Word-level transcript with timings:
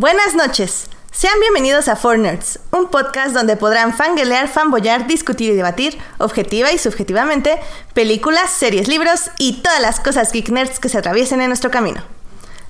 Buenas 0.00 0.36
noches. 0.36 0.88
Sean 1.10 1.40
bienvenidos 1.40 1.88
a 1.88 1.96
Four 1.96 2.20
Nerds, 2.20 2.60
un 2.70 2.86
podcast 2.86 3.34
donde 3.34 3.56
podrán 3.56 3.92
fanguelear, 3.92 4.46
fanboyar, 4.46 5.08
discutir 5.08 5.50
y 5.50 5.56
debatir, 5.56 5.98
objetiva 6.18 6.70
y 6.70 6.78
subjetivamente, 6.78 7.58
películas, 7.94 8.48
series, 8.48 8.86
libros 8.86 9.32
y 9.40 9.60
todas 9.60 9.82
las 9.82 9.98
cosas 9.98 10.32
geek 10.32 10.50
nerds 10.50 10.78
que 10.78 10.88
se 10.88 10.98
atraviesen 10.98 11.40
en 11.40 11.48
nuestro 11.48 11.72
camino. 11.72 12.00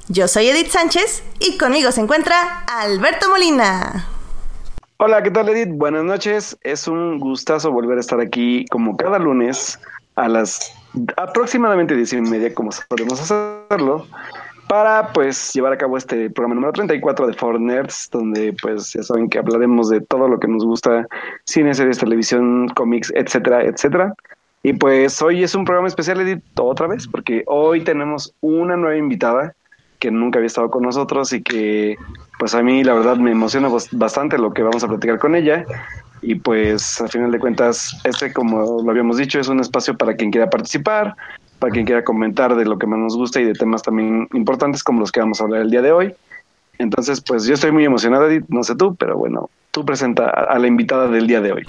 Yo 0.08 0.26
soy 0.26 0.48
Edith 0.48 0.70
Sánchez 0.70 1.22
y 1.38 1.58
conmigo 1.58 1.92
se 1.92 2.00
encuentra 2.00 2.64
Alberto 2.66 3.28
Molina. 3.28 4.06
Hola, 4.96 5.22
¿qué 5.22 5.30
tal 5.30 5.50
Edith? 5.50 5.76
Buenas 5.76 6.04
noches. 6.04 6.56
Es 6.62 6.88
un 6.88 7.18
gustazo 7.18 7.70
volver 7.70 7.98
a 7.98 8.00
estar 8.00 8.20
aquí 8.20 8.64
como 8.70 8.96
cada 8.96 9.18
lunes 9.18 9.78
a 10.16 10.28
las 10.28 10.72
aproximadamente 11.18 11.94
10 11.94 12.12
y 12.14 12.20
media, 12.22 12.54
como 12.54 12.70
podemos 12.88 13.20
hacerlo, 13.20 14.06
para 14.68 15.12
pues 15.12 15.52
llevar 15.54 15.72
a 15.72 15.78
cabo 15.78 15.96
este 15.96 16.30
programa 16.30 16.54
número 16.54 16.72
34 16.72 17.26
de 17.26 17.32
Four 17.32 17.60
Nerds, 17.60 18.08
donde 18.12 18.54
pues 18.60 18.92
ya 18.92 19.02
saben 19.02 19.28
que 19.28 19.38
hablaremos 19.38 19.88
de 19.88 20.00
todo 20.00 20.28
lo 20.28 20.38
que 20.38 20.48
nos 20.48 20.64
gusta, 20.64 21.06
cine, 21.44 21.74
series, 21.74 21.98
televisión, 21.98 22.68
cómics, 22.74 23.12
etcétera, 23.14 23.64
etcétera. 23.64 24.14
Y 24.62 24.74
pues 24.74 25.22
hoy 25.22 25.42
es 25.42 25.54
un 25.54 25.64
programa 25.64 25.88
especial, 25.88 26.20
Edith, 26.20 26.42
otra 26.58 26.86
vez, 26.86 27.06
porque 27.06 27.44
hoy 27.46 27.82
tenemos 27.82 28.34
una 28.40 28.76
nueva 28.76 28.96
invitada 28.96 29.54
que 29.98 30.10
nunca 30.10 30.38
había 30.38 30.48
estado 30.48 30.70
con 30.70 30.82
nosotros 30.82 31.32
y 31.32 31.42
que 31.42 31.96
pues 32.38 32.54
a 32.54 32.62
mí 32.62 32.84
la 32.84 32.94
verdad 32.94 33.16
me 33.16 33.32
emociona 33.32 33.68
bastante 33.92 34.38
lo 34.38 34.52
que 34.52 34.62
vamos 34.62 34.84
a 34.84 34.88
platicar 34.88 35.18
con 35.18 35.34
ella. 35.34 35.64
Y 36.20 36.34
pues 36.34 37.00
a 37.00 37.08
final 37.08 37.30
de 37.30 37.38
cuentas, 37.38 37.96
este 38.04 38.32
como 38.32 38.82
lo 38.82 38.90
habíamos 38.90 39.16
dicho, 39.16 39.38
es 39.38 39.48
un 39.48 39.60
espacio 39.60 39.96
para 39.96 40.14
quien 40.14 40.30
quiera 40.30 40.50
participar, 40.50 41.16
para 41.58 41.72
quien 41.72 41.86
quiera 41.86 42.04
comentar 42.04 42.54
de 42.56 42.64
lo 42.64 42.78
que 42.78 42.86
más 42.86 42.98
nos 42.98 43.16
gusta 43.16 43.40
y 43.40 43.44
de 43.44 43.52
temas 43.52 43.82
también 43.82 44.28
importantes 44.32 44.82
como 44.82 45.00
los 45.00 45.12
que 45.12 45.20
vamos 45.20 45.40
a 45.40 45.44
hablar 45.44 45.62
el 45.62 45.70
día 45.70 45.82
de 45.82 45.92
hoy. 45.92 46.14
Entonces, 46.78 47.20
pues 47.20 47.44
yo 47.44 47.54
estoy 47.54 47.72
muy 47.72 47.84
emocionada, 47.84 48.28
no 48.48 48.62
sé 48.62 48.76
tú, 48.76 48.94
pero 48.94 49.16
bueno, 49.16 49.50
tú 49.72 49.84
presenta 49.84 50.28
a 50.28 50.58
la 50.58 50.66
invitada 50.66 51.08
del 51.08 51.26
día 51.26 51.40
de 51.40 51.52
hoy. 51.52 51.66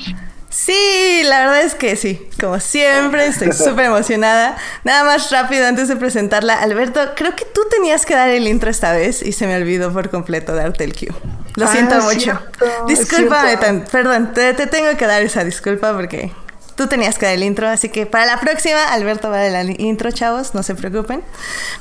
Sí, 0.50 1.22
la 1.26 1.42
verdad 1.42 1.62
es 1.62 1.76
que 1.76 1.96
sí, 1.96 2.28
como 2.40 2.60
siempre, 2.60 3.28
estoy 3.28 3.52
súper 3.52 3.86
emocionada. 3.86 4.58
Nada 4.84 5.04
más 5.04 5.32
rápido 5.32 5.68
antes 5.68 5.88
de 5.88 5.96
presentarla, 5.96 6.60
Alberto, 6.60 7.00
creo 7.16 7.36
que 7.36 7.46
tú 7.46 7.62
tenías 7.70 8.06
que 8.06 8.16
dar 8.16 8.30
el 8.30 8.48
intro 8.48 8.70
esta 8.70 8.92
vez 8.92 9.22
y 9.22 9.32
se 9.32 9.46
me 9.46 9.56
olvidó 9.56 9.94
por 9.94 10.10
completo 10.10 10.56
darte 10.56 10.84
el 10.84 10.94
cue. 10.94 11.10
Lo 11.56 11.66
ah, 11.66 11.68
siento 11.68 12.02
mucho. 12.02 12.40
Discúlpame, 12.88 13.58
perdón, 13.92 14.34
te, 14.34 14.54
te 14.54 14.66
tengo 14.66 14.96
que 14.98 15.06
dar 15.06 15.22
esa 15.22 15.44
disculpa 15.44 15.94
porque 15.94 16.32
Tú 16.80 16.88
tenías 16.88 17.18
que 17.18 17.26
dar 17.26 17.36
el 17.36 17.44
intro, 17.44 17.68
así 17.68 17.90
que 17.90 18.06
para 18.06 18.26
la 18.26 18.40
próxima, 18.40 18.82
Alberto 18.86 19.30
va 19.30 19.42
a 19.42 19.50
dar 19.50 19.66
el 19.66 19.82
intro, 19.82 20.12
chavos, 20.12 20.56
no 20.56 20.64
se 20.64 20.76
preocupen. 20.76 21.22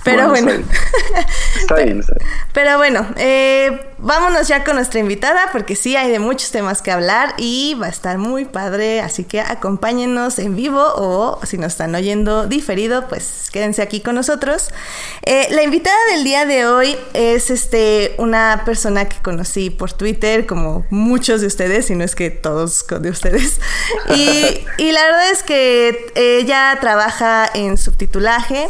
Pero 0.02 0.28
bueno. 0.28 0.50
Está 0.50 1.76
bien, 1.84 2.00
está 2.00 2.14
bien. 2.18 2.28
Pero 2.52 2.78
bueno, 2.78 3.06
eh, 3.14 3.80
vámonos 3.98 4.48
ya 4.48 4.64
con 4.64 4.74
nuestra 4.74 4.98
invitada, 4.98 5.50
porque 5.52 5.76
sí 5.76 5.94
hay 5.94 6.10
de 6.10 6.18
muchos 6.18 6.50
temas 6.50 6.82
que 6.82 6.90
hablar 6.90 7.34
y 7.36 7.76
va 7.80 7.86
a 7.86 7.90
estar 7.90 8.18
muy 8.18 8.44
padre, 8.44 9.00
así 9.00 9.22
que 9.22 9.40
acompáñenos 9.40 10.40
en 10.40 10.56
vivo 10.56 10.82
o 10.96 11.38
si 11.46 11.58
nos 11.58 11.74
están 11.74 11.94
oyendo 11.94 12.48
diferido, 12.48 13.06
pues 13.06 13.50
quédense 13.52 13.82
aquí 13.82 14.00
con 14.00 14.16
nosotros. 14.16 14.70
Eh, 15.22 15.46
la 15.50 15.62
invitada 15.62 15.96
del 16.12 16.24
día 16.24 16.44
de 16.44 16.66
hoy 16.66 16.96
es 17.14 17.50
este 17.50 18.16
una 18.18 18.62
persona 18.64 19.08
que 19.08 19.22
conocí 19.22 19.70
por 19.70 19.92
Twitter, 19.92 20.44
como 20.44 20.84
muchos 20.90 21.40
de 21.40 21.46
ustedes, 21.46 21.86
si 21.86 21.94
no 21.94 22.02
es 22.02 22.16
que 22.16 22.30
todos 22.30 22.84
de 22.88 23.10
ustedes. 23.10 23.60
y 24.16 24.87
y 24.87 24.87
la 24.92 25.04
verdad 25.04 25.30
es 25.30 25.42
que 25.42 26.12
ella 26.14 26.76
trabaja 26.80 27.48
en 27.52 27.78
subtitulaje 27.78 28.68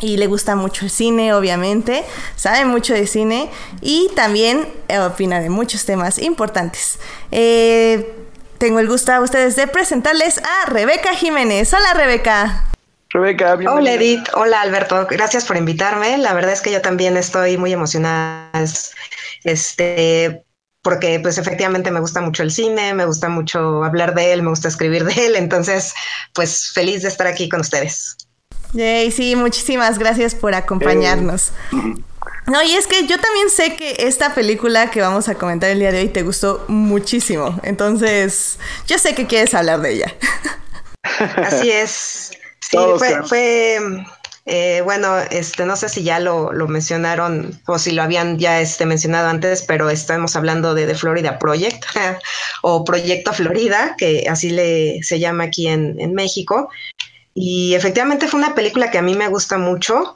y 0.00 0.16
le 0.16 0.26
gusta 0.26 0.56
mucho 0.56 0.84
el 0.84 0.90
cine, 0.90 1.34
obviamente, 1.34 2.04
sabe 2.36 2.64
mucho 2.64 2.94
de 2.94 3.06
cine 3.06 3.50
y 3.80 4.10
también 4.14 4.68
opina 5.06 5.40
de 5.40 5.50
muchos 5.50 5.84
temas 5.84 6.18
importantes. 6.18 6.98
Eh, 7.30 8.14
tengo 8.58 8.80
el 8.80 8.88
gusto 8.88 9.12
a 9.12 9.20
ustedes 9.20 9.56
de 9.56 9.66
presentarles 9.66 10.38
a 10.38 10.70
Rebeca 10.70 11.14
Jiménez. 11.14 11.72
Hola 11.72 11.94
Rebeca. 11.94 12.64
Rebeca, 13.10 13.54
bienvenida. 13.54 13.92
Hola 13.92 13.92
Edith, 13.92 14.28
hola 14.34 14.60
Alberto, 14.60 15.06
gracias 15.08 15.44
por 15.44 15.56
invitarme. 15.56 16.18
La 16.18 16.34
verdad 16.34 16.52
es 16.52 16.60
que 16.60 16.72
yo 16.72 16.82
también 16.82 17.16
estoy 17.16 17.56
muy 17.56 17.72
emocionada. 17.72 18.50
Este, 19.44 20.43
porque 20.84 21.18
pues 21.18 21.38
efectivamente 21.38 21.90
me 21.90 21.98
gusta 21.98 22.20
mucho 22.20 22.42
el 22.42 22.50
cine, 22.50 22.92
me 22.92 23.06
gusta 23.06 23.30
mucho 23.30 23.82
hablar 23.82 24.14
de 24.14 24.34
él, 24.34 24.42
me 24.42 24.50
gusta 24.50 24.68
escribir 24.68 25.04
de 25.04 25.26
él, 25.26 25.34
entonces 25.34 25.94
pues 26.34 26.70
feliz 26.72 27.02
de 27.02 27.08
estar 27.08 27.26
aquí 27.26 27.48
con 27.48 27.60
ustedes. 27.60 28.16
Yay, 28.74 29.10
sí, 29.10 29.34
muchísimas 29.34 29.98
gracias 29.98 30.34
por 30.34 30.54
acompañarnos. 30.54 31.52
No, 32.46 32.62
y 32.62 32.74
es 32.74 32.86
que 32.86 33.06
yo 33.06 33.18
también 33.18 33.48
sé 33.48 33.76
que 33.76 33.96
esta 34.00 34.34
película 34.34 34.90
que 34.90 35.00
vamos 35.00 35.28
a 35.28 35.36
comentar 35.36 35.70
el 35.70 35.78
día 35.78 35.90
de 35.90 36.00
hoy 36.00 36.08
te 36.08 36.22
gustó 36.22 36.64
muchísimo, 36.68 37.58
entonces 37.62 38.58
yo 38.86 38.98
sé 38.98 39.14
que 39.14 39.26
quieres 39.26 39.54
hablar 39.54 39.80
de 39.80 39.94
ella. 39.94 40.14
Así 41.36 41.70
es. 41.70 42.32
Sí, 42.60 42.76
fue, 42.98 43.22
fue 43.26 43.78
eh, 44.46 44.82
bueno, 44.82 45.18
este, 45.30 45.64
no 45.64 45.74
sé 45.74 45.88
si 45.88 46.02
ya 46.02 46.20
lo, 46.20 46.50
mencionaron 46.68 47.58
o 47.66 47.78
si 47.78 47.92
lo 47.92 48.02
habían 48.02 48.38
ya 48.38 48.60
este, 48.60 48.84
mencionado 48.84 49.28
antes, 49.28 49.62
pero 49.62 49.88
estamos 49.88 50.36
hablando 50.36 50.74
de 50.74 50.86
The 50.86 50.94
Florida 50.94 51.38
Project 51.38 51.84
o 52.62 52.84
Proyecto 52.84 53.32
Florida, 53.32 53.94
que 53.96 54.26
así 54.28 54.50
le, 54.50 55.02
se 55.02 55.18
llama 55.18 55.44
aquí 55.44 55.68
en, 55.68 56.12
México. 56.12 56.68
Y 57.34 57.74
efectivamente 57.74 58.28
fue 58.28 58.38
una 58.38 58.54
película 58.54 58.90
que 58.90 58.98
a 58.98 59.02
mí 59.02 59.14
me 59.14 59.28
gusta 59.28 59.56
mucho. 59.56 60.14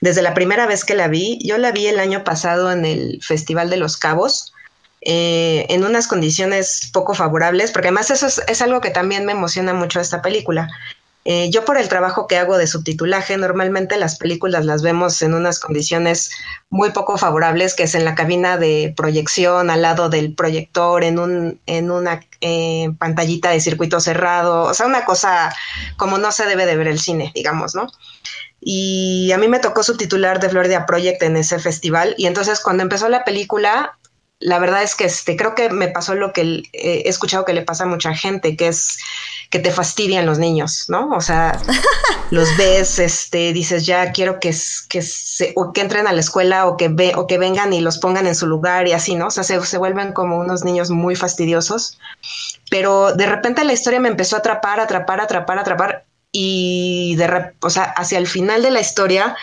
Desde 0.00 0.22
la 0.22 0.34
primera 0.34 0.66
vez 0.66 0.84
que 0.84 0.94
la 0.94 1.08
vi, 1.08 1.38
yo 1.44 1.58
la 1.58 1.72
vi 1.72 1.86
el 1.86 1.98
año 1.98 2.24
pasado 2.24 2.70
en 2.70 2.84
el 2.84 3.20
Festival 3.22 3.70
de 3.70 3.78
los 3.78 3.96
Cabos, 3.96 4.52
eh, 5.00 5.66
en 5.68 5.84
unas 5.84 6.06
condiciones 6.06 6.90
poco 6.92 7.14
favorables, 7.14 7.72
porque 7.72 7.88
además 7.88 8.10
eso 8.10 8.26
es, 8.26 8.40
es, 8.46 8.62
algo 8.62 8.80
que 8.80 8.90
también 8.90 9.24
me 9.24 9.32
emociona 9.32 9.74
mucho 9.74 10.00
esta 10.00 10.22
película. 10.22 10.68
Eh, 11.26 11.50
yo 11.50 11.64
por 11.64 11.78
el 11.78 11.88
trabajo 11.88 12.26
que 12.26 12.36
hago 12.36 12.58
de 12.58 12.66
subtitulaje, 12.66 13.38
normalmente 13.38 13.96
las 13.96 14.16
películas 14.16 14.66
las 14.66 14.82
vemos 14.82 15.22
en 15.22 15.32
unas 15.32 15.58
condiciones 15.58 16.30
muy 16.68 16.90
poco 16.90 17.16
favorables, 17.16 17.74
que 17.74 17.84
es 17.84 17.94
en 17.94 18.04
la 18.04 18.14
cabina 18.14 18.58
de 18.58 18.92
proyección, 18.94 19.70
al 19.70 19.80
lado 19.80 20.10
del 20.10 20.34
proyector, 20.34 21.02
en, 21.02 21.18
un, 21.18 21.60
en 21.64 21.90
una 21.90 22.20
eh, 22.42 22.90
pantallita 22.98 23.50
de 23.50 23.60
circuito 23.60 24.00
cerrado, 24.00 24.64
o 24.64 24.74
sea, 24.74 24.86
una 24.86 25.06
cosa 25.06 25.54
como 25.96 26.18
no 26.18 26.30
se 26.30 26.44
debe 26.44 26.66
de 26.66 26.76
ver 26.76 26.88
el 26.88 27.00
cine, 27.00 27.32
digamos, 27.34 27.74
¿no? 27.74 27.86
Y 28.60 29.32
a 29.32 29.38
mí 29.38 29.48
me 29.48 29.60
tocó 29.60 29.82
subtitular 29.82 30.40
The 30.40 30.50
Florida 30.50 30.84
Project 30.84 31.22
en 31.22 31.38
ese 31.38 31.58
festival, 31.58 32.14
y 32.18 32.26
entonces 32.26 32.60
cuando 32.60 32.82
empezó 32.82 33.08
la 33.08 33.24
película, 33.24 33.96
la 34.44 34.58
verdad 34.58 34.82
es 34.82 34.94
que 34.94 35.06
este, 35.06 35.36
creo 35.36 35.54
que 35.54 35.70
me 35.70 35.88
pasó 35.88 36.14
lo 36.14 36.34
que 36.34 36.64
he 36.74 37.08
escuchado 37.08 37.46
que 37.46 37.54
le 37.54 37.62
pasa 37.62 37.84
a 37.84 37.86
mucha 37.86 38.14
gente, 38.14 38.58
que 38.58 38.68
es 38.68 38.98
que 39.48 39.58
te 39.58 39.70
fastidian 39.70 40.26
los 40.26 40.38
niños, 40.38 40.84
¿no? 40.88 41.08
O 41.16 41.22
sea, 41.22 41.58
los 42.30 42.54
ves, 42.58 42.98
este, 42.98 43.54
dices, 43.54 43.86
ya 43.86 44.12
quiero 44.12 44.40
que, 44.40 44.54
que, 44.90 45.00
se, 45.00 45.54
o 45.56 45.72
que 45.72 45.80
entren 45.80 46.06
a 46.06 46.12
la 46.12 46.20
escuela 46.20 46.66
o 46.66 46.76
que, 46.76 46.88
ve, 46.88 47.14
o 47.16 47.26
que 47.26 47.38
vengan 47.38 47.72
y 47.72 47.80
los 47.80 47.96
pongan 47.96 48.26
en 48.26 48.34
su 48.34 48.46
lugar 48.46 48.86
y 48.86 48.92
así, 48.92 49.14
¿no? 49.14 49.28
O 49.28 49.30
sea, 49.30 49.44
se, 49.44 49.64
se 49.64 49.78
vuelven 49.78 50.12
como 50.12 50.38
unos 50.38 50.62
niños 50.62 50.90
muy 50.90 51.16
fastidiosos. 51.16 51.98
Pero 52.68 53.14
de 53.14 53.24
repente 53.24 53.64
la 53.64 53.72
historia 53.72 53.98
me 53.98 54.10
empezó 54.10 54.36
a 54.36 54.40
atrapar, 54.40 54.78
atrapar, 54.78 55.22
atrapar, 55.22 55.58
atrapar. 55.58 56.04
Y 56.32 57.16
de, 57.16 57.54
o 57.60 57.70
sea, 57.70 57.84
hacia 57.84 58.18
el 58.18 58.26
final 58.26 58.62
de 58.62 58.72
la 58.72 58.80
historia, 58.80 59.36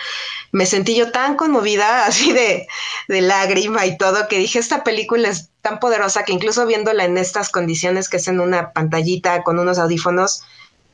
me 0.52 0.66
sentí 0.66 0.94
yo 0.94 1.10
tan 1.10 1.36
conmovida, 1.36 2.06
así 2.06 2.32
de, 2.32 2.68
de 3.08 3.20
lágrima 3.20 3.84
y 3.86 3.98
todo, 3.98 4.28
que 4.28 4.38
dije, 4.38 4.58
esta 4.58 4.84
película 4.84 5.28
es 5.28 5.50
tan 5.62 5.80
poderosa 5.80 6.24
que 6.24 6.32
incluso 6.32 6.66
viéndola 6.66 7.04
en 7.04 7.18
estas 7.18 7.50
condiciones 7.50 8.08
que 8.08 8.18
es 8.18 8.28
en 8.28 8.40
una 8.40 8.72
pantallita 8.72 9.42
con 9.42 9.58
unos 9.58 9.78
audífonos, 9.78 10.44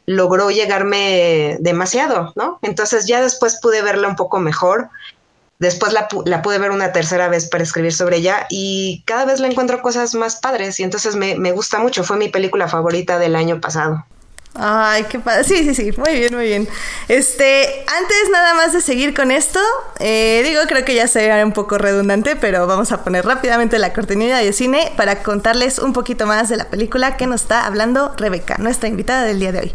logró 0.06 0.50
llegarme 0.50 1.58
demasiado, 1.60 2.32
¿no? 2.34 2.58
Entonces 2.62 3.06
ya 3.06 3.20
después 3.20 3.58
pude 3.60 3.82
verla 3.82 4.08
un 4.08 4.16
poco 4.16 4.38
mejor. 4.38 4.88
Después 5.58 5.92
la, 5.92 6.08
la, 6.24 6.40
pude 6.40 6.58
ver 6.58 6.70
una 6.70 6.92
tercera 6.92 7.28
vez 7.28 7.48
para 7.48 7.64
escribir 7.64 7.92
sobre 7.92 8.18
ella 8.18 8.46
y 8.48 9.02
cada 9.06 9.24
vez 9.24 9.40
le 9.40 9.48
encuentro 9.48 9.82
cosas 9.82 10.14
más 10.14 10.36
padres 10.36 10.78
y 10.80 10.84
entonces 10.84 11.16
me, 11.16 11.34
me 11.34 11.52
gusta 11.52 11.78
mucho. 11.78 12.04
Fue 12.04 12.16
mi 12.16 12.28
película 12.28 12.68
favorita 12.68 13.18
del 13.18 13.36
año 13.36 13.60
pasado. 13.60 14.06
Ay, 14.58 15.04
qué 15.08 15.20
padre. 15.20 15.44
Sí, 15.44 15.64
sí, 15.64 15.74
sí. 15.74 15.92
Muy 15.96 16.14
bien, 16.14 16.34
muy 16.34 16.46
bien. 16.46 16.68
Este, 17.06 17.84
antes 17.86 18.30
nada 18.32 18.54
más 18.54 18.72
de 18.72 18.80
seguir 18.80 19.14
con 19.14 19.30
esto, 19.30 19.60
eh, 20.00 20.42
digo, 20.44 20.60
creo 20.66 20.84
que 20.84 20.94
ya 20.94 21.06
será 21.06 21.44
un 21.44 21.52
poco 21.52 21.78
redundante, 21.78 22.34
pero 22.34 22.66
vamos 22.66 22.90
a 22.90 23.04
poner 23.04 23.24
rápidamente 23.24 23.78
la 23.78 23.92
cortinilla 23.92 24.38
de 24.38 24.52
cine 24.52 24.92
para 24.96 25.22
contarles 25.22 25.78
un 25.78 25.92
poquito 25.92 26.26
más 26.26 26.48
de 26.48 26.56
la 26.56 26.64
película 26.64 27.16
que 27.16 27.26
nos 27.26 27.42
está 27.42 27.66
hablando 27.66 28.12
Rebeca, 28.16 28.56
nuestra 28.58 28.88
invitada 28.88 29.22
del 29.24 29.38
día 29.38 29.52
de 29.52 29.60
hoy. 29.60 29.74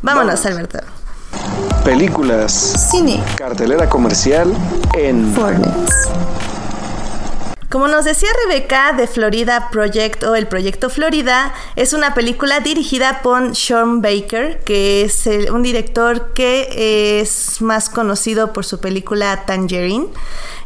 Vámonos, 0.00 0.44
Alberto. 0.46 0.78
Películas. 1.84 2.88
Cine. 2.90 3.22
Cartelera 3.36 3.88
comercial 3.88 4.52
en 4.94 5.32
Fortnite. 5.34 6.51
Como 7.72 7.88
nos 7.88 8.04
decía 8.04 8.28
Rebeca, 8.44 8.92
The 8.98 9.06
Florida 9.06 9.70
Project 9.70 10.24
o 10.24 10.34
el 10.34 10.46
Proyecto 10.46 10.90
Florida 10.90 11.54
es 11.74 11.94
una 11.94 12.12
película 12.12 12.60
dirigida 12.60 13.22
por 13.22 13.56
Sean 13.56 14.02
Baker, 14.02 14.62
que 14.62 15.00
es 15.00 15.26
un 15.50 15.62
director 15.62 16.34
que 16.34 17.22
es 17.22 17.62
más 17.62 17.88
conocido 17.88 18.52
por 18.52 18.66
su 18.66 18.78
película 18.78 19.46
Tangerine. 19.46 20.08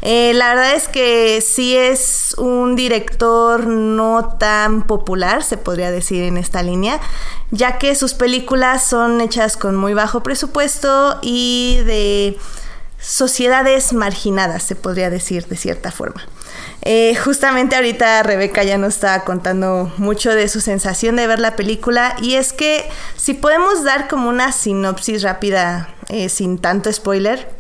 Eh, 0.03 0.33
la 0.35 0.49
verdad 0.49 0.75
es 0.75 0.89
que 0.89 1.41
sí 1.43 1.77
es 1.77 2.35
un 2.39 2.75
director 2.75 3.69
no 3.69 4.37
tan 4.41 4.83
popular, 4.83 5.45
se 5.45 5.59
podría 5.59 5.93
decir 5.93 6.25
en 6.25 6.37
esta 6.37 6.65
línea, 6.65 6.99
ya 7.53 7.79
que 7.79 7.95
sus 7.95 8.15
películas 8.15 8.85
son 8.85 9.21
hechas 9.21 9.57
con 9.57 9.77
muy 9.77 9.95
bajo 9.95 10.25
presupuesto 10.25 11.21
y 11.23 11.79
de 11.85 12.37
sociedades 12.99 13.93
marginadas, 13.93 14.65
se 14.65 14.75
podría 14.75 15.09
decir 15.09 15.47
de 15.47 15.57
cierta 15.57 15.93
forma. 15.93 16.27
Eh, 16.89 17.17
justamente 17.17 17.75
ahorita 17.75 18.23
Rebeca 18.23 18.63
ya 18.63 18.79
nos 18.79 18.95
estaba 18.95 19.25
contando 19.25 19.93
mucho 19.97 20.33
de 20.33 20.47
su 20.47 20.61
sensación 20.61 21.17
de 21.17 21.27
ver 21.27 21.41
la 21.41 21.57
película 21.57 22.15
y 22.23 22.37
es 22.37 22.53
que 22.53 22.89
si 23.17 23.35
podemos 23.35 23.83
dar 23.83 24.07
como 24.07 24.29
una 24.29 24.53
sinopsis 24.53 25.25
rápida 25.25 25.89
eh, 26.09 26.29
sin 26.29 26.59
tanto 26.59 26.93
spoiler, 26.93 27.51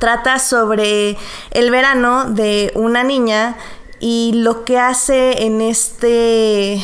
trata 0.00 0.40
sobre 0.40 1.16
el 1.52 1.70
verano 1.70 2.24
de 2.24 2.72
una 2.74 3.04
niña 3.04 3.56
y 4.00 4.32
lo 4.34 4.64
que 4.64 4.76
hace 4.76 5.44
en 5.44 5.60
este 5.60 6.82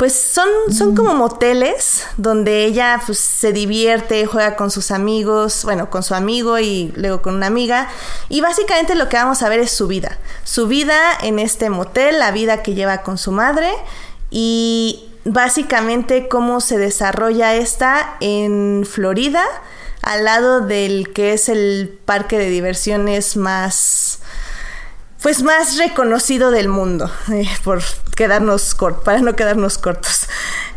pues 0.00 0.14
son, 0.14 0.48
son 0.74 0.96
como 0.96 1.14
moteles 1.14 2.06
donde 2.16 2.64
ella 2.64 3.02
pues, 3.04 3.18
se 3.18 3.52
divierte, 3.52 4.24
juega 4.24 4.56
con 4.56 4.70
sus 4.70 4.92
amigos, 4.92 5.62
bueno, 5.62 5.90
con 5.90 6.02
su 6.02 6.14
amigo 6.14 6.58
y 6.58 6.90
luego 6.96 7.20
con 7.20 7.34
una 7.34 7.48
amiga. 7.48 7.86
Y 8.30 8.40
básicamente 8.40 8.94
lo 8.94 9.10
que 9.10 9.18
vamos 9.18 9.42
a 9.42 9.50
ver 9.50 9.60
es 9.60 9.72
su 9.72 9.88
vida. 9.88 10.16
Su 10.42 10.68
vida 10.68 10.96
en 11.20 11.38
este 11.38 11.68
motel, 11.68 12.18
la 12.18 12.30
vida 12.30 12.62
que 12.62 12.72
lleva 12.72 13.02
con 13.02 13.18
su 13.18 13.30
madre 13.30 13.70
y 14.30 15.10
básicamente 15.26 16.28
cómo 16.28 16.62
se 16.62 16.78
desarrolla 16.78 17.54
esta 17.54 18.16
en 18.20 18.86
Florida, 18.90 19.44
al 20.00 20.24
lado 20.24 20.62
del 20.62 21.12
que 21.12 21.34
es 21.34 21.50
el 21.50 22.00
parque 22.06 22.38
de 22.38 22.48
diversiones 22.48 23.36
más 23.36 24.20
pues 25.22 25.42
más 25.42 25.76
reconocido 25.76 26.50
del 26.50 26.68
mundo, 26.68 27.10
eh, 27.32 27.48
por 27.64 27.82
quedarnos 28.16 28.74
cortos, 28.74 29.04
para 29.04 29.20
no 29.20 29.36
quedarnos 29.36 29.78
cortos. 29.78 30.26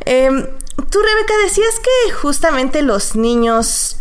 Em, 0.05 0.45
tú, 0.89 0.99
Rebeca, 0.99 1.33
decías 1.43 1.75
que 1.79 2.11
justamente 2.13 2.81
los 2.81 3.15
niños 3.15 3.97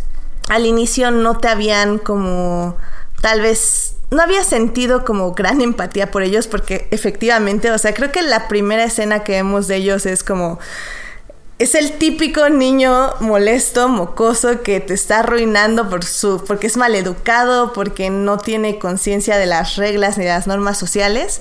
al 0.48 0.66
inicio 0.66 1.10
no 1.10 1.38
te 1.38 1.48
habían 1.48 1.98
como 1.98 2.76
tal 3.20 3.40
vez 3.40 3.94
no 4.10 4.20
había 4.20 4.44
sentido 4.44 5.04
como 5.04 5.32
gran 5.32 5.62
empatía 5.62 6.10
por 6.10 6.22
ellos 6.22 6.46
porque 6.46 6.86
efectivamente, 6.90 7.70
o 7.70 7.78
sea, 7.78 7.94
creo 7.94 8.12
que 8.12 8.20
la 8.20 8.46
primera 8.48 8.84
escena 8.84 9.24
que 9.24 9.32
vemos 9.32 9.68
de 9.68 9.76
ellos 9.76 10.04
es 10.04 10.22
como 10.22 10.58
es 11.62 11.76
el 11.76 11.92
típico 11.92 12.48
niño 12.48 13.14
molesto, 13.20 13.88
mocoso, 13.88 14.62
que 14.62 14.80
te 14.80 14.94
está 14.94 15.20
arruinando 15.20 15.88
por 15.88 16.04
su, 16.04 16.42
porque 16.44 16.66
es 16.66 16.76
maleducado, 16.76 17.72
porque 17.72 18.10
no 18.10 18.38
tiene 18.38 18.80
conciencia 18.80 19.36
de 19.36 19.46
las 19.46 19.76
reglas 19.76 20.18
ni 20.18 20.24
de 20.24 20.30
las 20.30 20.48
normas 20.48 20.76
sociales. 20.76 21.40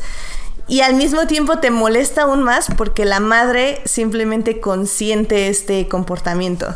Y 0.68 0.82
al 0.82 0.94
mismo 0.94 1.26
tiempo 1.26 1.58
te 1.58 1.72
molesta 1.72 2.22
aún 2.22 2.44
más 2.44 2.68
porque 2.78 3.04
la 3.04 3.20
madre 3.20 3.82
simplemente 3.86 4.60
consiente 4.60 5.48
este 5.48 5.88
comportamiento. 5.88 6.76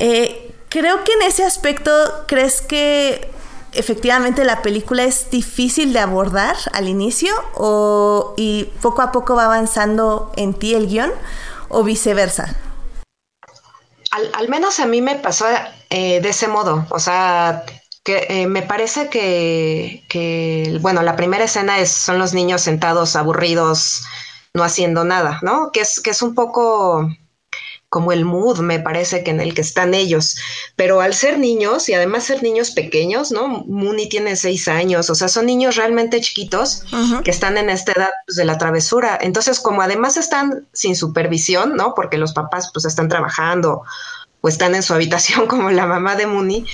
Eh, 0.00 0.52
creo 0.68 1.04
que 1.04 1.12
en 1.12 1.22
ese 1.22 1.44
aspecto, 1.44 1.92
¿crees 2.26 2.62
que 2.62 3.30
efectivamente 3.74 4.44
la 4.44 4.60
película 4.60 5.04
es 5.04 5.30
difícil 5.30 5.92
de 5.92 6.00
abordar 6.00 6.56
al 6.72 6.88
inicio 6.88 7.32
o, 7.54 8.34
y 8.36 8.64
poco 8.82 9.02
a 9.02 9.12
poco 9.12 9.36
va 9.36 9.44
avanzando 9.44 10.32
en 10.36 10.52
ti 10.52 10.74
el 10.74 10.88
guion 10.88 11.12
o 11.68 11.84
viceversa? 11.84 12.56
Al, 14.12 14.48
menos 14.48 14.78
a 14.78 14.86
mí 14.86 15.00
me 15.00 15.16
pasó 15.16 15.46
eh, 15.88 16.20
de 16.20 16.28
ese 16.28 16.46
modo, 16.46 16.86
o 16.90 16.98
sea, 16.98 17.64
que 18.04 18.26
eh, 18.28 18.46
me 18.46 18.60
parece 18.60 19.08
que, 19.08 20.78
bueno, 20.82 21.02
la 21.02 21.16
primera 21.16 21.44
escena 21.44 21.78
es, 21.78 21.90
son 21.90 22.18
los 22.18 22.34
niños 22.34 22.60
sentados 22.60 23.16
aburridos, 23.16 24.02
no 24.52 24.64
haciendo 24.64 25.04
nada, 25.04 25.38
¿no? 25.40 25.70
Que 25.72 25.80
es, 25.80 25.98
que 25.98 26.10
es 26.10 26.20
un 26.20 26.34
poco 26.34 27.08
como 27.92 28.10
el 28.10 28.24
mood, 28.24 28.60
me 28.60 28.80
parece 28.80 29.22
que 29.22 29.32
en 29.32 29.40
el 29.42 29.52
que 29.52 29.60
están 29.60 29.92
ellos. 29.92 30.38
Pero 30.76 31.02
al 31.02 31.12
ser 31.12 31.38
niños 31.38 31.90
y 31.90 31.92
además 31.92 32.24
ser 32.24 32.42
niños 32.42 32.70
pequeños, 32.70 33.32
¿no? 33.32 33.66
Mooney 33.68 34.08
tiene 34.08 34.34
seis 34.36 34.66
años, 34.66 35.10
o 35.10 35.14
sea, 35.14 35.28
son 35.28 35.44
niños 35.44 35.76
realmente 35.76 36.18
chiquitos 36.22 36.84
que 37.22 37.30
están 37.30 37.58
en 37.58 37.68
esta 37.68 37.92
edad 37.92 38.10
pues, 38.26 38.36
de 38.36 38.46
la 38.46 38.56
travesura. 38.56 39.18
Entonces, 39.20 39.60
como 39.60 39.82
además 39.82 40.16
están 40.16 40.66
sin 40.72 40.96
supervisión, 40.96 41.76
¿no? 41.76 41.92
Porque 41.94 42.16
los 42.16 42.32
papás 42.32 42.70
pues 42.72 42.86
están 42.86 43.10
trabajando 43.10 43.82
o 44.40 44.48
están 44.48 44.74
en 44.74 44.82
su 44.82 44.94
habitación 44.94 45.46
como 45.52 45.70
la 45.70 45.84
mamá 45.84 46.16
de 46.16 46.26
Mooney, 46.26 46.64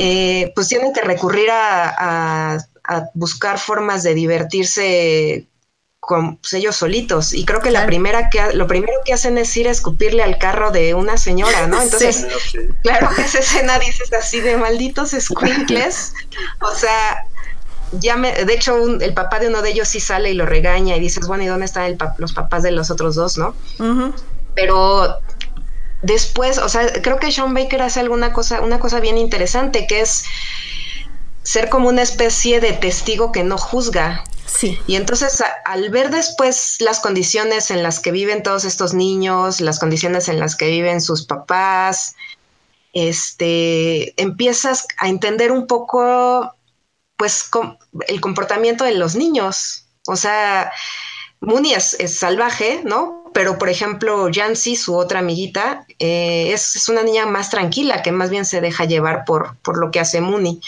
eh, 0.00 0.50
pues 0.56 0.66
tienen 0.66 0.92
que 0.92 1.02
recurrir 1.02 1.50
a 1.52 2.58
buscar 3.14 3.60
formas 3.60 4.02
de 4.02 4.14
divertirse 4.14 5.46
con 6.00 6.36
pues, 6.36 6.52
ellos 6.54 6.76
solitos. 6.76 7.32
Y 7.32 7.44
creo 7.44 7.60
que 7.60 7.70
la 7.70 7.86
primera 7.86 8.30
que 8.30 8.54
lo 8.54 8.66
primero 8.66 8.94
que 9.04 9.12
hacen 9.12 9.38
es 9.38 9.56
ir 9.56 9.68
a 9.68 9.70
escupirle 9.70 10.22
al 10.22 10.38
carro 10.38 10.70
de 10.70 10.94
una 10.94 11.18
señora, 11.18 11.66
¿no? 11.66 11.80
Entonces, 11.82 12.26
claro 12.82 13.10
que 13.14 13.22
esa 13.22 13.40
escena 13.40 13.78
dices 13.78 14.12
así 14.12 14.40
de 14.40 14.56
malditos 14.56 15.10
squinkles. 15.10 16.14
o 16.60 16.74
sea, 16.74 17.24
ya 17.92 18.16
me, 18.16 18.32
de 18.32 18.54
hecho, 18.54 18.86
el 19.00 19.14
papá 19.14 19.38
de 19.38 19.48
uno 19.48 19.62
de 19.62 19.70
ellos 19.70 19.88
sí 19.88 20.00
sale 20.00 20.30
y 20.30 20.34
lo 20.34 20.46
regaña 20.46 20.96
y 20.96 21.00
dices, 21.00 21.26
bueno, 21.26 21.44
¿y 21.44 21.46
dónde 21.46 21.66
están 21.66 21.96
los 22.18 22.32
papás 22.32 22.62
de 22.62 22.70
los 22.70 22.90
otros 22.90 23.14
dos, 23.14 23.38
no? 23.38 23.54
Pero 24.54 25.18
después, 26.02 26.58
o 26.58 26.68
sea, 26.68 26.92
creo 27.02 27.18
que 27.18 27.32
Sean 27.32 27.54
Baker 27.54 27.82
hace 27.82 28.00
alguna 28.00 28.32
cosa, 28.32 28.60
una 28.60 28.78
cosa 28.78 29.00
bien 29.00 29.16
interesante, 29.16 29.86
que 29.86 30.00
es 30.00 30.24
ser 31.48 31.70
como 31.70 31.88
una 31.88 32.02
especie 32.02 32.60
de 32.60 32.74
testigo 32.74 33.32
que 33.32 33.42
no 33.42 33.56
juzga. 33.56 34.22
Sí. 34.44 34.78
Y 34.86 34.96
entonces 34.96 35.42
al 35.64 35.88
ver 35.88 36.10
después 36.10 36.76
las 36.80 37.00
condiciones 37.00 37.70
en 37.70 37.82
las 37.82 38.00
que 38.00 38.12
viven 38.12 38.42
todos 38.42 38.66
estos 38.66 38.92
niños, 38.92 39.62
las 39.62 39.78
condiciones 39.78 40.28
en 40.28 40.40
las 40.40 40.56
que 40.56 40.68
viven 40.68 41.00
sus 41.00 41.24
papás, 41.24 42.16
este, 42.92 44.20
empiezas 44.20 44.86
a 44.98 45.08
entender 45.08 45.50
un 45.50 45.66
poco, 45.66 46.54
pues, 47.16 47.48
el 48.08 48.20
comportamiento 48.20 48.84
de 48.84 48.96
los 48.96 49.14
niños. 49.14 49.86
O 50.06 50.16
sea, 50.16 50.70
Mooney 51.40 51.72
es, 51.72 51.96
salvaje, 52.14 52.82
¿no? 52.84 53.24
Pero, 53.32 53.56
por 53.56 53.70
ejemplo, 53.70 54.28
Jancy, 54.30 54.76
su 54.76 54.94
otra 54.94 55.20
amiguita, 55.20 55.86
eh, 55.98 56.52
es, 56.52 56.90
una 56.90 57.02
niña 57.02 57.24
más 57.24 57.48
tranquila, 57.48 58.02
que 58.02 58.12
más 58.12 58.28
bien 58.28 58.44
se 58.44 58.60
deja 58.60 58.84
llevar 58.84 59.24
por, 59.24 59.56
por 59.62 59.78
lo 59.78 59.90
que 59.90 60.00
hace 60.00 60.20
Mooney. 60.20 60.60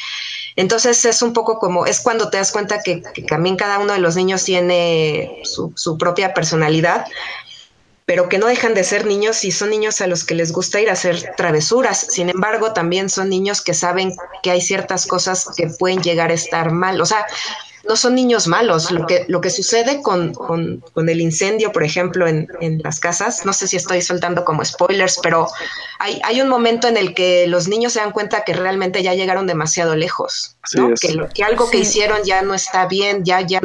Entonces 0.57 1.05
es 1.05 1.23
un 1.23 1.33
poco 1.33 1.59
como, 1.59 1.87
es 1.87 2.01
cuando 2.01 2.31
te 2.31 2.37
das 2.37 2.53
cuenta 2.53 2.83
que, 2.83 3.03
también 3.29 3.57
cada 3.57 3.79
uno 3.79 3.93
de 3.93 3.99
los 3.99 4.17
niños 4.17 4.45
tiene 4.45 5.41
su, 5.45 5.99
propia 5.99 6.35
personalidad, 6.35 7.07
pero 8.07 8.29
que 8.29 8.39
no 8.39 8.47
dejan 8.47 8.75
de 8.75 8.83
ser 8.83 9.07
niños 9.07 9.45
y 9.45 9.53
son 9.53 9.71
niños 9.71 10.01
a 10.01 10.09
los 10.09 10.25
que 10.25 10.35
les 10.35 10.53
gusta 10.53 10.81
ir 10.81 10.91
a 10.91 10.95
hacer 10.95 11.33
travesuras. 11.37 12.07
Sin 12.11 12.29
embargo, 12.29 12.73
también 12.73 13.09
son 13.09 13.29
niños 13.29 13.63
que 13.63 13.75
saben 13.75 14.13
que 14.43 14.51
hay 14.51 14.61
ciertas 14.61 15.07
cosas 15.07 15.47
que 15.57 15.69
pueden 15.69 16.03
llegar 16.03 16.31
a 16.31 16.35
estar 16.35 16.73
mal. 16.73 17.01
O 17.01 17.07
sea, 17.07 17.25
no 17.89 17.97
son 17.97 18.15
niños 18.15 18.47
malos. 18.47 18.91
Lo 18.91 19.07
que, 19.07 19.25
lo 19.29 19.41
que 19.41 19.51
sucede 19.51 20.03
con, 20.03 20.33
el 20.97 21.21
incendio, 21.21 21.73
por 21.73 21.83
ejemplo, 21.83 22.27
en, 22.27 22.49
las 22.83 23.01
casas, 23.01 23.45
no 23.45 23.53
sé 23.53 23.67
si 23.67 23.77
estoy 23.77 24.03
soltando 24.03 24.45
como 24.45 24.65
spoilers, 24.65 25.19
pero 25.23 25.49
hay, 25.99 26.21
hay 26.25 26.41
un 26.41 26.49
momento 26.49 26.89
en 26.89 26.97
el 26.97 27.15
que 27.15 27.47
los 27.47 27.69
niños 27.69 27.93
se 27.93 28.01
dan 28.01 28.13
cuenta 28.13 28.45
que 28.45 28.55
realmente 28.55 29.03
ya 29.03 29.15
llegaron 29.15 29.47
demasiado 29.47 29.97
lejos, 29.97 30.57
que, 31.01 31.19
que, 31.35 31.45
algo 31.45 31.71
que 31.71 31.79
hicieron 31.79 32.23
ya 32.25 32.43
no 32.43 32.55
está 32.55 32.87
bien, 32.87 33.25
ya, 33.25 33.41
ya 33.41 33.61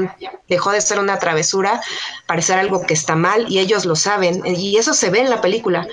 dejó 0.47 0.71
de 0.71 0.81
ser 0.81 0.99
una 0.99 1.19
travesura, 1.19 1.81
parecer 2.27 2.57
algo 2.57 2.85
que 2.85 2.93
está 2.93 3.15
mal 3.15 3.45
y 3.49 3.59
ellos 3.59 3.85
lo 3.85 3.95
saben 3.95 4.43
y 4.45 4.77
eso 4.77 4.93
se 4.93 5.09
ve 5.09 5.19
en 5.19 5.29
la 5.29 5.41
película. 5.41 5.87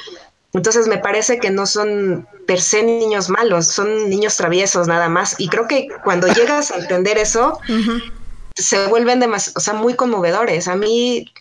Entonces 0.55 0.87
me 0.87 0.99
parece 0.99 1.39
que 1.39 1.51
no 1.51 1.67
son 1.67 2.29
per 2.47 2.61
se 2.61 2.83
niños 2.83 3.31
malos, 3.31 3.69
son 3.69 4.11
niños 4.11 4.37
traviesos 4.37 4.87
nada 4.87 5.09
más. 5.09 5.37
Y 5.39 5.49
creo 5.49 5.67
que 5.67 5.89
cuando 6.05 6.27
llegas 6.27 6.71
a 6.71 6.77
entender 6.77 7.17
eso, 7.17 7.59
se 8.55 8.87
vuelven 8.87 9.21
demasiado, 9.21 9.59
o 9.59 9.61
sea, 9.61 9.75
muy 9.75 9.95
conmovedores. 9.95 10.69
A 10.69 10.77
mí, 10.77 11.33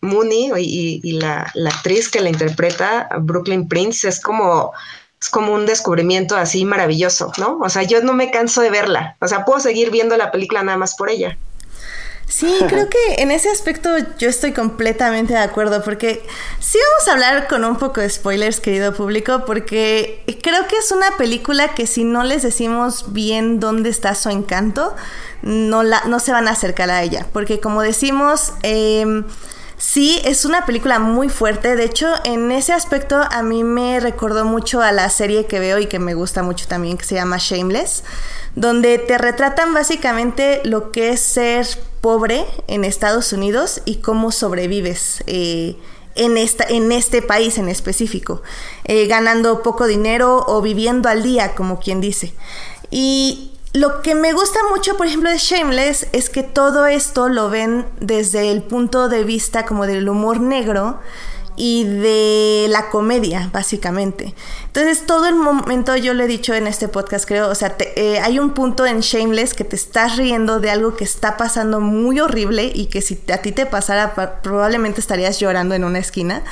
Mooney 0.00 0.50
y, 0.56 1.12
la, 1.12 1.52
actriz 1.66 2.08
que 2.08 2.20
la 2.20 2.30
interpreta, 2.30 3.08
Brooklyn 3.20 3.68
Prince, 3.68 4.08
es 4.08 4.20
como, 4.20 4.72
es 5.20 5.28
como 5.28 5.52
un 5.52 5.64
descubrimiento 5.64 6.36
así 6.36 6.64
maravilloso, 6.64 7.32
¿no? 7.38 7.58
O 7.60 7.68
sea, 7.68 7.84
yo 7.84 8.02
no 8.02 8.12
me 8.12 8.32
canso 8.32 8.60
de 8.60 8.70
verla. 8.70 9.16
O 9.20 9.28
sea, 9.28 9.44
puedo 9.44 9.60
seguir 9.60 9.92
viendo 9.92 10.16
la 10.16 10.32
película 10.32 10.64
nada 10.64 10.78
más 10.78 10.96
por 10.96 11.10
ella. 11.10 11.38
Sí, 12.28 12.54
creo 12.68 12.90
que 12.90 13.22
en 13.22 13.30
ese 13.30 13.48
aspecto 13.48 13.88
yo 14.18 14.28
estoy 14.28 14.52
completamente 14.52 15.32
de 15.32 15.40
acuerdo, 15.40 15.82
porque 15.82 16.22
sí 16.60 16.78
vamos 16.92 17.08
a 17.08 17.12
hablar 17.12 17.48
con 17.48 17.64
un 17.64 17.76
poco 17.76 18.02
de 18.02 18.10
spoilers, 18.10 18.60
querido 18.60 18.94
público, 18.94 19.44
porque 19.46 20.22
creo 20.42 20.66
que 20.68 20.76
es 20.76 20.92
una 20.92 21.16
película 21.16 21.74
que 21.74 21.86
si 21.86 22.04
no 22.04 22.24
les 22.24 22.42
decimos 22.42 23.14
bien 23.14 23.60
dónde 23.60 23.88
está 23.88 24.14
su 24.14 24.28
encanto, 24.28 24.94
no, 25.40 25.82
la, 25.82 26.02
no 26.04 26.20
se 26.20 26.32
van 26.32 26.48
a 26.48 26.50
acercar 26.50 26.90
a 26.90 27.02
ella, 27.02 27.26
porque 27.32 27.60
como 27.60 27.82
decimos... 27.82 28.52
Eh, 28.62 29.24
Sí, 29.78 30.20
es 30.24 30.44
una 30.44 30.66
película 30.66 30.98
muy 30.98 31.28
fuerte. 31.28 31.76
De 31.76 31.84
hecho, 31.84 32.08
en 32.24 32.50
ese 32.50 32.72
aspecto 32.72 33.20
a 33.30 33.42
mí 33.44 33.62
me 33.62 34.00
recordó 34.00 34.44
mucho 34.44 34.82
a 34.82 34.90
la 34.90 35.08
serie 35.08 35.46
que 35.46 35.60
veo 35.60 35.78
y 35.78 35.86
que 35.86 36.00
me 36.00 36.14
gusta 36.14 36.42
mucho 36.42 36.66
también, 36.66 36.98
que 36.98 37.04
se 37.04 37.14
llama 37.14 37.36
Shameless, 37.38 38.02
donde 38.56 38.98
te 38.98 39.16
retratan 39.18 39.72
básicamente 39.72 40.60
lo 40.64 40.90
que 40.90 41.10
es 41.10 41.20
ser 41.20 41.64
pobre 42.00 42.44
en 42.66 42.84
Estados 42.84 43.32
Unidos 43.32 43.80
y 43.84 43.96
cómo 43.96 44.32
sobrevives. 44.32 45.22
Eh, 45.28 45.76
en, 46.16 46.36
esta, 46.36 46.64
en 46.64 46.90
este 46.90 47.22
país 47.22 47.58
en 47.58 47.68
específico, 47.68 48.42
eh, 48.84 49.06
ganando 49.06 49.62
poco 49.62 49.86
dinero 49.86 50.44
o 50.48 50.60
viviendo 50.60 51.08
al 51.08 51.22
día, 51.22 51.54
como 51.54 51.78
quien 51.78 52.00
dice. 52.00 52.34
Y 52.90 53.52
lo 53.78 54.02
que 54.02 54.16
me 54.16 54.32
gusta 54.32 54.58
mucho, 54.70 54.96
por 54.96 55.06
ejemplo, 55.06 55.30
de 55.30 55.38
Shameless 55.38 56.08
es 56.12 56.30
que 56.30 56.42
todo 56.42 56.86
esto 56.86 57.28
lo 57.28 57.48
ven 57.48 57.86
desde 58.00 58.50
el 58.50 58.62
punto 58.62 59.08
de 59.08 59.22
vista 59.22 59.64
como 59.66 59.86
del 59.86 60.08
humor 60.08 60.40
negro 60.40 60.98
y 61.54 61.84
de 61.84 62.66
la 62.70 62.90
comedia, 62.90 63.50
básicamente. 63.52 64.34
Entonces, 64.66 65.06
todo 65.06 65.26
el 65.26 65.36
momento, 65.36 65.94
yo 65.96 66.12
lo 66.12 66.24
he 66.24 66.26
dicho 66.26 66.54
en 66.54 66.66
este 66.66 66.88
podcast, 66.88 67.24
creo, 67.24 67.48
o 67.48 67.54
sea, 67.54 67.76
eh, 67.78 68.18
hay 68.18 68.40
un 68.40 68.50
punto 68.50 68.84
en 68.84 68.98
Shameless 68.98 69.54
que 69.54 69.64
te 69.64 69.76
estás 69.76 70.16
riendo 70.16 70.58
de 70.58 70.70
algo 70.70 70.96
que 70.96 71.04
está 71.04 71.36
pasando 71.36 71.80
muy 71.80 72.18
horrible 72.18 72.72
y 72.74 72.86
que 72.86 73.00
si 73.00 73.20
a 73.32 73.38
ti 73.38 73.52
te 73.52 73.64
pasara, 73.64 74.40
probablemente 74.42 75.00
estarías 75.00 75.38
llorando 75.38 75.76
en 75.76 75.84
una 75.84 76.00
esquina. 76.00 76.42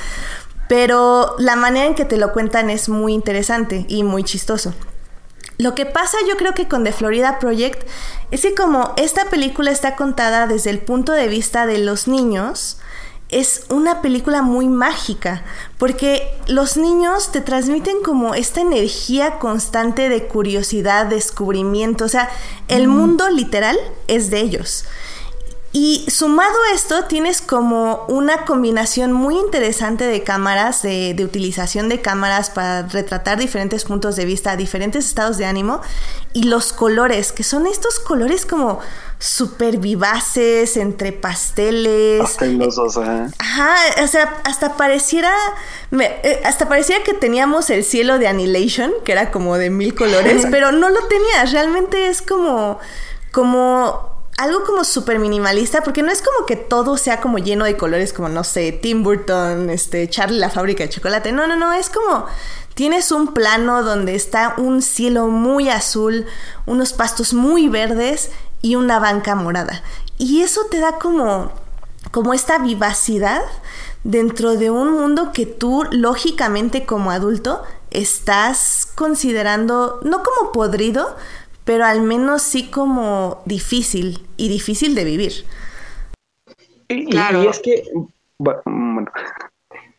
Pero 0.69 1.35
la 1.39 1.57
manera 1.57 1.87
en 1.87 1.95
que 1.95 2.05
te 2.05 2.15
lo 2.15 2.31
cuentan 2.31 2.69
es 2.69 2.87
muy 2.87 3.13
interesante 3.13 3.85
y 3.89 4.03
muy 4.03 4.23
chistoso. 4.23 4.73
Lo 5.57 5.73
que 5.73 5.85
pasa 5.85 6.17
yo 6.27 6.37
creo 6.37 6.53
que 6.53 6.67
con 6.67 6.83
The 6.83 6.91
Florida 6.91 7.39
Project 7.39 7.87
es 8.31 8.41
que 8.41 8.53
como 8.53 8.93
esta 8.97 9.25
película 9.25 9.71
está 9.71 9.95
contada 9.95 10.45
desde 10.45 10.69
el 10.69 10.79
punto 10.79 11.13
de 11.13 11.27
vista 11.27 11.65
de 11.65 11.79
los 11.79 12.07
niños, 12.07 12.77
es 13.29 13.65
una 13.69 14.01
película 14.01 14.41
muy 14.41 14.69
mágica, 14.69 15.43
porque 15.77 16.33
los 16.47 16.77
niños 16.77 17.31
te 17.31 17.41
transmiten 17.41 17.97
como 18.03 18.35
esta 18.35 18.61
energía 18.61 19.37
constante 19.39 20.07
de 20.07 20.27
curiosidad, 20.27 21.07
descubrimiento, 21.07 22.05
o 22.05 22.09
sea, 22.09 22.29
el 22.69 22.87
mundo 22.87 23.29
literal 23.29 23.77
es 24.07 24.29
de 24.29 24.39
ellos. 24.39 24.85
Y 25.79 26.09
sumado 26.09 26.55
a 26.71 26.73
esto, 26.73 27.03
tienes 27.03 27.39
como 27.39 28.03
una 28.07 28.45
combinación 28.45 29.13
muy 29.13 29.37
interesante 29.37 30.05
de 30.05 30.23
cámaras, 30.23 30.81
de, 30.81 31.15
utilización 31.23 31.87
de 31.87 32.01
cámaras 32.01 32.49
para 32.49 32.87
retratar 32.87 33.37
diferentes 33.37 33.85
puntos 33.85 34.15
de 34.15 34.25
vista, 34.25 34.55
diferentes 34.55 35.05
estados 35.05 35.37
de 35.37 35.45
ánimo 35.45 35.81
y 36.33 36.45
los 36.45 36.73
colores, 36.73 37.31
que 37.31 37.43
son 37.43 37.67
estos 37.67 37.99
colores 37.99 38.47
como 38.47 38.79
súper 39.19 39.77
vivaces, 39.77 40.77
entre 40.77 41.11
pasteles. 41.11 42.21
Pastelosos, 42.21 42.97
ajá. 42.97 43.29
Ajá, 43.37 43.75
o 44.03 44.07
sea, 44.07 44.41
hasta 44.45 44.77
pareciera, 44.77 45.31
eh, 45.91 46.41
hasta 46.43 46.67
pareciera 46.67 47.03
que 47.03 47.13
teníamos 47.13 47.69
el 47.69 47.83
cielo 47.83 48.17
de 48.17 48.27
Annihilation, 48.27 48.93
que 49.05 49.11
era 49.11 49.29
como 49.29 49.59
de 49.59 49.69
mil 49.69 49.93
colores, 49.93 50.47
pero 50.49 50.71
no 50.71 50.89
lo 50.89 51.03
tenía, 51.05 51.45
realmente 51.45 52.07
es 52.07 52.23
como, 52.23 52.79
como 53.31 54.16
algo 54.37 54.63
como 54.65 54.83
súper 54.83 55.19
minimalista, 55.19 55.81
porque 55.81 56.03
no 56.03 56.11
es 56.11 56.21
como 56.21 56.45
que 56.45 56.55
todo 56.55 56.97
sea 56.97 57.21
como 57.21 57.39
lleno 57.39 57.65
de 57.65 57.77
colores, 57.77 58.13
como 58.13 58.29
no 58.29 58.43
sé, 58.43 58.71
Tim 58.71 59.03
Burton, 59.03 59.69
este, 59.69 60.07
Charlie 60.09 60.39
la 60.39 60.49
fábrica 60.49 60.83
de 60.83 60.89
chocolate. 60.89 61.31
No, 61.31 61.47
no, 61.47 61.55
no, 61.55 61.73
es 61.73 61.89
como 61.89 62.27
tienes 62.77 63.11
un 63.11 63.33
plano 63.33 63.81
donde 63.81 64.13
está 64.13 64.53
un 64.57 64.83
cielo 64.83 65.29
muy 65.29 65.67
azul, 65.67 66.27
unos 66.67 66.93
pastos 66.93 67.33
muy 67.33 67.67
verdes 67.67 68.29
y 68.61 68.75
una 68.75 68.99
banca 68.99 69.33
morada. 69.33 69.81
Y 70.19 70.43
eso 70.43 70.65
te 70.69 70.79
da 70.79 70.99
como, 70.99 71.51
como 72.11 72.35
esta 72.35 72.59
vivacidad 72.59 73.41
dentro 74.03 74.57
de 74.57 74.69
un 74.69 74.91
mundo 74.91 75.31
que 75.33 75.47
tú, 75.47 75.85
lógicamente, 75.89 76.85
como 76.85 77.09
adulto, 77.09 77.63
estás 77.89 78.87
considerando 78.93 79.99
no 80.03 80.21
como 80.21 80.51
podrido, 80.51 81.15
pero 81.67 81.83
al 81.83 82.01
menos 82.01 82.41
sí 82.41 82.71
como 82.71 83.41
difícil 83.45 84.25
y 84.37 84.47
difícil 84.47 84.95
de 84.95 85.03
vivir. 85.03 85.33
Y, 86.87 87.09
claro. 87.09 87.43
y 87.43 87.47
es 87.47 87.59
que, 87.59 87.83
bueno, 88.37 89.11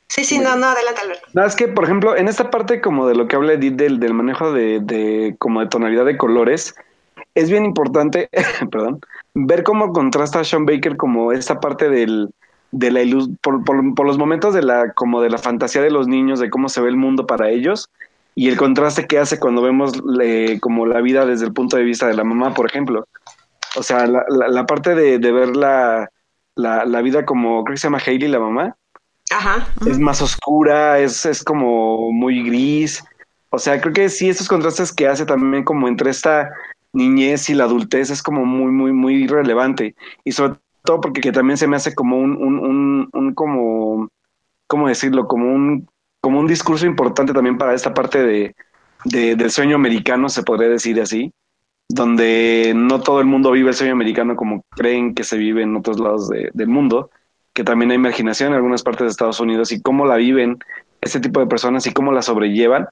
Sí, 0.09 0.25
sí, 0.25 0.39
no, 0.39 0.57
no, 0.57 0.69
adelante, 0.69 1.03
Alberto. 1.03 1.29
No, 1.35 1.45
es 1.45 1.55
que, 1.55 1.69
por 1.69 1.85
ejemplo, 1.85 2.17
en 2.17 2.29
esta 2.29 2.51
parte 2.51 2.81
como 2.81 3.07
de 3.07 3.15
lo 3.15 3.29
que 3.29 3.37
habla 3.37 3.53
Edith 3.53 3.77
del, 3.77 4.01
del 4.01 4.15
manejo 4.15 4.51
de, 4.53 4.81
de, 4.81 5.37
como 5.39 5.61
de 5.61 5.67
tonalidad 5.67 6.07
de 6.07 6.17
colores, 6.17 6.75
es 7.35 7.51
bien 7.51 7.67
importante, 7.67 8.31
perdón, 8.73 9.01
ver 9.35 9.63
cómo 9.63 9.93
contrasta 9.93 10.41
a 10.41 10.45
Sean 10.45 10.65
Baker 10.65 10.97
como 10.97 11.33
esta 11.33 11.61
parte 11.61 11.91
del, 11.91 12.31
de 12.71 12.91
la 12.91 13.03
ilus 13.03 13.29
por, 13.43 13.63
por, 13.65 13.95
por, 13.95 14.07
los 14.07 14.17
momentos 14.17 14.55
de 14.55 14.63
la, 14.63 14.95
como 14.95 15.21
de 15.21 15.29
la 15.29 15.37
fantasía 15.37 15.83
de 15.83 15.91
los 15.91 16.09
niños, 16.09 16.41
de 16.41 16.49
cómo 16.49 16.71
se 16.71 16.81
ve 16.81 16.89
el 16.89 16.97
mundo 16.97 17.27
para 17.27 17.51
ellos, 17.51 17.91
y 18.39 18.49
el 18.49 18.57
contraste 18.57 19.09
que 19.09 19.19
hace 19.19 19.41
cuando 19.41 19.63
vemos 19.63 20.01
como 20.61 20.87
la 20.87 21.01
vida 21.01 21.27
desde 21.27 21.45
el 21.45 21.53
punto 21.53 21.77
de 21.77 21.83
vista 21.83 22.07
de 22.07 22.15
la 22.15 22.23
mamá, 22.23 22.55
por 22.55 22.67
ejemplo. 22.67 23.05
O 23.75 23.83
sea, 23.83 24.07
la, 24.07 24.23
la, 24.29 24.65
parte 24.65 24.95
de, 24.95 25.19
de 25.19 25.33
ver 25.33 25.57
la, 25.57 26.09
la, 26.55 27.03
vida 27.03 27.27
como, 27.27 27.65
creo 27.65 27.75
que 27.75 27.81
se 27.81 27.89
llama 27.89 27.99
Hailey, 27.99 28.29
la 28.29 28.39
mamá. 28.39 28.77
Ajá. 29.33 29.67
Es 29.85 29.99
más 29.99 30.23
oscura, 30.23 31.01
es, 31.01 31.27
es 31.27 31.43
como 31.43 32.13
muy 32.13 32.45
gris. 32.45 33.03
O 33.51 33.59
sea, 33.59 33.81
creo 33.81 33.93
que 33.93 34.09
sí, 34.09 34.29
esos 34.29 34.47
contrastes 34.47 34.93
que 34.93 35.09
hace 35.09 35.27
también 35.27 35.65
como 35.65 35.89
entre 35.89 36.11
esta 36.11 36.49
niñez 36.93 37.51
y 37.51 37.55
la 37.55 37.65
adultez 37.65 38.09
es 38.11 38.23
como 38.23 38.45
muy, 38.45 38.71
muy, 38.71 38.93
muy 38.93 39.27
relevante. 39.27 39.97
Y 40.23 40.31
sobre 40.31 40.61
todo 40.85 41.01
porque 41.01 41.23
que 41.23 41.33
también 41.33 41.57
se 41.57 41.67
me 41.67 41.75
hace 41.75 41.93
como 41.93 42.17
un, 42.17 42.37
un, 42.37 42.61
un, 42.61 43.09
un 43.13 43.35
como, 43.35 44.09
¿cómo 44.69 44.87
decirlo? 44.87 45.27
Como 45.27 45.53
un 45.53 45.89
como 46.29 46.41
un 46.41 46.47
discurso 46.47 46.85
importante 46.85 47.33
también 47.33 47.57
para 47.57 47.73
esta 47.73 47.95
parte 47.95 48.23
de, 48.23 48.55
del 49.07 49.51
sueño 49.51 49.77
americano, 49.77 50.29
se 50.29 50.43
podría 50.43 50.69
decir 50.69 51.01
así, 51.01 51.33
donde 51.89 52.75
no 52.77 53.01
todo 53.01 53.21
el 53.21 53.27
mundo 53.27 53.51
vive 53.53 53.71
el 53.71 53.75
sueño 53.75 53.95
americano 53.95 54.37
como 54.37 54.63
creen 54.77 55.15
que 55.15 55.25
se 55.25 55.39
vive 55.39 55.63
en 55.63 55.75
otros 55.75 55.99
lados 55.99 56.29
del 56.29 56.69
mundo, 56.69 57.09
que 57.55 57.65
también 57.65 57.93
hay 57.93 57.97
marginación 57.97 58.51
en 58.51 58.57
algunas 58.57 58.83
partes 58.83 59.07
de 59.07 59.09
Estados 59.09 59.41
Unidos 59.41 59.73
y 59.73 59.81
cómo 59.81 60.05
la 60.05 60.17
viven 60.17 60.59
este 61.01 61.19
tipo 61.19 61.41
de 61.41 61.47
personas 61.47 61.87
y 61.87 61.95
cómo 61.95 62.13
la 62.13 62.21
sobrellevan. 62.21 62.89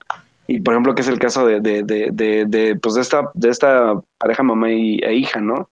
Y 0.47 0.61
por 0.61 0.73
ejemplo, 0.73 0.95
que 0.95 1.02
es 1.02 1.09
el 1.09 1.19
caso 1.19 1.47
de, 1.47 1.61
de, 1.61 1.83
de, 1.83 2.78
pues 2.81 2.97
esta, 2.97 3.33
de 3.35 3.50
esta 3.50 4.00
pareja 4.16 4.43
mamá 4.45 4.71
e 4.71 5.14
hija, 5.14 5.43
¿no? 5.43 5.69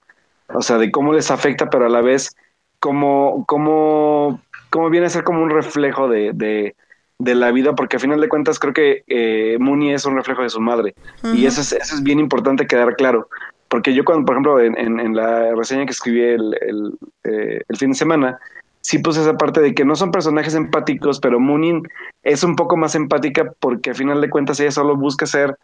O 0.53 0.61
sea, 0.61 0.77
de 0.77 0.91
cómo 0.91 1.15
les 1.15 1.31
afecta, 1.31 1.71
pero 1.71 1.87
a 1.87 1.89
la 1.89 2.03
vez 2.03 2.37
cómo, 2.79 3.47
cómo, 3.49 4.43
cómo 4.69 4.91
viene 4.91 5.07
a 5.07 5.09
ser 5.09 5.25
como 5.25 5.43
un 5.43 5.49
reflejo 5.49 6.09
de, 6.11 6.75
de 7.19 7.35
la 7.35 7.51
vida, 7.53 7.75
porque 7.75 7.97
a 7.97 8.01
final 8.01 8.21
de 8.21 8.29
cuentas 8.29 8.59
creo 8.59 8.73
que 8.73 9.05
eh, 9.07 9.57
Mooney 9.61 9.93
es 9.93 10.05
un 10.05 10.17
reflejo 10.17 10.43
de 10.43 10.51
su 10.51 10.61
madre. 10.61 10.95
Y 11.35 11.47
eso 11.47 11.61
es, 11.61 11.73
eso 11.73 11.95
es 11.95 12.03
bien 12.03 12.19
importante 12.19 12.67
quedar 12.67 12.97
claro. 12.97 13.29
Porque 13.69 13.95
yo 13.95 14.05
cuando, 14.05 14.27
por 14.27 14.35
ejemplo, 14.35 14.61
en, 14.61 14.77
en, 14.79 15.17
la 15.17 15.55
reseña 15.55 15.85
que 15.85 15.93
escribí 15.93 16.23
el, 16.23 16.57
el, 16.61 16.99
eh, 17.25 17.63
el, 17.67 17.77
fin 17.77 17.91
de 17.91 17.97
semana, 17.97 18.39
sí 18.81 18.99
puse 18.99 19.21
esa 19.21 19.37
parte 19.37 19.61
de 19.61 19.75
que 19.75 19.85
no 19.85 19.97
son 19.97 20.11
personajes 20.11 20.55
empáticos, 20.55 21.19
pero 21.19 21.41
Mooney 21.41 21.83
es 22.23 22.45
un 22.45 22.57
poco 22.57 22.77
más 22.77 22.95
empática 22.95 23.53
porque 23.59 23.91
a 23.91 23.95
final 23.95 24.21
de 24.21 24.31
cuentas 24.31 24.61
ella 24.61 24.71
solo 24.71 24.97
busca 24.97 25.27
ser 25.27 25.57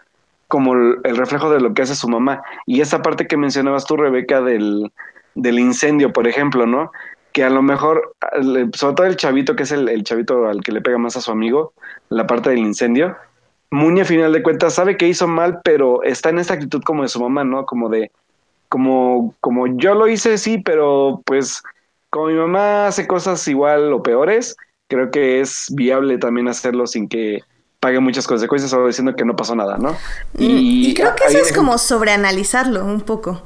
como 0.49 0.75
el, 0.75 0.99
el 1.05 1.17
reflejo 1.17 1.51
de 1.51 1.61
lo 1.61 1.75
que 1.75 1.83
hace 1.83 1.95
su 1.95 2.09
mamá. 2.09 2.43
Y 2.67 2.81
esa 2.81 3.03
parte 3.03 3.27
que 3.27 3.37
mencionabas 3.37 3.87
tú, 3.87 3.97
Rebeca, 3.97 4.41
del, 4.41 4.91
del 5.35 5.59
incendio, 5.59 6.13
por 6.13 6.27
ejemplo, 6.27 6.67
¿no? 6.67 6.91
Que 7.33 7.45
a 7.45 7.51
lo 7.51 7.63
mejor, 7.63 8.15
sobre 8.75 8.95
todo 8.95 9.07
el 9.07 9.17
chavito, 9.17 9.57
que 9.57 9.63
es 9.63 9.73
el, 9.73 10.03
chavito 10.05 10.47
al 10.47 10.63
que 10.63 10.73
le 10.73 10.81
pega 10.81 10.99
más 10.99 11.17
a 11.17 11.21
su 11.21 11.31
amigo, 11.31 11.73
la 12.09 12.27
parte 12.27 12.51
del 12.51 12.61
incendio, 12.61 13.17
Muñe 13.73 14.03
a 14.03 14.05
final 14.05 14.33
de 14.33 14.43
cuentas 14.43 14.75
sabe 14.75 14.97
que 14.97 15.07
hizo 15.07 15.29
mal, 15.29 15.61
pero 15.63 16.03
está 16.03 16.31
en 16.31 16.41
esta 16.41 16.55
actitud 16.55 16.83
como 16.83 17.05
de 17.05 17.09
su 17.09 17.21
mamá, 17.21 17.45
¿no? 17.45 17.67
Como 17.67 17.89
de, 17.89 18.11
como, 18.69 19.33
como 19.41 19.69
yo 19.79 19.95
lo 19.95 20.09
hice, 20.09 20.39
sí, 20.39 20.59
pero 20.59 21.23
pues 21.25 21.63
como 22.11 22.27
mi 22.27 22.35
mamá 22.35 22.89
hace 22.89 23.07
cosas 23.07 23.47
igual 23.47 23.93
o 23.93 24.03
peores, 24.03 24.57
creo 24.89 25.13
que 25.13 25.41
es 25.41 25.67
viable 25.71 26.19
también 26.19 26.49
hacerlo 26.49 26.89
sin 26.89 27.09
que 27.09 27.43
pague 27.79 28.01
muchas 28.01 28.27
consecuencias, 28.27 28.73
solo 28.73 28.89
diciendo 28.89 29.15
que 29.15 29.25
no 29.25 29.37
pasó 29.37 29.55
nada, 29.55 29.79
¿no? 29.79 29.97
Y, 30.37 30.91
y 30.91 30.95
creo 30.95 31.15
que 31.15 31.25
eso 31.25 31.39
es 31.39 31.53
como 31.53 31.79
sobreanalizarlo 31.79 32.85
un 32.85 33.01
poco. 33.01 33.41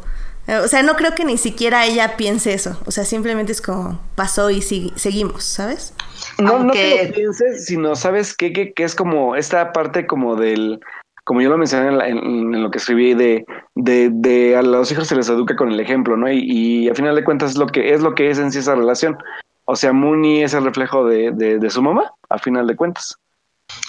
Eh, 0.47 0.57
o 0.57 0.69
sea, 0.69 0.83
no 0.83 0.95
creo 0.97 1.15
que 1.15 1.25
ni 1.25 1.39
siquiera 1.39 1.87
ella 1.87 2.17
piense 2.17 2.53
eso. 2.53 2.79
O 2.87 2.91
sea, 2.91 3.05
simplemente 3.05 3.53
es 3.53 3.63
como 3.63 4.01
pasó 4.15 4.51
y 4.51 4.61
seguimos, 4.63 5.45
¿sabes? 5.45 5.95
No, 6.39 6.59
no 6.59 6.73
que 6.73 7.07
lo 7.07 7.15
pienses, 7.15 7.67
sino 7.67 7.97
sabes 7.97 8.37
qué, 8.37 8.53
que, 8.53 8.73
es 8.77 8.95
como 8.95 9.37
esta 9.37 9.73
parte 9.73 10.07
como 10.07 10.37
del 10.37 10.81
como 11.25 11.41
yo 11.41 11.49
lo 11.49 11.57
mencioné 11.57 12.07
en, 12.07 12.63
lo 12.63 12.71
que 12.71 12.77
escribí, 12.77 13.15
de, 13.15 13.47
de, 13.75 14.11
de, 14.13 14.57
a 14.57 14.63
los 14.63 14.93
hijos 14.93 15.09
se 15.09 15.17
les 15.17 15.31
educa 15.31 15.57
con 15.57 15.73
el 15.73 15.81
ejemplo, 15.81 16.19
¿no? 16.19 16.31
Y, 16.31 16.41
y 16.41 16.89
a 16.91 16.95
final 16.95 17.15
de 17.15 17.25
cuentas 17.25 17.53
es 17.53 17.57
lo 17.57 17.67
que 17.67 17.95
es 17.95 18.03
lo 18.03 18.15
que 18.15 18.29
es 18.29 18.39
en 18.39 18.53
sí 18.53 18.59
esa 18.59 18.75
relación. 18.75 19.17
O 19.65 19.75
sea, 19.75 19.95
Mooney 19.95 20.43
es 20.43 20.53
el 20.53 20.65
reflejo 20.65 21.07
de, 21.07 21.33
de 21.33 21.71
su 21.71 21.81
mamá, 21.81 22.13
a 22.29 22.39
final 22.39 22.67
de 22.67 22.77
cuentas. 22.77 23.17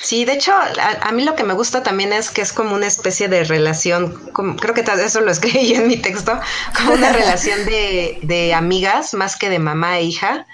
Sí, 0.02 0.24
de 0.26 0.34
hecho, 0.34 0.54
a, 0.54 1.12
mí 1.12 1.24
lo 1.24 1.36
que 1.36 1.44
me 1.44 1.54
gusta 1.54 1.82
también 1.82 2.14
es 2.14 2.30
que 2.30 2.42
es 2.42 2.54
como 2.54 2.76
una 2.76 2.86
especie 2.86 3.28
de 3.28 3.44
relación, 3.44 4.14
creo 4.60 4.74
que 4.74 4.82
eso 4.82 5.22
lo 5.22 5.32
escribí 5.32 5.74
en 5.76 5.88
mi 5.88 5.98
texto, 5.98 6.40
como 6.76 6.94
una 6.94 7.12
relación 7.12 7.66
de, 7.66 8.54
amigas 8.56 9.14
más 9.14 9.36
que 9.36 9.50
de 9.50 9.60
mamá 9.60 9.98
e 9.98 10.04
hija, 10.04 10.46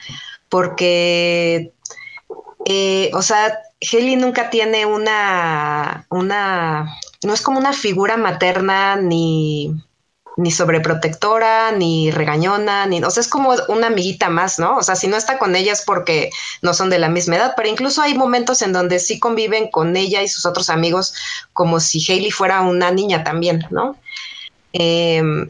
porque, 0.47 1.73
eh, 2.65 3.11
o 3.13 3.21
sea, 3.21 3.59
Heli 3.79 4.15
nunca 4.15 4.49
tiene 4.49 4.85
una, 4.85 6.05
una, 6.09 6.97
no 7.23 7.33
es 7.33 7.41
como 7.41 7.59
una 7.59 7.73
figura 7.73 8.15
materna 8.15 8.95
ni 8.95 9.83
ni 10.37 10.51
sobreprotectora, 10.51 11.71
ni 11.71 12.11
regañona, 12.11 12.85
ni, 12.85 13.03
o 13.03 13.09
sea, 13.09 13.21
es 13.21 13.27
como 13.27 13.53
una 13.67 13.87
amiguita 13.87 14.29
más, 14.29 14.59
¿no? 14.59 14.77
O 14.77 14.83
sea, 14.83 14.95
si 14.95 15.07
no 15.07 15.17
está 15.17 15.37
con 15.37 15.55
ella 15.55 15.73
es 15.73 15.83
porque 15.83 16.29
no 16.61 16.73
son 16.73 16.89
de 16.89 16.99
la 16.99 17.09
misma 17.09 17.35
edad, 17.35 17.53
pero 17.55 17.69
incluso 17.69 18.01
hay 18.01 18.13
momentos 18.13 18.61
en 18.61 18.73
donde 18.73 18.99
sí 18.99 19.19
conviven 19.19 19.69
con 19.69 19.95
ella 19.97 20.21
y 20.21 20.27
sus 20.27 20.45
otros 20.45 20.69
amigos 20.69 21.13
como 21.53 21.79
si 21.79 21.99
Hailey 22.09 22.31
fuera 22.31 22.61
una 22.61 22.91
niña 22.91 23.23
también, 23.23 23.65
¿no? 23.71 23.97
Em, 24.73 25.49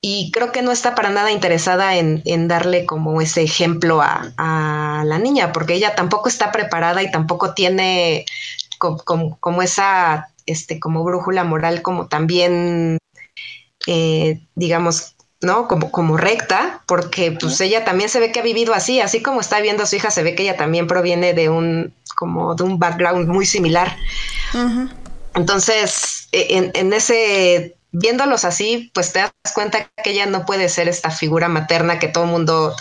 y 0.00 0.30
creo 0.32 0.52
que 0.52 0.62
no 0.62 0.72
está 0.72 0.94
para 0.94 1.10
nada 1.10 1.30
interesada 1.30 1.96
en, 1.96 2.48
darle 2.48 2.86
como 2.86 3.20
ese 3.20 3.42
ejemplo 3.42 4.02
a, 4.02 5.04
la 5.06 5.18
niña, 5.18 5.52
porque 5.52 5.74
ella 5.74 5.94
tampoco 5.94 6.28
está 6.28 6.52
preparada 6.52 7.02
y 7.02 7.10
tampoco 7.10 7.54
tiene 7.54 8.24
como, 8.78 9.36
como 9.40 9.62
esa, 9.62 10.28
este, 10.46 10.80
como 10.80 11.04
brújula 11.04 11.44
moral, 11.44 11.82
como 11.82 12.08
también 12.08 12.98
eh, 13.86 14.40
digamos, 14.54 15.14
¿no? 15.40 15.66
Como, 15.68 15.90
como 15.90 16.16
recta, 16.16 16.82
porque 16.86 17.32
pues 17.32 17.60
ella 17.60 17.84
también 17.84 18.08
se 18.08 18.20
ve 18.20 18.32
que 18.32 18.40
ha 18.40 18.44
vivido 18.44 18.74
así, 18.74 19.00
así 19.00 19.22
como 19.22 19.40
está 19.40 19.60
viendo 19.60 19.82
a 19.82 19.86
su 19.86 19.96
hija, 19.96 20.10
se 20.10 20.22
ve 20.22 20.34
que 20.34 20.44
ella 20.44 20.56
también 20.56 20.86
proviene 20.86 21.34
de 21.34 21.48
un, 21.48 21.92
como 22.14 22.54
de 22.54 22.62
un 22.62 22.78
background 22.78 23.28
muy 23.28 23.44
similar. 23.44 23.96
Entonces, 25.34 26.28
e, 26.32 26.70
en, 26.74 26.92
ese, 26.92 27.76
viéndolos 27.90 28.44
así, 28.44 28.90
pues 28.94 29.12
te 29.12 29.20
das 29.20 29.32
cuenta 29.54 29.90
que 30.02 30.10
ella 30.10 30.26
no 30.26 30.46
puede 30.46 30.68
ser 30.68 30.88
esta 30.88 31.10
figura 31.10 31.48
materna 31.48 31.98
que 31.98 32.08
todo 32.08 32.24
el 32.24 32.30
mundo 32.30 32.74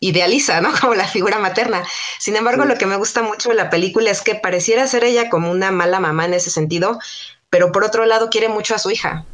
idealiza, 0.00 0.60
¿no? 0.60 0.70
Como 0.80 0.94
la 0.94 1.08
figura 1.08 1.38
materna. 1.38 1.82
Sin 2.18 2.36
embargo, 2.36 2.64
lo 2.64 2.76
que 2.76 2.86
me 2.86 2.96
gusta 2.96 3.22
mucho 3.22 3.48
de 3.48 3.56
la 3.56 3.70
película 3.70 4.10
es 4.10 4.22
que 4.22 4.34
pareciera 4.34 4.86
ser 4.86 5.04
ella 5.04 5.30
como 5.30 5.50
una 5.50 5.70
mala 5.70 5.98
mamá 5.98 6.26
en 6.26 6.34
ese 6.34 6.50
sentido, 6.50 6.98
pero 7.50 7.72
por 7.72 7.84
otro 7.84 8.04
lado 8.06 8.30
quiere 8.30 8.48
mucho 8.48 8.74
a 8.74 8.78
su 8.78 8.90
hija. 8.90 9.24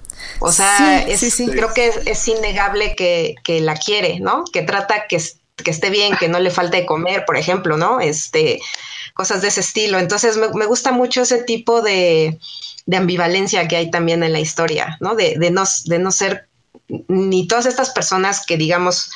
O 0.41 0.51
sea, 0.53 1.05
creo 1.51 1.75
que 1.75 1.93
es, 2.07 2.29
innegable 2.29 2.95
que, 2.97 3.61
la 3.61 3.77
quiere, 3.77 4.21
¿no? 4.21 4.45
Que 4.53 4.63
trata 4.63 5.07
que, 5.09 5.17
esté 5.17 5.91
bien, 5.91 6.17
que 6.17 6.29
no 6.29 6.39
le 6.39 6.51
falte 6.51 6.87
comer, 6.87 7.25
por 7.27 7.37
ejemplo, 7.37 7.77
¿no? 7.77 8.01
Este, 8.01 8.61
cosas 9.15 9.43
de 9.43 9.49
ese 9.49 9.61
estilo. 9.61 9.99
Entonces, 9.99 10.37
me, 10.37 10.67
gusta 10.67 10.93
mucho 10.93 11.23
ese 11.23 11.43
tipo 11.43 11.83
de, 11.83 12.39
ambivalencia 12.93 13.69
que 13.69 13.77
hay 13.77 13.91
también 13.91 14.23
en 14.23 14.33
la 14.33 14.41
historia, 14.41 14.97
¿no? 15.01 15.15
De, 15.15 15.37
no, 15.51 15.65
de 15.85 15.99
no 15.99 16.11
ser 16.11 16.49
ni 16.89 17.47
todas 17.47 17.67
estas 17.67 17.91
personas 17.91 18.45
que, 18.45 18.57
digamos, 18.57 19.11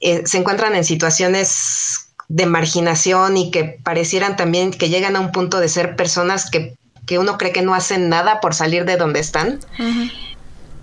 eh, 0.00 0.22
se 0.24 0.38
encuentran 0.38 0.74
en 0.74 0.84
situaciones 0.84 2.10
de 2.28 2.46
marginación 2.46 3.36
y 3.36 3.50
que 3.50 3.64
parecieran 3.64 4.36
también 4.36 4.70
que 4.70 4.88
llegan 4.88 5.16
a 5.16 5.20
un 5.20 5.32
punto 5.32 5.58
de 5.58 5.68
ser 5.68 5.96
personas 5.96 6.48
que 6.48 6.76
que 7.10 7.18
uno 7.18 7.36
cree 7.38 7.50
que 7.50 7.62
no 7.62 7.74
hacen 7.74 8.08
nada 8.08 8.40
por 8.40 8.54
salir 8.54 8.84
de 8.84 8.96
donde 8.96 9.18
están, 9.18 9.58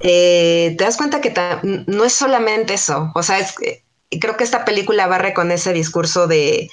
eh, 0.02 0.76
te 0.78 0.84
das 0.84 0.98
cuenta 0.98 1.22
que 1.22 1.34
no 1.64 2.04
es 2.04 2.12
solamente 2.12 2.74
eso. 2.74 3.14
O 3.16 3.24
sea, 3.24 3.40
es, 3.40 3.56
creo 4.20 4.36
que 4.36 4.44
esta 4.44 4.66
película 4.66 5.08
barre 5.08 5.34
con 5.34 5.52
ese 5.52 5.72
discurso 5.72 6.28
de, 6.28 6.70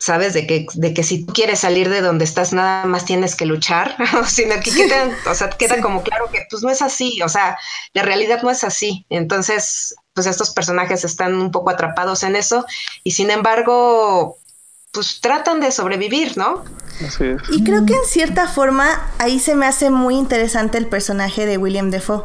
¿sabes? 0.00 0.34
De 0.34 0.44
que, 0.44 0.66
de 0.74 0.92
que 0.92 1.04
si 1.04 1.24
tú 1.24 1.32
quieres 1.32 1.60
salir 1.60 1.88
de 1.88 2.00
donde 2.00 2.24
estás, 2.24 2.52
nada 2.52 2.84
más 2.84 3.04
tienes 3.04 3.36
que 3.36 3.46
luchar, 3.46 3.94
sino 4.26 4.56
que 4.58 4.72
queda, 4.72 5.16
o 5.30 5.34
sea, 5.36 5.50
queda 5.50 5.80
como 5.80 6.02
claro 6.02 6.28
que 6.32 6.48
pues 6.50 6.64
no 6.64 6.68
es 6.68 6.82
así, 6.82 7.22
o 7.22 7.28
sea, 7.28 7.56
la 7.92 8.02
realidad 8.02 8.42
no 8.42 8.50
es 8.50 8.64
así. 8.64 9.06
Entonces, 9.08 9.94
pues 10.14 10.26
estos 10.26 10.50
personajes 10.50 11.04
están 11.04 11.36
un 11.36 11.52
poco 11.52 11.70
atrapados 11.70 12.24
en 12.24 12.34
eso 12.34 12.66
y 13.04 13.12
sin 13.12 13.30
embargo, 13.30 14.39
pues 14.92 15.20
tratan 15.20 15.60
de 15.60 15.70
sobrevivir, 15.70 16.36
¿no? 16.36 16.64
Y 17.50 17.64
creo 17.64 17.86
que 17.86 17.94
en 17.94 18.04
cierta 18.04 18.46
forma 18.46 19.10
ahí 19.18 19.38
se 19.38 19.54
me 19.54 19.66
hace 19.66 19.88
muy 19.88 20.16
interesante 20.16 20.78
el 20.78 20.86
personaje 20.86 21.46
de 21.46 21.56
William 21.56 21.90
Defoe, 21.90 22.24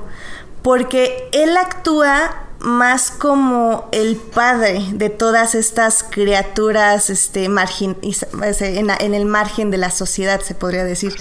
porque 0.61 1.29
él 1.31 1.55
actúa 1.57 2.41
más 2.59 3.11
como 3.11 3.87
el 3.91 4.15
padre 4.15 4.83
de 4.93 5.09
todas 5.09 5.53
estas 5.53 6.03
criaturas 6.03 7.09
este, 7.09 7.47
margin, 7.47 7.95
en, 8.01 8.89
en, 8.89 9.13
el 9.13 9.25
margen 9.25 9.69
de 9.69 9.77
la 9.77 9.91
sociedad, 9.91 10.41
se 10.41 10.55
podría 10.55 10.83
decir. 10.83 11.15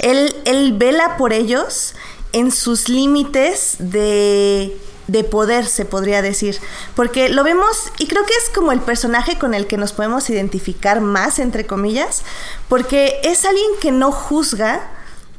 Él, 0.00 0.34
él 0.44 0.74
vela 0.76 1.16
por 1.16 1.32
ellos 1.32 1.94
en 2.32 2.52
sus 2.52 2.88
límites 2.88 3.76
de 3.78 4.76
de 5.10 5.24
poder, 5.24 5.66
se 5.66 5.84
podría 5.84 6.22
decir. 6.22 6.58
Porque 6.94 7.28
lo 7.28 7.44
vemos, 7.44 7.90
y 7.98 8.06
creo 8.06 8.24
que 8.24 8.34
es 8.34 8.50
como 8.54 8.72
el 8.72 8.80
personaje 8.80 9.38
con 9.38 9.54
el 9.54 9.66
que 9.66 9.76
nos 9.76 9.92
podemos 9.92 10.30
identificar 10.30 11.00
más, 11.00 11.38
entre 11.38 11.66
comillas, 11.66 12.22
porque 12.68 13.20
es 13.24 13.44
alguien 13.44 13.70
que 13.80 13.90
no 13.90 14.12
juzga, 14.12 14.88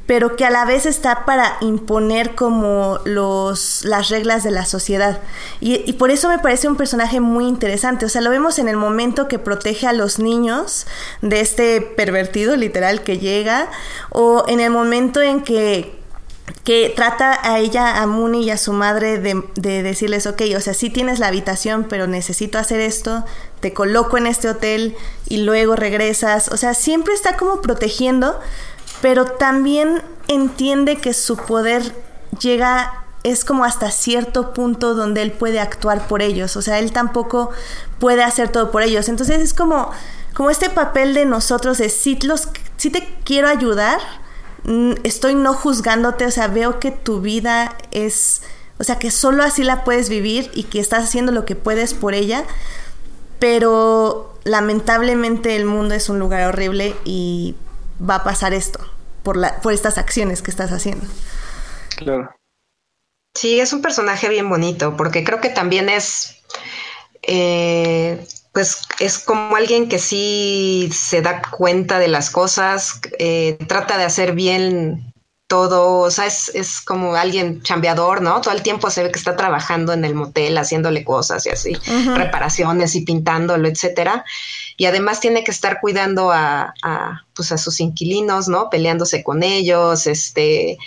pero 0.07 0.35
que 0.35 0.43
a 0.43 0.49
la 0.49 0.65
vez 0.65 0.85
está 0.85 1.25
para 1.25 1.55
imponer 1.61 2.35
como 2.35 2.99
los, 3.05 3.85
las 3.85 4.09
reglas 4.09 4.43
de 4.43 4.51
la 4.51 4.65
sociedad. 4.65 5.21
Y, 5.61 5.89
y, 5.89 5.93
por 5.93 6.11
eso 6.11 6.27
me 6.27 6.39
parece 6.39 6.67
un 6.67 6.75
personaje 6.75 7.21
muy 7.21 7.47
interesante. 7.47 8.05
O 8.05 8.09
sea, 8.09 8.19
lo 8.19 8.29
vemos 8.29 8.59
en 8.59 8.67
el 8.67 8.75
momento 8.75 9.29
que 9.29 9.39
protege 9.39 9.87
a 9.87 9.93
los 9.93 10.19
niños 10.19 10.85
de 11.21 11.39
este 11.39 11.79
pervertido 11.79 12.57
literal 12.57 13.03
que 13.03 13.19
llega, 13.19 13.69
o 14.09 14.43
en 14.49 14.59
el 14.59 14.71
momento 14.71 15.21
en 15.21 15.43
que 15.43 16.00
que 16.63 16.93
trata 16.95 17.39
a 17.43 17.59
ella, 17.59 18.01
a 18.01 18.07
Mooney 18.07 18.43
y 18.43 18.51
a 18.51 18.57
su 18.57 18.73
madre 18.73 19.17
de, 19.17 19.43
de, 19.55 19.83
decirles, 19.83 20.27
ok, 20.27 20.41
o 20.55 20.59
sea, 20.59 20.73
sí 20.73 20.89
tienes 20.89 21.19
la 21.19 21.27
habitación, 21.27 21.85
pero 21.89 22.07
necesito 22.07 22.59
hacer 22.59 22.79
esto, 22.79 23.25
te 23.59 23.73
coloco 23.73 24.17
en 24.17 24.27
este 24.27 24.49
hotel 24.49 24.95
y 25.27 25.37
luego 25.37 25.75
regresas. 25.75 26.49
O 26.49 26.57
sea, 26.57 26.73
siempre 26.73 27.13
está 27.13 27.37
como 27.37 27.61
protegiendo, 27.61 28.39
pero 29.01 29.25
también 29.25 30.01
entiende 30.27 30.97
que 30.97 31.13
su 31.13 31.37
poder 31.37 31.93
llega, 32.39 33.03
es 33.23 33.45
como 33.45 33.65
hasta 33.65 33.91
cierto 33.91 34.53
punto 34.53 34.95
donde 34.95 35.21
él 35.21 35.31
puede 35.31 35.59
actuar 35.59 36.07
por 36.07 36.21
ellos. 36.21 36.55
O 36.57 36.61
sea, 36.61 36.79
él 36.79 36.91
tampoco 36.91 37.51
puede 37.99 38.23
hacer 38.23 38.49
todo 38.49 38.71
por 38.71 38.81
ellos. 38.81 39.09
Entonces 39.09 39.41
es 39.41 39.53
como, 39.53 39.91
como 40.33 40.49
este 40.49 40.69
papel 40.69 41.13
de 41.13 41.25
nosotros 41.25 41.77
de 41.77 41.89
sí, 41.89 42.17
los, 42.23 42.49
sí 42.77 42.89
te 42.89 43.07
quiero 43.23 43.47
ayudar, 43.47 43.99
estoy 45.03 45.35
no 45.35 45.53
juzgándote, 45.53 46.25
o 46.25 46.31
sea, 46.31 46.47
veo 46.47 46.79
que 46.79 46.91
tu 46.91 47.21
vida 47.21 47.75
es, 47.91 48.41
o 48.77 48.83
sea, 48.83 48.99
que 48.99 49.11
solo 49.11 49.43
así 49.43 49.63
la 49.63 49.83
puedes 49.83 50.09
vivir 50.09 50.51
y 50.53 50.63
que 50.63 50.79
estás 50.79 51.03
haciendo 51.03 51.31
lo 51.31 51.45
que 51.45 51.55
puedes 51.55 51.93
por 51.93 52.13
ella, 52.13 52.43
pero 53.39 54.33
lamentablemente 54.43 55.55
el 55.55 55.65
mundo 55.65 55.95
es 55.95 56.09
un 56.09 56.19
lugar 56.19 56.47
horrible 56.47 56.95
y 57.05 57.55
va 58.07 58.15
a 58.15 58.23
pasar 58.23 58.53
esto 58.53 58.79
por, 59.23 59.37
la, 59.37 59.61
por 59.61 59.73
estas 59.73 59.97
acciones 59.97 60.41
que 60.41 60.51
estás 60.51 60.71
haciendo. 60.71 61.05
Claro. 61.97 62.35
Sí, 63.33 63.59
es 63.59 63.73
un 63.73 63.81
personaje 63.81 64.29
bien 64.29 64.49
bonito, 64.49 64.97
porque 64.97 65.23
creo 65.23 65.39
que 65.41 65.49
también 65.49 65.89
es... 65.89 66.37
Eh, 67.23 68.27
pues 68.53 68.81
es 68.99 69.19
como 69.19 69.55
alguien 69.55 69.87
que 69.87 69.99
sí 69.99 70.89
se 70.93 71.21
da 71.21 71.41
cuenta 71.41 71.99
de 71.99 72.09
las 72.09 72.29
cosas, 72.29 72.99
eh, 73.17 73.57
trata 73.67 73.97
de 73.97 74.03
hacer 74.03 74.33
bien 74.33 75.13
todo, 75.47 75.99
o 75.99 76.11
sea, 76.11 76.27
es, 76.27 76.49
es, 76.55 76.79
como 76.79 77.13
alguien 77.15 77.61
chambeador, 77.61 78.21
¿no? 78.21 78.39
Todo 78.39 78.53
el 78.53 78.61
tiempo 78.61 78.89
se 78.89 79.03
ve 79.03 79.11
que 79.11 79.19
está 79.19 79.35
trabajando 79.35 79.91
en 79.91 80.05
el 80.05 80.15
motel, 80.15 80.57
haciéndole 80.57 81.03
cosas 81.03 81.45
y 81.45 81.49
así, 81.49 81.73
reparaciones 82.15 82.95
y 82.95 83.01
pintándolo, 83.01 83.67
etcétera. 83.67 84.23
Y 84.77 84.85
además 84.85 85.19
tiene 85.19 85.43
que 85.43 85.51
estar 85.51 85.81
cuidando 85.81 86.31
a, 86.31 86.73
a, 86.83 87.25
pues 87.33 87.51
a 87.51 87.57
sus 87.57 87.81
inquilinos, 87.81 88.47
¿no? 88.47 88.69
Peleándose 88.69 89.23
con 89.25 89.43
ellos, 89.43 90.07
este, 90.07 90.77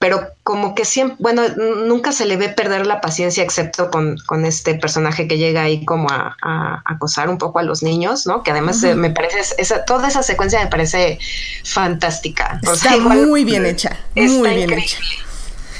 pero 0.00 0.28
como 0.44 0.74
que 0.74 0.86
siempre, 0.86 1.18
bueno, 1.20 1.42
nunca 1.86 2.10
se 2.10 2.24
le 2.24 2.38
ve 2.38 2.48
perder 2.48 2.86
la 2.86 3.02
paciencia 3.02 3.44
excepto 3.44 3.90
con, 3.90 4.16
con 4.24 4.46
este 4.46 4.74
personaje 4.74 5.28
que 5.28 5.36
llega 5.36 5.60
ahí 5.60 5.84
como 5.84 6.08
a, 6.10 6.82
acosar 6.86 7.28
un 7.28 7.36
poco 7.36 7.58
a 7.58 7.62
los 7.62 7.82
niños, 7.82 8.26
¿no? 8.26 8.42
Que 8.42 8.50
además 8.50 8.82
eh, 8.82 8.94
me 8.94 9.10
parece, 9.10 9.54
esa, 9.58 9.84
toda 9.84 10.08
esa 10.08 10.22
secuencia 10.22 10.58
me 10.58 10.68
parece 10.68 11.18
fantástica. 11.64 12.58
Está 12.62 12.96
muy 12.96 13.44
bien 13.44 13.66
hecha, 13.66 14.00
muy 14.16 14.54
bien 14.54 14.72
hecha. 14.72 14.96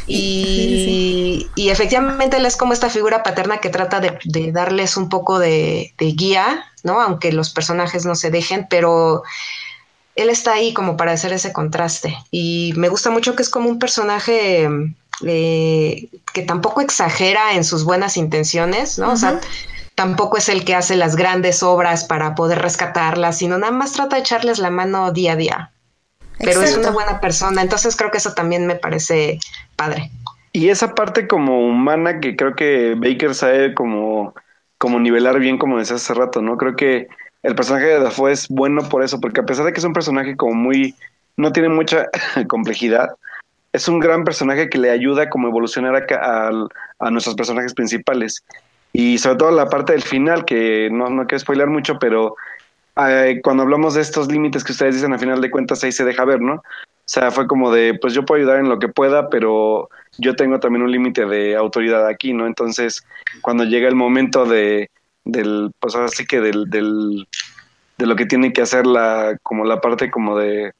Y, 0.07 1.49
y, 1.55 1.71
efectivamente 1.71 2.37
él 2.37 2.45
es 2.45 2.59
como 2.59 2.75
esta 2.75 2.91
figura 2.91 3.23
paterna 3.23 3.59
que 3.59 3.71
trata 3.71 4.01
de, 4.01 4.19
de 4.25 4.53
darles 4.53 4.99
un 4.99 5.09
poco 5.09 5.39
de, 5.39 5.95
de, 5.97 6.07
guía, 6.13 6.67
¿no? 6.83 7.01
Aunque 7.01 7.33
los 7.33 7.49
personajes 7.49 8.05
no 8.05 8.15
se 8.15 8.31
dejen, 8.31 8.67
pero 8.69 9.23
él 10.17 10.31
está 10.31 10.53
ahí 10.53 10.73
como 10.75 10.97
para 10.97 11.13
hacer 11.13 11.33
ese 11.33 11.53
contraste. 11.53 12.17
Y 12.31 12.73
me 12.77 12.89
gusta 12.89 13.11
mucho 13.11 13.37
que 13.37 13.43
es 13.43 13.51
como 13.51 13.69
un 13.69 13.79
personaje 13.79 14.69
eh, 15.25 16.09
que 16.33 16.43
tampoco 16.43 16.81
exagera 16.81 17.55
en 17.55 17.65
sus 17.65 17.85
buenas 17.85 18.17
intenciones, 18.17 18.99
¿no? 18.99 19.13
O 19.13 19.17
sea, 19.17 19.41
tampoco 19.95 20.39
es 20.39 20.49
el 20.49 20.65
que 20.65 20.75
hace 20.75 20.97
las 20.97 21.17
grandes 21.17 21.63
obras 21.63 22.05
para 22.05 22.35
poder 22.35 22.61
rescatarlas, 22.61 23.39
sino 23.39 23.59
nada 23.59 23.73
más 23.73 23.93
trata 23.93 24.17
de 24.17 24.23
echarles 24.23 24.59
la 24.59 24.71
mano 24.71 25.13
día 25.13 25.33
a 25.33 25.37
día. 25.37 25.71
Pero 26.39 26.63
es 26.63 26.75
una 26.77 26.91
buena 26.91 27.21
persona, 27.21 27.61
entonces 27.61 27.97
creo 27.97 28.11
que 28.11 28.17
eso 28.17 28.33
también 28.33 28.67
me 28.67 28.75
parece 28.75 29.41
padre. 29.77 30.11
Y 30.53 30.71
esa 30.71 30.95
parte 30.95 31.29
como 31.29 31.67
humana 31.67 32.19
que 32.21 32.35
creo 32.35 32.57
que 32.57 32.95
Baker 32.97 33.35
sabe 33.35 33.75
como, 33.75 34.35
como 34.79 34.99
nivelar 34.99 35.39
bien, 35.39 35.59
como 35.59 35.79
decía 35.79 35.97
hace 35.97 36.15
rato, 36.15 36.41
¿no? 36.41 36.57
Creo 36.57 36.77
que 36.77 37.09
el 37.43 37.55
personaje 37.55 37.87
de 37.87 38.01
Dafoe 38.01 38.33
es 38.33 38.49
bueno 38.49 38.89
por 38.89 39.03
eso, 39.03 39.21
porque 39.21 39.41
a 39.41 39.47
pesar 39.47 39.65
de 39.65 39.73
que 39.73 39.79
es 39.79 39.85
un 39.85 39.93
personaje 39.93 40.37
como 40.37 40.55
muy, 40.55 40.95
no 41.37 41.53
tiene 41.53 41.69
mucha 41.69 42.09
complejidad, 42.49 43.11
es 43.73 43.89
un 43.89 44.01
gran 44.01 44.25
personaje 44.25 44.69
que 44.69 44.79
le 44.79 44.91
ayuda 44.91 45.31
como 45.31 45.49
evolucionar 45.49 46.07
a, 46.13 46.51
a, 46.99 47.11
nuestros 47.11 47.37
personajes 47.37 47.73
principales. 47.73 48.45
Y 48.93 49.19
sobre 49.19 49.37
todo 49.37 49.51
la 49.53 49.69
parte 49.69 49.93
del 49.93 50.03
final, 50.03 50.45
que 50.45 50.89
no, 50.91 51.09
no 51.09 51.27
quiero 51.27 51.39
spoiler 51.39 51.69
mucho, 51.69 51.99
pero 51.99 52.35
eh, 52.97 53.41
cuando 53.43 53.63
hablamos 53.63 53.95
de 53.95 54.01
estos 54.01 54.31
límites 54.31 54.65
que 54.65 54.73
ustedes 54.73 54.97
dicen, 54.97 55.13
a 55.13 55.19
final 55.19 55.41
de 55.41 55.51
cuentas 55.51 55.85
ahí 55.85 55.93
se 55.93 56.05
deja 56.05 56.25
ver, 56.25 56.41
¿no? 56.41 56.55
O 56.55 57.13
sea, 57.13 57.31
fue 57.31 57.47
como 57.47 57.73
de, 57.73 57.99
pues 58.01 58.13
yo 58.13 58.25
puedo 58.25 58.41
ayudar 58.41 58.59
en 58.59 58.69
lo 58.69 58.79
que 58.79 58.89
pueda, 58.89 59.31
pero 59.31 59.89
yo 60.19 60.35
tengo 60.37 60.61
también 60.61 60.83
un 60.83 60.93
límite 60.93 61.25
de 61.27 61.57
autoridad 61.57 62.07
aquí, 62.07 62.33
¿no? 62.33 62.47
Entonces, 62.47 63.05
cuando 63.41 63.65
llega 63.65 63.89
el 63.89 63.97
momento 63.97 64.45
de, 64.45 64.91
del, 65.33 65.73
pues 65.79 65.95
así 65.95 66.27
que 66.27 66.41
del, 66.41 66.69
del, 66.71 67.27
de 67.99 68.07
lo 68.07 68.17
que 68.17 68.27
tiene 68.27 68.53
que 68.53 68.63
hacer 68.63 68.87
la, 68.87 69.37
como 69.43 69.65
la 69.65 69.81
parte 69.81 70.11
como 70.11 70.39
de, 70.39 70.73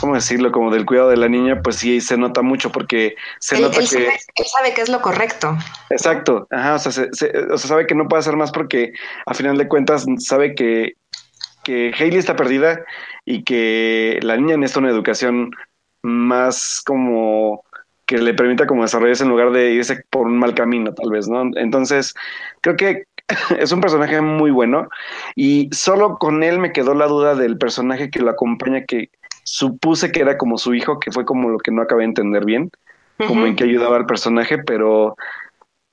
¿cómo 0.00 0.14
decirlo? 0.14 0.52
Como 0.52 0.70
del 0.70 0.86
cuidado 0.86 1.10
de 1.10 1.16
la 1.16 1.28
niña, 1.28 1.60
pues 1.62 1.76
sí 1.76 2.00
se 2.00 2.16
nota 2.16 2.42
mucho 2.42 2.70
porque 2.72 3.16
se 3.38 3.60
nota 3.60 3.80
que... 3.80 3.86
Sabe, 3.86 4.18
él 4.34 4.46
sabe 4.46 4.74
que 4.74 4.82
es 4.82 4.88
lo 4.88 5.00
correcto. 5.00 5.56
Exacto, 5.90 6.46
ajá, 6.50 6.74
o 6.74 6.78
sea, 6.78 6.92
se, 6.92 7.06
o 7.08 7.58
sea, 7.58 7.68
sabe 7.68 7.86
que 7.86 7.94
no 7.94 8.08
puede 8.08 8.20
hacer 8.20 8.36
más 8.36 8.50
porque 8.50 8.92
a 9.26 9.34
final 9.34 9.56
de 9.58 9.68
cuentas 9.68 10.06
sabe 10.18 10.54
que, 10.54 10.94
que 11.64 11.92
Hailey 11.98 12.18
está 12.18 12.36
perdida 12.36 12.84
y 13.24 13.42
que 13.42 14.18
la 14.22 14.36
niña 14.36 14.56
necesita 14.56 14.80
una 14.80 14.90
educación 14.90 15.50
más 16.02 16.82
como 16.86 17.64
que 18.06 18.18
le 18.18 18.34
permita 18.34 18.66
como 18.66 18.82
desarrollarse 18.82 19.24
en 19.24 19.30
lugar 19.30 19.50
de 19.50 19.72
irse 19.72 20.04
por 20.10 20.26
un 20.26 20.38
mal 20.38 20.54
camino, 20.54 20.94
tal 20.94 21.10
vez, 21.10 21.28
¿no? 21.28 21.50
Entonces, 21.56 22.14
creo 22.60 22.76
que 22.76 23.04
es 23.58 23.72
un 23.72 23.80
personaje 23.80 24.20
muy 24.20 24.50
bueno 24.50 24.88
y 25.34 25.68
solo 25.72 26.18
con 26.18 26.42
él 26.42 26.58
me 26.58 26.72
quedó 26.72 26.94
la 26.94 27.06
duda 27.06 27.34
del 27.34 27.58
personaje 27.58 28.10
que 28.10 28.20
lo 28.20 28.30
acompaña, 28.30 28.84
que 28.84 29.10
supuse 29.42 30.12
que 30.12 30.20
era 30.20 30.38
como 30.38 30.58
su 30.58 30.74
hijo, 30.74 30.98
que 30.98 31.12
fue 31.12 31.24
como 31.24 31.48
lo 31.48 31.58
que 31.58 31.70
no 31.70 31.82
acabé 31.82 32.02
de 32.02 32.08
entender 32.08 32.44
bien, 32.44 32.70
como 33.26 33.46
en 33.46 33.56
que 33.56 33.64
ayudaba 33.64 33.96
al 33.96 34.06
personaje, 34.06 34.58
pero, 34.58 35.16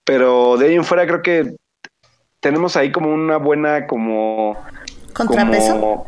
pero 0.03 0.57
de 0.57 0.67
ahí 0.67 0.75
en 0.75 0.83
fuera 0.83 1.05
creo 1.05 1.21
que 1.21 1.55
tenemos 2.39 2.75
ahí 2.75 2.91
como 2.91 3.13
una 3.13 3.37
buena 3.37 3.87
como... 3.87 4.57
Contrapeso 5.13 5.79
como 5.79 6.05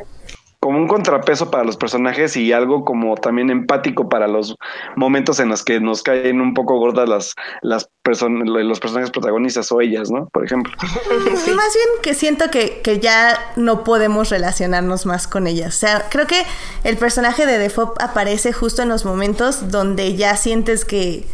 un 0.67 0.87
contrapeso 0.87 1.51
para 1.51 1.63
los 1.63 1.77
personajes 1.77 2.35
y 2.37 2.51
algo 2.51 2.85
como 2.85 3.15
también 3.15 3.49
empático 3.49 4.09
para 4.09 4.27
los 4.27 4.55
momentos 4.95 5.39
en 5.39 5.49
los 5.49 5.63
que 5.63 5.79
nos 5.79 6.03
caen 6.03 6.41
un 6.41 6.53
poco 6.53 6.77
gordas 6.77 7.07
las, 7.07 7.33
las 7.61 7.89
personas, 8.03 8.47
los 8.47 8.79
personajes 8.79 9.11
protagonistas 9.11 9.71
o 9.71 9.81
ellas, 9.81 10.11
¿no? 10.11 10.27
Por 10.31 10.45
ejemplo. 10.45 10.73
Más 10.81 11.45
bien 11.45 11.89
que 12.01 12.13
siento 12.13 12.49
que, 12.51 12.81
que, 12.81 12.99
ya 12.99 13.37
no 13.55 13.83
podemos 13.83 14.29
relacionarnos 14.29 15.05
más 15.05 15.27
con 15.27 15.47
ellas. 15.47 15.75
O 15.75 15.79
sea, 15.79 16.05
creo 16.09 16.27
que 16.27 16.41
el 16.83 16.97
personaje 16.97 17.45
de 17.45 17.57
Defoe 17.57 17.91
aparece 17.99 18.53
justo 18.53 18.81
en 18.81 18.89
los 18.89 19.05
momentos 19.05 19.69
donde 19.69 20.15
ya 20.15 20.37
sientes 20.37 20.85
que 20.85 21.25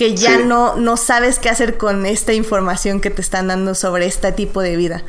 que 0.00 0.16
ya 0.16 0.38
no, 0.38 0.76
no 0.76 0.96
sabes 0.96 1.38
qué 1.38 1.50
hacer 1.50 1.76
con 1.76 2.06
esta 2.06 2.32
información 2.32 3.02
que 3.02 3.10
te 3.10 3.20
están 3.20 3.48
dando 3.48 3.74
sobre 3.74 4.06
este 4.06 4.32
tipo 4.32 4.62
de 4.62 4.74
vida. 4.74 5.02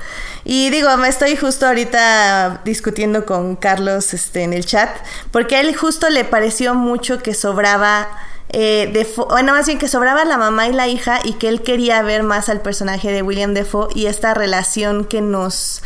Y 0.43 0.69
digo, 0.69 0.97
me 0.97 1.08
estoy 1.08 1.38
justo 1.38 1.65
ahorita 1.65 2.60
discutiendo 2.65 3.25
con 3.25 3.56
Carlos 3.56 4.13
este, 4.13 4.43
en 4.43 4.51
el 4.51 4.65
chat, 4.65 4.89
porque 5.32 5.56
a 5.56 5.62
él 5.62 5.73
justo 5.77 6.10
le 6.10 6.25
pareció 6.25 6.75
mucho 6.75 7.23
que 7.23 7.34
sobraba... 7.34 8.10
Eh, 8.49 8.89
Defoe, 8.91 9.27
bueno, 9.30 9.54
más 9.54 9.65
bien 9.65 9.80
que 9.80 9.88
sobraba 9.88 10.25
la 10.25 10.36
mamá 10.36 10.67
y 10.67 10.73
la 10.73 10.89
hija 10.89 11.21
y 11.23 11.36
que 11.36 11.47
él 11.47 11.62
quería 11.62 12.01
ver 12.01 12.23
más 12.23 12.49
al 12.49 12.60
personaje 12.60 13.13
de 13.13 13.21
William 13.21 13.54
Defoe 13.54 13.88
y 13.95 14.08
esta 14.08 14.34
relación 14.34 15.06
que 15.06 15.21
nos... 15.21 15.84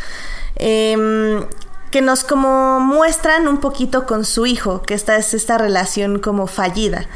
Em, 0.56 1.46
que 1.92 2.00
nos 2.00 2.24
como 2.24 2.80
muestran 2.80 3.46
un 3.46 3.58
poquito 3.58 4.04
con 4.04 4.24
su 4.24 4.46
hijo, 4.46 4.82
que 4.82 4.94
esta 4.94 5.16
es 5.16 5.32
esta 5.32 5.58
relación 5.58 6.18
como 6.18 6.48
fallida. 6.48 7.06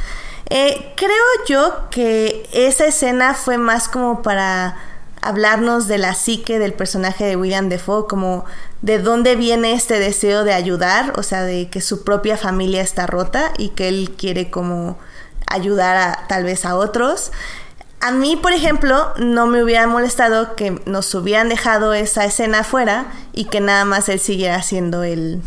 Eh, 0.51 0.93
creo 0.97 1.15
yo 1.47 1.89
que 1.91 2.49
esa 2.53 2.87
escena 2.87 3.35
fue 3.35 3.57
más 3.57 3.89
como 3.89 4.21
para 4.21 4.77
hablarnos 5.23 5.87
de 5.87 5.99
la 5.99 6.15
psique 6.15 6.59
del 6.59 6.73
personaje 6.73 7.25
de 7.25 7.37
William 7.37 7.69
Defoe, 7.69 8.09
como 8.09 8.45
de 8.83 8.99
dónde 8.99 9.37
viene 9.37 9.75
este 9.75 10.01
deseo 10.01 10.43
de 10.43 10.53
ayudar, 10.53 11.13
o 11.17 11.23
sea, 11.23 11.43
de 11.43 11.69
que 11.69 11.81
su 11.81 12.03
propia 12.03 12.37
familia 12.37 12.83
está 12.83 13.07
rota 13.07 13.53
y 13.59 13.69
que 13.71 13.89
él 13.89 14.15
quiere 14.17 14.51
como 14.51 14.99
ayudar 15.47 15.97
a 15.97 16.27
tal 16.27 16.45
vez 16.45 16.65
a 16.65 16.75
otros. 16.75 17.31
A 18.01 18.11
mí, 18.11 18.37
por 18.37 18.53
ejemplo, 18.53 19.13
no 19.19 19.47
me 19.47 19.63
hubiera 19.63 19.87
molestado 19.87 20.57
que 20.57 20.83
nos 20.87 21.15
hubieran 21.15 21.49
dejado 21.49 21.93
esa 21.93 22.25
escena 22.25 22.61
afuera 22.61 23.07
y 23.33 23.45
que 23.45 23.61
nada 23.61 23.85
más 23.85 24.09
él 24.09 24.19
siguiera 24.19 24.63
siendo 24.63 25.05
el, 25.05 25.43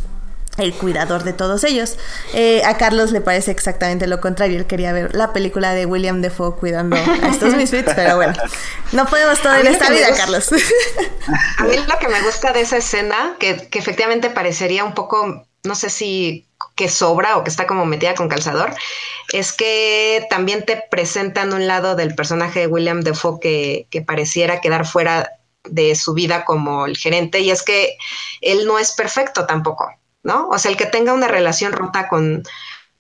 el 0.58 0.74
cuidador 0.74 1.24
de 1.24 1.34
todos 1.34 1.64
ellos. 1.64 1.98
Eh, 2.34 2.62
a 2.66 2.78
Carlos 2.78 3.12
le 3.12 3.22
parece 3.22 3.52
exactamente 3.52 4.08
lo 4.08 4.22
contrario. 4.22 4.58
Él 4.58 4.68
quería 4.68 4.94
ver 4.94 5.16
la 5.16 5.34
película 5.34 5.74
de 5.74 5.86
William 5.86 6.22
Defoe 6.22 6.56
cuidando 6.56 6.96
a 6.96 7.28
estos 7.28 7.56
misfits, 7.56 7.94
pero 7.96 8.16
bueno, 8.16 8.34
no 8.92 9.06
podemos 9.06 9.42
todo 9.42 9.56
en 9.56 9.68
esta 9.68 9.90
vida, 9.90 10.16
Carlos. 10.16 10.52
A 11.58 11.64
mí 11.64 11.76
lo 11.78 12.00
que 12.00 12.08
me 12.08 12.22
gusta 12.22 12.54
de 12.54 12.62
esa 12.62 12.78
escena, 12.78 13.36
que, 13.40 13.68
que 13.70 13.80
efectivamente 13.80 14.30
parecería 14.30 14.84
un 14.84 14.94
poco, 14.94 15.46
no 15.64 15.76
sé 15.76 15.90
si 15.90 16.48
que 16.76 16.90
sobra 16.90 17.38
o 17.38 17.44
que 17.44 17.50
está 17.50 17.68
como 17.68 17.86
metida 17.86 18.16
con 18.16 18.30
calzador, 18.30 18.74
es 19.32 19.54
que 19.54 20.26
también 20.30 20.66
te 20.66 20.84
presentan 20.90 21.54
un 21.54 21.68
lado 21.68 21.96
del 21.96 22.16
personaje 22.16 22.62
de 22.62 22.68
William 22.68 23.02
Defoe 23.02 23.40
que, 23.40 23.88
que 23.90 24.02
pareciera 24.02 24.62
quedar 24.62 24.86
fuera 24.86 25.32
de 25.64 25.96
su 25.96 26.14
vida 26.14 26.46
como 26.46 26.86
el 26.86 26.98
gerente, 26.98 27.40
y 27.40 27.52
es 27.52 27.64
que 27.64 27.98
él 28.42 28.66
no 28.66 28.80
es 28.80 28.92
perfecto 28.92 29.46
tampoco. 29.46 29.90
¿No? 30.24 30.48
O 30.50 30.58
sea, 30.58 30.72
el 30.72 30.78
que 30.78 30.86
tenga 30.86 31.14
una 31.14 31.28
relación 31.28 31.74
rota 31.74 32.08
con, 32.08 32.44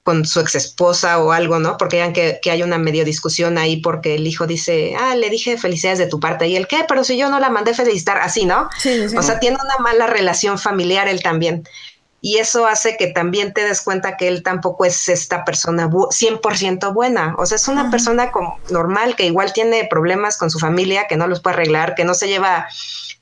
con 0.03 0.25
su 0.25 0.41
ex 0.41 0.55
esposa 0.55 1.19
o 1.19 1.31
algo, 1.31 1.59
¿no? 1.59 1.77
Porque 1.77 1.97
ya 1.97 2.13
que, 2.13 2.39
que, 2.41 2.51
hay 2.51 2.61
una 2.61 2.77
medio 2.77 3.05
discusión 3.05 3.57
ahí 3.57 3.77
porque 3.77 4.15
el 4.15 4.27
hijo 4.27 4.45
dice, 4.45 4.95
ah, 4.99 5.15
le 5.15 5.29
dije 5.29 5.57
felicidades 5.57 5.99
de 5.99 6.07
tu 6.07 6.19
parte. 6.19 6.47
Y 6.47 6.55
el 6.55 6.67
qué, 6.67 6.85
pero 6.87 7.03
si 7.03 7.17
yo 7.17 7.29
no 7.29 7.39
la 7.39 7.49
mandé 7.49 7.73
felicitar, 7.73 8.17
así, 8.17 8.45
¿no? 8.45 8.69
Sí, 8.77 9.07
sí. 9.07 9.17
O 9.17 9.23
sea, 9.23 9.39
tiene 9.39 9.57
una 9.63 9.77
mala 9.77 10.07
relación 10.07 10.59
familiar 10.59 11.07
él 11.07 11.23
también. 11.23 11.63
Y 12.25 12.37
eso 12.37 12.67
hace 12.67 12.95
que 12.95 13.07
también 13.07 13.53
te 13.53 13.65
des 13.65 13.81
cuenta 13.81 14.15
que 14.15 14.29
él 14.29 14.43
tampoco 14.43 14.85
es 14.85 15.09
esta 15.09 15.43
persona 15.43 15.89
100% 15.89 16.93
buena. 16.93 17.35
O 17.37 17.45
sea, 17.45 17.57
es 17.57 17.67
una 17.67 17.91
persona 17.91 18.31
como 18.31 18.59
normal 18.69 19.17
que 19.17 19.25
igual 19.25 19.51
tiene 19.51 19.85
problemas 19.89 20.37
con 20.37 20.49
su 20.49 20.57
familia, 20.57 21.05
que 21.09 21.17
no 21.17 21.27
los 21.27 21.41
puede 21.41 21.55
arreglar, 21.55 21.95
que 21.95 22.05
no 22.05 22.13
se 22.13 22.29
lleva 22.29 22.67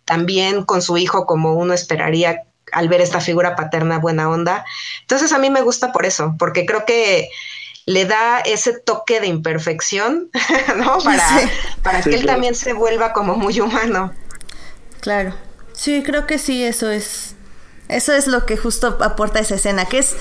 tan 0.05 0.27
bien 0.27 0.65
con 0.65 0.83
su 0.83 0.97
hijo 0.97 1.25
como 1.25 1.53
uno 1.53 1.73
esperaría 1.73 2.43
al 2.71 2.89
ver 2.89 3.01
esta 3.01 3.21
figura 3.21 3.55
paterna 3.55 3.99
buena 3.99 4.29
onda. 4.29 4.65
Entonces 5.01 5.31
a 5.33 5.39
mí 5.39 5.49
me 5.49 5.61
gusta 5.61 5.91
por 5.91 6.05
eso, 6.05 6.35
porque 6.37 6.65
creo 6.65 6.85
que 6.85 7.29
le 7.85 8.05
da 8.05 8.39
ese 8.39 8.73
toque 8.73 9.19
de 9.19 9.27
imperfección, 9.27 10.29
¿no? 10.77 10.99
Para, 10.99 11.23
para 11.83 12.01
que 12.01 12.15
él 12.15 12.25
también 12.25 12.55
se 12.55 12.73
vuelva 12.73 13.13
como 13.13 13.35
muy 13.35 13.59
humano. 13.59 14.13
Claro. 15.01 15.33
Sí, 15.73 16.03
creo 16.05 16.27
que 16.27 16.37
sí, 16.37 16.63
eso 16.63 16.89
es. 16.89 17.35
Eso 17.87 18.13
es 18.13 18.27
lo 18.27 18.45
que 18.45 18.55
justo 18.55 18.99
aporta 19.01 19.39
esa 19.39 19.55
escena, 19.55 19.85
que 19.85 19.97
es. 19.97 20.15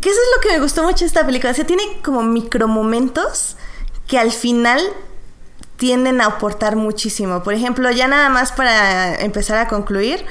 Que 0.00 0.08
eso 0.10 0.18
es 0.18 0.36
lo 0.36 0.40
que 0.40 0.48
me 0.56 0.60
gustó 0.60 0.82
mucho 0.82 1.00
de 1.00 1.06
esta 1.06 1.24
película. 1.24 1.52
O 1.52 1.54
sea, 1.54 1.66
tiene 1.66 1.82
como 2.02 2.22
micromomentos 2.22 3.56
que 4.06 4.18
al 4.18 4.32
final 4.32 4.80
tienden 5.76 6.20
a 6.20 6.26
aportar 6.26 6.76
muchísimo. 6.76 7.42
Por 7.42 7.54
ejemplo, 7.54 7.90
ya 7.90 8.08
nada 8.08 8.28
más 8.28 8.52
para 8.52 9.14
empezar 9.20 9.58
a 9.58 9.68
concluir 9.68 10.24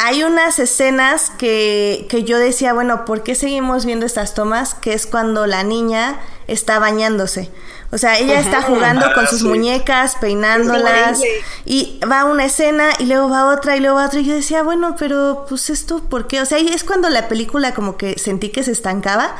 hay 0.00 0.22
unas 0.22 0.60
escenas 0.60 1.30
que, 1.38 2.06
que, 2.08 2.22
yo 2.22 2.38
decía, 2.38 2.72
bueno, 2.72 3.04
¿por 3.04 3.24
qué 3.24 3.34
seguimos 3.34 3.84
viendo 3.84 4.06
estas 4.06 4.32
tomas? 4.32 4.74
Que 4.74 4.92
es 4.92 5.06
cuando 5.06 5.46
la 5.48 5.64
niña 5.64 6.20
está 6.46 6.78
bañándose. 6.78 7.50
O 7.90 7.98
sea, 7.98 8.16
ella 8.18 8.38
está 8.38 8.62
jugando 8.62 9.06
con 9.14 9.26
sus 9.26 9.42
muñecas, 9.42 10.16
peinándolas, 10.20 11.20
y 11.64 11.98
va 12.10 12.26
una 12.26 12.44
escena 12.44 12.90
y 12.98 13.06
luego 13.06 13.28
va 13.28 13.46
otra 13.46 13.76
y 13.76 13.80
luego 13.80 13.96
va 13.96 14.06
otra. 14.06 14.20
Y 14.20 14.24
yo 14.24 14.34
decía, 14.34 14.62
bueno, 14.62 14.94
pero 14.96 15.46
pues 15.48 15.68
esto, 15.68 16.00
¿por 16.04 16.28
qué? 16.28 16.42
O 16.42 16.44
sea, 16.44 16.58
ahí 16.58 16.68
es 16.68 16.84
cuando 16.84 17.08
la 17.08 17.26
película 17.26 17.74
como 17.74 17.96
que 17.96 18.18
sentí 18.18 18.50
que 18.50 18.62
se 18.62 18.72
estancaba. 18.72 19.34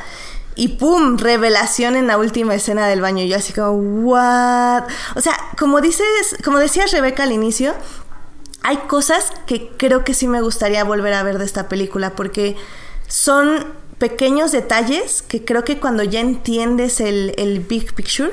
Y 0.55 0.69
pum, 0.69 1.17
revelación 1.17 1.95
en 1.95 2.07
la 2.07 2.17
última 2.17 2.53
escena 2.53 2.87
del 2.87 2.99
baño. 2.99 3.23
Y 3.23 3.29
yo 3.29 3.37
así 3.37 3.53
como, 3.53 3.71
what? 4.03 4.83
O 5.15 5.21
sea, 5.21 5.37
como 5.57 5.79
dices, 5.79 6.35
como 6.43 6.57
decías 6.57 6.91
Rebeca 6.91 7.23
al 7.23 7.31
inicio, 7.31 7.75
hay 8.61 8.77
cosas 8.77 9.31
que 9.45 9.69
creo 9.77 10.03
que 10.03 10.13
sí 10.13 10.27
me 10.27 10.41
gustaría 10.41 10.83
volver 10.83 11.13
a 11.13 11.23
ver 11.23 11.37
de 11.37 11.45
esta 11.45 11.69
película 11.69 12.15
porque 12.15 12.55
son 13.07 13.65
pequeños 13.97 14.51
detalles 14.51 15.21
que 15.21 15.43
creo 15.43 15.63
que 15.63 15.79
cuando 15.79 16.03
ya 16.03 16.19
entiendes 16.19 17.01
el, 17.01 17.33
el 17.37 17.59
big 17.59 17.93
picture, 17.93 18.31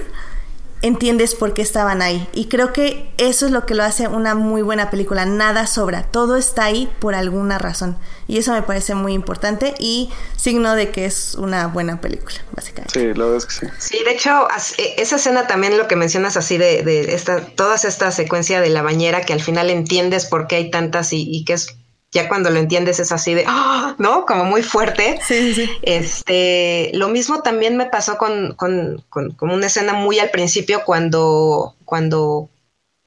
entiendes 0.82 1.34
por 1.34 1.54
qué 1.54 1.62
estaban 1.62 2.02
ahí. 2.02 2.28
Y 2.32 2.46
creo 2.46 2.72
que 2.72 3.10
eso 3.18 3.46
es 3.46 3.52
lo 3.52 3.66
que 3.66 3.74
lo 3.74 3.82
hace 3.82 4.08
una 4.08 4.34
muy 4.34 4.62
buena 4.62 4.90
película. 4.90 5.26
Nada 5.26 5.66
sobra, 5.66 6.04
todo 6.04 6.36
está 6.36 6.64
ahí 6.64 6.90
por 7.00 7.14
alguna 7.14 7.58
razón. 7.58 7.96
Y 8.28 8.38
eso 8.38 8.52
me 8.52 8.62
parece 8.62 8.94
muy 8.94 9.12
importante 9.12 9.74
y 9.78 10.10
signo 10.36 10.74
de 10.74 10.90
que 10.90 11.06
es 11.06 11.34
una 11.34 11.68
buena 11.68 12.00
película, 12.00 12.36
básicamente. 12.52 12.98
Sí, 12.98 13.06
la 13.14 13.24
verdad 13.24 13.36
es 13.36 13.46
que 13.46 13.52
sí. 13.54 13.66
Sí, 13.78 14.04
de 14.04 14.10
hecho, 14.10 14.48
e, 14.78 15.00
esa 15.00 15.16
escena 15.16 15.46
también 15.46 15.78
lo 15.78 15.86
que 15.88 15.96
mencionas 15.96 16.36
así 16.36 16.58
de, 16.58 16.82
de 16.82 17.14
esta, 17.14 17.40
toda 17.40 17.76
esta 17.76 18.10
secuencia 18.10 18.60
de 18.60 18.70
la 18.70 18.82
bañera 18.82 19.22
que 19.22 19.32
al 19.32 19.42
final 19.42 19.70
entiendes 19.70 20.26
por 20.26 20.46
qué 20.46 20.56
hay 20.56 20.70
tantas 20.70 21.12
y, 21.12 21.22
y 21.22 21.44
que 21.44 21.54
es 21.54 21.76
ya 22.16 22.28
cuando 22.28 22.48
lo 22.48 22.58
entiendes 22.58 22.98
es 22.98 23.12
así 23.12 23.34
de, 23.34 23.44
¡ah! 23.46 23.94
¿no? 23.98 24.24
Como 24.24 24.44
muy 24.44 24.62
fuerte. 24.62 25.18
Sí, 25.22 25.54
sí, 25.54 25.70
Este, 25.82 26.90
lo 26.94 27.08
mismo 27.08 27.42
también 27.42 27.76
me 27.76 27.84
pasó 27.84 28.16
con, 28.16 28.54
con, 28.54 29.04
con, 29.10 29.34
una 29.50 29.66
escena 29.66 29.92
muy 29.92 30.18
al 30.18 30.30
principio 30.30 30.82
cuando, 30.86 31.74
cuando 31.84 32.48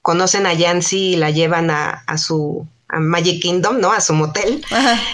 conocen 0.03 0.45
a 0.45 0.53
Yancy 0.53 1.13
y 1.13 1.15
la 1.15 1.31
llevan 1.31 1.71
a, 1.71 2.03
a 2.05 2.17
su 2.19 2.67
a 2.89 2.99
Magic 2.99 3.41
Kingdom, 3.41 3.79
¿no? 3.79 3.91
A 3.91 4.01
su 4.01 4.13
motel, 4.13 4.63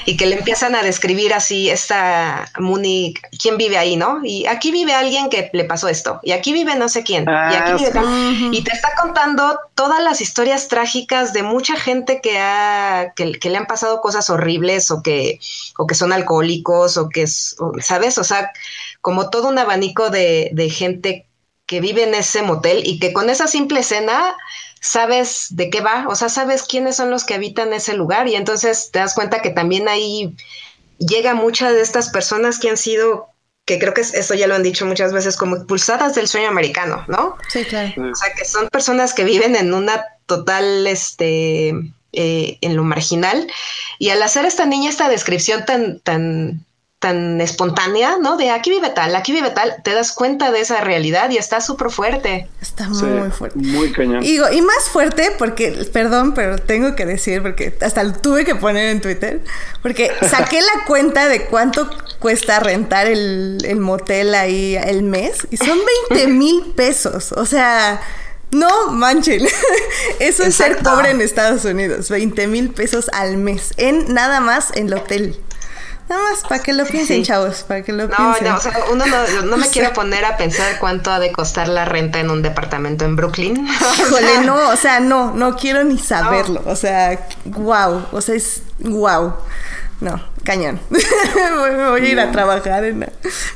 y 0.06 0.18
que 0.18 0.26
le 0.26 0.38
empiezan 0.38 0.76
a 0.76 0.82
describir 0.82 1.34
así 1.34 1.70
esta 1.70 2.50
Mooney, 2.58 3.14
quién 3.42 3.58
vive 3.58 3.78
ahí, 3.78 3.98
¿no? 3.98 4.22
Y 4.24 4.48
aquí 4.48 4.72
vive 4.72 4.94
alguien 4.94 5.30
que 5.30 5.50
le 5.54 5.66
pasó 5.66 5.88
esto, 5.88 6.20
y 6.24 6.32
aquí 6.32 6.54
vive 6.54 6.76
no 6.76 6.88
sé 6.88 7.04
quién, 7.04 7.24
y 7.24 7.56
aquí 7.56 7.72
ah, 7.72 7.76
vive 7.78 8.58
y 8.58 8.64
te 8.64 8.72
está 8.72 8.90
contando 9.00 9.60
todas 9.76 10.02
las 10.02 10.22
historias 10.22 10.68
trágicas 10.70 11.34
de 11.34 11.44
mucha 11.44 11.76
gente 11.76 12.22
que 12.22 12.40
ha, 12.40 13.14
que, 13.16 13.26
le 13.26 13.58
han 13.58 13.68
pasado 13.68 14.02
cosas 14.02 14.30
horribles, 14.30 14.90
o 14.90 15.04
que, 15.04 15.40
o 15.78 15.86
que 15.86 15.96
son 15.96 16.14
alcohólicos, 16.14 16.98
o 16.98 17.10
que, 17.10 17.24
es, 17.24 17.58
¿sabes? 17.82 18.18
O 18.18 18.24
sea, 18.24 18.52
como 19.02 19.30
todo 19.30 19.50
un 19.50 19.60
abanico 19.60 20.10
de, 20.10 20.50
de 20.54 20.70
gente 20.70 21.28
que 21.66 21.82
vive 21.82 22.04
en 22.04 22.14
ese 22.14 22.42
motel 22.42 22.84
y 22.86 23.00
que 23.00 23.12
con 23.12 23.30
esa 23.30 23.48
simple 23.48 23.80
escena 23.80 24.36
sabes 24.86 25.48
de 25.50 25.72
qué 25.72 25.82
va, 25.82 26.06
o 26.08 26.16
sea, 26.16 26.30
sabes 26.30 26.64
quiénes 26.64 26.96
son 26.96 27.10
los 27.10 27.24
que 27.24 27.34
habitan 27.34 27.74
ese 27.74 27.96
lugar 27.96 28.28
y 28.28 28.36
entonces 28.36 28.92
te 28.92 29.00
das 29.00 29.16
cuenta 29.16 29.42
que 29.42 29.50
también 29.50 29.88
ahí 29.88 30.36
llega 31.00 31.34
muchas 31.34 31.74
de 31.74 31.82
estas 31.82 32.10
personas 32.10 32.60
que 32.60 32.70
han 32.70 32.78
sido, 32.78 33.30
que 33.66 33.80
creo 33.80 33.96
que 33.96 34.02
eso 34.02 34.34
ya 34.36 34.46
lo 34.46 34.54
han 34.54 34.62
dicho 34.62 34.86
muchas 34.86 35.12
veces, 35.12 35.38
como 35.38 35.56
expulsadas 35.56 36.14
del 36.14 36.28
sueño 36.28 36.50
americano, 36.50 37.04
¿no? 37.08 37.36
Sí, 37.50 37.64
claro. 37.66 37.90
O 38.12 38.16
sea, 38.16 38.34
que 38.38 38.46
son 38.46 38.70
personas 38.70 39.14
que 39.16 39.24
viven 39.24 39.56
en 39.56 39.74
una 39.74 40.06
total, 40.28 40.86
este, 40.86 41.70
eh, 42.14 42.58
en 42.62 42.76
lo 42.76 42.84
marginal. 42.84 43.48
Y 43.98 44.10
al 44.10 44.22
hacer 44.22 44.46
esta 44.46 44.66
niña 44.66 44.90
esta 44.90 45.10
descripción 45.10 45.66
tan, 45.66 46.00
tan, 46.00 46.65
tan 47.06 47.40
espontánea, 47.40 48.18
¿no? 48.20 48.36
De 48.36 48.50
aquí 48.50 48.72
vive 48.72 48.90
tal, 48.90 49.16
aquí 49.16 49.32
vive 49.32 49.52
tal, 49.52 49.76
te 49.84 49.94
das 49.94 50.12
cuenta 50.12 50.52
de 50.52 50.62
esa 50.62 50.82
realidad 50.82 51.30
y 51.30 51.38
está 51.38 51.62
súper 51.62 51.92
fuerte. 51.92 52.48
Está 52.60 52.90
muy 52.90 53.30
fuerte. 53.30 53.60
Muy 53.60 53.92
cañón. 53.92 54.24
Y, 54.24 54.38
y 54.38 54.62
más 54.64 54.90
fuerte 54.92 55.32
porque, 55.38 55.88
perdón, 55.94 56.34
pero 56.34 56.58
tengo 56.58 56.96
que 56.96 57.06
decir, 57.06 57.44
porque 57.44 57.78
hasta 57.80 58.02
lo 58.04 58.14
tuve 58.14 58.44
que 58.44 58.56
poner 58.56 58.90
en 58.90 59.02
Twitter, 59.02 59.42
porque 59.84 60.12
saqué 60.28 60.60
la 60.62 60.84
cuenta 60.88 61.28
de 61.28 61.46
cuánto 61.46 61.88
cuesta 62.18 62.60
rentar 62.60 63.06
el, 63.06 63.60
el 63.64 63.80
motel 63.80 64.34
ahí 64.34 64.76
el 64.76 65.04
mes 65.04 65.48
y 65.52 65.58
son 65.58 65.78
20 66.10 66.28
mil 66.34 66.74
pesos. 66.76 67.34
O 67.34 67.46
sea... 67.46 68.02
No 68.52 68.90
manchen. 68.90 69.46
Eso 70.20 70.44
es 70.44 70.56
ser 70.56 70.78
pobre 70.78 71.10
en 71.10 71.20
Estados 71.20 71.66
Unidos. 71.66 72.10
20 72.10 72.48
mil 72.48 72.70
pesos 72.70 73.10
al 73.12 73.36
mes. 73.36 73.74
En 73.76 74.14
nada 74.14 74.40
más 74.40 74.72
en 74.76 74.88
el 74.88 74.94
hotel. 74.94 75.36
Nada 76.08 76.22
más, 76.22 76.44
para 76.44 76.62
que 76.62 76.72
lo 76.72 76.86
piensen, 76.86 77.24
chavos, 77.24 77.64
para 77.64 77.82
que 77.82 77.92
lo 77.92 78.08
no, 78.08 78.16
piensen. 78.16 78.48
No, 78.48 78.58
o 78.58 78.60
sea, 78.60 78.74
uno 78.92 79.06
no, 79.08 79.42
no 79.42 79.58
me 79.58 79.68
quiero 79.72 79.92
poner 79.94 80.24
a 80.26 80.38
pensar 80.38 80.78
cuánto 80.80 81.12
ha 81.12 81.20
de 81.20 81.32
costar 81.32 81.68
la 81.68 81.86
renta 81.86 82.20
en 82.20 82.30
un 82.30 82.44
departamento 82.44 83.06
en 83.06 83.16
Brooklyn. 83.16 83.68
Híjole, 84.00 84.42
no, 84.46 84.70
o 84.70 84.76
sea, 84.76 85.00
no, 85.00 85.34
no 85.34 85.56
quiero 85.56 85.84
ni 85.84 85.98
saberlo. 85.98 86.62
O 86.66 86.76
sea, 86.76 87.20
wow, 87.46 88.06
o 88.12 88.22
sea, 88.22 88.36
es 88.36 88.62
wow. 88.80 89.34
No, 90.02 90.22
cañón. 90.44 90.80
voy, 90.90 92.02
a 92.02 92.06
ir 92.06 92.20
a 92.20 92.32
trabajar 92.32 92.84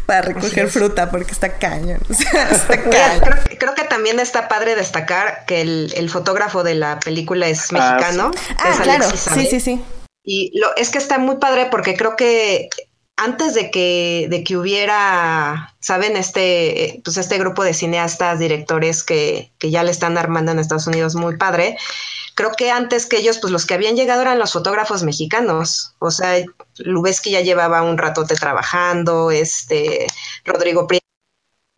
para 0.05 0.21
recoger 0.21 0.69
fruta 0.69 1.12
porque 1.12 1.31
está 1.31 1.57
cañón. 1.59 1.99
O 2.09 2.13
sea, 2.13 2.49
está 2.49 2.81
cañón. 2.81 3.21
Creo, 3.59 3.75
que 3.75 3.83
también 3.83 4.19
está 4.19 4.47
padre 4.47 4.75
destacar 4.75 5.43
que 5.45 5.62
el, 5.62 5.93
el 5.95 6.09
fotógrafo 6.09 6.63
de 6.63 6.75
la 6.75 6.99
película 6.99 7.47
es 7.47 7.67
ah, 7.71 7.73
mexicano. 7.73 8.31
Ah, 8.57 8.79
claro. 8.81 9.05
Sí, 9.12 9.45
sí, 9.47 9.59
sí. 9.59 9.83
Y 10.31 10.51
lo, 10.59 10.75
es 10.75 10.91
que 10.91 10.99
está 10.99 11.17
muy 11.17 11.37
padre 11.37 11.69
porque 11.71 11.95
creo 11.95 12.15
que 12.15 12.69
antes 13.15 13.55
de 13.55 13.71
que, 13.71 14.27
de 14.29 14.43
que 14.43 14.57
hubiera, 14.57 15.75
¿saben? 15.79 16.15
Este, 16.15 17.01
pues 17.03 17.17
este 17.17 17.39
grupo 17.39 17.63
de 17.63 17.73
cineastas, 17.73 18.37
directores 18.37 19.03
que, 19.03 19.51
que, 19.57 19.71
ya 19.71 19.83
le 19.83 19.89
están 19.89 20.19
armando 20.19 20.51
en 20.51 20.59
Estados 20.59 20.85
Unidos 20.85 21.15
muy 21.15 21.37
padre, 21.37 21.77
creo 22.35 22.51
que 22.51 22.69
antes 22.69 23.07
que 23.07 23.17
ellos, 23.17 23.39
pues 23.39 23.51
los 23.51 23.65
que 23.65 23.73
habían 23.73 23.95
llegado 23.95 24.21
eran 24.21 24.37
los 24.37 24.53
fotógrafos 24.53 25.01
mexicanos. 25.01 25.95
O 25.97 26.11
sea, 26.11 26.45
Lubeski 26.77 27.31
ya 27.31 27.41
llevaba 27.41 27.81
un 27.81 27.97
ratote 27.97 28.35
trabajando, 28.35 29.31
este, 29.31 30.05
Rodrigo 30.45 30.85
Prieto 30.85 31.07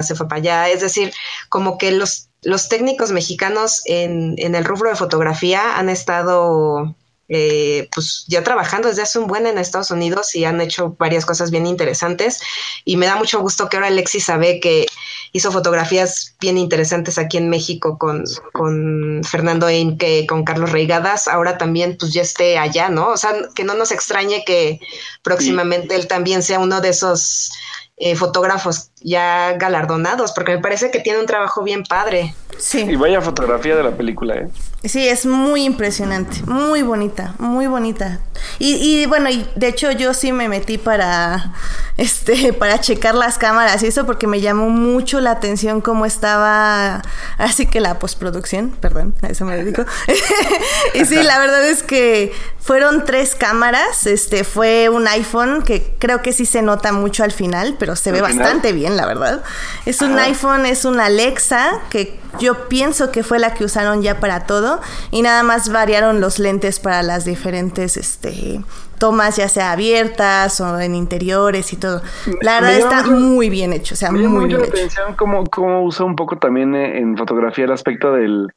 se 0.02 0.14
fue 0.14 0.28
para 0.28 0.40
allá. 0.40 0.70
Es 0.70 0.82
decir, 0.82 1.14
como 1.48 1.78
que 1.78 1.92
los, 1.94 2.28
los 2.42 2.68
técnicos 2.68 3.14
mexicanos 3.14 3.82
en, 3.86 4.36
en 4.40 4.56
el 4.56 4.66
rubro 4.66 4.90
de 4.90 4.98
fotografía 4.98 5.78
han 5.78 5.88
estado 5.88 6.98
eh, 7.34 7.88
pues 7.94 8.26
ya 8.28 8.44
trabajando 8.44 8.90
desde 8.90 9.04
hace 9.04 9.18
un 9.18 9.26
buen 9.26 9.48
en 9.48 9.58
Estados 9.58 9.90
Unidos 9.90 10.36
y 10.36 10.44
han 10.44 10.60
hecho 10.60 10.98
varias 11.00 11.26
cosas 11.26 11.50
bien 11.50 11.66
interesantes. 11.66 12.42
Y 12.84 12.98
me 12.98 13.06
da 13.06 13.16
mucho 13.16 13.40
gusto 13.40 13.70
que 13.70 13.78
ahora 13.78 13.88
Alexis 13.88 14.26
sabe 14.26 14.60
que 14.60 14.86
hizo 15.32 15.50
fotografías 15.50 16.36
bien 16.42 16.58
interesantes 16.58 17.18
aquí 17.18 17.38
en 17.38 17.50
México 17.50 17.98
con, 17.98 18.26
con 18.52 19.22
Fernando 19.24 19.70
Einke, 19.70 20.28
con 20.28 20.44
Carlos 20.44 20.74
Reigadas. 20.74 21.30
Ahora 21.30 21.58
también 21.58 21.96
pues 21.98 22.12
ya 22.12 22.22
esté 22.22 22.58
allá, 22.58 22.90
¿no? 22.90 23.08
O 23.08 23.18
sea, 23.18 23.34
que 23.56 23.64
no 23.64 23.76
nos 23.76 23.94
extrañe 23.94 24.44
que 24.46 24.82
próximamente 25.24 25.96
él 25.96 26.08
también 26.08 26.44
sea 26.44 26.60
uno 26.60 26.82
de 26.82 26.90
esos 26.90 27.50
eh, 27.96 28.18
fotógrafos 28.18 28.91
ya 29.02 29.54
galardonados, 29.54 30.32
porque 30.32 30.56
me 30.56 30.62
parece 30.62 30.92
que 30.92 31.00
tiene 31.00 31.20
un 31.20 31.26
trabajo 31.26 31.64
bien 31.64 31.84
padre. 31.84 32.34
Sí. 32.58 32.82
Y 32.82 32.96
vaya 32.96 33.22
fotografía 33.22 33.76
de 33.76 33.84
la 33.84 33.92
película, 33.92 34.36
¿eh? 34.36 34.48
Sí, 34.84 35.08
es 35.08 35.28
muy 35.28 35.64
impresionante, 35.64 36.42
muy 36.48 36.82
bonita, 36.82 37.36
muy 37.38 37.68
bonita. 37.68 38.20
Y, 38.58 38.74
y, 38.76 39.06
bueno, 39.06 39.30
y 39.30 39.48
de 39.56 39.68
hecho 39.68 39.92
yo 39.92 40.14
sí 40.16 40.32
me 40.32 40.48
metí 40.48 40.80
para 40.80 41.54
este, 41.98 42.52
para 42.54 42.80
checar 42.80 43.14
las 43.14 43.38
cámaras 43.38 43.84
y 43.84 43.88
eso 43.88 44.08
porque 44.08 44.26
me 44.26 44.42
llamó 44.42 44.70
mucho 44.70 45.20
la 45.20 45.32
atención 45.32 45.82
cómo 45.82 46.08
estaba, 46.08 47.04
así 47.38 47.68
que 47.68 47.80
la 47.80 48.00
postproducción, 48.00 48.72
perdón, 48.72 49.14
a 49.22 49.28
eso 49.28 49.46
me 49.46 49.56
dedico. 49.56 49.86
y 50.96 51.06
sí, 51.06 51.16
la 51.16 51.38
verdad 51.38 51.68
es 51.68 51.84
que 51.84 52.34
fueron 52.60 53.06
tres 53.06 53.36
cámaras, 53.36 54.08
este, 54.08 54.44
fue 54.44 54.90
un 54.90 55.08
iPhone 55.08 55.62
que 55.62 55.94
creo 56.00 56.22
que 56.24 56.34
sí 56.34 56.46
se 56.46 56.62
nota 56.64 56.92
mucho 56.92 57.24
al 57.24 57.32
final, 57.32 57.76
pero 57.78 57.96
se 57.96 58.12
ve 58.12 58.22
bastante 58.22 58.72
bien, 58.72 58.91
la 58.98 59.06
verdad. 59.06 59.44
Es 59.86 60.02
un 60.02 60.18
iPhone, 60.20 60.66
es 60.66 60.86
una 60.86 61.06
Alexa, 61.06 61.80
que 61.90 62.20
yo 62.40 62.68
pienso 62.68 63.12
que 63.12 63.24
fue 63.24 63.40
la 63.40 63.54
que 63.54 63.64
usaron 63.64 64.02
ya 64.02 64.20
para 64.20 64.46
todo, 64.46 64.80
y 65.12 65.22
nada 65.22 65.44
más 65.44 65.72
variaron 65.72 66.22
los 66.22 66.40
lentes 66.40 66.80
para 66.80 67.04
las 67.04 67.26
diferentes 67.26 67.98
este, 67.98 68.62
tomas, 69.00 69.36
ya 69.38 69.50
sea 69.50 69.72
abiertas 69.72 70.62
o 70.62 70.80
en 70.80 70.96
interiores 70.96 71.74
y 71.74 71.78
todo. 71.78 72.02
La 72.42 72.62
verdad 72.62 72.78
está 72.78 73.04
muy 73.10 73.50
bien 73.50 73.74
hecho, 73.74 73.96
o 73.96 73.98
sea, 73.98 74.12
muy 74.12 74.48
bien 74.48 74.62
hecho. 74.64 75.02
cómo, 75.18 75.44
cómo 75.46 75.84
usa 75.84 76.06
un 76.06 76.16
poco 76.16 76.38
también 76.38 76.76
eh, 76.76 77.00
en 77.00 77.18
fotografía 77.18 77.66
el 77.66 77.72
aspecto 77.72 78.14
del 78.14 78.48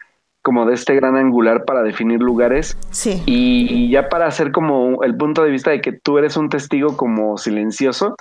como 0.45 0.67
de 0.67 0.75
este 0.75 0.95
gran 0.95 1.17
angular 1.17 1.65
para 1.65 1.83
definir 1.83 2.21
lugares. 2.21 2.77
Sí. 2.91 3.23
Y, 3.25 3.89
ya 3.89 4.11
para 4.11 4.27
hacer 4.27 4.53
como 4.53 5.03
el 5.03 5.17
punto 5.17 5.43
de 5.43 5.51
vista 5.51 5.71
de 5.71 5.81
que 5.81 5.93
tú 5.93 6.19
eres 6.19 6.37
un 6.37 6.51
testigo 6.51 6.99
como 6.99 7.39
silencioso, 7.39 8.15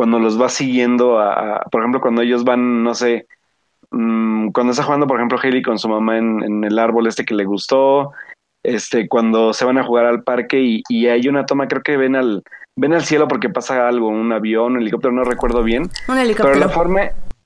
cuando 0.00 0.18
los 0.18 0.38
vas 0.38 0.54
siguiendo 0.54 1.20
a, 1.20 1.60
por 1.70 1.82
ejemplo, 1.82 2.00
cuando 2.00 2.22
ellos 2.22 2.42
van, 2.42 2.82
no 2.82 2.94
sé, 2.94 3.26
mm, 3.90 4.48
cuando 4.52 4.70
está 4.70 4.82
jugando, 4.82 5.06
por 5.06 5.18
ejemplo, 5.18 5.38
Haley 5.38 5.60
con 5.60 5.78
su 5.78 5.90
mamá 5.90 6.16
en, 6.16 6.64
el 6.64 6.78
árbol 6.78 7.06
este 7.06 7.26
que 7.26 7.34
le 7.34 7.44
gustó, 7.44 8.12
este, 8.62 9.08
cuando 9.08 9.52
se 9.52 9.66
van 9.66 9.76
a 9.76 9.84
jugar 9.84 10.06
al 10.06 10.22
parque 10.22 10.58
y, 10.58 10.82
y, 10.88 11.08
hay 11.08 11.28
una 11.28 11.44
toma, 11.44 11.68
creo 11.68 11.82
que 11.82 11.98
ven 11.98 12.16
al, 12.16 12.42
ven 12.76 12.94
al 12.94 13.04
cielo 13.04 13.28
porque 13.28 13.50
pasa 13.50 13.88
algo, 13.88 14.08
un 14.08 14.32
avión, 14.32 14.72
un 14.72 14.80
helicóptero, 14.80 15.12
no 15.12 15.22
recuerdo 15.22 15.62
bien. 15.62 15.82
Un 16.08 16.16
helicóptero. 16.16 16.54
Pero 16.54 16.66
la 16.66 16.72
forma, 16.72 17.02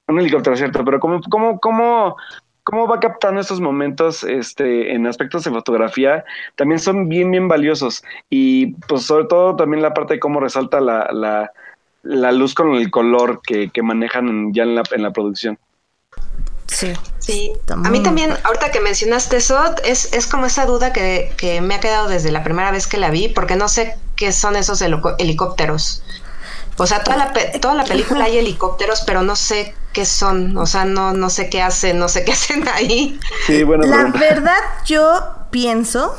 un 0.07 0.21
helicóptero, 0.21 0.55
cierto, 0.55 0.85
pero 0.85 1.01
cómo, 1.01 1.21
cómo, 1.29 1.59
cómo 1.59 2.17
cómo 2.63 2.87
va 2.87 3.01
captando 3.01 3.41
estos 3.41 3.61
momentos 3.61 4.23
este, 4.23 4.95
en 4.95 5.09
aspectos 5.09 5.43
de 5.43 5.51
fotografía, 5.51 6.25
también 6.55 6.79
son 6.79 7.09
bien, 7.09 7.33
bien 7.33 7.49
valiosos. 7.49 8.05
Y 8.31 8.75
pues 8.87 9.03
sobre 9.03 9.27
todo 9.27 9.57
también 9.57 9.83
la 9.83 9.93
parte 9.93 10.15
de 10.15 10.21
cómo 10.21 10.39
resalta 10.39 10.81
la, 10.81 11.09
la, 11.13 11.51
la 12.05 12.33
luz 12.33 12.55
con 12.55 12.75
el 12.75 12.91
color 12.91 13.41
que, 13.43 13.71
que 13.71 13.83
manejan 13.83 14.53
ya 14.53 14.63
en 14.63 14.75
la, 14.75 14.83
en 14.93 15.03
la 15.03 15.13
producción. 15.13 15.59
Sí. 16.67 16.93
Sí. 17.19 17.53
A 17.71 17.91
mí 17.91 18.03
también, 18.03 18.35
ahorita 18.45 18.71
que 18.71 18.81
mencionaste 18.81 19.39
eso, 19.39 19.59
es, 19.85 20.13
es 20.13 20.27
como 20.27 20.47
esa 20.47 20.67
duda 20.67 20.93
que, 20.93 21.33
que, 21.39 21.61
me 21.63 21.75
ha 21.75 21.81
quedado 21.81 22.09
desde 22.09 22.31
la 22.31 22.45
primera 22.45 22.71
vez 22.71 22.87
que 22.87 22.99
la 22.99 23.11
vi, 23.11 23.29
porque 23.29 23.57
no 23.57 23.69
sé 23.69 23.97
qué 24.17 24.31
son 24.33 24.57
esos 24.57 24.83
helicópteros. 24.83 26.03
O 26.77 26.87
sea, 26.87 27.03
toda 27.03 27.17
la, 27.17 27.33
toda 27.61 27.75
la 27.75 27.85
película 27.85 28.25
hay 28.25 28.39
helicópteros, 28.39 29.03
pero 29.07 29.23
no 29.23 29.37
sé 29.37 29.75
qué 29.93 30.05
son. 30.05 30.59
O 30.59 30.67
sea, 30.67 30.85
no, 30.85 31.13
no 31.13 31.31
sé 31.31 31.49
qué 31.49 31.63
hacen, 31.63 31.99
no 31.99 32.09
sé 32.09 32.25
qué 32.25 32.33
hacen 32.35 32.69
ahí. 32.69 33.19
Sí, 33.47 33.63
bueno. 33.63 33.87
La 33.87 34.05
verdad, 34.05 34.59
yo 34.85 35.21
pienso 35.51 36.15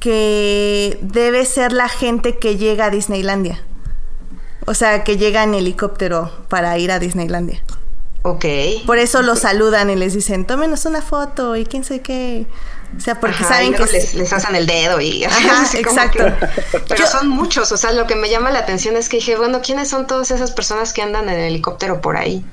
que 0.00 0.98
debe 1.02 1.44
ser 1.44 1.72
la 1.72 1.88
gente 1.88 2.38
que 2.38 2.56
llega 2.56 2.86
a 2.86 2.90
Disneylandia. 2.90 3.62
O 4.66 4.74
sea, 4.74 5.04
que 5.04 5.16
llega 5.16 5.42
en 5.42 5.54
helicóptero 5.54 6.30
para 6.48 6.76
ir 6.78 6.90
a 6.92 6.98
Disneylandia. 6.98 7.62
Ok. 8.22 8.44
Por 8.86 8.98
eso 8.98 9.22
los 9.22 9.38
saludan 9.38 9.88
y 9.88 9.94
les 9.94 10.12
dicen, 10.12 10.46
tómenos 10.46 10.84
una 10.84 11.00
foto 11.00 11.54
y 11.54 11.64
quién 11.64 11.84
sé 11.84 12.00
qué. 12.00 12.46
O 12.96 13.00
sea, 13.00 13.20
porque 13.20 13.44
saben 13.44 13.72
que 13.74 13.84
les, 13.84 14.14
les, 14.14 14.32
hacen 14.32 14.56
el 14.56 14.66
dedo 14.66 15.00
y 15.00 15.24
Ajá, 15.24 15.64
exacto. 15.78 16.24
Pero 16.88 17.06
son 17.06 17.28
muchos, 17.28 17.70
o 17.70 17.76
sea, 17.76 17.92
lo 17.92 18.06
que 18.06 18.16
me 18.16 18.28
llama 18.28 18.50
la 18.50 18.60
atención 18.60 18.96
es 18.96 19.08
que 19.08 19.18
dije, 19.18 19.36
bueno, 19.36 19.60
¿quiénes 19.62 19.88
son 19.88 20.06
todas 20.08 20.30
esas 20.32 20.50
personas 20.50 20.92
que 20.92 21.02
andan 21.02 21.28
en 21.28 21.38
helicóptero 21.38 22.00
por 22.00 22.16
ahí? 22.16 22.44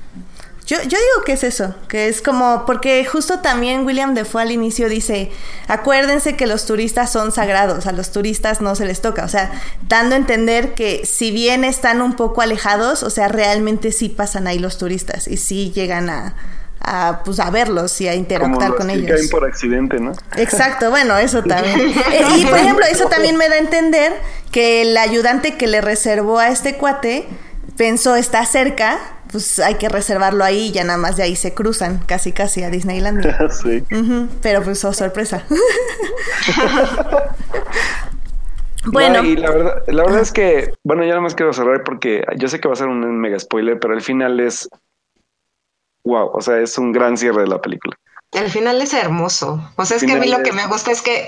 Yo, 0.66 0.78
yo 0.78 0.98
digo 0.98 1.24
que 1.26 1.34
es 1.34 1.44
eso, 1.44 1.76
que 1.90 2.08
es 2.08 2.22
como, 2.22 2.66
porque 2.66 3.04
justo 3.06 3.40
también 3.40 3.86
William 3.86 4.14
Defoe 4.14 4.44
al 4.44 4.52
inicio 4.52 4.88
dice, 4.88 5.30
acuérdense 5.68 6.38
que 6.38 6.48
los 6.48 6.66
turistas 6.66 7.12
son 7.12 7.34
sagrados, 7.34 7.86
a 7.86 7.92
los 7.92 8.12
turistas 8.12 8.62
no 8.62 8.76
se 8.76 8.86
les 8.86 9.02
toca, 9.02 9.26
o 9.26 9.28
sea, 9.28 9.52
dando 9.90 10.16
a 10.16 10.18
entender 10.18 10.74
que 10.74 11.06
si 11.06 11.32
bien 11.32 11.66
están 11.66 12.02
un 12.02 12.16
poco 12.16 12.42
alejados, 12.42 13.04
o 13.04 13.10
sea, 13.10 13.28
realmente 13.28 13.92
sí 13.92 14.08
pasan 14.08 14.48
ahí 14.48 14.58
los 14.58 14.78
turistas 14.78 15.28
y 15.28 15.36
sí 15.36 15.74
llegan 15.76 16.10
a, 16.10 16.36
a, 16.80 17.24
pues, 17.26 17.40
a 17.40 17.50
verlos 17.50 18.00
y 18.02 18.08
a 18.08 18.16
interactuar 18.16 18.68
Como 18.68 18.78
con 18.78 18.90
ellos. 18.90 19.10
caen 19.10 19.30
por 19.30 19.46
accidente, 19.46 20.00
¿no? 20.00 20.14
Exacto, 20.38 20.90
bueno, 20.90 21.18
eso 21.18 21.42
también. 21.48 21.80
Eh, 21.80 22.26
y 22.38 22.46
por 22.46 22.58
ejemplo, 22.58 22.86
eso 22.90 23.08
también 23.08 23.36
me 23.38 23.50
da 23.50 23.56
a 23.56 23.60
entender 23.60 24.14
que 24.52 24.82
el 24.84 24.96
ayudante 24.98 25.56
que 25.58 25.68
le 25.68 25.82
reservó 25.82 26.40
a 26.40 26.50
este 26.50 26.76
cuate 26.76 27.28
pensó 27.78 28.16
está 28.16 28.46
cerca, 28.46 29.00
pues 29.32 29.60
hay 29.60 29.76
que 29.76 29.90
reservarlo 29.90 30.44
ahí 30.44 30.68
y 30.68 30.72
ya 30.72 30.84
nada 30.84 30.98
más 30.98 31.18
de 31.18 31.24
ahí 31.24 31.36
se 31.36 31.54
cruzan 31.54 32.00
casi 32.06 32.32
casi 32.32 32.64
a 32.64 32.70
Disneylandia. 32.70 33.50
sí. 33.52 33.84
Pero 34.42 34.64
pues 34.64 34.84
oh, 34.86 34.94
sorpresa. 34.94 35.44
bueno, 38.86 39.22
No, 39.22 39.28
y 39.28 39.36
la 39.36 39.52
verdad, 39.52 39.84
la 39.88 40.04
verdad 40.04 40.22
es 40.22 40.32
que, 40.32 40.74
bueno, 40.84 41.04
ya 41.04 41.10
nada 41.10 41.22
más 41.22 41.36
quiero 41.36 41.54
cerrar 41.54 41.84
porque 41.84 42.24
yo 42.38 42.48
sé 42.48 42.60
que 42.60 42.68
va 42.68 42.74
a 42.74 42.78
ser 42.78 42.88
un 42.88 43.20
mega 43.20 43.40
spoiler, 43.40 43.80
pero 43.80 43.94
el 43.94 44.02
final 44.02 44.40
es 44.40 44.70
wow, 46.06 46.32
o 46.34 46.42
sea, 46.42 46.60
es 46.60 46.78
un 46.78 46.92
gran 46.92 47.18
cierre 47.18 47.42
de 47.42 47.48
la 47.48 47.62
película. 47.62 47.96
El 48.34 48.50
final 48.50 48.82
es 48.82 48.94
hermoso. 48.94 49.72
O 49.76 49.86
sea, 49.86 49.98
es 49.98 50.04
que 50.04 50.14
a 50.14 50.18
mí 50.18 50.28
lo 50.28 50.42
que 50.42 50.52
me 50.52 50.66
gusta 50.66 50.92
es 50.92 51.02
que 51.02 51.28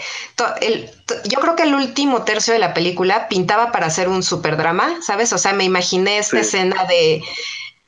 el- 0.62 0.90
yo 1.26 1.40
creo 1.40 1.56
que 1.56 1.64
el 1.64 1.76
último 1.76 2.24
tercio 2.24 2.54
de 2.54 2.60
la 2.60 2.74
película 2.74 3.28
pintaba 3.28 3.72
para 3.72 3.88
hacer 3.88 4.10
un 4.10 4.24
super 4.24 4.58
drama, 4.58 4.98
¿sabes? 5.02 5.32
O 5.34 5.38
sea, 5.38 5.54
me 5.54 5.64
imaginé 5.64 6.18
esta 6.18 6.38
Sí. 6.38 6.48
escena 6.58 6.86
de 6.86 7.22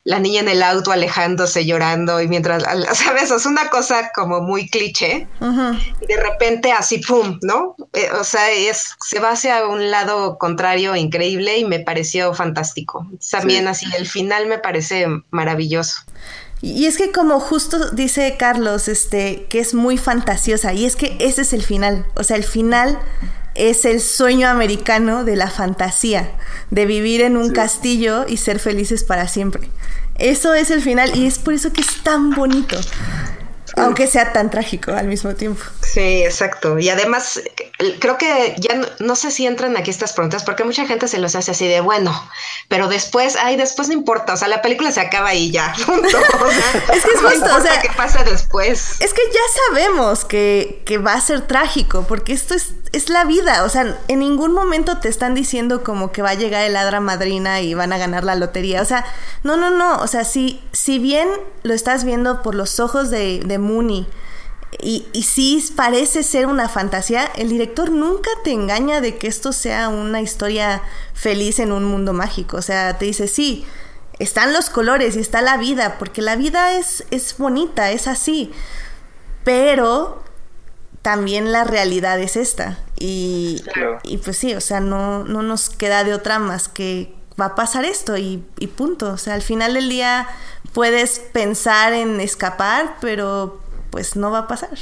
la 0.04 0.20
niña 0.20 0.40
en 0.40 0.48
el 0.48 0.62
auto 0.62 0.90
alejándose, 0.92 1.66
llorando 1.66 2.22
y 2.22 2.28
mientras, 2.28 2.62
¿sabes? 2.94 3.30
Es 3.30 3.44
una 3.44 3.68
cosa 3.68 4.10
como 4.14 4.40
muy 4.40 4.70
cliché. 4.70 5.26
Y 6.00 6.06
de 6.06 6.16
repente 6.16 6.72
así, 6.72 6.98
¡pum! 6.98 7.38
¿No? 7.42 7.74
Eh, 7.92 8.08
o 8.18 8.22
sea, 8.24 8.50
es, 8.52 8.94
se 9.04 9.18
va 9.18 9.32
hacia 9.32 9.66
un 9.66 9.90
lado 9.90 10.38
contrario 10.38 10.94
increíble 10.96 11.58
y 11.58 11.64
me 11.64 11.80
pareció 11.80 12.32
fantástico. 12.34 13.04
También 13.30 13.64
Sí. 13.64 13.68
así, 13.68 13.96
el 13.96 14.06
final 14.06 14.46
me 14.46 14.58
parece 14.58 15.06
maravilloso. 15.30 16.02
Y 16.60 16.86
es 16.86 16.96
que 16.96 17.12
como 17.12 17.38
justo 17.40 17.90
dice 17.90 18.36
Carlos, 18.38 18.88
este, 18.88 19.46
que 19.48 19.60
es 19.60 19.74
muy 19.74 19.96
fantasiosa, 19.98 20.72
y 20.72 20.86
es 20.86 20.96
que 20.96 21.16
ese 21.20 21.42
es 21.42 21.52
el 21.52 21.62
final. 21.62 22.04
O 22.14 22.24
sea, 22.24 22.36
el 22.36 22.44
final 22.44 22.98
es 23.54 23.84
el 23.84 24.00
sueño 24.00 24.48
americano 24.48 25.24
de 25.24 25.36
la 25.36 25.50
fantasía, 25.50 26.30
de 26.70 26.86
vivir 26.86 27.20
en 27.20 27.36
un 27.36 27.48
Sí. 27.48 27.52
castillo 27.52 28.24
y 28.28 28.36
ser 28.38 28.58
felices 28.58 29.04
para 29.04 29.28
siempre. 29.28 29.68
Eso 30.16 30.52
es 30.54 30.70
el 30.70 30.82
final 30.82 31.16
y 31.16 31.26
es 31.26 31.38
por 31.38 31.54
eso 31.54 31.72
que 31.72 31.80
es 31.80 32.02
tan 32.02 32.30
bonito, 32.30 32.76
aunque 33.76 34.08
sea 34.08 34.32
tan 34.32 34.50
trágico 34.50 34.92
al 34.92 35.06
mismo 35.06 35.34
tiempo. 35.36 35.62
Sí, 35.82 36.22
exacto. 36.24 36.76
Y 36.78 36.88
además, 36.88 37.40
creo 38.00 38.18
que 38.18 38.56
ya 38.58 38.74
no, 38.74 38.86
no 38.98 39.14
sé 39.14 39.30
si 39.30 39.46
entran 39.46 39.76
aquí 39.76 39.90
estas 39.90 40.12
preguntas, 40.12 40.42
porque 40.42 40.64
mucha 40.64 40.86
gente 40.86 41.06
se 41.06 41.18
los 41.18 41.34
hace 41.36 41.52
así 41.52 41.68
de 41.68 41.80
bueno, 41.80 42.12
pero 42.66 42.88
después, 42.88 43.36
ay, 43.36 43.56
después 43.56 43.88
no 43.88 43.94
importa. 43.94 44.34
O 44.34 44.36
sea, 44.36 44.48
la 44.48 44.62
película 44.62 44.90
se 44.90 45.00
acaba 45.00 45.28
ahí 45.28 45.50
ya. 45.50 45.74
Punto. 45.86 46.08
O 46.38 46.50
sea, 46.50 46.82
Es 46.94 47.04
que 47.04 47.10
es 47.10 47.20
justo, 47.20 47.56
o 47.56 47.60
sea, 47.60 47.80
qué 47.80 47.90
pasa 47.96 48.24
después. 48.24 49.00
Es 49.00 49.12
que 49.12 49.22
ya 49.32 49.40
sabemos 49.68 50.24
que, 50.24 50.82
que 50.84 50.98
va 50.98 51.14
a 51.14 51.20
ser 51.20 51.46
trágico, 51.46 52.04
porque 52.08 52.32
esto 52.32 52.54
es, 52.54 52.72
es 52.92 53.08
la 53.08 53.24
vida. 53.24 53.64
O 53.64 53.68
sea, 53.68 53.98
en 54.08 54.18
ningún 54.20 54.52
momento 54.52 54.98
te 54.98 55.08
están 55.08 55.34
diciendo 55.34 55.84
como 55.84 56.10
que 56.12 56.22
va 56.22 56.30
a 56.30 56.34
llegar 56.34 56.64
el 56.64 56.76
hadra 56.76 57.00
madrina 57.00 57.60
y 57.60 57.74
van 57.74 57.92
a 57.92 57.98
ganar 57.98 58.24
la 58.24 58.34
lotería. 58.34 58.82
O 58.82 58.84
sea, 58.84 59.04
no, 59.42 59.56
no, 59.56 59.70
no. 59.70 59.98
O 59.98 60.06
sea, 60.06 60.24
si, 60.24 60.62
si 60.72 60.98
bien 60.98 61.28
lo 61.62 61.74
estás 61.74 62.04
viendo 62.04 62.42
por 62.42 62.54
los 62.54 62.80
ojos 62.80 63.10
de, 63.10 63.40
de 63.44 63.58
Mooney 63.58 64.06
y, 64.80 65.06
y 65.12 65.22
sí 65.22 65.64
parece 65.74 66.22
ser 66.22 66.46
una 66.46 66.68
fantasía, 66.68 67.24
el 67.36 67.48
director 67.48 67.90
nunca 67.90 68.30
te 68.44 68.52
engaña 68.52 69.00
de 69.00 69.16
que 69.16 69.26
esto 69.26 69.52
sea 69.52 69.88
una 69.88 70.20
historia 70.20 70.82
feliz 71.14 71.58
en 71.58 71.72
un 71.72 71.84
mundo 71.84 72.12
mágico. 72.12 72.58
O 72.58 72.62
sea, 72.62 72.98
te 72.98 73.06
dice, 73.06 73.28
sí, 73.28 73.64
están 74.18 74.52
los 74.52 74.68
colores 74.68 75.16
y 75.16 75.20
está 75.20 75.40
la 75.42 75.56
vida, 75.56 75.96
porque 75.98 76.22
la 76.22 76.36
vida 76.36 76.74
es, 76.74 77.04
es 77.10 77.36
bonita, 77.38 77.90
es 77.90 78.06
así. 78.06 78.52
Pero 79.44 80.22
también 81.02 81.52
la 81.52 81.64
realidad 81.64 82.18
es 82.20 82.36
esta. 82.36 82.78
Y, 82.98 83.62
Claro. 83.72 83.98
y 84.02 84.18
pues 84.18 84.36
sí, 84.36 84.54
o 84.54 84.60
sea, 84.60 84.80
no, 84.80 85.24
no 85.24 85.42
nos 85.42 85.70
queda 85.70 86.04
de 86.04 86.12
otra 86.12 86.38
más 86.38 86.68
que 86.68 87.14
va 87.40 87.46
a 87.46 87.54
pasar 87.54 87.84
esto 87.84 88.16
y, 88.16 88.44
y 88.58 88.66
punto. 88.66 89.12
O 89.12 89.16
sea, 89.18 89.34
al 89.34 89.42
final 89.42 89.74
del 89.74 89.88
día 89.88 90.28
puedes 90.72 91.20
pensar 91.20 91.92
en 91.92 92.20
escapar, 92.20 92.96
pero 93.00 93.60
pues 93.90 94.16
no 94.16 94.30
va 94.30 94.40
a 94.40 94.46
pasar. 94.46 94.78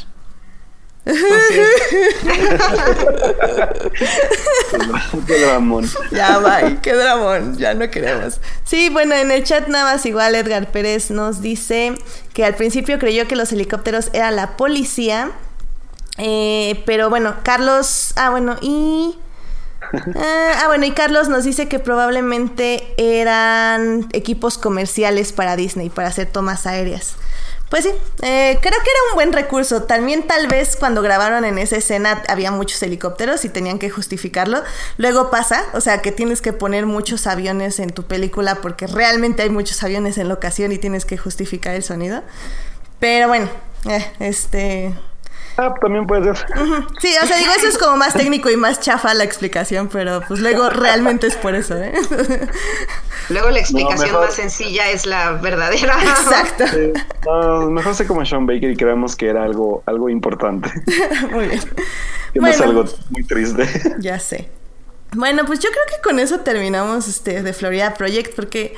Qué 5.27 5.41
dramón. 5.41 5.89
Ya, 6.11 6.39
bye, 6.39 6.79
qué 6.83 6.95
dramón, 6.95 7.57
ya 7.57 7.75
no 7.75 7.89
queremos. 7.89 8.41
Sí, 8.65 8.89
bueno, 8.89 9.15
en 9.15 9.31
el 9.31 9.45
chat 9.45 9.69
nada 9.69 9.93
más 9.93 10.05
igual 10.05 10.35
Edgar 10.35 10.73
Pérez 10.73 11.13
nos 11.13 11.41
dice 11.41 11.95
que 12.35 12.45
al 12.45 12.57
principio 12.57 12.99
creyó 12.99 13.29
que 13.29 13.37
los 13.37 13.53
helicópteros 13.53 14.11
eran 14.15 14.35
la 14.35 14.57
policía, 14.57 15.31
eh, 16.19 16.83
pero 16.87 17.09
bueno, 17.09 17.37
Carlos, 17.45 18.13
ah, 18.17 18.31
bueno, 18.31 18.57
y... 18.61 19.17
Ah, 20.17 20.63
ah, 20.63 20.65
bueno, 20.67 20.87
y 20.87 20.91
Carlos 20.91 21.29
nos 21.29 21.45
dice 21.45 21.69
que 21.69 21.79
probablemente 21.79 22.83
eran 22.97 24.09
equipos 24.13 24.59
comerciales 24.59 25.33
para 25.33 25.55
Disney, 25.55 25.91
para 25.91 26.09
hacer 26.09 26.27
tomas 26.27 26.67
aéreas. 26.67 27.15
Pues 27.69 27.83
sí, 27.83 27.91
eh, 28.23 28.59
creo 28.61 28.81
que 28.83 28.91
era 28.91 29.01
un 29.11 29.15
buen 29.17 29.33
recurso. 29.33 29.83
También 29.83 30.27
tal 30.27 30.47
vez 30.47 30.77
cuando 30.77 31.03
grabaron 31.03 31.45
en 31.45 31.59
esa 31.59 31.77
escena 31.77 32.23
había 32.29 32.53
muchos 32.53 32.81
helicópteros 32.83 33.45
y 33.45 33.49
tenían 33.49 33.79
que 33.79 33.91
justificarlo. 33.91 34.63
Luego 34.99 35.31
pasa, 35.31 35.65
o 35.73 35.81
sea, 35.81 36.01
que 36.01 36.13
tienes 36.13 36.41
que 36.41 36.53
poner 36.53 36.87
muchos 36.87 37.27
aviones 37.27 37.81
en 37.81 37.91
tu 37.91 38.05
película 38.05 38.57
porque 38.57 38.87
realmente 38.87 39.43
hay 39.43 39.51
muchos 39.51 39.83
aviones 39.83 40.17
en 40.19 40.29
la 40.29 40.35
ocasión 40.35 40.71
y 40.71 40.79
tienes 40.79 41.05
que 41.05 41.17
justificar 41.17 41.75
el 41.75 41.83
sonido. 41.83 42.23
Pero 43.01 43.29
bueno, 43.29 43.49
eh, 43.89 44.07
este... 44.21 44.95
Ah, 45.59 45.75
también 45.81 46.07
puede 46.07 46.25
ser. 46.35 46.47
Sí, 47.01 47.15
o 47.23 47.27
sea, 47.27 47.39
digo, 47.39 47.51
eso 47.57 47.69
es 47.69 47.79
como 47.79 47.97
más 47.97 48.13
técnico 48.15 48.51
y 48.51 48.57
más 48.57 48.81
chafa 48.81 49.15
la 49.15 49.25
explicación, 49.25 49.89
pero 49.89 50.21
pues 50.29 50.41
luego 50.41 50.69
realmente 50.69 51.27
es 51.27 51.37
por 51.37 51.55
eso, 51.55 51.77
¿eh? 51.77 51.93
Luego 53.29 53.51
la 53.51 53.59
explicación 53.59 54.09
mejor- 54.11 54.27
más 54.27 54.35
sencilla 54.35 54.89
es 54.91 55.05
la 55.05 55.33
verdadera. 55.33 55.97
Exacto. 56.01 56.65
Sí. 56.69 56.93
No, 57.25 57.71
mejor 57.71 57.95
sé 57.95 58.07
como 58.07 58.25
Sean 58.25 58.47
Baker 58.47 58.71
y 58.71 58.77
creamos 58.77 59.17
que 59.17 59.29
era 59.29 59.43
algo, 59.43 59.83
algo 59.87 60.09
importante. 60.09 60.71
Muy 61.33 61.47
bien. 61.49 61.61
Que 62.33 62.39
no 62.41 62.47
es 62.47 62.61
algo 62.61 62.85
muy 63.11 63.25
triste. 63.25 63.67
Ya 63.99 64.21
sé. 64.21 64.49
Bueno, 65.13 65.45
pues 65.47 65.59
yo 65.61 65.71
creo 65.71 65.83
que 65.89 66.03
con 66.09 66.21
eso 66.21 66.41
terminamos 66.41 67.09
este 67.09 67.43
de 67.43 67.53
Florida 67.53 67.95
Project 67.95 68.37
porque 68.37 68.77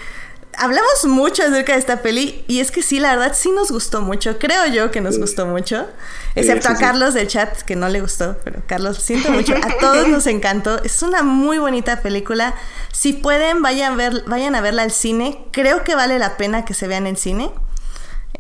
hablamos 0.59 1.05
mucho 1.05 1.43
acerca 1.43 1.73
de 1.73 1.79
esta 1.79 2.03
peli 2.03 2.45
y 2.49 2.61
es 2.61 2.71
que 2.71 2.83
sí, 2.83 3.01
la 3.01 3.17
verdad 3.17 3.35
sí 3.37 3.51
nos 3.51 3.71
gustó 3.71 4.01
mucho. 4.03 4.39
Creo 4.39 4.67
yo 4.67 4.91
que 4.91 5.01
nos 5.01 5.15
Sí. 5.15 5.21
gustó 5.21 5.47
mucho. 5.47 5.87
Excepto 6.35 6.69
sí, 6.69 6.75
a. 6.75 6.79
Carlos 6.79 7.15
del 7.15 7.27
chat 7.29 7.63
que 7.63 7.77
no 7.77 7.89
le 7.89 8.01
gustó, 8.01 8.37
pero 8.45 8.63
Carlos, 8.67 8.99
siento 8.99 9.31
mucho. 9.31 9.55
A 9.57 9.79
todos 9.81 10.09
nos 10.09 10.27
encantó. 10.27 10.83
Es 10.83 11.03
una 11.03 11.23
muy 11.23 11.59
bonita 11.59 12.03
película. 12.03 12.55
Si 12.93 13.13
pueden, 13.13 13.63
vayan 13.63 13.95
a, 13.95 13.97
ver, 13.97 14.25
vayan 14.27 14.55
a 14.55 14.61
verla 14.61 14.83
al 14.83 14.91
cine. 14.93 15.45
Creo 15.53 15.85
que 15.85 15.95
vale 15.95 16.19
la 16.19 16.37
pena 16.37 16.65
que 16.65 16.75
se 16.75 16.87
vean 16.87 17.07
en 17.07 17.17
cine. 17.17 17.51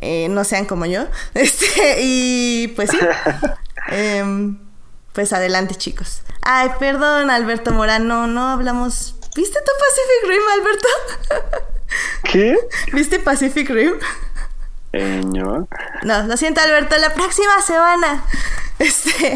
Eh, 0.01 0.29
no 0.31 0.45
sean 0.45 0.65
como 0.67 0.87
yo. 0.87 1.07
Este, 1.35 1.99
y 2.03 2.69
pues 2.77 2.91
sí. 2.91 2.99
Em, 3.91 4.59
pues 5.13 5.33
adelante, 5.33 5.75
chicos. 5.75 6.23
Ay, 6.43 6.71
perdón, 6.79 7.31
Alberto 7.31 7.73
Morano, 7.73 8.27
no 8.27 8.49
hablamos. 8.49 9.15
¿Viste 9.35 9.59
tu 9.61 9.73
Pacific 9.79 10.29
Rim, 10.29 10.43
Alberto? 10.61 11.69
¿Qué? 12.25 12.57
¿Viste 12.93 13.19
Pacific 13.21 13.69
Rim? 13.71 13.95
Eh, 14.93 15.23
no. 15.25 15.69
No, 16.03 16.23
lo 16.27 16.37
siento, 16.37 16.61
Alberto, 16.61 16.97
la 16.99 17.13
próxima 17.15 17.61
semana. 17.63 18.25
Este. 18.79 19.35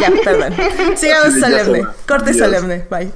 Ya, 0.00 0.10
perdón. 0.24 0.52
Sigamos 0.96 1.34
Sí, 1.34 1.40
solemne. 1.40 1.86
Corte 2.08 2.30
Adiós. 2.30 2.38
solemne. 2.38 2.84
Bye. 2.90 3.12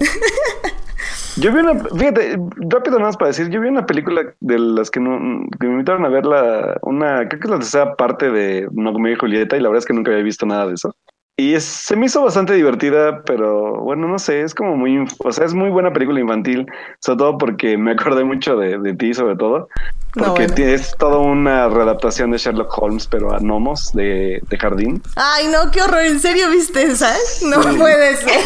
Yo 1.37 1.53
vi 1.53 1.59
una, 1.59 1.75
fíjate, 1.83 2.39
rápido 2.71 2.99
nada 2.99 3.09
más 3.09 3.17
para 3.17 3.29
decir, 3.31 3.49
yo 3.49 3.61
vi 3.61 3.69
una 3.69 3.85
película 3.85 4.23
de 4.39 4.59
las 4.59 4.89
que, 4.89 5.01
no, 5.01 5.19
que 5.59 5.67
me 5.67 5.73
invitaron 5.73 6.05
a 6.05 6.09
ver 6.09 6.25
la, 6.27 6.79
una, 6.83 7.27
creo 7.29 7.41
que 7.41 7.47
es 7.47 7.51
la 7.51 7.59
tercera 7.59 7.97
parte 7.97 8.31
de 8.31 8.69
No 8.71 8.93
como 8.93 9.09
Julieta 9.19 9.57
y 9.57 9.61
la 9.61 9.69
verdad 9.69 9.81
es 9.81 9.87
que 9.87 9.95
nunca 9.95 10.13
había 10.13 10.23
visto 10.23 10.47
nada 10.47 10.69
de 10.69 10.75
eso. 10.75 10.95
Y 11.37 11.59
se 11.59 11.97
me 11.97 12.07
hizo 12.07 12.23
bastante 12.23 12.55
divertida, 12.55 13.25
pero 13.25 13.81
bueno, 13.81 14.07
no 14.07 14.21
sé, 14.21 14.43
es 14.43 14.55
como 14.55 14.77
muy, 14.77 15.05
o 15.19 15.33
sea, 15.33 15.45
es 15.45 15.53
muy 15.53 15.69
buena 15.69 15.93
película 15.93 16.21
infantil, 16.21 16.65
sobre 17.01 17.19
todo 17.19 17.39
porque 17.39 17.77
me 17.77 17.91
acordé 17.91 18.23
mucho 18.23 18.57
de, 18.57 18.79
de 18.79 18.95
ti, 18.95 19.13
sobre 19.13 19.35
todo, 19.35 19.69
porque 20.15 20.75
es 20.75 20.95
toda 20.97 21.19
una 21.19 21.69
readaptación 21.69 22.31
de 22.31 22.39
Sherlock 22.39 22.73
Holmes, 22.79 23.07
pero 23.07 23.35
a 23.35 23.39
gnomos 23.39 23.93
de, 23.93 24.41
de, 24.49 24.59
jardín. 24.59 25.03
Ay, 25.17 25.49
no, 25.49 25.71
qué 25.71 25.83
horror, 25.83 26.03
¿en 26.03 26.21
serio 26.21 26.51
viste 26.51 26.83
esa? 26.83 27.15
No 27.43 27.61
puede 27.77 28.17
ser. 28.17 28.41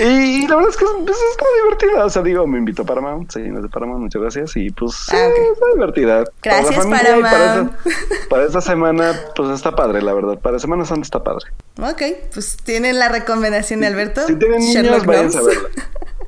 y, 0.00 0.46
la 0.46 0.56
verdad 0.56 0.70
es 0.70 0.76
que 0.76 0.84
pues, 1.04 1.18
está 1.30 1.44
divertida, 1.62 2.04
o 2.04 2.10
sea, 2.10 2.22
digo, 2.22 2.46
me 2.46 2.58
invitó 2.58 2.84
Paramount, 2.84 3.30
sí, 3.30 3.42
de 3.42 3.68
Paramount, 3.68 4.02
muchas 4.02 4.22
gracias, 4.22 4.56
y 4.56 4.70
pues 4.70 5.06
ah, 5.10 5.16
sí, 5.34 5.42
está 5.52 5.66
divertida. 5.74 6.24
Gracias, 6.42 6.86
para 6.86 7.20
Paramount. 7.20 7.72
Para, 7.72 8.28
para 8.28 8.44
esta 8.44 8.60
semana, 8.60 9.12
pues 9.36 9.50
está 9.50 9.74
padre, 9.74 10.02
la 10.02 10.14
verdad, 10.14 10.38
para 10.38 10.58
Semana 10.58 10.84
Santa 10.84 11.02
está 11.02 11.22
padre. 11.22 11.46
Ok, 11.80 12.02
pues 12.32 12.56
tienen 12.56 12.98
la 12.98 13.08
recomendación 13.08 13.80
de 13.80 13.86
Alberto. 13.86 14.26
Si 14.26 14.36
tienen 14.36 14.60
niños, 14.60 15.06
vayan 15.06 15.36
a 15.36 15.42
verla. 15.42 15.68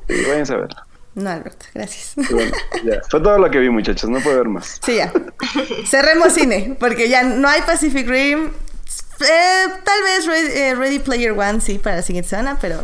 Sí, 0.07 0.23
vayan 0.27 0.51
a 0.51 0.57
verla. 0.57 0.86
No, 1.17 1.31
Alberto, 1.31 1.65
gracias. 1.73 2.13
ya, 2.85 3.01
fue 3.09 3.19
todo 3.21 3.39
lo 3.39 3.49
que 3.49 3.57
vi, 3.57 3.71
muchachos, 3.71 4.07
no 4.07 4.19
puedo 4.19 4.37
ver 4.37 4.47
más. 4.49 4.79
Sí, 4.85 4.97
ya. 4.97 5.11
Cerremos 5.87 6.31
cine, 6.33 6.77
porque 6.79 7.09
ya 7.09 7.23
no 7.23 7.47
hay 7.47 7.61
Pacific 7.63 8.07
Rim. 8.07 8.51
Eh, 9.21 9.65
tal 9.83 10.03
vez 10.03 10.27
eh, 10.55 10.75
Ready, 10.75 10.99
Player 10.99 11.31
One, 11.31 11.59
sí, 11.59 11.79
para 11.79 11.95
la 11.95 12.01
siguiente 12.03 12.29
semana, 12.29 12.59
pero 12.61 12.83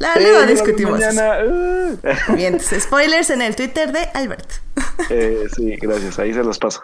la, 0.00 0.16
luego 0.16 0.46
discutimos. 0.46 1.00
Uh. 1.00 1.96
Bien, 2.34 2.58
spoilers 2.58 3.30
en 3.30 3.40
el 3.40 3.54
Twitter 3.54 3.92
de 3.92 4.08
Alberto. 4.14 4.56
Eh, 5.08 5.46
sí, 5.54 5.76
gracias, 5.76 6.18
ahí 6.18 6.34
se 6.34 6.42
los 6.42 6.58
paso. 6.58 6.82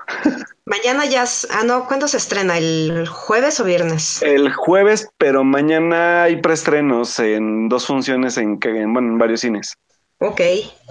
Mañana 0.66 1.04
ya, 1.06 1.24
ah 1.50 1.64
no, 1.64 1.88
¿cuándo 1.88 2.06
se 2.06 2.18
estrena? 2.18 2.58
¿El 2.58 3.08
jueves 3.08 3.58
o 3.58 3.64
viernes? 3.64 4.22
El 4.22 4.52
jueves, 4.52 5.08
pero 5.18 5.42
mañana 5.42 6.22
hay 6.22 6.40
preestrenos 6.40 7.18
en 7.18 7.68
dos 7.68 7.86
funciones 7.86 8.36
en, 8.36 8.60
bueno, 8.60 8.98
en 8.98 9.18
varios 9.18 9.40
cines. 9.40 9.76
Ok, 10.18 10.40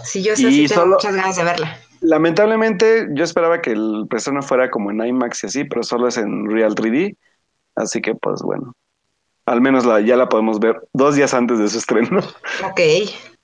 sí, 0.03 0.23
yo 0.23 0.35
sé, 0.35 0.51
sí 0.51 0.67
tengo 0.67 0.85
muchas 0.85 1.15
ganas 1.15 1.35
de 1.35 1.43
verla. 1.43 1.79
Lamentablemente, 2.01 3.07
yo 3.13 3.23
esperaba 3.23 3.61
que 3.61 3.71
el 3.71 4.05
preestreno 4.09 4.43
fuera 4.43 4.69
como 4.69 4.91
en 4.91 5.03
IMAX 5.03 5.43
y 5.43 5.47
así, 5.47 5.63
pero 5.63 5.81
solo 5.83 6.07
es 6.07 6.17
en 6.17 6.49
Real 6.49 6.75
3D. 6.75 7.17
Así 7.75 8.01
que, 8.01 8.13
pues 8.13 8.41
bueno, 8.43 8.73
al 9.45 9.61
menos 9.61 9.85
la, 9.85 9.99
ya 10.01 10.15
la 10.15 10.29
podemos 10.29 10.59
ver 10.59 10.81
dos 10.93 11.15
días 11.15 11.33
antes 11.33 11.59
de 11.59 11.67
su 11.67 11.79
estreno. 11.79 12.19
Ok. 12.63 12.79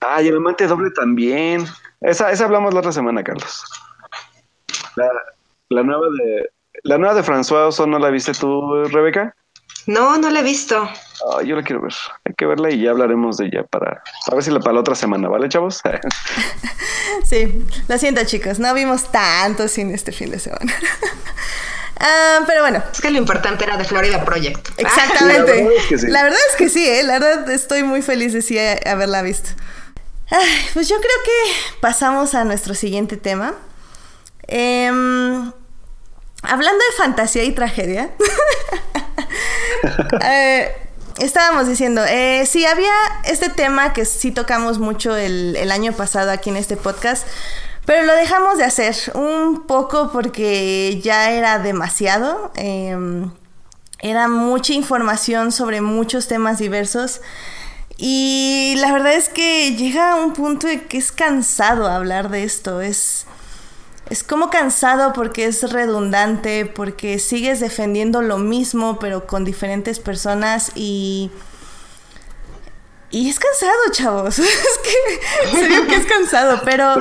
Ah, 0.02 0.22
y 0.22 0.28
el 0.28 0.38
amante 0.38 0.68
doble 0.68 0.90
también. 0.92 1.66
Esa, 2.02 2.32
esa 2.32 2.46
hablamos 2.46 2.74
la 2.74 2.80
otra 2.80 2.92
semana, 2.92 3.24
Carlos. 3.24 3.64
La, 5.70 5.84
nueva 5.84 6.08
de 6.08 6.50
la 6.84 6.98
nueva 6.98 7.14
de 7.14 7.24
François 7.24 7.68
Oso, 7.68 7.88
¿no 7.88 8.00
la 8.00 8.10
viste 8.10 8.34
tú, 8.34 8.84
Rebeca? 8.86 9.36
No, 9.88 10.18
no 10.18 10.30
la 10.30 10.40
he 10.40 10.44
visto. 10.44 10.90
yo 11.46 11.56
la 11.56 11.64
quiero 11.64 11.82
ver. 11.82 11.94
Hay 12.26 12.34
que 12.36 12.46
verla 12.46 12.72
y 12.72 12.82
ya 12.82 12.92
hablaremos 12.92 13.38
de 13.38 13.48
ella 13.48 13.64
para, 13.64 14.04
para 14.26 14.36
ver 14.36 14.44
si 14.44 14.52
la 14.52 14.60
para 14.60 14.74
la 14.74 14.80
otra 14.82 14.96
semana, 14.96 15.28
¿vale, 15.28 15.50
chavos? 15.50 15.82
sí, 17.24 17.66
lo 17.88 17.98
siento, 17.98 18.24
chicos. 18.26 18.60
No 18.60 18.74
vimos 18.74 19.12
tanto 19.12 19.68
cine 19.68 19.94
este 19.94 20.12
fin 20.12 20.32
de 20.32 20.40
semana. 20.40 20.74
Ah, 22.04 22.40
pero 22.48 22.62
bueno. 22.62 22.82
Es 22.92 23.00
que 23.00 23.12
lo 23.12 23.20
importante 23.20 23.64
era 23.64 23.78
de 23.78 23.84
Florida 23.84 24.26
Project. 24.26 24.70
Exactamente. 24.78 25.70
la, 26.08 26.24
verdad 26.24 26.40
es 26.50 26.56
que 26.56 26.68
sí. 26.68 26.84
¿eh? 26.84 27.04
La 27.04 27.20
verdad 27.20 27.48
estoy 27.52 27.84
muy 27.84 28.02
feliz 28.02 28.34
de 28.34 28.42
sí 28.42 28.58
haberla 28.58 29.22
visto. 29.22 29.52
pues 30.74 30.90
yo 30.90 30.96
creo 30.96 31.18
que 31.24 31.80
pasamos 31.80 32.34
a 32.34 32.44
nuestro 32.44 32.74
siguiente 32.74 33.18
tema. 33.18 33.54
Em, 34.48 35.52
hablando 36.42 36.78
de 36.78 36.98
fantasía 36.98 37.44
y 37.44 37.52
tragedia. 37.52 38.12
Eh, 40.24 40.70
estábamos 41.18 41.68
diciendo, 41.68 42.04
eh, 42.06 42.46
sí, 42.46 42.66
había 42.66 42.94
este 43.26 43.50
tema 43.50 43.94
que 43.94 44.06
sí 44.06 44.32
tocamos 44.32 44.78
mucho 44.78 45.16
el, 45.16 45.56
el, 45.56 45.72
año 45.72 45.92
pasado 45.94 46.30
aquí 46.30 46.52
en 46.52 46.58
este 46.58 46.78
podcast, 46.78 47.26
pero 47.86 48.06
lo 48.06 48.14
dejamos 48.14 48.58
de 48.58 48.64
hacer 48.64 48.96
un 49.16 49.66
poco 49.66 50.12
porque 50.12 51.00
ya 51.02 51.32
era 51.32 51.58
demasiado. 51.60 52.52
Em, 52.56 53.32
era 54.00 54.28
mucha 54.28 54.74
información 54.74 55.52
sobre 55.52 55.82
muchos 55.82 56.28
temas 56.28 56.58
diversos. 56.58 57.22
Y 57.98 58.76
la 58.78 58.92
verdad 58.92 59.14
es 59.14 59.30
que 59.30 59.76
llega 59.76 60.12
a 60.12 60.16
un 60.16 60.34
punto 60.34 60.68
de 60.68 60.86
que 60.88 60.98
es 60.98 61.12
cansado 61.12 61.88
hablar 61.88 62.30
de 62.30 62.44
esto. 62.44 62.82
Es, 62.82 63.26
es 64.12 64.24
como 64.24 64.50
cansado 64.50 65.14
porque 65.14 65.46
es 65.46 65.72
redundante, 65.72 66.66
porque 66.66 67.18
sigues 67.18 67.62
defendiendo 67.62 68.22
lo 68.22 68.38
mismo, 68.38 69.00
pero 69.00 69.26
con 69.26 69.46
diferentes 69.46 70.00
personas 70.00 70.74
y... 70.76 71.32
Y 73.10 73.30
es 73.30 73.40
cansado, 73.40 73.72
chavos. 73.92 74.40
es 74.40 74.48
que, 74.84 75.50
en 75.50 75.60
serio 75.62 75.88
que 75.88 75.96
es 75.96 76.06
cansado, 76.06 76.60
pero... 76.66 76.96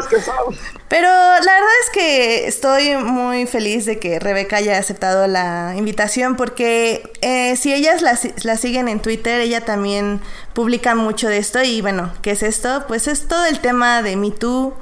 Pero 0.86 1.08
la 1.08 1.38
verdad 1.52 1.68
es 1.84 1.90
que 1.92 2.48
estoy 2.48 2.96
muy 2.96 3.46
feliz 3.46 3.86
de 3.86 4.00
que 4.00 4.18
Rebeca 4.18 4.56
haya 4.56 4.76
aceptado 4.76 5.28
la 5.28 5.74
invitación 5.76 6.36
porque 6.36 7.12
eh, 7.22 7.54
si 7.56 7.72
ellas 7.72 8.02
la, 8.02 8.18
la, 8.42 8.56
siguen 8.56 8.88
en 8.88 9.00
Twitter, 9.00 9.40
ella 9.40 9.64
también 9.64 10.20
publica 10.52 10.96
mucho 10.96 11.28
de 11.28 11.38
esto 11.38 11.62
y 11.62 11.80
bueno, 11.80 12.12
¿qué 12.22 12.32
es 12.32 12.42
esto? 12.42 12.86
Pues 12.88 13.06
es 13.06 13.28
todo 13.28 13.46
el 13.46 13.60
tema 13.60 14.02
de 14.02 14.16
Me 14.16 14.32
Too, 14.32 14.74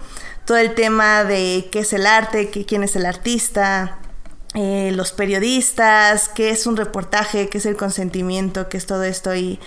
todo 0.48 0.56
el 0.56 0.74
tema 0.74 1.24
de 1.24 1.68
qué 1.70 1.80
es 1.80 1.92
el 1.92 2.06
arte, 2.06 2.48
qué, 2.48 2.64
quién 2.64 2.82
es 2.82 2.96
el 2.96 3.04
artista, 3.04 3.98
eh, 4.54 4.92
los 4.94 5.12
periodistas, 5.12 6.30
qué 6.30 6.48
es 6.48 6.66
un 6.66 6.78
reportaje, 6.78 7.50
qué 7.50 7.58
es 7.58 7.66
el 7.66 7.76
consentimiento, 7.76 8.70
qué 8.70 8.78
es 8.78 8.86
todo 8.86 9.02
esto. 9.02 9.34
Y, 9.34 9.60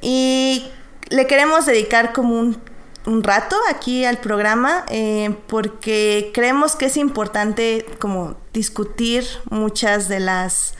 y 0.00 0.68
le 1.08 1.26
queremos 1.26 1.66
dedicar 1.66 2.12
como 2.12 2.38
un, 2.38 2.62
un 3.06 3.24
rato 3.24 3.56
aquí 3.68 4.04
al 4.04 4.18
programa 4.18 4.84
eh, 4.88 5.34
porque 5.48 6.30
creemos 6.32 6.76
que 6.76 6.86
es 6.86 6.96
importante 6.96 7.84
como 7.98 8.36
discutir 8.52 9.26
muchas 9.50 10.08
de 10.08 10.20
las 10.20 10.74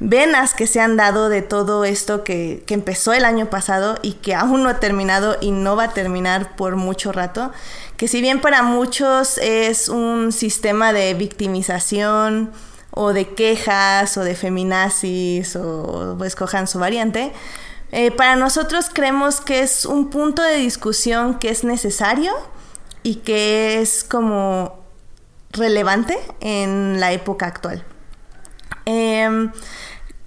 venas 0.00 0.54
que 0.54 0.66
se 0.66 0.80
han 0.80 0.96
dado 0.96 1.28
de 1.28 1.42
todo 1.42 1.84
esto 1.84 2.22
que, 2.22 2.64
empezó 2.68 3.12
el 3.12 3.24
año 3.24 3.50
pasado 3.50 3.96
y 4.02 4.14
que 4.14 4.34
aún 4.34 4.62
no 4.62 4.68
ha 4.68 4.80
terminado 4.80 5.36
y 5.40 5.50
no 5.50 5.76
va 5.76 5.84
a 5.84 5.94
terminar 5.94 6.56
por 6.56 6.76
mucho 6.76 7.12
rato, 7.12 7.52
que 7.96 8.08
si 8.08 8.20
bien 8.20 8.40
para 8.40 8.62
muchos 8.62 9.38
es 9.38 9.88
un 9.88 10.32
sistema 10.32 10.92
de 10.92 11.14
victimización 11.14 12.52
o 12.90 13.12
de 13.12 13.28
quejas 13.28 14.16
o 14.16 14.22
de 14.22 14.34
feminazis 14.34 15.56
o, 15.56 16.22
escojan 16.24 16.68
su 16.68 16.78
variante, 16.78 17.32
eh, 17.90 18.10
para 18.10 18.36
nosotros 18.36 18.90
creemos 18.92 19.40
que 19.40 19.60
es 19.60 19.84
un 19.84 20.10
punto 20.10 20.42
de 20.42 20.56
discusión 20.56 21.38
que 21.38 21.48
es 21.48 21.64
necesario 21.64 22.32
y 23.02 23.16
que 23.16 23.80
es 23.80 24.04
como 24.04 24.78
relevante 25.52 26.18
en 26.40 27.00
la 27.00 27.12
época 27.12 27.46
actual. 27.46 27.84
Em, 28.90 29.52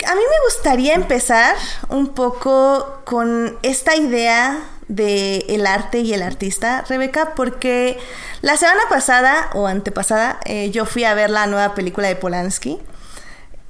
a 0.07 0.15
mí 0.15 0.21
me 0.21 0.45
gustaría 0.45 0.93
empezar 0.93 1.55
un 1.89 2.09
poco 2.09 3.01
con 3.05 3.57
esta 3.63 3.95
idea 3.95 4.63
de 4.87 5.45
el 5.49 5.65
arte 5.65 6.01
y 6.01 6.13
el 6.13 6.21
artista, 6.21 6.85
Rebeca, 6.87 7.33
porque 7.33 7.97
la 8.41 8.57
semana 8.57 8.81
pasada 8.87 9.49
o 9.55 9.65
antepasada 9.65 10.39
eh, 10.45 10.69
yo 10.69 10.85
fui 10.85 11.05
a 11.05 11.15
ver 11.15 11.31
la 11.31 11.47
nueva 11.47 11.73
película 11.73 12.07
de 12.07 12.15
Polanski. 12.15 12.77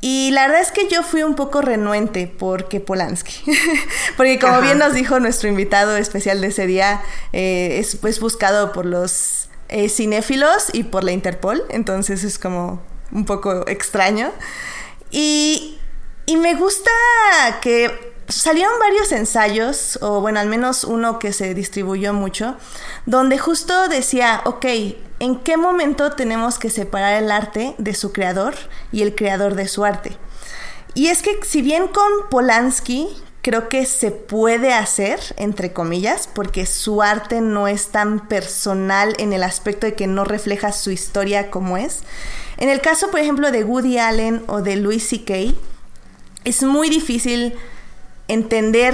Y 0.02 0.32
la 0.32 0.48
verdad 0.48 0.62
es 0.62 0.72
que 0.74 0.89
yo 0.89 1.04
fui 1.04 1.24
un 1.24 1.36
poco 1.36 1.62
renuente 1.62 2.28
porque 2.28 2.82
Polanski. 2.82 3.44
porque 4.18 4.39
como 4.39 4.60
bien 4.60 4.78
nos 4.78 4.94
dijo 4.94 5.22
nuestro 5.22 5.48
invitado 5.48 5.96
especial 5.96 6.42
de 6.42 6.48
ese 6.48 6.68
día, 6.68 7.02
eh, 7.32 7.78
es 7.80 7.96
pues 7.96 8.20
buscado 8.20 8.74
por 8.74 8.86
los 8.86 9.48
eh, 9.70 9.88
cinéfilos 9.88 10.68
y 10.74 10.84
por 10.84 11.06
la 11.06 11.14
Interpol. 11.14 11.64
Entonces 11.70 12.26
es 12.26 12.38
como 12.38 12.82
un 13.14 13.26
poco 13.26 13.66
extraño. 13.68 14.32
Y 15.12 15.78
me 16.38 16.55
gusta 16.55 16.89
que 17.62 18.14
salieron 18.28 18.80
varios 18.80 19.12
ensayos, 19.12 19.99
o 20.01 20.22
bueno, 20.22 20.39
al 20.39 20.47
menos 20.47 20.84
uno 20.84 21.20
que 21.20 21.34
se 21.34 21.53
distribuyó 21.53 22.14
mucho, 22.14 22.55
donde 23.05 23.38
justo 23.38 23.88
decía, 23.89 24.41
ok, 24.45 24.66
¿en 25.20 25.39
qué 25.39 25.57
momento 25.57 26.14
tenemos 26.14 26.57
que 26.57 26.70
separar 26.70 27.22
el 27.22 27.32
arte 27.32 27.76
de 27.78 27.93
su 27.93 28.12
creador 28.12 28.55
y 28.91 29.01
el 29.01 29.16
creador 29.16 29.55
de 29.55 29.68
su 29.68 29.86
arte? 29.86 30.18
Y 30.93 31.07
es 31.07 31.22
que 31.22 31.39
si 31.43 31.62
bien 31.62 31.88
con 31.88 32.30
Polanski 32.30 33.07
creo 33.41 33.70
que 33.70 33.86
se 33.86 34.12
puede 34.12 34.74
hacer, 34.74 35.20
entre 35.38 35.74
comillas, 35.74 36.28
porque 36.32 36.66
su 36.66 37.01
arte 37.01 37.41
no 37.41 37.68
es 37.68 37.88
tan 37.88 38.28
personal 38.28 39.16
en 39.18 39.34
el 39.34 39.43
aspecto 39.43 39.88
de 39.88 39.93
que 39.93 40.07
no 40.07 40.26
refleja 40.26 40.72
su 40.72 40.91
historia 40.91 41.49
como 41.49 41.78
es. 41.78 42.03
En 42.62 42.70
el 42.70 42.80
caso, 42.80 43.09
por 43.09 43.20
ejemplo, 43.20 43.51
de 43.51 43.64
Woody 43.64 43.97
Allen 43.97 44.43
o 44.45 44.62
de 44.62 44.76
Louis 44.76 45.03
C.K., 45.03 45.51
es 46.43 46.62
muy 46.62 46.91
difícil 46.91 47.55
entender 48.28 48.93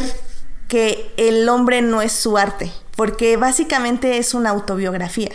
que 0.69 1.11
el 1.17 1.49
hombre 1.49 1.81
no 1.81 2.01
es 2.01 2.13
su 2.13 2.37
arte, 2.37 2.71
porque 2.95 3.35
básicamente 3.35 4.19
es 4.19 4.33
una 4.33 4.51
autobiografía. 4.51 5.31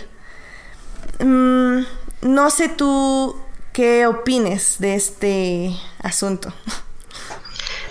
Mm, 1.18 1.80
no 2.22 2.48
sé 2.48 2.70
tú 2.70 3.36
qué 3.74 4.06
opines 4.06 4.76
de 4.78 4.94
este 4.94 5.76
asunto. 5.98 6.54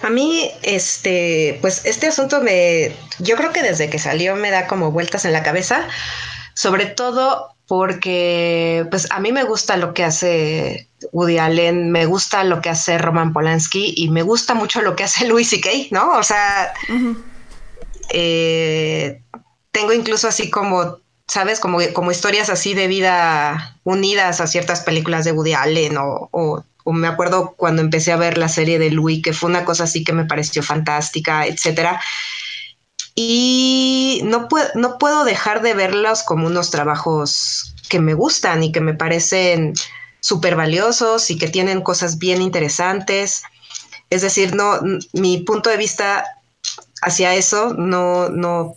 A 0.02 0.10
mí, 0.10 0.50
este, 0.64 1.60
pues 1.62 1.86
este 1.86 2.08
asunto 2.08 2.42
me, 2.42 2.96
yo 3.20 3.36
creo 3.36 3.52
que 3.52 3.62
desde 3.62 3.92
que 3.92 4.00
salió 4.00 4.36
me 4.36 4.50
da 4.50 4.66
como 4.66 4.92
vueltas 4.92 5.24
en 5.26 5.34
la 5.34 5.44
cabeza, 5.44 5.88
sobre 6.56 6.88
todo 6.88 7.56
porque, 7.72 8.86
pues 8.92 9.08
a 9.12 9.22
mí 9.22 9.32
me 9.32 9.46
gusta 9.46 9.78
lo 9.78 9.94
que 9.94 10.04
hace 10.04 10.90
Woody 11.14 11.38
Allen, 11.38 11.90
me 11.90 12.06
gusta 12.06 12.44
lo 12.44 12.62
que 12.62 12.68
hace 12.68 12.98
Roman 12.98 13.32
Polanski 13.32 13.94
y 13.96 14.10
me 14.10 14.24
gusta 14.24 14.56
mucho 14.56 14.82
lo 14.82 14.98
que 14.98 15.06
hace 15.06 15.26
Louis 15.26 15.50
C.K., 15.50 15.70
¿no? 15.92 16.18
O 16.18 16.22
sea, 16.22 16.74
eh, 18.10 19.22
tengo 19.72 19.94
incluso 19.94 20.28
así 20.28 20.50
como, 20.50 20.98
¿sabes? 21.30 21.62
Como, 21.62 21.78
como 21.94 22.12
historias 22.12 22.50
así 22.50 22.74
de 22.74 22.88
vida 22.88 23.80
unidas 23.86 24.42
a 24.42 24.48
ciertas 24.48 24.82
películas 24.82 25.24
de 25.24 25.32
Woody 25.32 25.54
Allen 25.54 25.96
o, 25.96 26.28
o, 26.34 26.92
me 26.92 27.08
acuerdo 27.08 27.54
cuando 27.56 27.82
empecé 27.82 28.12
a 28.12 28.18
ver 28.18 28.38
la 28.38 28.50
serie 28.50 28.80
de 28.80 28.92
Louis, 28.92 29.24
que 29.24 29.32
fue 29.32 29.50
una 29.50 29.64
cosa 29.64 29.86
así 29.86 30.04
que 30.04 30.12
me 30.12 30.26
pareció 30.26 30.62
fantástica, 30.62 31.46
etcétera. 31.46 32.02
Y 33.16 34.22
no, 34.24 34.48
puedo, 34.48 34.68
no 34.76 34.98
puedo 34.98 35.24
dejar 35.26 35.62
de 35.62 35.74
verlos 35.74 36.24
como 36.24 36.48
unos 36.48 36.72
trabajos 36.72 37.76
que 37.90 38.00
me 38.00 38.14
gustan 38.14 38.64
y 38.64 38.72
que 38.72 38.82
me 38.82 38.94
parecen 38.94 39.74
súper 40.22 40.56
valiosos 40.56 41.30
y 41.30 41.38
que 41.38 41.50
tienen 41.50 41.82
cosas 41.82 42.18
bien 42.18 42.42
interesantes. 42.42 43.44
Es 44.10 44.22
decir, 44.22 44.56
no, 44.56 44.80
mi 45.14 45.40
punto 45.40 45.70
de 45.70 45.78
vista 45.78 46.26
hacia 47.02 47.36
eso 47.36 47.74
no, 47.74 48.30
no, 48.30 48.76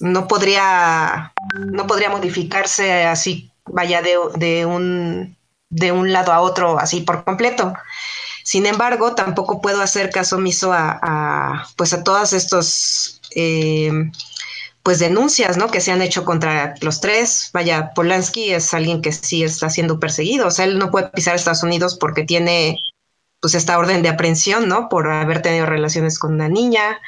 no 0.00 0.28
podría, 0.28 1.32
no 1.58 1.86
podría 1.86 2.10
modificarse 2.10 3.04
así, 3.04 3.50
vaya 3.64 4.02
de, 4.02 4.16
de, 4.36 4.66
un, 4.66 5.36
de 5.70 5.92
un 5.92 6.12
lado 6.12 6.32
a 6.32 6.40
otro, 6.40 6.78
así 6.78 7.00
por 7.00 7.24
completo. 7.24 7.72
Sin 8.44 8.66
embargo, 8.66 9.14
tampoco 9.14 9.60
puedo 9.60 9.80
hacer 9.80 10.10
caso 10.10 10.36
omiso 10.36 10.72
a, 10.72 11.66
pues 11.76 11.92
a 11.92 12.02
todas 12.02 12.32
estos 12.32 13.21
eh, 13.36 13.90
pues 14.82 14.98
denuncias, 14.98 15.56
¿no? 15.56 15.70
Que 15.70 15.80
se 15.80 15.92
han 15.92 16.02
hecho 16.02 16.24
contra 16.24 16.74
los 16.80 17.00
tres. 17.00 17.50
Vaya, 17.52 17.92
Polanski 17.94 18.52
es 18.52 18.74
alguien 18.74 19.00
que 19.00 19.12
sí 19.12 19.44
está 19.44 19.70
siendo 19.70 20.00
perseguido. 20.00 20.48
O 20.48 20.50
sea, 20.50 20.64
él 20.64 20.78
no 20.78 20.90
puede 20.90 21.08
pisar 21.08 21.36
Estados 21.36 21.62
Unidos 21.62 21.96
porque 21.98 22.24
tiene 22.24 22.80
pues 23.40 23.54
esta 23.54 23.78
orden 23.78 24.02
de 24.02 24.08
aprehensión, 24.08 24.68
¿no? 24.68 24.88
Por 24.88 25.10
haber 25.10 25.42
tenido 25.42 25.66
relaciones 25.66 26.18
con 26.18 26.34
una 26.34 26.48
niña. 26.48 27.00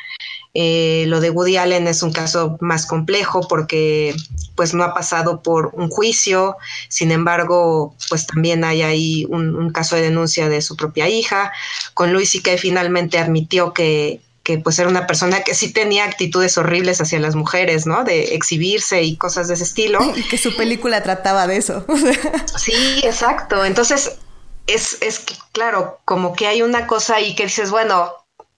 Eh, 0.53 1.05
lo 1.09 1.21
de 1.21 1.31
Woody 1.31 1.57
Allen 1.57 1.89
es 1.89 2.03
un 2.05 2.13
caso 2.13 2.59
más 2.61 2.87
complejo 2.87 3.47
porque 3.49 4.15
pues 4.55 4.73
no 4.73 4.85
ha 4.85 4.95
pasado 4.95 5.43
por 5.43 5.73
un 5.75 5.91
juicio, 5.91 6.57
sin 6.89 7.11
embargo 7.11 7.97
pues 8.09 8.29
también 8.29 8.63
hay 8.63 8.83
ahí 8.83 9.27
un, 9.29 9.73
caso 9.73 9.97
de 9.97 10.03
denuncia 10.03 10.49
de 10.49 10.63
su 10.63 10.77
propia 10.77 11.09
hija. 11.09 11.53
Con 11.93 12.13
Luis 12.13 12.35
y 12.37 12.43
que 12.43 12.57
finalmente 12.57 13.19
admitió 13.19 13.73
que, 13.73 14.21
que 14.45 14.59
pues 14.59 14.79
era 14.79 14.89
una 14.89 15.07
persona 15.07 15.41
que 15.41 15.55
sí 15.55 15.73
tenía 15.73 16.05
actitudes 16.05 16.57
horribles 16.59 17.01
hacia 17.01 17.19
las 17.19 17.35
mujeres, 17.35 17.87
¿no? 17.87 18.05
De 18.05 18.35
exhibirse 18.35 19.03
y 19.03 19.17
cosas 19.17 19.49
de 19.49 19.55
ese 19.55 19.65
estilo. 19.65 19.99
Y 20.17 20.23
que 20.29 20.39
su 20.39 20.55
película 20.55 21.03
trataba 21.03 21.47
de 21.47 21.57
eso. 21.57 21.85
sí, 22.57 23.01
exacto. 23.03 23.65
Entonces 23.65 24.19
es, 24.67 24.99
es 25.01 25.25
claro, 25.53 26.01
como 26.05 26.35
que 26.35 26.47
hay 26.47 26.63
una 26.63 26.87
cosa 26.87 27.17
ahí 27.17 27.35
que 27.35 27.45
dices, 27.45 27.71
bueno, 27.71 28.13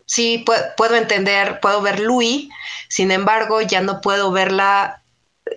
sí 0.07 0.45
puedo, 0.77 0.95
entender, 0.97 1.61
puedo 1.61 1.81
ver 1.83 2.01
Louis, 2.01 2.49
sin 2.89 3.11
embargo, 3.11 3.61
ya 3.61 3.81
no 3.81 4.01
puedo 4.01 4.31
verla 4.33 5.03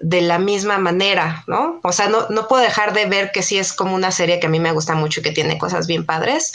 de 0.02 0.22
la 0.22 0.40
misma 0.40 0.78
manera, 0.78 1.44
¿no? 1.48 1.80
O 1.84 1.92
sea, 1.92 2.08
no, 2.08 2.28
no 2.30 2.48
puedo 2.48 2.62
dejar 2.62 2.94
de 2.94 3.06
ver 3.06 3.32
que 3.32 3.42
sí 3.42 3.58
es 3.58 3.74
como 3.74 3.96
una 3.96 4.12
serie 4.12 4.40
que 4.40 4.48
a 4.48 4.50
mí 4.50 4.60
me 4.60 4.72
gusta 4.72 4.96
mucho 4.96 5.20
y 5.20 5.24
que 5.24 5.32
tiene 5.32 5.58
cosas 5.58 5.88
bien 5.88 6.06
padres. 6.06 6.54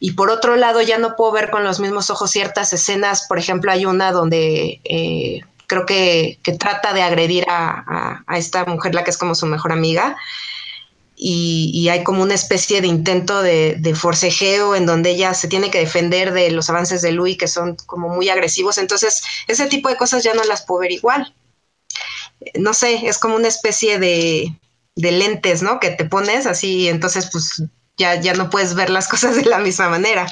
Y 0.00 0.12
por 0.12 0.30
otro 0.30 0.56
lado, 0.56 0.80
ya 0.82 0.98
no 0.98 1.16
puedo 1.16 1.32
ver 1.32 1.50
con 1.50 1.64
los 1.64 1.80
mismos 1.80 2.10
ojos 2.10 2.30
ciertas 2.30 2.72
escenas. 2.72 3.26
Por 3.28 3.38
ejemplo, 3.38 3.70
hay 3.70 3.86
una 3.86 4.12
donde 4.12 4.80
eh, 4.84 5.40
creo 5.66 5.86
que, 5.86 6.38
trata 6.58 6.92
de 6.92 7.02
agredir 7.02 7.44
a, 7.48 8.22
a, 8.26 8.38
esta 8.38 8.64
mujer, 8.64 8.94
la 8.94 9.04
que 9.04 9.10
es 9.10 9.18
como 9.18 9.34
su 9.34 9.46
mejor 9.46 9.72
amiga 9.72 10.16
y, 11.16 11.88
hay 11.88 12.02
como 12.02 12.22
una 12.22 12.34
especie 12.34 12.80
de 12.80 12.88
intento 12.88 13.42
de, 13.42 13.94
forcejeo 13.94 14.74
en 14.74 14.86
donde 14.86 15.10
ella 15.10 15.34
se 15.34 15.48
tiene 15.48 15.70
que 15.70 15.78
defender 15.78 16.32
de 16.32 16.50
los 16.50 16.68
avances 16.70 17.02
de 17.02 17.12
Louis 17.12 17.38
que 17.38 17.48
son 17.48 17.76
como 17.86 18.08
muy 18.08 18.28
agresivos. 18.28 18.78
Entonces, 18.78 19.22
ese 19.46 19.66
tipo 19.66 19.88
de 19.88 19.96
cosas 19.96 20.24
ya 20.24 20.34
no 20.34 20.44
las 20.44 20.66
puedo 20.66 20.80
ver 20.80 20.92
igual. 20.92 21.34
No 22.54 22.74
sé, 22.74 23.06
es 23.06 23.18
como 23.18 23.36
una 23.36 23.48
especie 23.48 23.98
de, 23.98 24.54
lentes, 24.96 25.62
¿no? 25.62 25.80
Que 25.80 25.90
te 25.90 26.04
pones 26.04 26.46
así, 26.46 26.88
entonces 26.88 27.28
pues 27.30 27.62
ya, 27.96 28.20
ya 28.20 28.34
no 28.34 28.50
puedes 28.50 28.74
ver 28.74 28.90
las 28.90 29.08
cosas 29.14 29.36
de 29.36 29.44
la 29.44 29.58
misma 29.58 29.88
manera. 29.88 30.26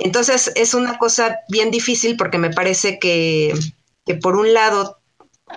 Entonces 0.00 0.50
es 0.56 0.74
una 0.74 0.98
cosa 0.98 1.38
bien 1.48 1.70
difícil 1.70 2.16
porque 2.16 2.38
me 2.38 2.50
parece 2.50 2.98
que, 2.98 3.54
que 4.04 4.14
por 4.14 4.36
un 4.36 4.52
lado 4.52 4.98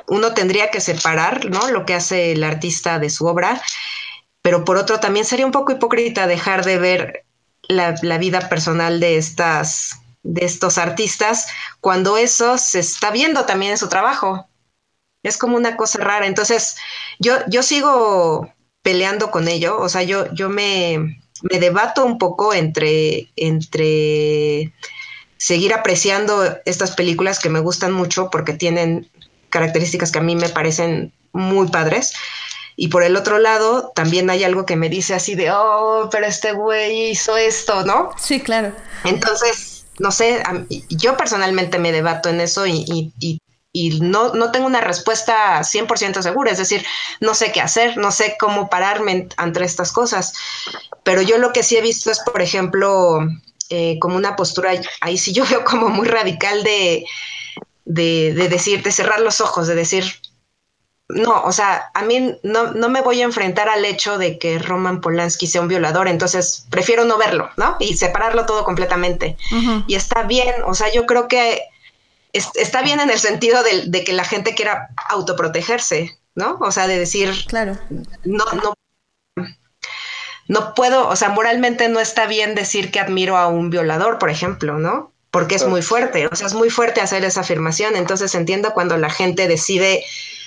uno 0.08 0.34
tendría 0.34 0.70
que 0.70 0.80
separar, 0.80 1.50
¿no? 1.50 1.70
Lo 1.70 1.86
que 1.86 1.96
hace 1.96 2.32
el 2.32 2.44
artista 2.44 3.00
de 3.00 3.10
su 3.10 3.26
obra 3.26 3.62
pero 4.42 4.66
por 4.66 4.78
otro 4.78 5.00
también 5.00 5.26
sería 5.26 5.46
un 5.46 5.52
poco 5.52 5.72
hipócrita 5.72 6.28
dejar 6.28 6.66
de 6.66 6.80
ver 6.80 7.26
la, 7.68 7.94
vida 8.18 8.50
personal 8.50 9.00
de 9.00 9.18
estas 9.18 9.98
de 10.24 10.46
estos 10.46 10.78
artistas 10.78 11.48
cuando 11.80 12.18
eso 12.18 12.58
se 12.58 12.80
está 12.80 13.10
viendo 13.10 13.46
también 13.46 13.72
en 13.72 13.78
su 13.78 13.90
trabajo. 13.90 14.48
Es 15.24 15.38
como 15.38 15.58
una 15.58 15.78
cosa 15.78 16.00
rara. 16.00 16.28
Entonces, 16.28 16.78
yo, 17.20 17.36
yo 17.48 17.64
sigo 17.64 18.52
peleando 18.82 19.32
con 19.32 19.48
ello. 19.48 19.80
O 19.80 19.90
sea, 19.90 20.04
yo, 20.04 20.32
yo 20.34 20.50
me, 20.50 21.22
me 21.44 21.60
debato 21.60 22.06
un 22.06 22.18
poco 22.18 22.54
entre, 22.54 23.30
entre 23.36 24.74
seguir 25.38 25.74
apreciando 25.74 26.58
estas 26.66 26.96
películas 26.96 27.40
que 27.40 27.50
me 27.50 27.60
gustan 27.60 27.92
mucho 27.92 28.30
porque 28.30 28.54
tienen 28.54 29.10
características 29.50 30.12
que 30.12 30.20
a 30.20 30.24
mí 30.24 30.36
me 30.36 30.50
parecen 30.50 31.14
muy 31.34 31.68
padres, 31.68 32.14
y 32.76 32.88
por 32.88 33.04
el 33.04 33.16
otro 33.16 33.38
lado, 33.38 33.92
también 33.94 34.30
hay 34.30 34.44
algo 34.44 34.66
que 34.66 34.76
me 34.76 34.90
dice 34.90 35.14
así 35.14 35.36
de, 35.36 35.52
oh, 35.52 36.10
pero 36.12 36.26
este 36.26 36.54
güey 36.54 37.12
hizo 37.12 37.38
esto, 37.38 37.86
¿no? 37.86 38.12
Sí, 38.18 38.40
claro. 38.40 38.74
Entonces, 39.04 39.86
no 40.00 40.12
sé, 40.12 40.42
yo 40.90 41.18
personalmente 41.18 41.80
me 41.80 41.92
debato 41.92 42.30
en 42.30 42.42
eso 42.42 42.66
y, 42.66 42.84
y, 42.88 43.14
y, 43.20 43.40
no, 43.74 44.34
no 44.34 44.52
tengo 44.52 44.68
una 44.68 44.82
respuesta 44.82 45.60
100% 45.60 46.22
segura, 46.22 46.52
es 46.52 46.58
decir, 46.58 46.86
no 47.20 47.34
sé 47.34 47.52
qué 47.52 47.62
hacer, 47.62 47.98
no 47.98 48.12
sé 48.12 48.36
cómo 48.40 48.70
pararme 48.70 49.30
ante 49.38 49.64
estas 49.64 49.92
cosas. 49.92 50.34
Pero 51.04 51.22
yo 51.22 51.38
lo 51.38 51.54
que 51.54 51.64
sí 51.64 51.78
he 51.78 51.82
visto 51.82 52.12
es, 52.12 52.20
por 52.20 52.42
ejemplo, 52.42 53.20
eh, 53.70 53.98
como 54.00 54.18
una 54.18 54.36
postura, 54.36 54.72
ahí 55.00 55.18
sí 55.18 55.34
yo 55.34 55.46
veo 55.50 55.64
como 55.64 55.90
muy 55.90 56.08
radical 56.08 56.64
de, 56.64 57.06
de, 57.86 58.34
de 58.34 58.50
decir, 58.50 58.84
de 58.84 58.92
cerrar 58.92 59.22
los 59.22 59.40
ojos, 59.40 59.68
de 59.68 59.76
decir, 59.76 60.06
no, 61.08 61.44
o 61.44 61.52
sea, 61.52 61.92
a 61.94 62.04
mí 62.04 62.36
no, 62.44 62.72
no, 62.74 62.90
me 62.90 63.02
voy 63.02 63.22
a 63.22 63.26
enfrentar 63.26 63.70
al 63.70 63.84
hecho 63.86 64.18
de 64.18 64.38
que 64.38 64.60
Roman 64.60 65.02
Polanski 65.02 65.48
sea 65.48 65.62
un 65.62 65.68
violador, 65.68 66.08
entonces 66.08 66.66
prefiero 66.70 67.04
no 67.06 67.18
verlo, 67.18 67.50
¿no? 67.58 67.76
Y 67.80 67.96
separarlo 67.96 68.46
todo 68.46 68.64
completamente. 68.64 69.38
Y 69.88 69.96
está 69.96 70.24
bien, 70.24 70.56
o 70.66 70.74
sea, 70.74 70.92
yo 70.92 71.06
creo 71.06 71.28
que 71.28 71.62
está 72.34 72.82
bien 72.82 73.00
en 73.00 73.10
el 73.10 73.20
sentido 73.20 73.62
de, 73.64 74.04
que 74.04 74.14
la 74.14 74.24
gente 74.24 74.56
quiera 74.56 74.90
autoprotegerse, 75.10 76.18
¿no? 76.36 76.58
O 76.62 76.72
sea, 76.72 76.88
de 76.88 76.98
decir, 76.98 77.34
claro, 77.48 77.78
no, 78.24 78.46
no, 78.64 78.74
no 80.48 80.74
puedo, 80.74 81.08
o 81.08 81.16
sea, 81.16 81.30
moralmente 81.30 81.88
no 81.90 82.00
está 82.00 82.28
bien 82.28 82.56
decir 82.56 82.92
que 82.92 83.00
admiro 83.00 83.38
a 83.38 83.48
un 83.48 83.70
violador, 83.70 84.20
por 84.20 84.30
ejemplo, 84.30 84.78
¿no? 84.78 85.12
Porque 85.30 85.56
es 85.56 85.66
muy 85.66 85.82
fuerte, 85.82 86.28
o 86.28 86.36
sea, 86.36 86.48
es 86.48 86.54
muy 86.54 86.70
fuerte 86.70 87.00
hacer 87.00 87.24
esa 87.24 87.42
afirmación, 87.42 87.96
entonces 87.96 88.36
entiendo 88.36 88.74
cuando 88.74 88.98
la 88.98 89.10
gente 89.10 89.48
decide 89.48 90.04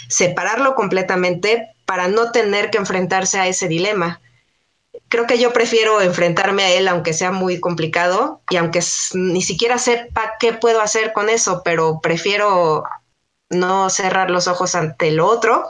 separarlo 0.09 0.74
completamente 0.74 1.70
para 1.87 2.09
no 2.09 2.32
tener 2.32 2.70
que 2.70 2.78
enfrentarse 2.78 3.39
a 3.39 3.47
ese 3.47 3.68
dilema. 3.68 4.20
Creo 5.15 5.29
que 5.29 5.39
yo 5.39 5.53
prefiero 5.53 6.01
enfrentarme 6.01 6.65
a 6.65 6.73
él, 6.73 6.89
aunque 6.89 7.12
sea 7.12 7.31
muy 7.31 7.61
complicado 7.61 8.41
y 8.51 8.57
aunque 8.57 8.81
ni 9.12 9.43
siquiera 9.43 9.79
sepa 9.79 10.33
qué 10.41 10.55
puedo 10.55 10.81
hacer 10.81 11.12
con 11.12 11.31
eso, 11.31 11.62
pero 11.65 12.01
prefiero 12.03 12.83
no 13.49 13.91
cerrar 13.91 14.33
los 14.33 14.49
ojos 14.49 14.75
ante 14.75 15.07
el 15.07 15.21
otro 15.21 15.67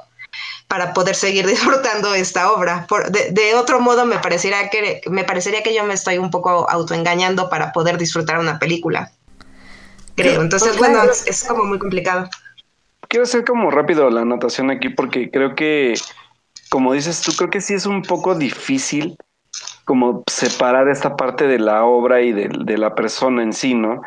para 0.67 0.95
poder 0.95 1.15
seguir 1.15 1.47
disfrutando 1.55 2.15
esta 2.15 2.53
obra. 2.53 2.87
de, 3.11 3.55
otro 3.55 3.81
modo, 3.81 4.07
me 4.07 4.19
parecería, 4.19 4.71
que, 4.71 5.03
me 5.11 5.25
parecería 5.25 5.63
que 5.63 5.75
yo 5.75 5.85
me 5.85 5.93
estoy 5.93 6.17
un 6.17 6.31
poco 6.31 6.67
autoengañando 6.71 7.51
para 7.51 7.71
poder 7.75 7.99
disfrutar 7.99 8.39
una 8.39 8.59
película. 8.59 9.13
Creo. 10.15 10.41
Entonces, 10.41 10.79
bueno, 10.79 11.03
es 11.03 11.45
como 11.45 11.65
muy 11.65 11.79
complicado 11.79 12.31
quiero 13.09 13.25
hacer 13.25 13.45
como 13.45 13.71
rápido 13.71 14.09
la 14.09 14.23
anotación 14.23 14.71
aquí 14.71 14.89
porque 14.89 15.31
creo 15.31 15.55
que, 15.55 15.95
como 16.71 16.95
dices 16.95 17.21
tú, 17.21 17.33
creo 17.37 17.51
que 17.51 17.61
sí 17.61 17.75
es 17.75 17.85
un 17.85 18.01
poco 18.01 18.35
difícil 18.35 19.19
como 19.85 20.23
separar 20.31 20.89
esta 20.89 21.17
parte 21.17 21.47
de 21.47 21.59
la 21.59 21.85
obra 21.85 22.23
y 22.23 22.33
de, 22.33 22.79
la 22.79 22.95
persona 22.95 23.43
en 23.43 23.53
sí, 23.53 23.75
¿no? 23.75 24.03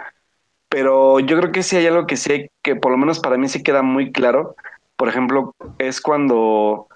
Pero 0.70 1.20
yo 1.20 1.38
creo 1.40 1.52
que 1.52 1.64
sí 1.64 1.78
hay 1.78 1.88
algo 1.88 2.08
que 2.08 2.18
sí 2.18 2.50
que 2.62 2.76
por 2.76 2.92
lo 2.92 2.98
menos 2.98 3.20
para 3.20 3.38
mí 3.38 3.48
sí 3.48 3.64
queda 3.64 3.82
muy 3.82 4.12
claro 4.12 4.56
por 4.98 5.08
ejemplo, 5.08 5.56
es 5.78 6.02
cuando 6.02 6.88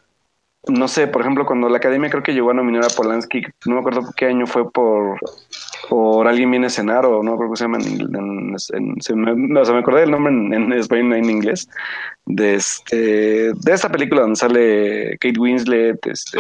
no 0.67 0.87
sé, 0.87 1.07
por 1.07 1.21
ejemplo, 1.21 1.45
cuando 1.45 1.69
la 1.69 1.77
academia 1.77 2.09
creo 2.09 2.21
que 2.21 2.33
llegó 2.33 2.51
a 2.51 2.53
nominar 2.53 2.83
a 2.83 2.95
Polanski, 2.95 3.41
no 3.65 3.75
me 3.75 3.79
acuerdo 3.79 4.01
qué 4.15 4.25
año 4.25 4.45
fue 4.45 4.69
por, 4.69 5.17
por 5.89 6.27
Alguien 6.27 6.51
viene 6.51 6.67
a 6.67 6.69
cenar 6.69 7.05
o 7.05 7.23
no 7.23 7.35
creo 7.37 7.49
que 7.49 7.57
se 7.57 7.63
llama 7.63 7.79
en, 7.79 8.51
me, 9.15 9.59
o 9.59 9.65
sea, 9.65 9.73
me 9.73 9.79
acordé 9.79 10.01
del 10.01 10.11
nombre 10.11 10.31
en, 10.31 10.71
español 10.73 11.13
en 11.13 11.29
inglés 11.29 11.67
de 12.25 12.55
este 12.55 13.53
de 13.53 13.71
esta 13.71 13.89
película 13.89 14.21
donde 14.21 14.35
sale 14.35 15.17
Kate 15.19 15.39
Winslet 15.39 16.05
este 16.05 16.39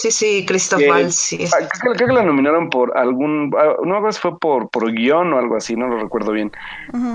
Sí, 0.00 0.10
sí, 0.10 0.46
Christoph 0.46 0.80
Waltz. 0.88 1.34
Ah, 1.52 1.68
creo, 1.78 1.94
que 1.94 2.14
la 2.14 2.22
nominaron 2.22 2.70
por 2.70 2.96
algún, 2.96 3.52
ah, 3.54 3.76
no 3.84 4.10
si 4.10 4.18
fue 4.18 4.38
por, 4.38 4.70
por 4.70 4.90
guion 4.90 5.30
o 5.34 5.38
algo 5.38 5.56
así, 5.56 5.76
no 5.76 5.88
lo 5.88 6.00
recuerdo 6.00 6.32
bien. 6.32 6.50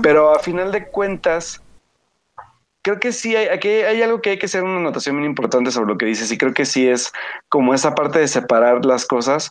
Pero 0.04 0.32
a 0.32 0.38
final 0.38 0.70
de 0.70 0.86
cuentas, 0.86 1.60
creo 2.82 3.00
que 3.00 3.10
sí, 3.10 3.34
hay, 3.34 3.48
aquí 3.48 3.68
hay 3.68 4.02
algo 4.02 4.22
que 4.22 4.30
hay 4.30 4.38
que 4.38 4.46
hacer 4.46 4.62
una 4.62 4.76
anotación 4.76 5.16
muy 5.16 5.26
importante 5.26 5.72
sobre 5.72 5.88
lo 5.88 5.98
que 5.98 6.06
dices 6.06 6.30
y 6.30 6.38
creo 6.38 6.54
que 6.54 6.64
sí 6.64 6.88
es 6.88 7.12
como 7.48 7.74
esa 7.74 7.96
parte 7.96 8.20
de 8.20 8.28
separar 8.28 8.84
las 8.84 9.04
cosas. 9.04 9.50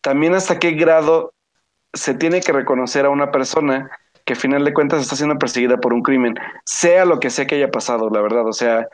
También 0.00 0.34
hasta 0.34 0.58
qué 0.58 0.72
grado 0.72 1.34
se 1.94 2.14
tiene 2.14 2.40
que 2.40 2.50
reconocer 2.50 3.06
a 3.06 3.10
una 3.10 3.30
persona 3.30 3.92
que 4.24 4.32
a 4.32 4.36
final 4.36 4.64
de 4.64 4.74
cuentas 4.74 5.02
está 5.02 5.14
siendo 5.14 5.38
perseguida 5.38 5.76
por 5.76 5.92
un 5.92 6.02
crimen, 6.02 6.34
sea 6.64 7.04
lo 7.04 7.20
que 7.20 7.30
sea 7.30 7.46
que 7.46 7.54
haya 7.54 7.70
pasado, 7.70 8.10
la 8.10 8.20
verdad. 8.20 8.44
O 8.44 8.52
sea, 8.52 8.88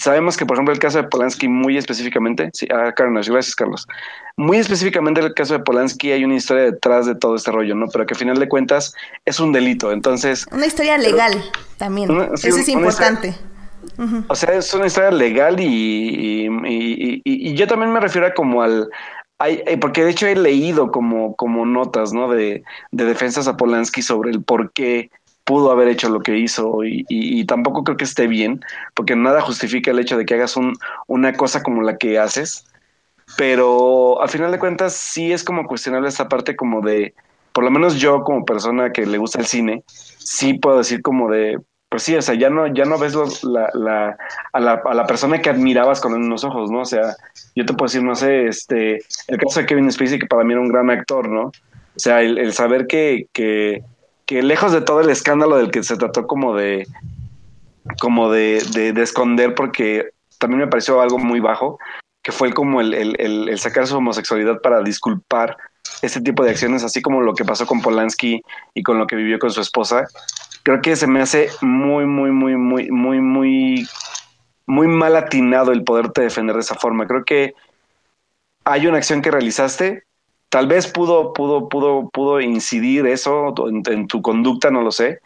sabemos 0.00 0.36
que, 0.36 0.46
por 0.46 0.56
ejemplo, 0.56 0.72
el 0.72 0.80
caso 0.80 0.98
de 0.98 1.08
Polanski, 1.08 1.48
muy 1.48 1.76
específicamente, 1.76 2.50
sí, 2.52 2.66
ah, 2.72 2.92
Carnage, 2.94 3.30
gracias, 3.30 3.54
Carlos. 3.54 3.86
Muy 4.36 4.58
específicamente, 4.58 5.20
el 5.20 5.34
caso 5.34 5.54
de 5.54 5.60
Polanski, 5.60 6.12
hay 6.12 6.24
una 6.24 6.36
historia 6.36 6.64
detrás 6.64 7.06
de 7.06 7.14
todo 7.14 7.34
este 7.34 7.50
rollo, 7.50 7.74
¿no? 7.74 7.86
Pero 7.88 8.06
que 8.06 8.14
a 8.14 8.16
final 8.16 8.38
de 8.38 8.48
cuentas 8.48 8.94
es 9.24 9.40
un 9.40 9.52
delito. 9.52 9.92
Entonces. 9.92 10.46
Una 10.52 10.66
historia 10.66 10.98
legal 10.98 11.42
también. 11.76 12.10
Eso 12.34 12.48
es 12.48 12.68
importante. 12.68 13.34
O 14.28 14.34
sea, 14.34 14.54
es 14.54 14.72
una 14.74 14.86
historia 14.86 15.10
legal 15.10 15.58
y, 15.58 16.48
y, 16.64 17.54
yo 17.54 17.66
también 17.66 17.92
me 17.92 18.00
refiero 18.00 18.26
a 18.26 18.34
como 18.34 18.62
al. 18.62 18.88
Hay, 19.40 19.62
eh, 19.66 19.76
porque 19.76 20.04
de 20.04 20.10
hecho 20.10 20.26
he 20.26 20.34
leído 20.34 20.90
como, 20.90 21.36
como 21.36 21.64
notas, 21.64 22.12
¿no? 22.12 22.28
De, 22.28 22.62
de 22.90 23.04
defensas 23.04 23.46
a 23.48 23.56
Polanski 23.56 24.02
sobre 24.02 24.30
el 24.30 24.42
por 24.42 24.72
qué 24.72 25.10
pudo 25.48 25.70
haber 25.70 25.88
hecho 25.88 26.10
lo 26.10 26.20
que 26.20 26.36
hizo 26.36 26.80
y, 26.84 27.42
tampoco 27.46 27.82
creo 27.82 27.96
que 27.96 28.04
esté 28.04 28.26
bien, 28.26 28.60
porque 28.92 29.16
nada 29.16 29.40
justifica 29.40 29.90
el 29.90 29.98
hecho 29.98 30.18
de 30.18 30.26
que 30.26 30.34
hagas 30.34 30.58
un, 30.58 30.76
una 31.06 31.32
cosa 31.32 31.62
como 31.62 31.80
la 31.80 31.96
que 31.96 32.18
haces, 32.18 32.66
pero 33.38 34.20
al 34.20 34.28
final 34.28 34.52
de 34.52 34.58
cuentas 34.58 34.92
sí 34.92 35.32
es 35.32 35.42
como 35.42 35.66
cuestionable 35.66 36.10
esta 36.10 36.28
parte 36.28 36.54
como 36.54 36.82
de, 36.82 37.14
por 37.54 37.64
lo 37.64 37.70
menos 37.70 37.98
yo 37.98 38.24
como 38.24 38.44
persona 38.44 38.92
que 38.92 39.06
le 39.06 39.16
gusta 39.16 39.38
el 39.38 39.46
cine, 39.46 39.84
sí 40.18 40.52
puedo 40.52 40.76
decir 40.76 41.00
como 41.00 41.30
de, 41.30 41.58
pues 41.88 42.02
sí, 42.02 42.14
o 42.14 42.20
sea, 42.20 42.34
ya 42.34 42.50
no, 42.50 42.66
ya 42.66 42.84
no 42.84 42.98
ves 42.98 43.14
la, 43.42 43.70
la, 43.72 44.18
a, 44.52 44.60
la, 44.60 44.82
a 44.84 44.92
la 44.92 45.06
persona 45.06 45.40
que 45.40 45.48
admirabas 45.48 46.02
con 46.02 46.12
unos 46.12 46.44
ojos, 46.44 46.70
¿no? 46.70 46.80
O 46.80 46.84
sea, 46.84 47.16
yo 47.56 47.64
te 47.64 47.72
puedo 47.72 47.88
decir, 47.88 48.02
no 48.02 48.14
sé, 48.14 48.48
este, 48.48 49.00
el 49.28 49.38
caso 49.38 49.60
de 49.60 49.66
Kevin 49.66 49.90
Spacey, 49.90 50.18
que 50.18 50.26
para 50.26 50.44
mí 50.44 50.52
era 50.52 50.60
un 50.60 50.68
gran 50.68 50.90
actor, 50.90 51.26
¿no? 51.26 51.44
O 51.44 52.00
sea, 52.00 52.20
el, 52.20 52.36
el 52.36 52.52
saber 52.52 52.86
que, 52.86 53.28
que 53.32 53.82
que 54.28 54.42
lejos 54.42 54.72
de 54.72 54.82
todo 54.82 55.00
el 55.00 55.08
escándalo 55.08 55.56
del 55.56 55.70
que 55.70 55.82
se 55.82 55.96
trató 55.96 56.26
como 56.26 56.54
de 56.54 56.86
como 57.98 58.30
de, 58.30 58.62
de, 58.74 59.02
esconder 59.02 59.54
porque 59.54 60.10
también 60.38 60.60
me 60.60 60.66
pareció 60.66 61.00
algo 61.00 61.18
muy 61.18 61.40
bajo 61.40 61.78
que 62.22 62.30
fue 62.30 62.52
como 62.52 62.82
el, 62.82 62.92
el, 62.92 63.58
sacar 63.58 63.86
su 63.86 63.96
homosexualidad 63.96 64.60
para 64.60 64.82
disculpar 64.82 65.56
este 66.02 66.20
tipo 66.20 66.44
de 66.44 66.50
acciones 66.50 66.84
así 66.84 67.00
como 67.00 67.22
lo 67.22 67.32
que 67.32 67.46
pasó 67.46 67.64
con 67.64 67.80
Polanski 67.80 68.42
y 68.74 68.82
con 68.82 68.98
lo 68.98 69.06
que 69.06 69.16
vivió 69.16 69.38
con 69.38 69.50
su 69.50 69.62
esposa. 69.62 70.06
Creo 70.62 70.82
que 70.82 70.94
se 70.94 71.06
me 71.06 71.22
hace 71.22 71.48
muy 71.62 72.04
muy 72.04 72.30
muy 72.30 72.54
muy 72.54 72.90
muy 72.90 73.22
muy 73.22 73.88
muy 74.66 74.88
mal 74.88 75.16
atinado 75.16 75.72
el 75.72 75.84
poderte 75.84 76.20
defender 76.20 76.56
de 76.56 76.60
esa 76.60 76.74
forma. 76.74 77.06
Creo 77.06 77.24
que 77.24 77.54
hay 78.64 78.86
una 78.86 78.98
acción 78.98 79.22
que 79.22 79.30
realizaste 79.30 80.04
Tal 80.48 80.66
vez 80.66 80.86
pudo, 80.86 81.32
pudo, 81.32 81.68
pudo, 81.68 82.08
pudo 82.08 82.40
incidir 82.40 83.06
eso 83.06 83.54
en, 83.68 84.06
tu 84.06 84.22
conducta, 84.22 84.70
no 84.70 84.82
lo 84.82 84.92
sé, 84.92 85.20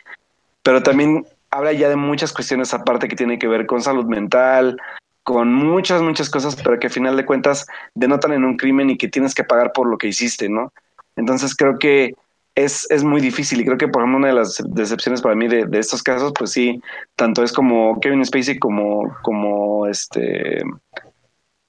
pero 0.62 0.83
también 0.83 1.25
habla 1.51 1.73
ya 1.73 1.89
de 1.89 1.97
muchas 1.97 2.33
cuestiones 2.33 2.75
aparte 2.75 3.09
que 3.09 3.16
tienen 3.16 3.39
que 3.39 3.47
ver 3.47 3.66
con 3.66 3.83
salud 3.83 4.07
mental, 4.07 4.77
con 5.23 5.55
muchas, 5.55 6.03
muchas 6.03 6.29
cosas, 6.29 6.57
pero 6.57 6.79
que 6.81 6.89
al 6.89 6.93
final 6.93 7.16
de 7.16 7.25
cuentas 7.25 7.66
denotan 7.95 8.33
en 8.33 8.45
un 8.45 8.57
crimen 8.57 8.91
y 8.91 8.99
que 8.99 9.09
tienes 9.09 9.35
que 9.35 9.45
pagar 9.45 9.73
por 9.73 9.87
lo 9.87 9.97
que 9.97 10.09
hiciste, 10.09 10.49
¿no? 10.49 10.73
Entonces 11.14 11.55
creo 11.55 11.79
que 11.79 12.14
es, 12.55 12.91
es 12.91 13.05
muy 13.05 13.20
difícil 13.20 13.61
y 13.61 13.64
creo 13.64 13.79
que 13.79 13.89
por 13.89 14.03
ejemplo 14.03 14.18
una 14.18 14.29
de 14.29 14.35
las 14.35 14.62
decepciones 14.66 15.23
para 15.23 15.35
mí 15.35 15.47
de, 15.47 15.66
de 15.66 15.79
estos 15.79 16.03
casos, 16.03 16.33
pues 16.37 16.51
sí, 16.51 16.83
tanto 17.16 17.45
es 17.45 17.53
como 17.53 18.01
Kevin 18.01 18.25
Spacey 18.25 18.59
como, 18.59 19.14
como 19.23 19.87
este, 19.87 20.62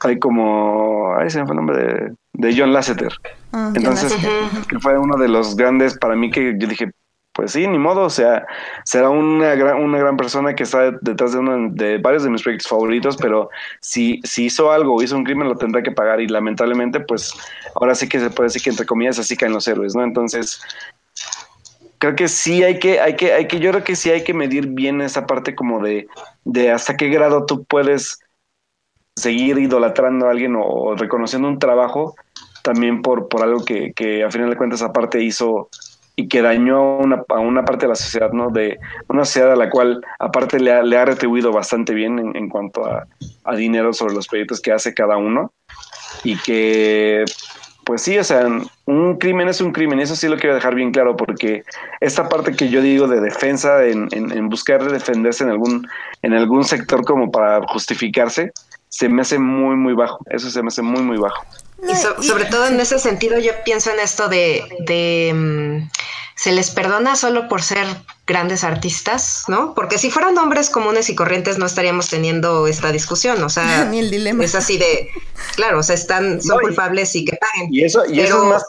hay 0.03 0.19
como, 0.19 1.15
ay, 1.17 1.29
se 1.29 1.39
me 1.39 1.45
fue 1.45 1.53
el 1.53 1.57
nombre 1.57 1.77
de, 1.77 2.13
de 2.33 2.55
John 2.57 2.73
Lasseter. 2.73 3.13
Ah, 3.51 3.71
Entonces, 3.75 4.15
que 4.67 4.79
fue 4.79 4.97
uno 4.97 5.17
de 5.17 5.27
los 5.27 5.55
grandes 5.55 5.97
para 5.97 6.15
mí 6.15 6.29
que 6.29 6.55
yo 6.57 6.67
dije, 6.67 6.91
pues 7.33 7.51
sí, 7.51 7.67
ni 7.67 7.79
modo, 7.79 8.01
o 8.01 8.09
sea, 8.09 8.45
será 8.85 9.09
una 9.09 9.55
gran, 9.55 9.81
una 9.81 9.97
gran 9.97 10.17
persona 10.17 10.55
que 10.55 10.63
está 10.63 10.91
detrás 11.01 11.33
de 11.33 11.39
uno 11.39 11.69
de 11.71 11.97
varios 11.97 12.23
de 12.23 12.29
mis 12.29 12.43
proyectos 12.43 12.69
favoritos, 12.69 13.17
pero 13.17 13.49
si, 13.81 14.21
si 14.23 14.45
hizo 14.45 14.71
algo 14.71 14.95
o 14.95 15.01
hizo 15.01 15.15
un 15.15 15.23
crimen 15.23 15.49
lo 15.49 15.57
tendrá 15.57 15.81
que 15.81 15.91
pagar 15.91 16.21
y 16.21 16.27
lamentablemente, 16.27 16.99
pues 16.99 17.33
ahora 17.75 17.95
sí 17.95 18.07
que 18.07 18.19
se 18.19 18.29
puede 18.29 18.47
decir 18.47 18.61
que 18.61 18.69
entre 18.69 18.85
comillas 18.85 19.17
así 19.17 19.35
caen 19.35 19.53
los 19.53 19.67
héroes, 19.67 19.95
¿no? 19.95 20.03
Entonces, 20.03 20.61
creo 21.97 22.15
que 22.15 22.27
sí 22.27 22.63
hay 22.63 22.77
que, 22.77 22.99
hay 22.99 23.15
que, 23.15 23.33
hay 23.33 23.47
que, 23.47 23.59
yo 23.59 23.71
creo 23.71 23.83
que 23.83 23.95
sí 23.95 24.11
hay 24.11 24.23
que 24.23 24.33
medir 24.35 24.67
bien 24.67 25.01
esa 25.01 25.25
parte 25.25 25.55
como 25.55 25.81
de, 25.81 26.07
de 26.43 26.69
hasta 26.71 26.97
qué 26.97 27.09
grado 27.09 27.47
tú 27.47 27.63
puedes 27.63 28.19
seguir 29.15 29.57
idolatrando 29.59 30.27
a 30.27 30.31
alguien 30.31 30.55
o, 30.57 30.95
reconociendo 30.95 31.47
un 31.47 31.59
trabajo 31.59 32.15
también 32.63 33.01
por, 33.01 33.27
por 33.27 33.43
algo 33.43 33.63
que, 33.63 33.93
que 33.93 34.23
a 34.23 34.31
final 34.31 34.49
de 34.49 34.57
cuentas 34.57 34.81
aparte 34.81 35.21
hizo 35.21 35.69
y 36.15 36.27
que 36.27 36.41
dañó 36.41 36.77
a 36.77 36.97
una, 36.97 37.23
a 37.29 37.39
una 37.39 37.65
parte 37.65 37.85
de 37.85 37.89
la 37.89 37.95
sociedad, 37.95 38.31
¿no? 38.31 38.49
De 38.49 38.79
una 39.07 39.25
sociedad 39.25 39.51
a 39.51 39.55
la 39.55 39.69
cual 39.69 40.01
aparte 40.19 40.59
le 40.59 40.71
ha, 40.71 40.83
le 40.83 40.97
ha 40.97 41.05
retribuido 41.05 41.51
bastante 41.51 41.93
bien 41.93 42.19
en, 42.19 42.35
en 42.35 42.49
cuanto 42.49 42.85
a, 42.85 43.07
a, 43.43 43.55
dinero 43.55 43.93
sobre 43.93 44.13
los 44.13 44.27
proyectos 44.27 44.61
que 44.61 44.71
hace 44.71 44.93
cada 44.93 45.17
uno 45.17 45.51
y 46.23 46.37
que 46.37 47.25
pues 47.83 48.01
sí, 48.01 48.17
o 48.17 48.23
sea, 48.23 48.47
un 48.85 49.17
crimen 49.17 49.49
es 49.49 49.59
un 49.59 49.73
crimen, 49.73 49.99
eso 49.99 50.15
sí 50.15 50.27
lo 50.27 50.37
quiero 50.37 50.55
dejar 50.55 50.73
bien 50.73 50.91
claro, 50.91 51.17
porque 51.17 51.63
esta 51.99 52.29
parte 52.29 52.55
que 52.55 52.69
yo 52.69 52.81
digo 52.81 53.07
de 53.07 53.19
defensa, 53.19 53.83
en, 53.85 54.07
en, 54.11 54.31
en 54.31 54.47
buscar 54.47 54.89
defenderse 54.89 55.43
en 55.43 55.49
algún, 55.49 55.87
en 56.21 56.33
algún 56.33 56.63
sector 56.63 57.03
como 57.03 57.29
para 57.29 57.61
justificarse, 57.67 58.53
se 58.93 59.09
me 59.09 59.23
hace 59.23 59.39
muy, 59.39 59.75
muy 59.75 59.95
bajo. 59.95 60.19
Eso 60.29 60.51
se 60.51 60.61
me 60.61 60.67
hace 60.67 60.83
muy, 60.83 61.01
muy 61.01 61.17
bajo. 61.17 61.43
Y 61.81 61.95
sobre 62.23 62.45
todo 62.45 62.67
en 62.67 62.79
ese 62.79 62.99
sentido, 62.99 63.39
yo 63.39 63.51
pienso 63.65 63.89
en 63.89 63.99
esto 63.99 64.29
de, 64.29 64.63
de 64.85 65.33
mm, 65.33 65.89
se 66.35 66.51
les 66.51 66.69
perdona 66.69 67.15
solo 67.15 67.49
por 67.49 67.63
ser 67.63 67.87
grandes 68.27 68.63
artistas, 68.63 69.45
¿no? 69.47 69.73
Porque 69.73 69.97
si 69.97 70.11
fueran 70.11 70.37
hombres 70.37 70.69
comunes 70.69 71.09
y 71.09 71.15
corrientes 71.15 71.57
no 71.57 71.65
estaríamos 71.65 72.07
teniendo 72.07 72.67
esta 72.67 72.91
discusión, 72.91 73.43
o 73.43 73.49
sea, 73.49 73.85
Ni 73.89 73.97
el 73.97 74.11
dilema. 74.11 74.45
es 74.45 74.53
así 74.53 74.77
de, 74.77 75.09
claro, 75.55 75.79
o 75.79 75.83
sea, 75.83 75.95
están, 75.95 76.39
son 76.39 76.59
culpables 76.59 77.15
y 77.15 77.25
que 77.25 77.35
paguen. 77.35 77.73
Y 77.73 77.83
eso, 77.83 78.03
y 78.05 78.19
eso 78.19 78.43
es 78.43 78.47
más, 78.47 78.63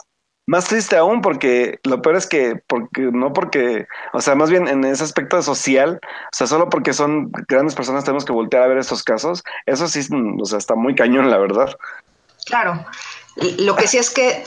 más 0.47 0.65
triste 0.65 0.95
aún 0.95 1.21
porque 1.21 1.79
lo 1.83 2.01
peor 2.01 2.15
es 2.15 2.27
que, 2.27 2.61
porque 2.67 3.01
no 3.01 3.33
porque, 3.33 3.87
o 4.13 4.21
sea, 4.21 4.35
más 4.35 4.49
bien 4.49 4.67
en 4.67 4.83
ese 4.85 5.03
aspecto 5.03 5.41
social, 5.41 5.99
o 6.03 6.35
sea, 6.35 6.47
solo 6.47 6.69
porque 6.69 6.93
son 6.93 7.31
grandes 7.47 7.75
personas 7.75 8.03
tenemos 8.03 8.25
que 8.25 8.33
voltear 8.33 8.63
a 8.63 8.67
ver 8.67 8.77
estos 8.77 9.03
casos, 9.03 9.43
eso 9.65 9.87
sí, 9.87 10.01
o 10.41 10.45
sea, 10.45 10.59
está 10.59 10.75
muy 10.75 10.95
cañón, 10.95 11.31
la 11.31 11.37
verdad. 11.37 11.75
Claro, 12.45 12.85
lo 13.59 13.75
que 13.75 13.87
sí 13.87 13.97
es 13.97 14.11
que 14.11 14.43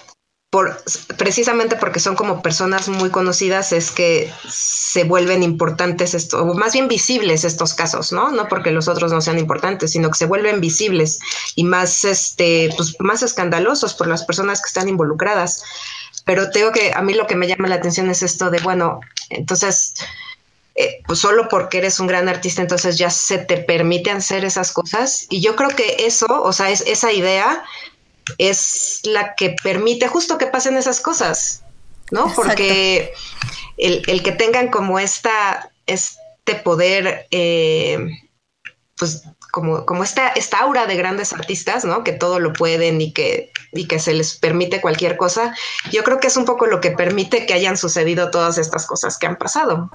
por, 0.50 0.82
precisamente 1.18 1.76
porque 1.76 2.00
son 2.00 2.16
como 2.16 2.40
personas 2.40 2.88
muy 2.88 3.10
conocidas, 3.10 3.72
es 3.72 3.90
que 3.90 4.32
se 4.48 5.04
vuelven 5.04 5.42
importantes, 5.42 6.14
esto, 6.14 6.42
o 6.42 6.54
más 6.54 6.72
bien 6.72 6.88
visibles 6.88 7.44
estos 7.44 7.74
casos, 7.74 8.12
¿no? 8.12 8.30
No 8.30 8.48
porque 8.48 8.70
los 8.70 8.88
otros 8.88 9.12
no 9.12 9.20
sean 9.20 9.38
importantes, 9.38 9.92
sino 9.92 10.08
que 10.08 10.16
se 10.16 10.24
vuelven 10.24 10.60
visibles 10.60 11.18
y 11.54 11.64
más, 11.64 12.04
este, 12.04 12.70
pues, 12.76 12.96
más 12.98 13.22
escandalosos 13.22 13.92
por 13.92 14.06
las 14.06 14.24
personas 14.24 14.62
que 14.62 14.68
están 14.68 14.88
involucradas. 14.88 15.62
Pero 16.24 16.50
tengo 16.50 16.72
que, 16.72 16.92
a 16.94 17.02
mí 17.02 17.12
lo 17.12 17.26
que 17.26 17.36
me 17.36 17.46
llama 17.46 17.68
la 17.68 17.74
atención 17.74 18.08
es 18.08 18.22
esto 18.22 18.48
de, 18.50 18.60
bueno, 18.60 19.00
entonces, 19.28 19.94
eh, 20.76 21.02
pues 21.06 21.18
solo 21.18 21.48
porque 21.50 21.78
eres 21.78 22.00
un 22.00 22.06
gran 22.06 22.26
artista, 22.26 22.62
entonces 22.62 22.96
ya 22.96 23.10
se 23.10 23.36
te 23.36 23.58
permite 23.58 24.10
hacer 24.10 24.46
esas 24.46 24.72
cosas. 24.72 25.26
Y 25.28 25.42
yo 25.42 25.56
creo 25.56 25.68
que 25.68 26.06
eso, 26.06 26.26
o 26.42 26.54
sea, 26.54 26.70
es 26.70 26.82
esa 26.86 27.12
idea 27.12 27.64
es 28.36 29.00
la 29.04 29.34
que 29.34 29.56
permite 29.62 30.08
justo 30.08 30.38
que 30.38 30.46
pasen 30.46 30.76
esas 30.76 31.00
cosas, 31.00 31.62
¿no? 32.10 32.32
Porque 32.34 33.12
el, 33.76 34.22
que 34.22 34.32
tengan 34.32 34.68
como 34.68 34.98
esta, 34.98 35.70
este 35.86 36.54
poder, 36.62 37.26
eh, 37.30 37.98
pues 38.96 39.22
como, 39.50 39.86
como 39.86 40.04
esta, 40.04 40.28
esta 40.28 40.58
aura 40.58 40.86
de 40.86 40.96
grandes 40.96 41.32
artistas, 41.32 41.84
¿no? 41.84 42.04
Que 42.04 42.12
todo 42.12 42.38
lo 42.40 42.52
pueden 42.52 43.00
y 43.00 43.12
que, 43.12 43.50
y 43.72 43.86
que 43.86 43.98
se 43.98 44.12
les 44.12 44.36
permite 44.36 44.80
cualquier 44.80 45.16
cosa, 45.16 45.54
yo 45.90 46.04
creo 46.04 46.20
que 46.20 46.26
es 46.26 46.36
un 46.36 46.44
poco 46.44 46.66
lo 46.66 46.80
que 46.80 46.90
permite 46.90 47.46
que 47.46 47.54
hayan 47.54 47.76
sucedido 47.76 48.30
todas 48.30 48.58
estas 48.58 48.86
cosas 48.86 49.18
que 49.18 49.26
han 49.26 49.36
pasado. 49.36 49.90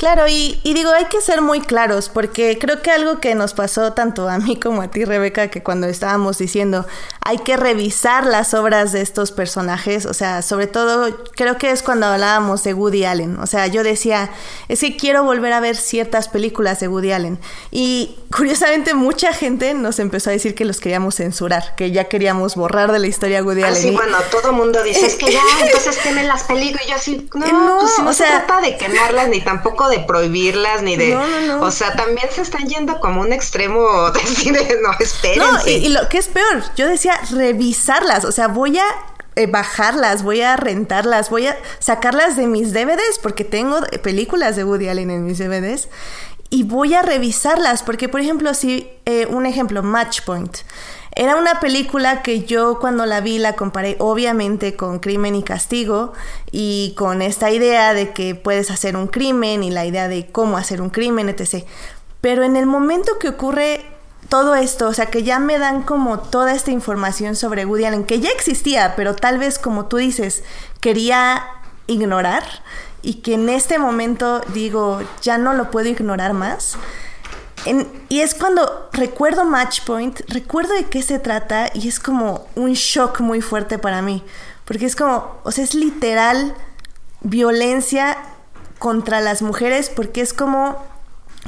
Claro, 0.00 0.26
y, 0.26 0.58
digo, 0.64 0.92
hay 0.92 1.04
que 1.10 1.20
ser 1.20 1.42
muy 1.42 1.60
claros, 1.60 2.08
porque 2.08 2.56
creo 2.58 2.80
que 2.80 2.90
algo 2.90 3.20
que 3.20 3.34
nos 3.34 3.52
pasó 3.52 3.92
tanto 3.92 4.30
a 4.30 4.38
mí 4.38 4.58
como 4.58 4.80
a 4.80 4.88
ti, 4.88 5.04
Rebeca, 5.04 5.48
que 5.48 5.62
cuando 5.62 5.88
estábamos 5.88 6.38
diciendo 6.38 6.86
hay 7.22 7.36
que 7.36 7.58
revisar 7.58 8.24
las 8.24 8.54
obras 8.54 8.92
de 8.92 9.02
estos 9.02 9.30
personajes, 9.30 10.06
o 10.06 10.14
sea, 10.14 10.40
sobre 10.40 10.66
todo 10.66 11.22
creo 11.36 11.58
que 11.58 11.70
es 11.70 11.82
cuando 11.82 12.06
hablábamos 12.06 12.64
de 12.64 12.72
Woody 12.72 13.04
Allen, 13.04 13.38
o 13.38 13.46
sea, 13.46 13.66
yo 13.66 13.82
decía, 13.82 14.30
es 14.68 14.80
que 14.80 14.96
quiero 14.96 15.22
volver 15.22 15.52
a 15.52 15.60
ver 15.60 15.76
ciertas 15.76 16.28
películas 16.28 16.80
de 16.80 16.88
Woody 16.88 17.12
Allen, 17.12 17.38
y 17.70 18.18
curiosamente 18.34 18.94
mucha 18.94 19.34
gente 19.34 19.74
nos 19.74 19.98
empezó 19.98 20.30
a 20.30 20.32
decir 20.32 20.54
que 20.54 20.64
los 20.64 20.80
queríamos 20.80 21.16
censurar, 21.16 21.74
que 21.76 21.90
ya 21.90 22.04
queríamos 22.04 22.56
borrar 22.56 22.90
de 22.90 23.00
la 23.00 23.06
historia 23.06 23.44
Woody 23.44 23.64
Allen. 23.64 23.82
Sí, 23.82 23.90
bueno, 23.90 24.16
todo 24.30 24.54
mundo 24.54 24.82
dice, 24.82 25.06
es 25.06 25.16
que 25.16 25.30
ya, 25.30 25.42
entonces 25.62 25.98
tienen 25.98 26.26
las 26.26 26.44
películas, 26.44 26.86
y 26.86 26.88
yo 26.88 26.96
así, 26.96 27.28
no, 27.34 27.78
pues 27.80 27.98
no 28.02 28.12
se 28.14 28.24
trata 28.24 28.62
de 28.62 28.78
quemarlas 28.78 29.28
ni 29.28 29.42
tampoco 29.42 29.89
de 29.90 30.00
prohibirlas, 30.00 30.82
ni 30.82 30.96
de... 30.96 31.16
O 31.60 31.70
sea, 31.70 31.94
también 31.94 32.28
se 32.34 32.42
están 32.42 32.68
yendo 32.68 33.00
como 33.00 33.20
un 33.20 33.32
extremo 33.32 34.10
de 34.12 34.20
decir, 34.20 34.52
no, 34.82 34.90
espérense. 34.98 35.40
No, 35.40 35.66
y, 35.66 35.88
lo 35.88 36.08
que 36.08 36.18
es 36.18 36.28
peor, 36.28 36.62
yo 36.76 36.86
decía 36.86 37.20
revisarlas, 37.30 38.24
o 38.24 38.32
sea, 38.32 38.48
voy 38.48 38.78
a 38.78 38.86
eh, 39.36 39.46
bajarlas, 39.46 40.22
voy 40.22 40.40
a 40.40 40.56
rentarlas, 40.56 41.30
voy 41.30 41.46
a 41.46 41.58
sacarlas 41.78 42.36
de 42.36 42.46
mis 42.46 42.72
DVDs, 42.72 43.18
porque 43.22 43.44
tengo 43.44 43.80
películas 44.02 44.56
de 44.56 44.64
Woody 44.64 44.88
Allen 44.88 45.10
en 45.10 45.24
mis 45.24 45.38
DVDs, 45.38 45.88
y 46.50 46.64
voy 46.64 46.94
a 46.94 47.02
revisarlas, 47.02 47.82
porque 47.82 48.08
por 48.08 48.20
ejemplo, 48.20 48.54
si, 48.54 48.90
eh, 49.06 49.26
un 49.26 49.46
ejemplo, 49.46 49.82
Match 49.82 50.22
Point. 50.22 50.58
Era 51.12 51.36
una 51.36 51.58
película 51.58 52.22
que 52.22 52.44
yo 52.44 52.78
cuando 52.78 53.04
la 53.04 53.20
vi 53.20 53.38
la 53.38 53.54
comparé 53.54 53.96
obviamente 53.98 54.76
con 54.76 55.00
Crimen 55.00 55.34
y 55.34 55.42
Castigo 55.42 56.12
y 56.52 56.94
con 56.96 57.20
esta 57.20 57.50
idea 57.50 57.94
de 57.94 58.12
que 58.12 58.36
puedes 58.36 58.70
hacer 58.70 58.96
un 58.96 59.08
crimen 59.08 59.64
y 59.64 59.70
la 59.70 59.84
idea 59.84 60.06
de 60.06 60.30
cómo 60.30 60.56
hacer 60.56 60.80
un 60.80 60.90
crimen, 60.90 61.28
etc. 61.28 61.64
Pero 62.20 62.44
en 62.44 62.56
el 62.56 62.66
momento 62.66 63.18
que 63.18 63.28
ocurre 63.28 63.84
todo 64.28 64.54
esto, 64.54 64.86
o 64.86 64.94
sea, 64.94 65.06
que 65.06 65.24
ya 65.24 65.40
me 65.40 65.58
dan 65.58 65.82
como 65.82 66.20
toda 66.20 66.54
esta 66.54 66.70
información 66.70 67.34
sobre 67.34 67.64
Woody 67.64 67.86
Allen, 67.86 68.04
que 68.04 68.20
ya 68.20 68.30
existía, 68.30 68.94
pero 68.94 69.16
tal 69.16 69.38
vez 69.38 69.58
como 69.58 69.86
tú 69.86 69.96
dices, 69.96 70.44
quería 70.80 71.42
ignorar 71.88 72.44
y 73.02 73.14
que 73.14 73.34
en 73.34 73.48
este 73.48 73.80
momento 73.80 74.40
digo, 74.54 75.00
ya 75.22 75.38
no 75.38 75.54
lo 75.54 75.72
puedo 75.72 75.88
ignorar 75.88 76.34
más 76.34 76.76
y 78.08 78.20
es 78.20 78.34
cuando 78.34 78.88
recuerdo 78.92 79.44
Matchpoint, 79.44 80.20
recuerdo 80.28 80.74
de 80.74 80.84
qué 80.84 81.02
se 81.02 81.18
trata 81.18 81.70
y 81.74 81.88
es 81.88 82.00
como 82.00 82.46
un 82.54 82.72
shock 82.72 83.20
muy 83.20 83.40
fuerte 83.40 83.78
para 83.78 84.02
mí. 84.02 84.24
Porque 84.64 84.86
es 84.86 84.96
como, 84.96 85.38
o 85.42 85.52
sea, 85.52 85.64
es 85.64 85.74
literal 85.74 86.54
violencia 87.20 88.16
contra 88.78 89.20
las 89.20 89.42
mujeres 89.42 89.90
porque 89.90 90.20
es 90.20 90.32
como, 90.32 90.82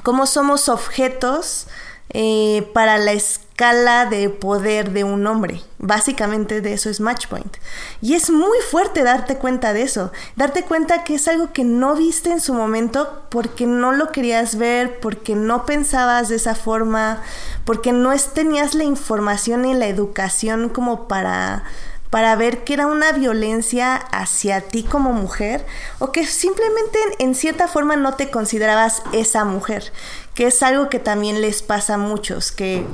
como 0.02 0.26
somos 0.26 0.68
objetos 0.68 1.66
eh, 2.10 2.68
para 2.74 2.98
la 2.98 3.12
escala 3.12 3.51
de 3.62 4.28
poder 4.28 4.90
de 4.90 5.04
un 5.04 5.24
hombre. 5.24 5.62
Básicamente 5.78 6.60
de 6.60 6.72
eso 6.72 6.90
es 6.90 7.00
Matchpoint. 7.00 7.56
Y 8.00 8.14
es 8.14 8.28
muy 8.28 8.58
fuerte 8.70 9.04
darte 9.04 9.36
cuenta 9.36 9.72
de 9.72 9.82
eso, 9.82 10.10
darte 10.34 10.64
cuenta 10.64 11.04
que 11.04 11.14
es 11.14 11.28
algo 11.28 11.52
que 11.52 11.62
no 11.62 11.94
viste 11.94 12.30
en 12.30 12.40
su 12.40 12.54
momento 12.54 13.22
porque 13.28 13.66
no 13.66 13.92
lo 13.92 14.10
querías 14.10 14.56
ver, 14.56 14.98
porque 14.98 15.36
no 15.36 15.64
pensabas 15.64 16.28
de 16.28 16.36
esa 16.36 16.56
forma, 16.56 17.22
porque 17.64 17.92
no 17.92 18.12
tenías 18.34 18.74
la 18.74 18.82
información 18.82 19.64
y 19.64 19.74
la 19.74 19.86
educación 19.86 20.68
como 20.68 21.06
para 21.06 21.62
para 22.10 22.36
ver 22.36 22.62
que 22.62 22.74
era 22.74 22.86
una 22.86 23.10
violencia 23.12 23.96
hacia 23.96 24.60
ti 24.60 24.82
como 24.82 25.14
mujer 25.14 25.64
o 25.98 26.12
que 26.12 26.26
simplemente 26.26 26.98
en, 27.18 27.34
cierta 27.34 27.68
forma 27.68 27.96
no 27.96 28.16
te 28.16 28.30
considerabas 28.30 29.02
esa 29.12 29.46
mujer, 29.46 29.94
que 30.34 30.48
es 30.48 30.62
algo 30.62 30.90
que 30.90 30.98
también 30.98 31.40
les 31.40 31.62
pasa 31.62 31.94
a 31.94 31.96
muchos, 31.96 32.52
que 32.52 32.84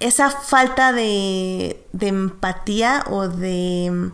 esa 0.00 0.30
falta 0.30 0.92
de, 0.92 1.84
empatía 2.00 3.04
o 3.10 3.28
de 3.28 4.10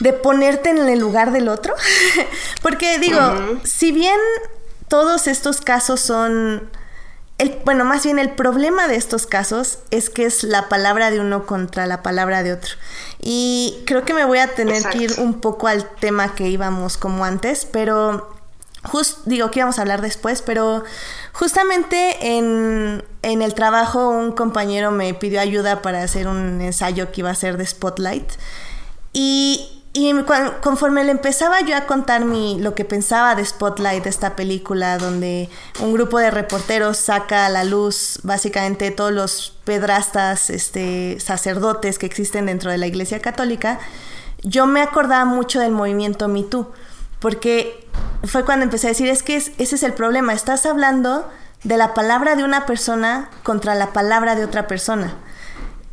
de 0.00 0.12
ponerte 0.12 0.70
en 0.70 0.78
el 0.78 0.98
lugar 0.98 1.30
del 1.30 1.48
otro. 1.48 1.74
Porque 2.62 2.98
digo, 2.98 3.20
si 3.62 3.92
bien 3.92 4.18
todos 4.88 5.28
estos 5.28 5.60
casos 5.60 6.00
son 6.00 6.68
bueno, 7.64 7.84
más 7.84 8.04
bien 8.04 8.18
el 8.18 8.30
problema 8.30 8.88
de 8.88 8.96
estos 8.96 9.26
casos 9.26 9.78
es 9.90 10.10
que 10.10 10.24
es 10.24 10.44
la 10.44 10.68
palabra 10.68 11.10
de 11.10 11.20
uno 11.20 11.46
contra 11.46 11.86
la 11.86 12.02
palabra 12.02 12.42
de 12.42 12.52
otro. 12.52 12.74
Y 13.20 13.82
creo 13.86 14.04
que 14.04 14.14
me 14.14 14.24
voy 14.24 14.38
a 14.38 14.54
tener 14.54 14.82
que 14.84 14.98
ir 14.98 15.14
un 15.18 15.40
poco 15.40 15.68
al 15.68 15.88
tema 15.96 16.34
que 16.34 16.48
íbamos 16.48 16.96
como 16.96 17.24
antes, 17.24 17.64
pero 17.64 18.34
just, 18.84 19.24
digo 19.24 19.50
que 19.50 19.60
íbamos 19.60 19.78
a 19.78 19.82
hablar 19.82 20.02
después, 20.02 20.42
pero 20.42 20.84
justamente 21.32 22.36
en, 22.38 23.04
en 23.22 23.42
el 23.42 23.54
trabajo 23.54 24.08
un 24.08 24.32
compañero 24.32 24.90
me 24.90 25.12
pidió 25.14 25.40
ayuda 25.40 25.82
para 25.82 26.02
hacer 26.02 26.28
un 26.28 26.60
ensayo 26.60 27.12
que 27.12 27.20
iba 27.20 27.30
a 27.30 27.34
ser 27.34 27.56
de 27.56 27.66
Spotlight. 27.66 28.30
Y 29.12 29.82
y 29.94 30.10
conforme 30.62 31.04
le 31.04 31.10
empezaba 31.10 31.60
yo 31.60 31.76
a 31.76 31.82
contar 31.82 32.24
mi, 32.24 32.58
lo 32.58 32.74
que 32.74 32.86
pensaba 32.86 33.34
de 33.34 33.44
Spotlight, 33.44 34.04
de 34.04 34.08
esta 34.08 34.36
película, 34.36 34.96
donde 34.96 35.50
un 35.80 35.92
grupo 35.92 36.18
de 36.18 36.30
reporteros 36.30 36.96
saca 36.96 37.44
a 37.44 37.50
la 37.50 37.64
luz 37.64 38.18
básicamente 38.22 38.90
todos 38.90 39.12
los 39.12 39.52
pedrastas, 39.64 40.48
este, 40.48 41.20
sacerdotes 41.20 41.98
que 41.98 42.06
existen 42.06 42.46
dentro 42.46 42.70
de 42.70 42.78
la 42.78 42.86
Iglesia 42.86 43.20
Católica, 43.20 43.80
yo 44.42 44.66
me 44.66 44.80
acordaba 44.80 45.26
mucho 45.26 45.60
del 45.60 45.72
movimiento 45.72 46.26
Me 46.26 46.42
Too, 46.42 46.72
porque 47.22 47.88
fue 48.24 48.44
cuando 48.44 48.64
empecé 48.64 48.88
a 48.88 48.90
decir, 48.90 49.08
es 49.08 49.22
que 49.22 49.36
ese 49.36 49.54
es 49.58 49.82
el 49.82 49.94
problema, 49.94 50.34
estás 50.34 50.66
hablando 50.66 51.26
de 51.62 51.76
la 51.76 51.94
palabra 51.94 52.34
de 52.34 52.42
una 52.42 52.66
persona 52.66 53.30
contra 53.44 53.76
la 53.76 53.92
palabra 53.92 54.34
de 54.34 54.44
otra 54.44 54.66
persona. 54.66 55.14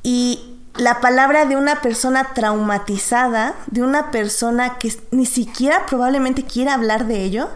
Y 0.02 0.58
la 0.76 1.02
palabra 1.02 1.46
de 1.46 1.56
una 1.56 1.82
persona 1.82 2.34
traumatizada, 2.34 3.54
de 3.68 3.84
una 3.84 4.10
persona 4.10 4.78
que 4.80 4.92
ni 5.12 5.28
siquiera 5.28 5.86
probablemente 5.86 6.44
quiera 6.44 6.74
hablar 6.74 7.06
de 7.06 7.24
ello, 7.24 7.50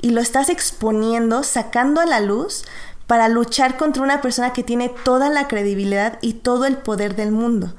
y 0.00 0.10
lo 0.10 0.20
estás 0.20 0.48
exponiendo, 0.48 1.44
sacando 1.44 2.00
a 2.00 2.06
la 2.06 2.20
luz 2.20 2.64
para 3.06 3.28
luchar 3.28 3.76
contra 3.76 4.02
una 4.02 4.20
persona 4.20 4.52
que 4.52 4.64
tiene 4.64 4.88
toda 4.88 5.30
la 5.30 5.46
credibilidad 5.46 6.18
y 6.20 6.34
todo 6.34 6.64
el 6.64 6.76
poder 6.76 7.14
del 7.14 7.30
mundo. 7.30 7.74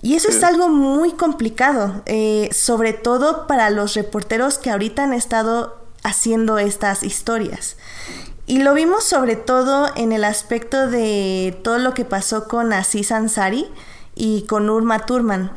Y 0.00 0.14
eso 0.14 0.28
es 0.28 0.44
algo 0.44 0.68
muy 0.68 1.12
complicado, 1.12 2.02
eh, 2.06 2.48
sobre 2.52 2.92
todo 2.92 3.46
para 3.46 3.70
los 3.70 3.94
reporteros 3.94 4.58
que 4.58 4.70
ahorita 4.70 5.04
han 5.04 5.12
estado 5.12 5.76
haciendo 6.04 6.58
estas 6.58 7.02
historias. 7.02 7.76
Y 8.46 8.62
lo 8.62 8.74
vimos 8.74 9.04
sobre 9.04 9.36
todo 9.36 9.90
en 9.96 10.12
el 10.12 10.24
aspecto 10.24 10.88
de 10.88 11.58
todo 11.62 11.78
lo 11.78 11.94
que 11.94 12.04
pasó 12.04 12.48
con 12.48 12.72
Aziz 12.72 13.12
Ansari, 13.12 13.66
y 14.18 14.42
con 14.42 14.68
Urma 14.68 15.06
Turman. 15.06 15.52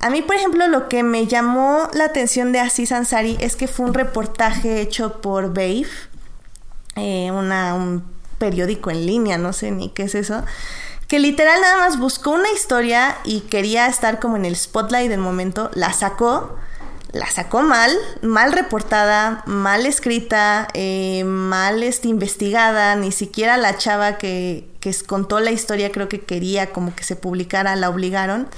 A 0.00 0.08
mí, 0.08 0.22
por 0.22 0.36
ejemplo, 0.36 0.68
lo 0.68 0.88
que 0.88 1.02
me 1.02 1.26
llamó 1.26 1.88
la 1.92 2.04
atención 2.04 2.52
de 2.52 2.60
Aziz 2.60 2.92
Ansari 2.92 3.36
es 3.40 3.56
que 3.56 3.68
fue 3.68 3.86
un 3.86 3.94
reportaje 3.94 4.80
hecho 4.80 5.20
por 5.20 5.48
Babe, 5.48 5.86
eh, 6.96 7.30
un 7.30 8.04
periódico 8.38 8.90
en 8.90 9.06
línea, 9.06 9.36
no 9.36 9.52
sé 9.52 9.70
ni 9.70 9.90
qué 9.90 10.04
es 10.04 10.14
eso, 10.14 10.44
que 11.08 11.18
literal 11.18 11.60
nada 11.60 11.78
más 11.78 11.98
buscó 11.98 12.30
una 12.30 12.50
historia 12.50 13.16
y 13.24 13.40
quería 13.40 13.86
estar 13.86 14.20
como 14.20 14.36
en 14.36 14.44
el 14.44 14.56
spotlight 14.56 15.10
del 15.10 15.20
momento, 15.20 15.70
la 15.74 15.92
sacó, 15.92 16.56
la 17.12 17.30
sacó 17.30 17.62
mal, 17.62 17.92
mal 18.22 18.52
reportada, 18.52 19.42
mal 19.46 19.86
escrita, 19.86 20.68
eh, 20.74 21.22
mal 21.24 21.82
este, 21.82 22.08
investigada, 22.08 22.96
ni 22.96 23.12
siquiera 23.12 23.56
la 23.56 23.76
chava 23.76 24.18
que, 24.18 24.68
que 24.80 24.94
contó 25.06 25.40
la 25.40 25.52
historia 25.52 25.92
creo 25.92 26.08
que 26.08 26.20
quería 26.20 26.72
como 26.72 26.94
que 26.94 27.04
se 27.04 27.16
publicara, 27.16 27.76
la 27.76 27.90
obligaron. 27.90 28.48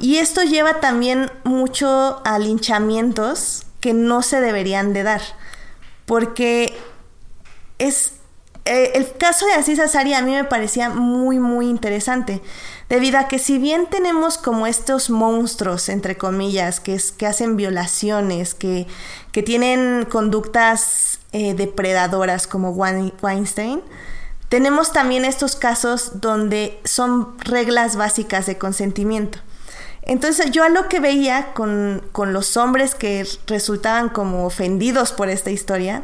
Y 0.00 0.16
esto 0.16 0.42
lleva 0.42 0.80
también 0.80 1.30
mucho 1.44 2.22
a 2.24 2.38
linchamientos 2.38 3.66
que 3.80 3.92
no 3.92 4.22
se 4.22 4.40
deberían 4.40 4.92
de 4.92 5.02
dar, 5.02 5.22
porque 6.06 6.76
es... 7.78 8.14
Eh, 8.64 8.92
el 8.94 9.12
caso 9.16 9.46
de 9.46 9.54
Aziz 9.54 9.80
Ansari 9.80 10.14
a 10.14 10.22
mí 10.22 10.32
me 10.32 10.44
parecía 10.44 10.88
muy, 10.88 11.38
muy 11.38 11.68
interesante, 11.68 12.40
debido 12.88 13.18
a 13.18 13.26
que 13.26 13.38
si 13.38 13.58
bien 13.58 13.86
tenemos 13.86 14.38
como 14.38 14.66
estos 14.66 15.10
monstruos, 15.10 15.88
entre 15.88 16.16
comillas, 16.16 16.78
que, 16.78 17.00
hacen 17.26 17.56
violaciones, 17.56 18.54
que, 18.54 18.86
que 19.32 19.42
tienen 19.42 20.04
conductas 20.04 21.18
eh, 21.32 21.54
depredadoras 21.54 22.46
como 22.46 22.70
Weinstein, 22.70 23.82
tenemos 24.48 24.92
también 24.92 25.24
estos 25.24 25.56
casos 25.56 26.20
donde 26.20 26.78
son 26.84 27.38
reglas 27.38 27.96
básicas 27.96 28.44
de 28.46 28.58
consentimiento. 28.58 29.38
Entonces 30.02 30.50
yo 30.50 30.64
a 30.64 30.68
lo 30.68 30.88
que 30.88 31.00
veía 31.00 31.54
con, 31.54 32.02
los 32.14 32.56
hombres 32.56 32.94
que 32.94 33.26
resultaban 33.46 34.08
como 34.08 34.44
ofendidos 34.44 35.12
por 35.12 35.30
esta 35.30 35.50
historia, 35.50 36.02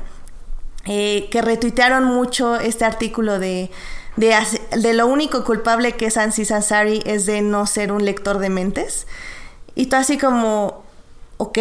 eh, 0.87 1.29
que 1.31 1.43
retuitearon 1.43 2.05
mucho 2.05 2.57
este 2.57 2.85
artículo 2.85 3.39
de, 3.39 3.71
de, 4.17 4.95
lo 4.95 5.07
único 5.07 5.45
culpable 5.45 5.93
que 5.93 6.07
es 6.07 6.17
Ansi 6.17 6.45
Sansari 6.45 7.03
es 7.05 7.27
de 7.27 7.43
no 7.43 7.67
ser 7.67 7.93
un 7.93 8.05
lector 8.05 8.39
de 8.39 8.51
mentes. 8.51 9.07
Y 9.75 9.87
tú 9.87 9.97
así 9.97 10.19
como, 10.19 10.83
ok, 11.37 11.59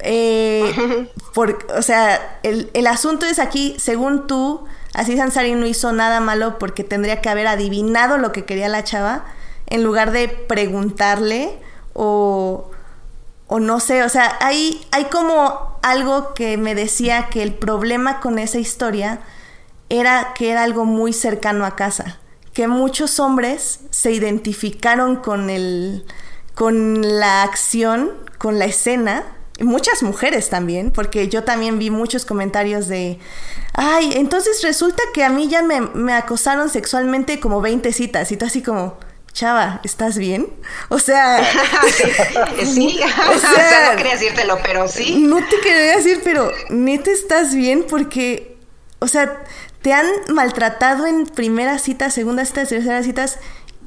eh, 0.00 1.08
o 1.76 1.82
sea, 1.82 2.38
el, 2.42 2.70
el 2.74 2.86
asunto 2.86 3.26
es 3.26 3.38
aquí, 3.38 3.76
según 3.78 4.26
tú, 4.26 4.64
así 4.94 5.16
Sansari 5.16 5.54
no 5.54 5.66
hizo 5.66 5.92
nada 5.92 6.20
malo 6.20 6.58
porque 6.58 6.84
tendría 6.84 7.20
que 7.20 7.28
haber 7.28 7.46
adivinado 7.46 8.18
lo 8.18 8.32
que 8.32 8.44
quería 8.44 8.68
la 8.68 8.84
chava 8.84 9.24
en 9.66 9.84
lugar 9.84 10.10
de 10.10 10.28
preguntarle 10.28 11.58
o, 11.94 12.70
o 13.52 13.58
no 13.58 13.80
sé, 13.80 14.04
o 14.04 14.08
sea, 14.08 14.38
hay, 14.40 14.80
hay 14.92 15.06
como 15.06 15.76
algo 15.82 16.34
que 16.34 16.56
me 16.56 16.76
decía 16.76 17.28
que 17.30 17.42
el 17.42 17.52
problema 17.52 18.20
con 18.20 18.38
esa 18.38 18.58
historia 18.58 19.18
era 19.88 20.34
que 20.34 20.52
era 20.52 20.62
algo 20.62 20.84
muy 20.84 21.12
cercano 21.12 21.66
a 21.66 21.74
casa, 21.74 22.20
que 22.52 22.68
muchos 22.68 23.18
hombres 23.18 23.80
se 23.90 24.12
identificaron 24.12 25.16
con 25.16 25.50
el 25.50 26.04
con 26.54 27.02
la 27.18 27.42
acción, 27.42 28.12
con 28.38 28.60
la 28.60 28.66
escena, 28.66 29.24
muchas 29.58 30.04
mujeres 30.04 30.48
también, 30.48 30.92
porque 30.92 31.28
yo 31.28 31.42
también 31.42 31.80
vi 31.80 31.90
muchos 31.90 32.24
comentarios 32.24 32.86
de, 32.86 33.18
ay, 33.72 34.12
entonces 34.14 34.62
resulta 34.62 35.02
que 35.12 35.24
a 35.24 35.28
mí 35.28 35.48
ya 35.48 35.62
me, 35.62 35.80
me 35.80 36.12
acosaron 36.12 36.68
sexualmente 36.68 37.40
como 37.40 37.60
20 37.60 37.92
citas, 37.92 38.30
y 38.30 38.36
tú 38.36 38.44
así 38.44 38.62
como, 38.62 38.96
chava, 39.40 39.80
¿estás 39.84 40.18
bien? 40.18 40.48
O 40.90 40.98
sea... 40.98 41.42
sí, 42.64 43.00
o 43.34 43.38
sea, 43.38 43.90
no 43.90 43.96
quería 43.96 44.12
decírtelo, 44.12 44.58
pero 44.62 44.86
sí. 44.86 45.16
No 45.26 45.36
te 45.36 45.60
quería 45.62 45.96
decir, 45.96 46.20
pero 46.22 46.52
neta 46.68 47.10
estás 47.10 47.54
bien 47.54 47.86
porque, 47.88 48.58
o 48.98 49.08
sea, 49.08 49.42
te 49.80 49.94
han 49.94 50.06
maltratado 50.28 51.06
en 51.06 51.24
primeras 51.24 51.80
citas, 51.80 52.12
segundas 52.12 52.48
citas, 52.48 52.68
terceras 52.68 53.06
citas 53.06 53.38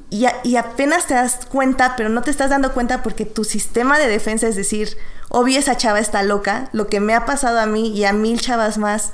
y, 0.10 0.26
y, 0.44 0.56
apenas 0.58 1.06
te 1.06 1.14
das 1.14 1.46
cuenta, 1.46 1.96
pero 1.96 2.10
no 2.10 2.24
te 2.24 2.32
estás 2.32 2.50
dando 2.50 2.74
cuenta 2.74 3.04
porque 3.04 3.26
tu 3.26 3.44
sistema 3.44 4.00
de 4.00 4.08
defensa 4.08 4.48
es 4.48 4.56
decir, 4.56 4.98
obvio 5.30 5.60
esa 5.60 5.78
chava 5.78 6.00
está 6.00 6.24
loca, 6.24 6.70
lo 6.72 6.88
que 6.88 7.00
me 7.00 7.14
ha 7.14 7.26
pasado 7.26 7.60
a 7.60 7.68
mí 7.68 7.96
y 7.96 8.06
a 8.06 8.14
mil 8.14 8.40
chavas 8.42 8.80
más 8.80 9.12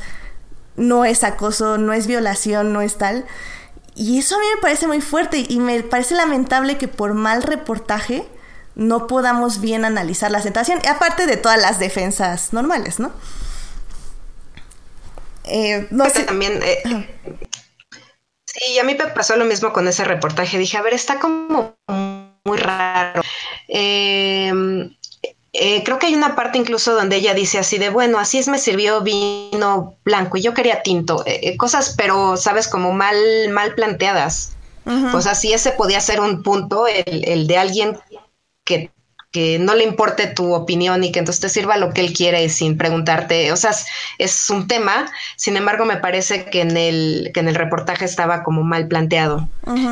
no 0.77 1.03
es 1.03 1.25
acoso, 1.25 1.77
no 1.77 1.91
es 1.91 2.07
violación, 2.07 2.71
no 2.71 2.81
es 2.81 2.97
tal. 2.97 3.25
Y 4.00 4.18
eso 4.18 4.38
a 4.38 4.39
mí 4.39 4.45
me 4.56 4.62
parece 4.62 4.88
muy 4.88 5.02
fuerte 5.02 5.45
y 5.45 5.60
me 5.60 5.84
parece 5.84 6.16
lamentable 6.16 6.78
que 6.78 6.88
por 6.88 7.16
mal 7.16 7.43
reportaje 7.43 8.26
no 8.74 9.08
podamos 9.08 9.60
bien 9.60 9.84
analizar 9.84 10.32
la 10.32 10.41
situación, 10.41 10.80
aparte 10.88 11.26
de 11.26 11.36
todas 11.36 11.62
las 11.62 11.80
defensas 11.80 12.54
normales, 12.54 13.02
¿no? 13.02 13.12
Eh, 15.43 15.86
no 15.91 16.10
sé. 16.10 16.24
también 16.24 16.62
eh, 16.64 16.82
Sí, 18.45 18.80
a 18.80 18.86
mí 18.86 18.95
me 18.95 19.08
pasó 19.08 19.36
lo 19.36 19.43
mismo 19.43 19.74
con 19.74 19.86
ese 19.89 20.06
reportaje. 20.06 20.58
Dije, 20.58 20.78
a 20.78 20.82
ver, 20.82 20.93
está 20.93 21.20
como 21.20 21.76
muy 22.45 22.58
raro. 22.58 23.22
Em, 23.68 24.95
eh, 25.54 25.84
creo 25.84 25.97
que 25.97 26.08
hay 26.08 26.16
una 26.16 26.36
parte 26.36 26.58
incluso 26.58 26.93
donde 26.93 27.16
ella 27.16 27.34
dice 27.34 27.58
así 27.58 27.78
de, 27.78 27.89
bueno, 27.89 28.20
así 28.20 28.38
es, 28.38 28.47
me 28.47 28.60
sirvió 28.60 29.02
vino 29.02 29.95
blanco 30.04 30.38
y 30.38 30.41
yo 30.41 30.54
quería 30.54 30.84
tinto. 30.84 31.26
Eh, 31.26 31.39
eh, 31.43 31.58
cosas, 31.58 31.95
pero, 31.97 32.38
sabes, 32.38 32.68
como 32.68 32.93
mal, 32.93 33.18
mal 33.52 33.74
planteadas. 33.76 34.56
O 35.14 35.22
sea, 35.22 35.36
si 35.36 35.54
ese 35.54 35.70
podía 35.72 36.02
ser 36.02 36.20
un 36.20 36.41
punto, 36.41 36.88
el, 36.88 37.24
el 37.28 37.45
de 37.45 37.58
alguien 37.60 38.00
que 38.64 38.89
que 39.32 39.59
no 39.59 39.75
le 39.75 39.84
importe 39.84 40.25
tu 40.25 40.53
opinión 40.53 41.03
y 41.03 41.11
que 41.11 41.19
entonces 41.19 41.41
te 41.41 41.49
sirva 41.49 41.77
lo 41.77 41.93
que 41.93 42.01
él 42.01 42.13
quiere 42.13 42.49
sin 42.49 42.77
preguntarte. 42.77 43.51
O 43.51 43.57
sea, 43.57 43.71
es, 44.17 44.49
un 44.49 44.67
tema. 44.67 45.11
Sin 45.36 45.55
embargo, 45.55 45.86
me 45.86 45.97
parece 45.97 46.45
que 46.45 46.61
en 46.61 46.75
el, 46.75 47.30
que 47.34 47.39
en 47.39 47.47
el 47.47 47.53
reportaje 47.53 48.05
estaba 48.05 48.43
como 48.43 48.63
mal 48.63 48.88
planteado. 48.88 49.47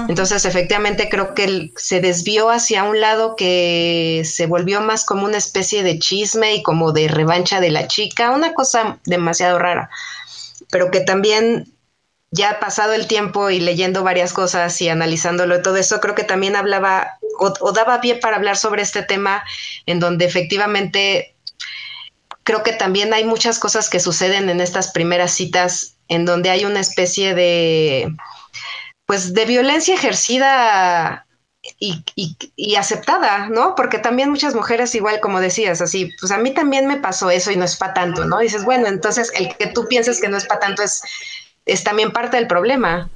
Entonces, 0.09 0.45
efectivamente, 0.45 1.07
creo 1.07 1.35
que 1.35 1.43
él 1.43 1.71
se 1.75 2.01
desvió 2.01 2.49
hacia 2.49 2.83
un 2.83 2.99
lado 2.99 3.35
que 3.35 4.23
se 4.25 4.47
volvió 4.47 4.81
más 4.81 5.05
como 5.05 5.25
una 5.25 5.37
especie 5.37 5.83
de 5.83 5.99
chisme 5.99 6.55
y 6.55 6.63
como 6.63 6.91
de 6.91 7.07
revancha 7.07 7.59
de 7.59 7.69
la 7.69 7.87
chica, 7.87 8.31
una 8.31 8.53
cosa 8.53 8.97
demasiado 9.05 9.59
rara. 9.59 9.91
Pero 10.71 10.89
que 10.89 11.01
también 11.01 11.76
ya 12.31 12.59
pasado 12.59 12.93
el 12.93 13.07
tiempo 13.07 13.49
y 13.49 13.59
leyendo 13.59 14.03
varias 14.03 14.33
cosas 14.33 14.81
y 14.81 14.89
analizándolo 14.89 15.61
todo 15.61 15.77
eso, 15.77 15.99
creo 16.01 16.15
que 16.15 16.23
también 16.23 16.55
hablaba 16.55 17.17
o, 17.39 17.71
daba 17.71 18.01
pie 18.01 18.15
para 18.15 18.37
hablar 18.37 18.57
sobre 18.57 18.81
este 18.81 19.03
tema 19.03 19.43
en 19.85 19.99
donde 19.99 20.25
efectivamente 20.25 21.35
creo 22.43 22.63
que 22.63 22.73
también 22.73 23.13
hay 23.13 23.23
muchas 23.23 23.59
cosas 23.59 23.89
que 23.89 23.99
suceden 23.99 24.49
en 24.49 24.61
estas 24.61 24.91
primeras 24.91 25.31
citas 25.31 25.97
en 26.09 26.25
donde 26.25 26.49
hay 26.49 26.65
una 26.65 26.79
especie 26.79 27.33
de 27.33 28.09
pues 29.05 29.33
de 29.33 29.45
violencia 29.45 29.95
ejercida 29.95 31.27
y, 31.79 32.03
y, 32.55 32.75
aceptada, 32.75 33.49
¿no? 33.49 33.75
Porque 33.75 33.99
también 33.99 34.29
muchas 34.29 34.55
mujeres, 34.55 34.95
igual 34.95 35.19
como 35.19 35.39
decías, 35.39 35.81
así, 35.81 36.11
pues 36.19 36.31
a 36.31 36.37
mí 36.37 36.53
también 36.53 36.87
me 36.87 36.97
pasó 36.97 37.29
eso 37.29 37.51
y 37.51 37.55
no 37.55 37.65
es 37.65 37.75
para 37.75 37.93
tanto, 37.93 38.25
¿no? 38.25 38.39
dices, 38.39 38.63
bueno, 38.63 38.87
entonces 38.87 39.31
el 39.35 39.55
que 39.57 39.67
tú 39.67 39.87
pienses 39.87 40.21
que 40.21 40.29
no 40.29 40.37
es 40.37 40.45
para 40.45 40.61
tanto 40.61 40.83
es, 40.83 41.01
es 41.67 41.83
también 41.83 42.11
parte 42.11 42.37
del 42.37 42.47
problema 42.47 43.09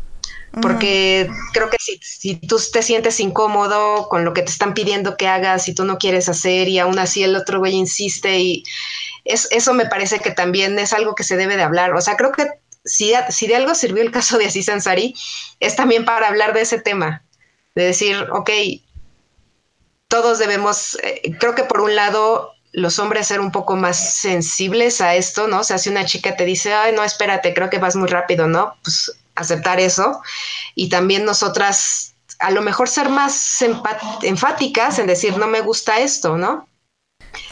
porque 0.62 1.30
creo 1.54 1.70
que 1.70 1.78
si, 1.80 1.98
si, 2.04 2.36
tú 2.36 2.58
te 2.74 2.84
sientes 2.84 3.22
incómodo 3.22 4.10
con 4.10 4.26
lo 4.26 4.34
que 4.34 4.42
te 4.42 4.52
están 4.52 4.74
pidiendo 4.74 5.16
que 5.16 5.28
hagas 5.28 5.70
y 5.70 5.74
tú 5.74 5.86
no 5.86 5.98
quieres 5.98 6.28
hacer 6.28 6.68
y 6.68 6.78
aún 6.78 7.00
así 7.00 7.24
el 7.24 7.38
otro 7.38 7.60
güey 7.60 7.74
insiste 7.74 8.40
y 8.40 8.64
es, 9.24 9.48
eso 9.52 9.74
me 9.74 9.86
parece 9.86 10.20
que 10.20 10.32
también 10.32 10.78
es 10.78 10.92
algo 10.92 11.16
que 11.16 11.24
se 11.24 11.38
debe 11.38 11.56
de 11.56 11.64
hablar. 11.64 11.94
O 11.94 12.02
sea, 12.02 12.18
creo 12.18 12.34
que 12.34 12.48
si, 12.84 13.14
si 13.30 13.48
de 13.48 13.56
algo 13.56 13.76
sirvió 13.76 14.04
el 14.04 14.12
caso 14.12 14.38
de 14.38 14.48
Aziz 14.48 14.68
Ansari, 14.68 15.16
es 15.62 15.76
también 15.78 16.04
para 16.04 16.28
hablar 16.28 16.54
de 16.54 16.62
ese 16.62 16.80
tema, 16.80 17.24
de 17.76 17.86
decir, 17.86 18.18
ok, 18.32 18.50
todos 20.10 20.40
debemos, 20.40 20.98
eh, 21.04 21.22
creo 21.40 21.56
que 21.56 21.64
por 21.64 21.80
un 21.80 21.96
lado 21.96 22.51
los 22.74 23.00
hombres 23.00 23.28
ser 23.28 23.40
un 23.40 23.52
poco 23.52 23.76
más 23.76 24.16
sensibles 24.16 25.02
a 25.02 25.16
esto, 25.16 25.48
¿no? 25.48 25.60
O 25.60 25.64
sea, 25.64 25.78
si 25.78 25.90
una 25.90 26.06
chica 26.06 26.36
te 26.36 26.46
dice, 26.46 26.74
ay, 26.74 26.94
no, 26.94 27.04
espérate, 27.04 27.54
creo 27.54 27.70
que 27.70 27.80
vas 27.80 27.96
muy 27.96 28.08
rápido, 28.08 28.48
¿no? 28.48 28.76
Pues 28.84 29.12
aceptar 29.36 29.80
eso 29.80 30.22
y 30.76 30.90
también 30.90 31.26
nosotras 31.26 32.16
a 32.40 32.52
lo 32.52 32.62
mejor 32.62 32.90
ser 32.90 33.10
más 33.10 33.64
enfáticas 34.24 35.00
en 35.00 35.08
decir 35.08 35.38
no 35.38 35.48
me 35.48 35.62
gusta 35.62 36.00
esto, 36.00 36.38
¿no? 36.38 36.68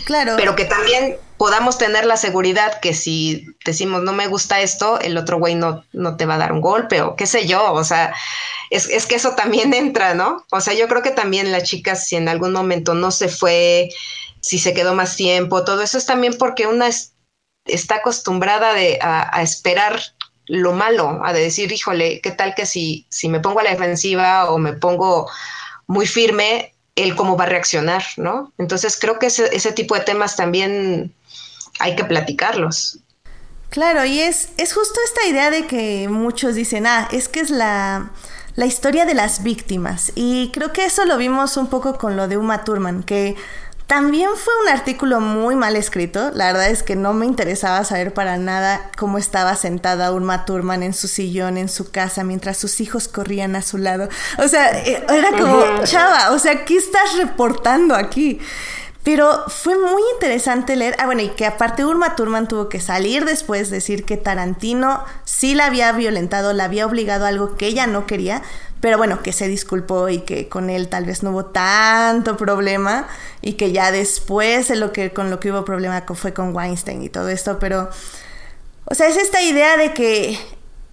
Claro. 0.06 0.36
Pero 0.36 0.56
que 0.56 0.66
también 0.66 1.18
podamos 1.38 1.78
tener 1.78 2.06
la 2.06 2.18
seguridad 2.18 2.80
que 2.82 2.94
si 2.94 3.46
decimos 3.64 4.02
no 4.02 4.12
me 4.14 4.28
gusta 4.28 4.60
esto, 4.60 5.00
el 5.00 5.18
otro 5.18 5.38
güey 5.38 5.56
no, 5.56 5.86
no 5.94 6.18
te 6.18 6.26
va 6.26 6.36
a 6.36 6.40
dar 6.40 6.52
un 6.52 6.62
golpe 6.62 7.02
o 7.02 7.16
qué 7.16 7.28
sé 7.28 7.48
yo, 7.48 7.72
o 7.72 7.84
sea, 7.84 8.14
es, 8.70 8.90
es 8.90 9.06
que 9.06 9.16
eso 9.16 9.36
también 9.36 9.74
entra, 9.76 10.14
¿no? 10.14 10.46
O 10.52 10.60
sea, 10.60 10.74
yo 10.74 10.88
creo 10.88 11.02
que 11.02 11.12
también 11.12 11.52
la 11.52 11.64
chica 11.64 11.96
si 11.96 12.16
en 12.16 12.28
algún 12.28 12.52
momento 12.52 12.94
no 12.94 13.12
se 13.12 13.30
fue, 13.30 13.90
si 14.42 14.60
se 14.60 14.74
quedó 14.74 14.94
más 14.94 15.16
tiempo, 15.16 15.64
todo 15.64 15.82
eso 15.82 15.98
es 15.98 16.06
también 16.06 16.38
porque 16.38 16.68
una 16.68 16.90
está 17.66 17.96
acostumbrada 17.96 18.74
de, 18.74 19.00
a 19.02 19.42
esperar 19.42 20.02
lo 20.50 20.74
malo, 20.74 21.22
a 21.24 21.32
decir, 21.32 21.72
híjole, 21.72 22.22
¿qué 22.22 22.32
tal 22.32 22.56
que 22.56 22.66
si, 22.66 23.06
si 23.10 23.30
me 23.30 23.40
pongo 23.40 23.60
a 23.60 23.64
la 23.64 23.70
defensiva 23.70 24.50
o 24.52 24.58
me 24.58 24.74
pongo 24.74 25.30
muy 25.86 26.08
firme, 26.08 26.74
él 26.96 27.16
cómo 27.16 27.38
va 27.38 27.44
a 27.44 27.48
reaccionar, 27.48 28.04
¿no? 28.18 28.52
Entonces 28.58 28.98
creo 29.00 29.20
que 29.20 29.28
ese, 29.28 29.56
ese 29.56 29.72
tipo 29.72 29.94
de 29.94 30.02
temas 30.02 30.36
también 30.36 31.14
hay 31.80 31.96
que 31.96 32.04
platicarlos. 32.04 33.00
Claro, 33.70 34.04
y 34.06 34.20
es, 34.20 34.50
es 34.58 34.74
justo 34.74 35.00
esta 35.06 35.28
idea 35.28 35.52
de 35.52 35.68
que 35.68 36.10
muchos 36.10 36.56
dicen, 36.56 36.88
ah, 36.88 37.08
es 37.12 37.30
que 37.30 37.42
es 37.42 37.52
la, 37.52 38.12
la 38.56 38.66
historia 38.66 39.06
de 39.06 39.14
las 39.14 39.44
víctimas. 39.44 40.12
Y 40.16 40.50
creo 40.52 40.74
que 40.74 40.86
eso 40.86 41.06
lo 41.06 41.18
vimos 41.18 41.58
un 41.58 41.68
poco 41.68 42.00
con 42.00 42.18
lo 42.18 42.28
de 42.28 42.38
Uma 42.38 42.64
Thurman, 42.64 43.04
que 43.04 43.36
también 43.90 44.30
fue 44.36 44.54
un 44.62 44.70
artículo 44.70 45.20
muy 45.20 45.56
mal 45.56 45.76
escrito. 45.76 46.30
La 46.36 46.46
verdad 46.46 46.70
es 46.70 46.84
que 46.84 46.96
no 46.96 47.12
me 47.14 47.26
interesaba 47.26 47.84
saber 47.84 48.14
para 48.14 48.38
nada 48.38 48.92
cómo 48.96 49.18
estaba 49.18 49.56
sentada 49.56 50.14
Urma 50.14 50.46
Thurman 50.46 50.84
en 50.84 50.94
su 50.94 51.08
sillón 51.08 51.58
en 51.58 51.70
su 51.70 51.90
casa 51.90 52.24
mientras 52.24 52.58
sus 52.58 52.82
hijos 52.82 53.08
corrían 53.08 53.56
a 53.56 53.64
su 53.64 53.80
lado. 53.80 54.08
O 54.38 54.48
sea, 54.48 54.80
eh, 54.80 55.04
era 55.10 55.32
como, 55.32 55.84
chava, 55.86 56.30
o 56.30 56.38
sea, 56.38 56.66
¿qué 56.66 56.78
estás 56.78 57.18
reportando 57.18 57.96
aquí? 57.96 58.40
Pero 59.02 59.46
fue 59.48 59.76
muy 59.76 60.04
interesante 60.14 60.76
leer. 60.76 60.96
Ah, 61.00 61.08
bueno, 61.08 61.24
y 61.24 61.30
que 61.30 61.48
aparte 61.48 61.84
Urma 61.84 62.16
Thurman 62.16 62.48
tuvo 62.48 62.70
que 62.70 62.80
salir 62.80 63.26
después, 63.26 63.72
decir 63.72 64.06
que 64.06 64.18
Tarantino 64.18 65.04
sí 65.26 65.56
la 65.56 65.66
había 65.66 65.92
violentado, 65.94 66.54
la 66.54 66.66
había 66.66 66.86
obligado 66.86 67.26
a 67.26 67.30
algo 67.30 67.56
que 67.56 67.66
ella 67.66 67.88
no 67.88 68.06
quería, 68.06 68.44
pero 68.82 68.98
bueno, 68.98 69.22
que 69.22 69.34
se 69.34 69.48
disculpó 69.48 70.10
y 70.10 70.20
que 70.20 70.48
con 70.48 70.70
él 70.70 70.88
tal 70.88 71.06
vez 71.06 71.24
no 71.24 71.32
hubo 71.32 71.46
tanto 71.46 72.38
problema 72.38 73.08
y 73.42 73.54
que 73.54 73.72
ya 73.72 73.92
después 73.92 74.70
lo 74.70 74.94
que, 74.94 75.12
con 75.12 75.30
lo 75.30 75.40
que 75.40 75.52
hubo 75.52 75.66
problema 75.66 76.04
fue 76.16 76.34
con 76.34 76.56
Weinstein 76.56 77.04
y 77.04 77.10
todo 77.10 77.30
esto, 77.30 77.60
pero, 77.60 77.90
o 78.86 78.96
sea, 78.96 79.08
es 79.08 79.18
esta 79.18 79.42
idea 79.42 79.78
de 79.78 79.94
que, 79.94 80.40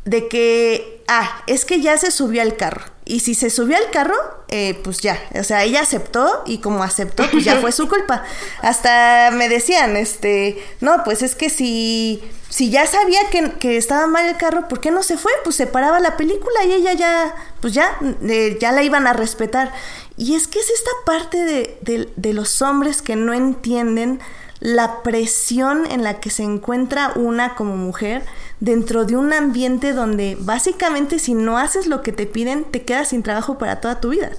de 0.04 0.28
que, 0.28 1.04
ah, 1.08 1.42
es 1.46 1.64
que 1.64 1.80
ya 1.80 1.96
se 1.98 2.10
subió 2.10 2.42
al 2.42 2.56
carro. 2.56 2.95
Y 3.08 3.20
si 3.20 3.36
se 3.36 3.50
subió 3.50 3.76
al 3.76 3.88
carro, 3.92 4.16
eh, 4.48 4.80
pues 4.82 4.98
ya, 4.98 5.16
o 5.38 5.44
sea, 5.44 5.62
ella 5.62 5.80
aceptó 5.82 6.42
y 6.44 6.58
como 6.58 6.82
aceptó, 6.82 7.22
pues 7.30 7.44
ya 7.44 7.60
fue 7.60 7.70
su 7.70 7.88
culpa. 7.88 8.24
Hasta 8.62 9.30
me 9.32 9.48
decían, 9.48 9.96
este, 9.96 10.60
no, 10.80 11.04
pues 11.04 11.22
es 11.22 11.36
que 11.36 11.48
si, 11.48 12.20
si 12.48 12.68
ya 12.68 12.84
sabía 12.84 13.20
que, 13.30 13.52
que, 13.60 13.76
estaba 13.76 14.08
mal 14.08 14.28
el 14.28 14.36
carro, 14.36 14.66
¿por 14.66 14.80
qué 14.80 14.90
no 14.90 15.04
se 15.04 15.18
fue? 15.18 15.30
Pues 15.44 15.54
se 15.54 15.68
paraba 15.68 16.00
la 16.00 16.16
película 16.16 16.64
y 16.64 16.72
ella 16.72 16.94
ya, 16.94 17.34
pues 17.60 17.74
ya, 17.74 17.96
eh, 18.28 18.58
ya 18.60 18.72
la 18.72 18.82
iban 18.82 19.06
a 19.06 19.12
respetar. 19.12 19.72
Y 20.16 20.34
es 20.34 20.48
que 20.48 20.58
es 20.58 20.68
esta 20.68 20.90
parte 21.04 21.44
de, 21.44 21.78
de, 21.82 22.08
de 22.16 22.32
los 22.34 22.60
hombres 22.60 23.02
que 23.02 23.14
no 23.14 23.32
entienden 23.32 24.20
la 24.60 25.02
presión 25.02 25.86
en 25.90 26.02
la 26.02 26.20
que 26.20 26.30
se 26.30 26.42
encuentra 26.42 27.12
una 27.14 27.54
como 27.54 27.76
mujer 27.76 28.24
dentro 28.60 29.04
de 29.04 29.16
un 29.16 29.32
ambiente 29.32 29.92
donde 29.92 30.36
básicamente 30.40 31.18
si 31.18 31.34
no 31.34 31.58
haces 31.58 31.86
lo 31.86 32.02
que 32.02 32.12
te 32.12 32.26
piden, 32.26 32.64
te 32.64 32.82
quedas 32.82 33.08
sin 33.08 33.22
trabajo 33.22 33.58
para 33.58 33.80
toda 33.80 34.00
tu 34.00 34.10
vida. 34.10 34.30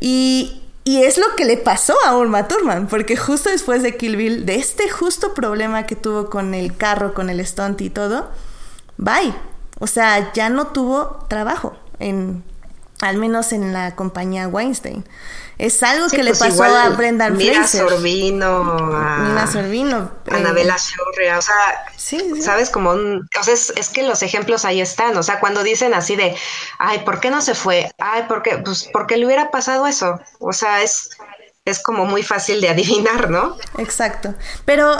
Y, 0.00 0.58
es 0.84 1.16
lo 1.16 1.26
que 1.36 1.44
le 1.44 1.56
pasó 1.56 1.94
a 2.04 2.16
Uma 2.16 2.48
Thurman, 2.48 2.88
porque 2.88 3.16
justo 3.16 3.50
después 3.50 3.84
de 3.84 3.96
Kill 3.96 4.16
Bill, 4.16 4.46
de 4.46 4.56
este 4.56 4.90
justo 4.90 5.32
problema 5.32 5.86
que 5.86 5.94
tuvo 5.94 6.28
con 6.28 6.54
el 6.54 6.76
carro, 6.76 7.14
con 7.14 7.30
el 7.30 7.44
stunt 7.46 7.80
y 7.82 7.90
todo, 7.90 8.28
bye. 8.96 9.32
O 9.78 9.86
sea, 9.86 10.32
ya 10.32 10.48
no 10.48 10.68
tuvo 10.68 11.24
trabajo 11.28 11.76
en 12.00 12.42
al 13.02 13.16
menos 13.16 13.52
en 13.52 13.72
la 13.72 13.94
compañía 13.94 14.48
Weinstein. 14.48 15.04
Es 15.58 15.82
algo 15.82 16.08
que 16.08 16.22
le 16.22 16.30
pues 16.30 16.38
pasó 16.38 16.64
a 16.64 16.88
Brendan 16.90 17.36
Mira 17.36 17.66
Sorbino, 17.66 18.90
a 19.36 19.46
Sorbino, 19.46 20.10
Anabela 20.30 20.76
Shurria, 20.76 21.38
o 21.38 21.42
sea, 21.42 21.84
sabes 22.40 22.70
como 22.70 22.90
un, 22.90 23.28
o 23.38 23.44
sea, 23.44 23.54
es, 23.54 23.88
que 23.90 24.02
los 24.02 24.22
ejemplos 24.22 24.64
ahí 24.64 24.80
están, 24.80 25.16
o 25.16 25.22
sea, 25.22 25.40
cuando 25.40 25.62
dicen 25.62 25.94
así 25.94 26.16
de, 26.16 26.34
ay, 26.78 27.00
¿por 27.00 27.20
qué 27.20 27.30
no 27.30 27.40
se 27.42 27.54
fue? 27.54 27.92
Ay, 27.98 28.24
¿por 28.28 28.42
qué? 28.42 28.58
Pues 28.58 28.88
porque 28.92 29.16
le 29.16 29.26
hubiera 29.26 29.50
pasado 29.50 29.86
eso, 29.86 30.20
o 30.40 30.52
sea, 30.52 30.82
es, 30.82 31.10
es 31.64 31.80
como 31.80 32.06
muy 32.06 32.22
fácil 32.22 32.60
de 32.60 32.68
adivinar, 32.70 33.30
¿no? 33.30 33.56
Exacto, 33.78 34.34
pero 34.64 34.96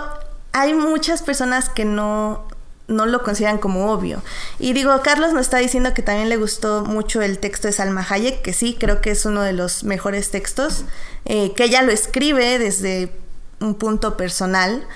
hay 0.53 0.75
muchas 0.75 1.23
personas 1.23 1.69
que 1.71 1.85
no 1.85 2.47
no 2.93 3.07
lo 3.07 3.22
consideran 3.22 3.59
como 3.59 3.93
obvio. 3.93 4.22
Y 4.59 4.72
digo, 4.72 5.01
Carlos 5.03 5.32
nos 5.32 5.43
está 5.43 5.59
diciendo 5.59 5.95
que 5.95 6.03
también 6.03 6.28
le 6.28 6.36
gustó 6.36 6.84
mucho 6.84 7.22
el 7.22 7.38
texto 7.38 7.68
de 7.68 7.72
Salma 7.72 8.07
Hayek, 8.09 8.43
que 8.43 8.53
sí, 8.53 8.76
creo 8.78 9.01
que 9.01 9.11
es 9.11 9.24
uno 9.24 9.43
de 9.43 9.53
los 9.53 9.84
mejores 9.84 10.30
textos, 10.30 10.84
eh, 11.24 11.53
que 11.55 11.64
ella 11.64 11.82
lo 11.82 11.93
escribe 11.93 12.59
desde 12.59 13.12
un 13.61 13.74
punto 13.74 14.16
personal. 14.16 14.86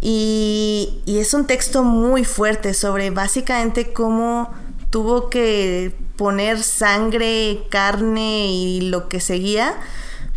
Y, 0.00 1.00
y 1.06 1.18
es 1.18 1.32
un 1.32 1.46
texto 1.46 1.82
muy 1.82 2.24
fuerte 2.24 2.74
sobre 2.74 3.10
básicamente 3.10 3.92
cómo 3.92 4.52
tuvo 4.90 5.30
que 5.30 5.94
poner 6.16 6.62
sangre, 6.62 7.62
carne 7.70 8.46
y 8.48 8.80
lo 8.82 9.08
que 9.08 9.20
seguía 9.20 9.76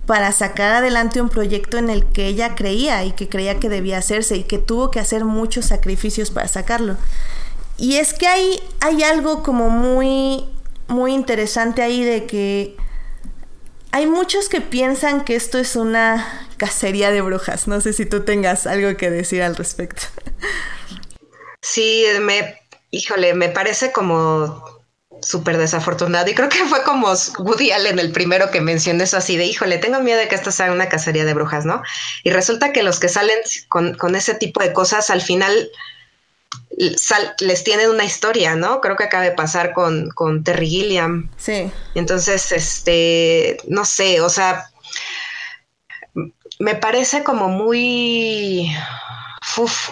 para 0.10 0.32
sacar 0.32 0.72
adelante 0.72 1.22
un 1.22 1.30
proyecto 1.30 1.78
en 1.78 1.92
el 1.92 2.04
que 2.04 2.26
ella 2.26 2.56
creía 2.56 3.06
y 3.06 3.12
que 3.12 3.30
creía 3.30 3.60
que 3.60 3.70
debía 3.70 4.00
hacerse 4.00 4.38
y 4.38 4.44
que 4.44 4.58
tuvo 4.58 4.90
que 4.90 5.00
hacer 5.00 5.24
muchos 5.24 5.66
sacrificios 5.66 6.32
para 6.32 6.48
sacarlo. 6.48 6.98
Y 7.78 7.98
es 7.98 8.16
que 8.16 8.26
hay, 8.26 8.60
hay 8.80 9.04
algo 9.04 9.44
como 9.44 9.70
muy, 9.70 10.46
muy 10.88 11.14
interesante 11.14 11.84
ahí 11.84 12.04
de 12.04 12.26
que 12.26 12.76
hay 13.92 14.08
muchos 14.08 14.50
que 14.50 14.62
piensan 14.62 15.24
que 15.24 15.36
esto 15.36 15.60
es 15.60 15.76
una 15.76 16.48
cacería 16.58 17.12
de 17.12 17.22
brujas. 17.22 17.68
No 17.68 17.80
sé 17.80 17.94
si 17.94 18.08
tú 18.08 18.22
tengas 18.22 18.66
algo 18.66 18.98
que 18.98 19.12
decir 19.12 19.44
al 19.44 19.56
respecto. 19.56 20.08
Sí, 21.62 22.04
me, 22.22 22.60
híjole, 22.90 23.36
me 23.36 23.50
parece 23.50 23.92
como 23.92 24.79
súper 25.22 25.58
desafortunado. 25.58 26.30
Y 26.30 26.36
creo 26.36 26.50
que 26.50 26.66
fue 26.66 26.84
como 26.84 27.14
Woody 27.40 27.72
Allen 27.72 28.00
el 28.00 28.12
primero 28.12 28.52
que 28.52 28.62
mencionó 28.62 29.04
eso 29.04 29.18
así 29.18 29.38
de, 29.38 29.46
híjole, 29.46 29.78
tengo 29.78 30.00
miedo 30.00 30.20
de 30.20 30.28
que 30.28 30.36
esto 30.36 30.52
sea 30.52 30.72
una 30.72 30.90
cacería 30.90 31.26
de 31.26 31.34
brujas, 31.34 31.66
¿no? 31.66 31.82
Y 32.24 32.32
resulta 32.32 32.72
que 32.72 32.84
los 32.84 33.00
que 33.00 33.10
salen 33.10 33.38
con, 33.68 34.16
ese 34.16 34.34
tipo 34.34 34.62
de 34.62 34.74
cosas 34.74 35.10
al 35.10 35.22
final 35.22 35.70
les 37.40 37.64
tienen 37.64 37.90
una 37.90 38.06
historia, 38.06 38.56
¿no? 38.56 38.82
Creo 38.82 38.96
que 38.96 39.04
acaba 39.04 39.24
de 39.24 39.32
pasar 39.32 39.74
con, 39.74 40.10
con 40.10 40.44
Terry 40.44 40.70
Gilliam. 40.70 41.30
Sí. 41.38 41.72
Entonces, 41.96 42.52
este, 42.52 43.58
no 43.68 43.86
sé, 43.86 44.22
o 44.22 44.30
sea, 44.30 44.70
me 46.60 46.76
parece 46.76 47.24
como 47.24 47.50
muy, 47.50 48.74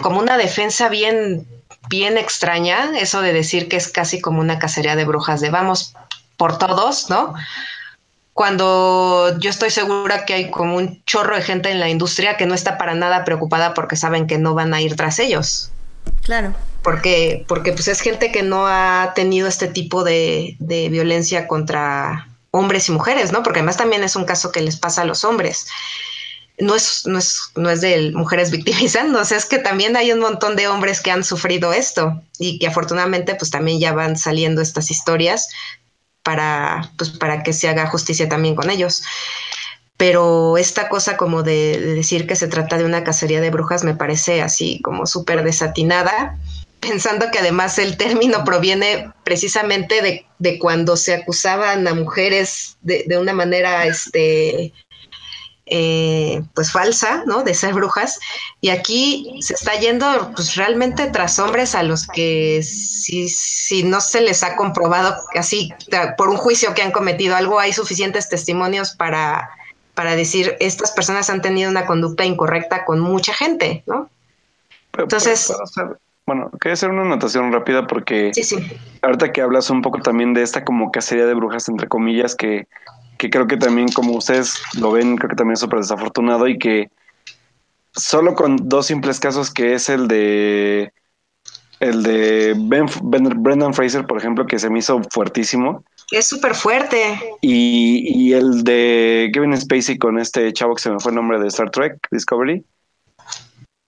como 0.02 0.20
una 0.20 0.36
defensa 0.36 0.88
bien 0.88 1.46
bien 1.88 2.18
extraña, 2.18 2.98
eso 2.98 3.20
de 3.20 3.32
decir 3.32 3.68
que 3.68 3.76
es 3.76 3.88
casi 3.88 4.20
como 4.20 4.40
una 4.40 4.58
cacería 4.58 4.96
de 4.96 5.04
brujas, 5.04 5.40
de 5.40 5.50
vamos 5.50 5.94
por 6.36 6.58
todos, 6.58 7.10
¿no? 7.10 7.34
Cuando 8.32 9.36
yo 9.40 9.50
estoy 9.50 9.70
segura 9.70 10.24
que 10.24 10.34
hay 10.34 10.50
como 10.50 10.76
un 10.76 11.02
chorro 11.04 11.34
de 11.34 11.42
gente 11.42 11.70
en 11.70 11.80
la 11.80 11.88
industria 11.88 12.36
que 12.36 12.46
no 12.46 12.54
está 12.54 12.78
para 12.78 12.94
nada 12.94 13.24
preocupada 13.24 13.74
porque 13.74 13.96
saben 13.96 14.26
que 14.26 14.38
no 14.38 14.54
van 14.54 14.72
a 14.74 14.80
ir 14.80 14.94
tras 14.94 15.18
ellos. 15.18 15.72
Claro. 16.22 16.54
Porque, 16.82 17.44
porque 17.48 17.72
pues 17.72 17.88
es 17.88 18.00
gente 18.00 18.30
que 18.30 18.44
no 18.44 18.68
ha 18.68 19.12
tenido 19.16 19.48
este 19.48 19.66
tipo 19.66 20.04
de, 20.04 20.56
de 20.60 20.88
violencia 20.88 21.48
contra 21.48 22.28
hombres 22.52 22.88
y 22.88 22.92
mujeres, 22.92 23.32
¿no? 23.32 23.42
Porque 23.42 23.58
además 23.58 23.76
también 23.76 24.04
es 24.04 24.14
un 24.14 24.24
caso 24.24 24.52
que 24.52 24.60
les 24.60 24.76
pasa 24.76 25.02
a 25.02 25.04
los 25.04 25.24
hombres 25.24 25.66
no 26.60 26.74
es, 26.74 27.06
no 27.06 27.18
es, 27.18 27.38
no 27.56 27.70
es 27.70 27.80
de 27.80 28.12
mujeres 28.12 28.50
victimizándose, 28.50 29.36
es 29.36 29.44
que 29.44 29.58
también 29.58 29.96
hay 29.96 30.12
un 30.12 30.20
montón 30.20 30.56
de 30.56 30.68
hombres 30.68 31.00
que 31.00 31.10
han 31.10 31.24
sufrido 31.24 31.72
esto 31.72 32.20
y 32.38 32.58
que 32.58 32.66
afortunadamente 32.66 33.34
pues 33.34 33.50
también 33.50 33.80
ya 33.80 33.92
van 33.92 34.16
saliendo 34.16 34.60
estas 34.60 34.90
historias 34.90 35.48
para, 36.22 36.92
pues, 36.98 37.10
para 37.10 37.42
que 37.42 37.52
se 37.52 37.68
haga 37.68 37.86
justicia 37.86 38.28
también 38.28 38.54
con 38.54 38.70
ellos. 38.70 39.02
Pero 39.96 40.58
esta 40.58 40.88
cosa 40.88 41.16
como 41.16 41.42
de, 41.42 41.80
decir 41.80 42.26
que 42.26 42.36
se 42.36 42.48
trata 42.48 42.78
de 42.78 42.84
una 42.84 43.02
cacería 43.02 43.40
de 43.40 43.50
brujas 43.50 43.82
me 43.82 43.94
parece 43.94 44.42
así 44.42 44.80
como 44.82 45.06
súper 45.06 45.42
desatinada, 45.42 46.38
pensando 46.80 47.30
que 47.32 47.40
además 47.40 47.78
el 47.78 47.96
término 47.96 48.44
proviene 48.44 49.10
precisamente 49.24 50.00
de, 50.02 50.26
de 50.38 50.58
cuando 50.58 50.96
se 50.96 51.14
acusaban 51.14 51.88
a 51.88 51.94
mujeres 51.94 52.76
de, 52.80 53.04
de 53.08 53.18
una 53.18 53.32
manera 53.32 53.86
este, 53.86 54.72
eh, 55.70 56.42
pues 56.54 56.72
falsa, 56.72 57.22
¿no? 57.26 57.42
De 57.42 57.54
ser 57.54 57.74
brujas. 57.74 58.18
Y 58.60 58.70
aquí 58.70 59.38
se 59.40 59.54
está 59.54 59.74
yendo 59.74 60.32
pues 60.34 60.54
realmente 60.56 61.06
tras 61.08 61.38
hombres 61.38 61.74
a 61.74 61.82
los 61.82 62.06
que 62.06 62.62
si, 62.62 63.28
si 63.28 63.82
no 63.82 64.00
se 64.00 64.20
les 64.20 64.42
ha 64.42 64.56
comprobado 64.56 65.14
así 65.34 65.72
por 66.16 66.28
un 66.28 66.36
juicio 66.36 66.74
que 66.74 66.82
han 66.82 66.92
cometido 66.92 67.36
algo, 67.36 67.58
hay 67.58 67.72
suficientes 67.72 68.28
testimonios 68.28 68.94
para, 68.94 69.50
para 69.94 70.16
decir 70.16 70.56
estas 70.60 70.92
personas 70.92 71.30
han 71.30 71.42
tenido 71.42 71.70
una 71.70 71.86
conducta 71.86 72.24
incorrecta 72.24 72.84
con 72.84 73.00
mucha 73.00 73.34
gente, 73.34 73.82
¿no? 73.86 74.08
Entonces... 74.96 75.52
Bueno, 76.26 76.50
quería 76.60 76.74
hacer 76.74 76.90
una 76.90 77.00
anotación 77.00 77.50
rápida 77.54 77.86
porque 77.86 78.32
ahorita 79.00 79.32
que 79.32 79.40
hablas 79.40 79.70
un 79.70 79.80
poco 79.80 80.00
también 80.00 80.34
de 80.34 80.42
esta 80.42 80.62
como 80.62 80.92
cacería 80.92 81.24
de 81.24 81.32
brujas, 81.32 81.70
entre 81.70 81.88
comillas, 81.88 82.34
que 82.34 82.68
que 83.18 83.30
creo 83.30 83.46
que 83.46 83.56
también 83.56 83.88
como 83.88 84.16
ustedes 84.16 84.60
lo 84.80 84.92
ven, 84.92 85.16
creo 85.16 85.30
que 85.30 85.36
también 85.36 85.54
es 85.54 85.60
súper 85.60 85.80
desafortunado 85.80 86.48
y 86.48 86.58
que 86.58 86.90
solo 87.92 88.34
con 88.34 88.56
dos 88.68 88.86
simples 88.86 89.20
casos 89.20 89.52
que 89.52 89.74
es 89.74 89.88
el 89.88 90.08
de 90.08 90.92
el 91.80 92.02
de 92.02 92.54
ben, 92.56 92.86
Brendan 93.02 93.72
Fraser, 93.72 94.04
por 94.06 94.18
ejemplo, 94.18 94.46
que 94.46 94.58
se 94.58 94.68
me 94.68 94.80
hizo 94.80 95.00
fuertísimo. 95.10 95.84
Es 96.10 96.28
súper 96.28 96.54
fuerte. 96.54 96.98
Y, 97.40 98.02
y, 98.04 98.32
el 98.32 98.64
de 98.64 99.30
Kevin 99.32 99.56
Spacey 99.56 99.96
con 99.96 100.18
este 100.18 100.52
chavo 100.52 100.74
que 100.74 100.82
se 100.82 100.90
me 100.90 100.98
fue 100.98 101.12
el 101.12 101.16
nombre 101.16 101.38
de 101.38 101.46
Star 101.46 101.70
Trek, 101.70 101.98
Discovery 102.10 102.64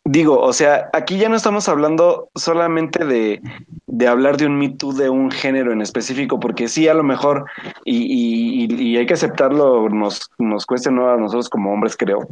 digo, 0.04 0.40
o 0.40 0.52
sea, 0.52 0.88
aquí 0.92 1.18
ya 1.18 1.28
no 1.28 1.36
estamos 1.36 1.68
hablando 1.68 2.30
solamente 2.34 3.04
de, 3.04 3.40
de 3.86 4.08
hablar 4.08 4.36
de 4.36 4.46
un 4.46 4.58
Me 4.58 4.70
Too 4.70 4.92
de 4.92 5.10
un 5.10 5.30
género 5.30 5.72
en 5.72 5.82
específico, 5.82 6.40
porque 6.40 6.68
sí, 6.68 6.88
a 6.88 6.94
lo 6.94 7.02
mejor, 7.02 7.44
y, 7.84 8.66
y, 8.72 8.96
hay 8.96 9.06
que 9.06 9.14
aceptarlo, 9.14 9.88
nos, 9.88 10.30
nos 10.38 10.66
cueste 10.66 10.90
no 10.90 11.10
a 11.10 11.16
nosotros 11.16 11.48
como 11.48 11.72
hombres, 11.72 11.96
creo, 11.96 12.26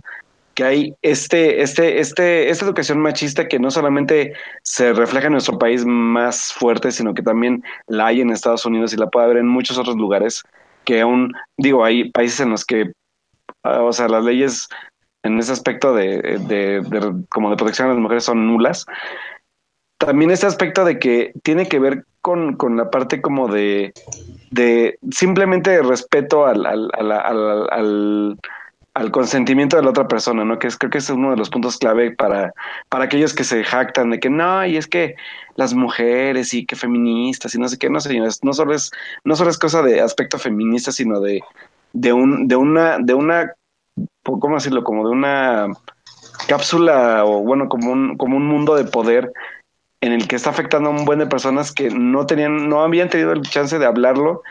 que 0.55 0.64
hay 0.64 0.95
este, 1.03 1.62
este, 1.62 2.01
este, 2.01 2.51
esta 2.51 2.64
educación 2.64 2.99
machista 2.99 3.47
que 3.47 3.61
no 3.61 3.71
solamente 3.71 4.33
se 4.64 4.93
refleja 4.93 5.27
en 5.27 5.35
nuestro 5.35 5.57
país 5.57 5.85
más 5.85 6.53
fuerte, 6.53 6.91
sino 6.91 7.14
que 7.14 7.23
también 7.23 7.62
la 7.87 8.07
hay 8.07 8.23
en 8.23 8.31
Estados 8.31 8.66
Unidos 8.66 8.93
y 8.93 8.97
la 8.97 9.09
puede 9.09 9.27
haber 9.27 9.37
en 9.37 9.47
muchos 9.47 9.79
otros 9.79 9.97
lugares, 9.97 10.43
que 10.85 11.01
aún, 11.01 11.33
digo, 11.59 11.85
hay 11.85 12.11
países 12.11 12.41
en 12.41 12.51
los 12.51 12.64
que, 12.64 12.91
ah, 13.62 13.83
o 13.83 13.93
sea, 13.93 14.09
las 14.09 14.25
leyes 14.25 14.69
en 15.23 15.39
ese 15.39 15.53
aspecto 15.53 15.95
de, 15.95 17.25
como 17.29 17.51
de 17.51 17.57
protección 17.57 17.89
a 17.89 17.93
las 17.93 18.01
mujeres 18.01 18.25
son 18.25 18.47
nulas. 18.47 18.87
También 19.99 20.31
este 20.31 20.47
aspecto 20.47 20.85
de 20.85 20.99
que 20.99 21.33
tiene 21.43 21.66
que 21.66 21.81
ver 21.81 22.05
con, 22.21 22.57
la 22.77 22.91
parte 22.91 23.21
como 23.21 23.49
de, 23.49 23.93
de 24.51 24.99
simplemente 25.11 25.83
respeto 25.83 26.47
al, 26.47 26.66
al, 26.66 26.91
al, 26.95 28.39
al, 28.95 29.11
consentimiento 29.11 29.77
de 29.77 29.83
la 29.83 29.91
otra 29.91 30.07
persona, 30.07 30.45
¿no? 30.45 30.59
Que 30.59 30.66
es, 30.66 30.77
creo 30.77 30.91
que 30.91 30.99
es 30.99 31.09
uno 31.11 31.31
de 31.31 31.37
los 31.37 31.51
puntos 31.51 31.79
clave 31.79 32.12
para, 32.12 32.53
para 32.89 33.05
aquellos 33.05 33.33
que 33.33 33.45
se 33.45 33.64
jactan 33.64 34.11
de 34.11 34.21
que 34.21 34.29
no, 34.29 34.66
y 34.66 34.77
es 34.77 34.87
que 34.87 35.16
las 35.57 35.75
mujeres 35.75 36.53
y 36.55 36.66
que 36.66 36.77
feministas 36.77 37.55
y 37.55 37.59
no 37.59 37.69
sé 37.69 37.79
qué, 37.79 37.91
no 37.91 38.01
sé, 38.01 38.21
no 38.43 38.53
solo 38.53 38.75
es, 38.75 38.91
no 39.25 39.35
solo 39.37 39.51
es 39.51 39.59
cosa 39.59 39.83
de 39.83 40.01
aspecto 40.01 40.39
feminista, 40.39 40.93
sino 40.93 41.21
de, 41.21 41.43
de 41.93 42.12
un, 42.12 42.47
de 42.47 42.57
una, 42.57 42.99
de 42.99 43.14
una 43.14 43.53
¿cómo 44.39 44.57
decirlo? 44.57 44.85
Como 44.85 45.07
de 45.07 45.11
una 45.11 45.68
cápsula 46.47 47.24
o 47.24 47.41
bueno, 47.41 47.68
como 47.68 47.93
un, 47.93 48.16
como 48.16 48.37
un 48.37 48.47
mundo 48.47 48.74
de 48.74 48.85
poder 48.85 49.33
en 50.01 50.12
el 50.12 50.29
que 50.29 50.37
está 50.37 50.51
afectando 50.51 50.91
a 50.91 50.93
un 50.93 51.05
buen 51.05 51.18
de 51.18 51.26
personas 51.26 51.72
que 51.72 51.91
no 51.91 52.26
tenían, 52.26 52.68
no 52.68 52.83
habían 52.83 53.09
tenido 53.09 53.33
el 53.33 53.43
chance 53.43 53.79
de 53.79 53.87
hablarlo 53.87 54.43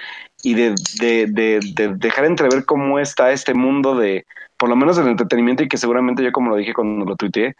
y 0.43 0.53
de, 0.53 0.75
de, 0.99 1.27
de, 1.27 1.95
dejar 1.95 2.25
entrever 2.25 2.65
cómo 2.65 2.99
está 2.99 3.31
este 3.31 3.53
mundo 3.53 3.95
de, 3.95 4.25
por 4.57 4.69
lo 4.69 4.75
menos 4.75 4.97
del 4.97 5.07
entretenimiento 5.07 5.63
y 5.63 5.69
que 5.69 5.77
seguramente 5.77 6.23
yo 6.23 6.31
como 6.31 6.49
lo 6.49 6.57
dije 6.57 6.73
cuando 6.73 7.05
lo 7.05 7.15
tuiteé, 7.15 7.55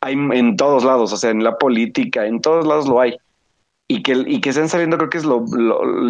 hay 0.00 0.14
en 0.14 0.56
todos 0.56 0.84
lados, 0.84 1.12
o 1.12 1.16
sea, 1.16 1.30
en 1.30 1.42
la 1.42 1.56
política, 1.58 2.26
en 2.26 2.40
todos 2.40 2.66
lados 2.66 2.86
lo 2.86 3.00
hay. 3.00 3.16
Y 3.88 4.02
que, 4.02 4.14
y 4.26 4.40
que 4.40 4.48
estén 4.48 4.68
saliendo 4.68 4.98
creo 4.98 5.10
que 5.10 5.18
es 5.18 5.24
lo, 5.24 5.44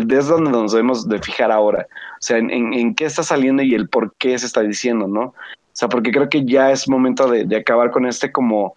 es 0.08 0.26
donde 0.28 0.50
nos 0.50 0.72
debemos 0.72 1.06
de 1.08 1.18
fijar 1.18 1.52
ahora. 1.52 1.86
O 2.26 2.28
sea, 2.28 2.38
en, 2.38 2.50
en, 2.50 2.96
qué 2.96 3.04
está 3.04 3.22
saliendo 3.22 3.62
y 3.62 3.72
el 3.74 3.88
por 3.88 4.12
qué 4.16 4.36
se 4.36 4.46
está 4.46 4.62
diciendo, 4.62 5.06
¿no? 5.06 5.26
O 5.26 5.34
sea, 5.72 5.88
porque 5.88 6.10
creo 6.10 6.28
que 6.28 6.44
ya 6.44 6.72
es 6.72 6.88
momento 6.88 7.30
de, 7.30 7.44
de 7.44 7.56
acabar 7.56 7.92
con 7.92 8.04
este 8.04 8.32
como, 8.32 8.74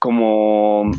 como 0.00 0.90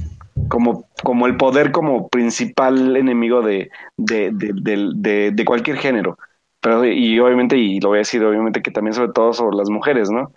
como, 0.47 0.85
como 1.03 1.27
el 1.27 1.35
poder 1.35 1.73
como 1.73 2.07
principal 2.07 2.95
enemigo 2.95 3.41
de, 3.41 3.69
de, 3.97 4.31
de, 4.31 5.31
de, 5.31 5.45
cualquier 5.45 5.75
género. 5.75 6.17
Pero, 6.61 6.85
y 6.85 7.19
obviamente, 7.19 7.57
y 7.57 7.81
lo 7.81 7.89
voy 7.89 7.97
a 7.97 7.99
decir, 7.99 8.23
obviamente 8.23 8.61
que 8.61 8.71
también 8.71 8.93
sobre 8.93 9.11
todo 9.11 9.33
sobre 9.33 9.57
las 9.57 9.69
mujeres, 9.69 10.09
¿no? 10.09 10.31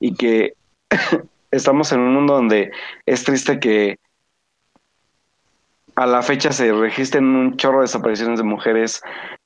Y 0.00 0.14
que 0.14 0.54
estamos 1.50 1.92
en 1.92 2.00
un 2.00 2.14
mundo 2.14 2.34
donde 2.34 2.72
es 3.04 3.24
triste 3.24 3.60
que 3.60 3.98
a 5.96 6.06
la 6.06 6.22
fecha 6.22 6.50
se 6.50 6.72
registren 6.72 7.26
un 7.26 7.58
chorro 7.58 7.80
de 7.80 7.82
desapariciones 7.82 8.38
de 8.38 8.44
mujeres 8.44 9.02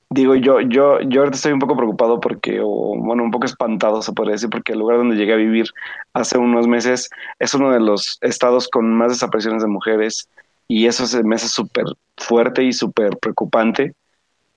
digo, 0.09 0.35
yo, 0.35 0.59
yo, 0.61 0.99
yo 1.01 1.21
ahorita 1.21 1.35
estoy 1.35 1.51
un 1.51 1.59
poco 1.59 1.75
preocupado 1.77 2.19
porque, 2.19 2.59
o 2.61 2.95
bueno, 2.97 3.23
un 3.23 3.31
poco 3.31 3.45
espantado 3.45 4.01
se 4.01 4.13
podría 4.13 4.33
decir, 4.33 4.49
porque 4.49 4.73
el 4.73 4.79
lugar 4.79 4.97
donde 4.97 5.15
llegué 5.15 5.33
a 5.33 5.37
vivir 5.37 5.67
hace 6.13 6.37
unos 6.37 6.67
meses 6.67 7.09
es 7.37 7.53
uno 7.53 7.71
de 7.71 7.79
los 7.79 8.17
estados 8.21 8.67
con 8.67 8.91
más 8.93 9.11
desapariciones 9.11 9.61
de 9.61 9.69
mujeres 9.69 10.27
y 10.67 10.87
eso 10.87 11.05
se 11.05 11.23
me 11.23 11.35
hace 11.35 11.47
súper 11.47 11.85
fuerte 12.17 12.63
y 12.63 12.73
súper 12.73 13.17
preocupante. 13.17 13.93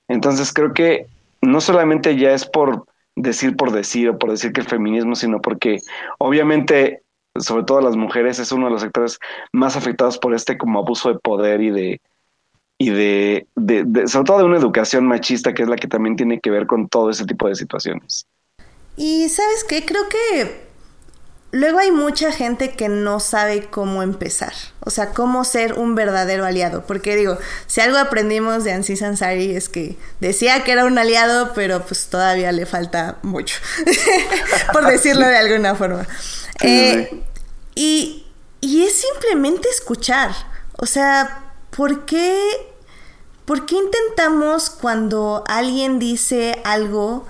Entonces 0.08 0.52
creo 0.52 0.72
que 0.72 1.06
no 1.42 1.60
solamente 1.60 2.16
ya 2.16 2.32
es 2.32 2.46
por 2.46 2.86
decir 3.14 3.56
por 3.56 3.72
decir 3.72 4.08
o 4.08 4.18
por 4.18 4.30
decir 4.30 4.52
que 4.52 4.60
el 4.62 4.68
feminismo, 4.68 5.14
sino 5.14 5.40
porque 5.40 5.78
obviamente, 6.18 7.02
sobre 7.36 7.64
todo 7.64 7.80
las 7.82 7.96
mujeres, 7.96 8.38
es 8.38 8.52
uno 8.52 8.66
de 8.66 8.72
los 8.72 8.82
sectores 8.82 9.18
más 9.52 9.76
afectados 9.76 10.18
por 10.18 10.34
este 10.34 10.56
como 10.56 10.78
abuso 10.78 11.12
de 11.12 11.18
poder 11.18 11.60
y 11.60 11.70
de, 11.70 12.00
y 12.82 12.90
de, 12.90 13.46
de, 13.54 14.08
sobre 14.08 14.24
todo 14.24 14.38
de 14.38 14.44
una 14.44 14.58
educación 14.58 15.06
machista 15.06 15.54
que 15.54 15.62
es 15.62 15.68
la 15.68 15.76
que 15.76 15.86
también 15.86 16.16
tiene 16.16 16.40
que 16.40 16.50
ver 16.50 16.66
con 16.66 16.88
todo 16.88 17.10
ese 17.10 17.24
tipo 17.24 17.46
de 17.48 17.54
situaciones. 17.54 18.26
Y 18.96 19.28
sabes 19.28 19.62
qué, 19.68 19.86
creo 19.86 20.08
que 20.08 20.66
luego 21.52 21.78
hay 21.78 21.92
mucha 21.92 22.32
gente 22.32 22.72
que 22.72 22.88
no 22.88 23.20
sabe 23.20 23.66
cómo 23.66 24.02
empezar, 24.02 24.52
o 24.80 24.90
sea, 24.90 25.10
cómo 25.10 25.44
ser 25.44 25.74
un 25.74 25.94
verdadero 25.94 26.44
aliado, 26.44 26.84
porque 26.84 27.14
digo, 27.14 27.38
si 27.68 27.80
algo 27.80 27.98
aprendimos 27.98 28.64
de 28.64 28.72
Ansi 28.72 28.96
Sansari 28.96 29.54
es 29.54 29.68
que 29.68 29.96
decía 30.18 30.64
que 30.64 30.72
era 30.72 30.84
un 30.84 30.98
aliado, 30.98 31.52
pero 31.54 31.82
pues 31.86 32.08
todavía 32.08 32.50
le 32.50 32.66
falta 32.66 33.18
mucho, 33.22 33.60
por 34.72 34.86
decirlo 34.86 35.24
de 35.24 35.36
alguna 35.36 35.76
forma. 35.76 36.04
Eh, 36.62 37.22
y, 37.76 38.26
y 38.60 38.82
es 38.82 38.94
simplemente 38.94 39.68
escuchar, 39.68 40.32
o 40.78 40.86
sea, 40.86 41.44
¿por 41.70 42.06
qué 42.06 42.71
¿Por 43.44 43.66
qué 43.66 43.76
intentamos 43.76 44.70
cuando 44.70 45.44
alguien 45.46 45.98
dice 45.98 46.60
algo, 46.64 47.26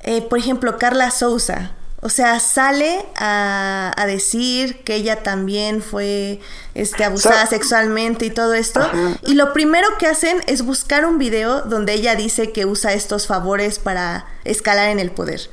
eh, 0.00 0.22
por 0.22 0.38
ejemplo, 0.38 0.78
Carla 0.78 1.10
Souza, 1.10 1.72
o 2.04 2.10
sea, 2.10 2.38
sale 2.38 3.06
a, 3.16 3.94
decir 4.06 4.84
que 4.84 4.94
ella 4.94 5.22
también 5.22 5.80
fue 5.80 6.38
este, 6.74 7.02
abusada 7.02 7.46
sexualmente 7.46 8.26
y 8.26 8.30
todo 8.30 8.52
esto. 8.52 8.86
Y 9.26 9.32
lo 9.32 9.54
primero 9.54 9.88
que 9.98 10.06
hacen 10.06 10.42
es 10.46 10.60
buscar 10.62 11.06
un 11.06 11.16
video 11.16 11.62
donde 11.62 11.94
ella 11.94 12.14
dice 12.14 12.52
que 12.52 12.66
usa 12.66 12.92
estos 12.92 13.26
favores 13.26 13.78
para 13.78 14.26
escalar 14.44 14.90
en 14.90 15.00
el 15.00 15.12
poder. 15.12 15.48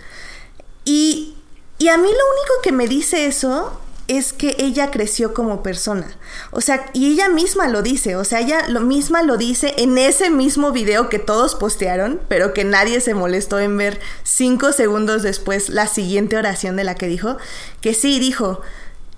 Y, 0.83 1.37
y 1.77 1.87
a 1.87 1.95
mí 1.95 2.03
lo 2.03 2.09
único 2.09 2.53
que 2.63 2.73
me 2.73 2.85
dice 2.85 3.27
eso 3.27 3.79
es 4.17 4.33
que 4.33 4.55
ella 4.59 4.91
creció 4.91 5.33
como 5.33 5.63
persona. 5.63 6.07
O 6.51 6.59
sea, 6.59 6.89
y 6.93 7.13
ella 7.13 7.29
misma 7.29 7.69
lo 7.69 7.81
dice, 7.81 8.17
o 8.17 8.25
sea, 8.25 8.41
ella 8.41 8.67
lo 8.67 8.81
misma 8.81 9.23
lo 9.23 9.37
dice 9.37 9.73
en 9.77 9.97
ese 9.97 10.29
mismo 10.29 10.71
video 10.71 11.07
que 11.07 11.17
todos 11.17 11.55
postearon, 11.55 12.19
pero 12.27 12.53
que 12.53 12.65
nadie 12.65 12.99
se 12.99 13.13
molestó 13.13 13.59
en 13.59 13.77
ver 13.77 14.01
cinco 14.23 14.73
segundos 14.73 15.23
después 15.23 15.69
la 15.69 15.87
siguiente 15.87 16.35
oración 16.35 16.75
de 16.75 16.83
la 16.83 16.95
que 16.95 17.07
dijo, 17.07 17.37
que 17.79 17.93
sí, 17.93 18.19
dijo, 18.19 18.61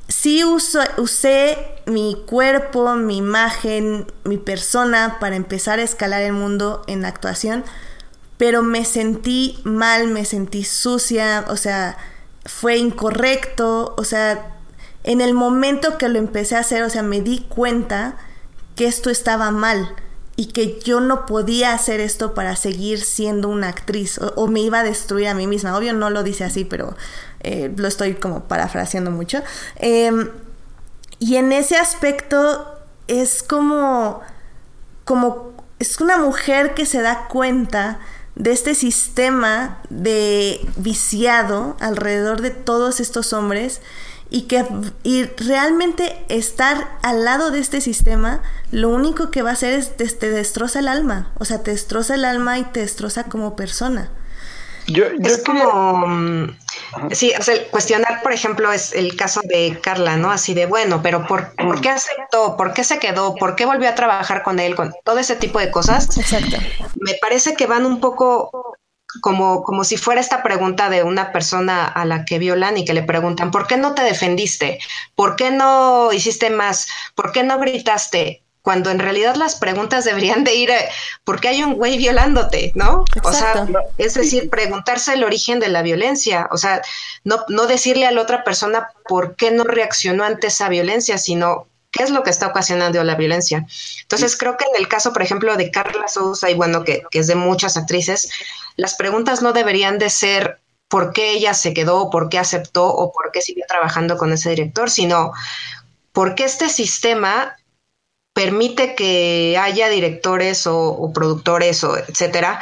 sí 0.07 0.43
usé 0.43 1.57
mi 1.87 2.23
cuerpo, 2.27 2.93
mi 2.95 3.17
imagen, 3.17 4.05
mi 4.23 4.37
persona 4.37 5.17
para 5.19 5.35
empezar 5.35 5.79
a 5.79 5.83
escalar 5.83 6.21
el 6.21 6.33
mundo 6.33 6.83
en 6.85 7.03
actuación, 7.03 7.63
pero 8.37 8.61
me 8.61 8.85
sentí 8.85 9.59
mal, 9.63 10.07
me 10.07 10.23
sentí 10.25 10.63
sucia, 10.63 11.45
o 11.47 11.57
sea, 11.57 11.97
fue 12.45 12.77
incorrecto, 12.77 13.95
o 13.97 14.03
sea, 14.03 14.59
en 15.03 15.21
el 15.21 15.33
momento 15.33 15.97
que 15.97 16.09
lo 16.09 16.19
empecé 16.19 16.55
a 16.55 16.59
hacer, 16.59 16.83
o 16.83 16.89
sea, 16.89 17.03
me 17.03 17.21
di 17.21 17.39
cuenta 17.49 18.17
que 18.75 18.85
esto 18.85 19.09
estaba 19.09 19.51
mal 19.51 19.93
y 20.35 20.47
que 20.47 20.79
yo 20.79 20.99
no 20.99 21.25
podía 21.25 21.73
hacer 21.73 21.99
esto 21.99 22.33
para 22.33 22.55
seguir 22.55 23.03
siendo 23.03 23.49
una 23.49 23.69
actriz 23.69 24.19
o, 24.35 24.47
me 24.47 24.61
iba 24.61 24.79
a 24.79 24.83
destruir 24.83 25.27
a 25.27 25.35
mí 25.35 25.45
misma. 25.45 25.77
Obvio 25.77 25.93
no 25.93 26.09
lo 26.09 26.23
dice 26.23 26.43
así, 26.43 26.65
pero 26.65 26.95
eh, 27.41 27.71
lo 27.75 27.87
estoy 27.87 28.15
como 28.15 28.45
parafraseando 28.45 29.11
mucho. 29.11 29.43
Em, 29.75 30.29
y 31.19 31.35
en 31.35 31.51
ese 31.51 31.77
aspecto 31.77 32.79
es 33.07 33.43
como, 33.43 34.21
como, 35.05 35.53
es 35.79 35.99
una 36.01 36.17
mujer 36.17 36.73
que 36.73 36.85
se 36.85 37.01
da 37.01 37.27
cuenta 37.27 37.99
de 38.35 38.51
este 38.51 38.73
sistema 38.73 39.81
de 39.91 40.59
viciado 40.77 41.77
alrededor 41.79 42.41
de 42.41 42.49
todos 42.49 42.99
estos 42.99 43.33
hombres 43.33 43.81
y 44.33 44.47
que 44.47 44.65
y 45.03 45.25
realmente 45.25 46.25
estar 46.27 46.97
al 47.03 47.23
lado 47.23 47.51
de 47.51 47.59
este 47.59 47.81
sistema 47.81 48.41
lo 48.71 48.89
único 48.89 49.29
que 49.29 49.43
va 49.43 49.51
a 49.51 49.53
hacer 49.53 49.73
es 49.73 49.95
te, 49.95 50.07
te 50.07 50.31
destroza 50.31 50.79
el 50.79 50.87
alma, 50.87 51.31
o 51.37 51.45
sea, 51.45 51.61
te 51.61 51.69
destroza 51.69 52.15
el 52.15 52.25
alma 52.25 52.57
y 52.57 52.63
te 52.63 52.79
destroza 52.79 53.25
como 53.25 53.55
persona. 53.55 54.09
Yo, 54.87 55.05
es 55.05 55.37
como, 55.43 56.07
mm, 56.07 56.57
sí, 57.11 57.31
o 57.39 57.43
sea, 57.43 57.55
cuestionar, 57.69 58.23
por 58.23 58.33
ejemplo, 58.33 58.71
es 58.71 58.93
el 58.93 59.15
caso 59.15 59.41
de 59.43 59.79
Carla, 59.81 60.17
¿no? 60.17 60.31
Así 60.31 60.55
de, 60.55 60.65
bueno, 60.65 61.01
pero 61.03 61.27
¿por, 61.27 61.55
¿por 61.55 61.79
qué 61.79 61.89
aceptó? 61.89 62.57
¿Por 62.57 62.73
qué 62.73 62.83
se 62.83 62.97
quedó? 62.97 63.35
¿Por 63.35 63.55
qué 63.55 63.67
volvió 63.67 63.87
a 63.87 63.95
trabajar 63.95 64.41
con 64.41 64.59
él? 64.59 64.75
Con 64.75 64.93
todo 65.05 65.19
ese 65.19 65.35
tipo 65.35 65.59
de 65.59 65.69
cosas. 65.69 66.17
Exacto. 66.17 66.57
Me 66.99 67.13
parece 67.21 67.53
que 67.53 67.67
van 67.67 67.85
un 67.85 67.99
poco 67.99 68.49
como, 69.21 69.63
como 69.63 69.83
si 69.83 69.97
fuera 69.97 70.21
esta 70.21 70.43
pregunta 70.43 70.89
de 70.89 71.03
una 71.03 71.31
persona 71.31 71.85
a 71.85 72.05
la 72.05 72.25
que 72.25 72.39
violan 72.39 72.77
y 72.77 72.85
que 72.85 72.93
le 72.93 73.03
preguntan, 73.03 73.51
¿por 73.51 73.67
qué 73.67 73.77
no 73.77 73.93
te 73.93 74.03
defendiste? 74.03 74.79
¿Por 75.15 75.35
qué 75.35 75.51
no 75.51 76.11
hiciste 76.13 76.49
más? 76.49 76.87
¿Por 77.15 77.31
qué 77.31 77.43
no 77.43 77.59
gritaste? 77.59 78.43
Cuando 78.61 78.91
en 78.91 78.99
realidad 78.99 79.35
las 79.35 79.55
preguntas 79.55 80.05
deberían 80.05 80.45
de 80.45 80.55
ir, 80.55 80.71
¿por 81.25 81.41
qué 81.41 81.49
hay 81.49 81.63
un 81.63 81.73
güey 81.73 81.97
violándote? 81.97 82.71
¿No? 82.75 83.03
O 83.23 83.33
sea, 83.33 83.67
es 83.97 84.13
decir, 84.13 84.49
preguntarse 84.49 85.13
el 85.13 85.25
origen 85.25 85.59
de 85.59 85.67
la 85.67 85.81
violencia, 85.81 86.47
o 86.49 86.57
sea, 86.57 86.81
no, 87.25 87.43
no 87.49 87.67
decirle 87.67 88.05
a 88.05 88.11
la 88.11 88.21
otra 88.21 88.45
persona 88.45 88.87
por 89.05 89.35
qué 89.35 89.51
no 89.51 89.65
reaccionó 89.65 90.23
ante 90.23 90.47
esa 90.47 90.69
violencia, 90.69 91.17
sino 91.17 91.67
qué 91.93 92.03
es 92.03 92.09
lo 92.09 92.23
que 92.23 92.31
está 92.31 92.47
ocasionando 92.47 93.01
la 93.03 93.15
violencia. 93.15 93.65
Entonces, 94.01 94.35
creo 94.35 94.57
que 94.57 94.65
en 94.65 94.81
el 94.81 94.87
caso, 94.87 95.13
por 95.13 95.21
ejemplo, 95.21 95.55
de 95.55 95.69
Carla 95.69 96.07
Sousa, 96.07 96.49
y 96.49 96.55
bueno, 96.55 96.83
que, 96.83 97.03
que, 97.11 97.19
es 97.19 97.27
de 97.27 97.35
muchas 97.35 97.77
actrices, 97.77 98.29
las 98.75 98.95
preguntas 98.95 99.41
no 99.41 99.53
deberían 99.53 99.97
de 99.99 100.09
ser 100.09 100.59
por 100.87 101.13
qué 101.13 101.31
ella 101.31 101.53
se 101.53 101.73
quedó, 101.73 102.09
por 102.09 102.29
qué 102.29 102.39
aceptó 102.39 102.87
o 102.87 103.11
por 103.11 103.31
qué 103.31 103.41
siguió 103.41 103.65
trabajando 103.67 104.17
con 104.17 104.31
ese 104.31 104.51
director, 104.51 104.89
sino 104.89 105.31
por 106.11 106.35
qué 106.35 106.43
este 106.43 106.69
sistema 106.69 107.55
permite 108.33 108.95
que 108.95 109.57
haya 109.59 109.89
directores 109.89 110.67
o, 110.67 111.11
productores 111.13 111.83
o 111.83 111.97
etcétera 111.97 112.61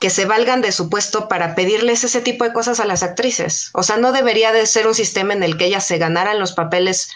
que 0.00 0.08
se 0.08 0.24
valgan 0.24 0.62
de 0.62 0.72
su 0.72 0.88
puesto 0.88 1.28
para 1.28 1.54
pedirles 1.54 2.04
ese 2.04 2.22
tipo 2.22 2.44
de 2.44 2.54
cosas 2.54 2.80
a 2.80 2.86
las 2.86 3.02
actrices. 3.02 3.68
O 3.74 3.82
sea, 3.82 3.98
no 3.98 4.12
debería 4.12 4.50
de 4.50 4.64
ser 4.64 4.86
un 4.86 4.94
sistema 4.94 5.34
en 5.34 5.42
el 5.42 5.58
que 5.58 5.66
ellas 5.66 5.86
se 5.86 5.98
ganaran 5.98 6.40
los 6.40 6.52
papeles 6.52 7.10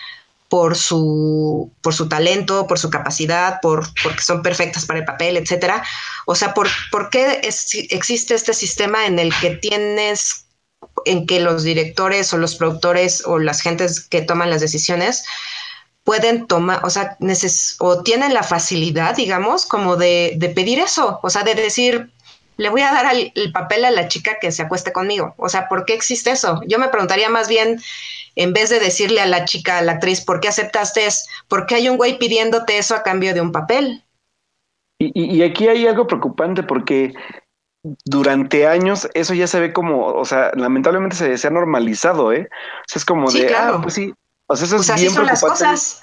por 0.49 0.77
su, 0.77 1.73
por 1.81 1.95
su 1.95 2.09
talento, 2.09 2.66
por 2.66 2.79
su 2.79 2.91
capacidad, 2.91 3.61
por, 3.61 3.87
porque 4.03 4.23
son 4.23 4.43
perfectas 4.43 4.85
para 4.85 5.01
el 5.01 5.05
papel, 5.05 5.37
etcétera. 5.37 5.83
O 6.27 6.35
sea, 6.35 6.55
¿por, 6.55 6.69
por 6.91 7.11
qué 7.11 7.41
existe 7.43 8.35
este 8.35 8.55
sistema 8.55 9.07
en 9.07 9.19
el 9.19 9.35
que 9.41 9.51
tienes, 9.51 10.47
en 11.07 11.27
que 11.27 11.41
los 11.41 11.62
directores 11.62 12.33
o 12.33 12.39
los 12.39 12.57
productores 12.57 13.25
o 13.27 13.39
las 13.39 13.61
gentes 13.61 14.01
que 14.01 14.23
toman 14.23 14.51
las 14.51 14.61
decisiones 14.61 15.25
pueden 16.05 16.47
tomar, 16.47 16.85
o 16.85 16.91
sea, 16.91 17.16
o 17.79 18.03
tienen 18.03 18.35
la 18.35 18.43
facilidad, 18.43 19.16
digamos, 19.16 19.65
como 19.65 19.97
de, 19.97 20.35
de 20.37 20.51
pedir 20.51 20.79
eso, 20.79 21.19
o 21.23 21.31
sea, 21.31 21.43
de 21.43 21.55
decir, 21.55 22.12
le 22.59 22.69
voy 22.69 22.83
a 22.83 22.93
dar 22.93 23.12
el 23.12 23.53
papel 23.53 23.85
a 23.87 23.91
la 23.91 24.07
chica 24.09 24.39
que 24.41 24.53
se 24.53 24.62
acueste 24.62 24.93
conmigo. 24.93 25.35
O 25.39 25.49
sea, 25.49 25.66
¿por 25.69 25.85
qué 25.87 25.95
existe 25.95 26.31
eso? 26.31 26.61
Yo 26.66 26.79
me 26.79 26.89
preguntaría 26.89 27.29
más 27.31 27.49
bien, 27.49 27.81
en 28.36 28.52
vez 28.52 28.70
de 28.70 28.81
decirle 28.81 29.20
a 29.20 29.27
la 29.27 29.44
chica, 29.44 29.78
a 29.78 29.82
la 29.82 29.93
actriz, 29.93 30.20
¿por 30.20 30.40
qué 30.40 30.48
aceptaste 30.48 31.06
eso? 31.06 31.27
¿Por 31.48 31.66
qué 31.66 31.77
hay 31.77 31.89
un 31.89 31.97
güey 31.97 32.19
pidiéndote 32.19 32.78
eso 32.78 32.94
a 32.94 33.02
cambio 33.02 33.35
de 33.35 33.40
un 33.40 33.52
papel? 33.52 34.05
Y, 34.98 35.43
aquí 35.43 35.69
hay 35.69 35.86
algo 35.86 36.06
preocupante 36.06 36.62
porque 36.62 37.15
durante 38.05 38.66
años 38.66 39.09
eso 39.15 39.35
ya 39.35 39.47
se 39.47 39.61
ve 39.61 39.73
como, 39.73 40.06
o 40.06 40.24
sea, 40.24 40.51
lamentablemente 40.55 41.36
se, 41.36 41.47
ha 41.47 41.51
normalizado, 41.51 42.32
¿eh? 42.32 42.48
O 42.51 42.85
sea, 42.86 43.01
es 43.01 43.05
como 43.05 43.31
de, 43.31 43.55
ah, 43.55 43.81
pues 43.82 43.94
sí, 43.94 44.15
O 44.47 44.56
sea, 44.56 44.66
eso 44.66 44.77
es 44.77 44.86
pues 44.86 45.01
bien 45.01 45.12
son 45.12 45.27
las 45.27 45.40
cosas. 45.40 46.02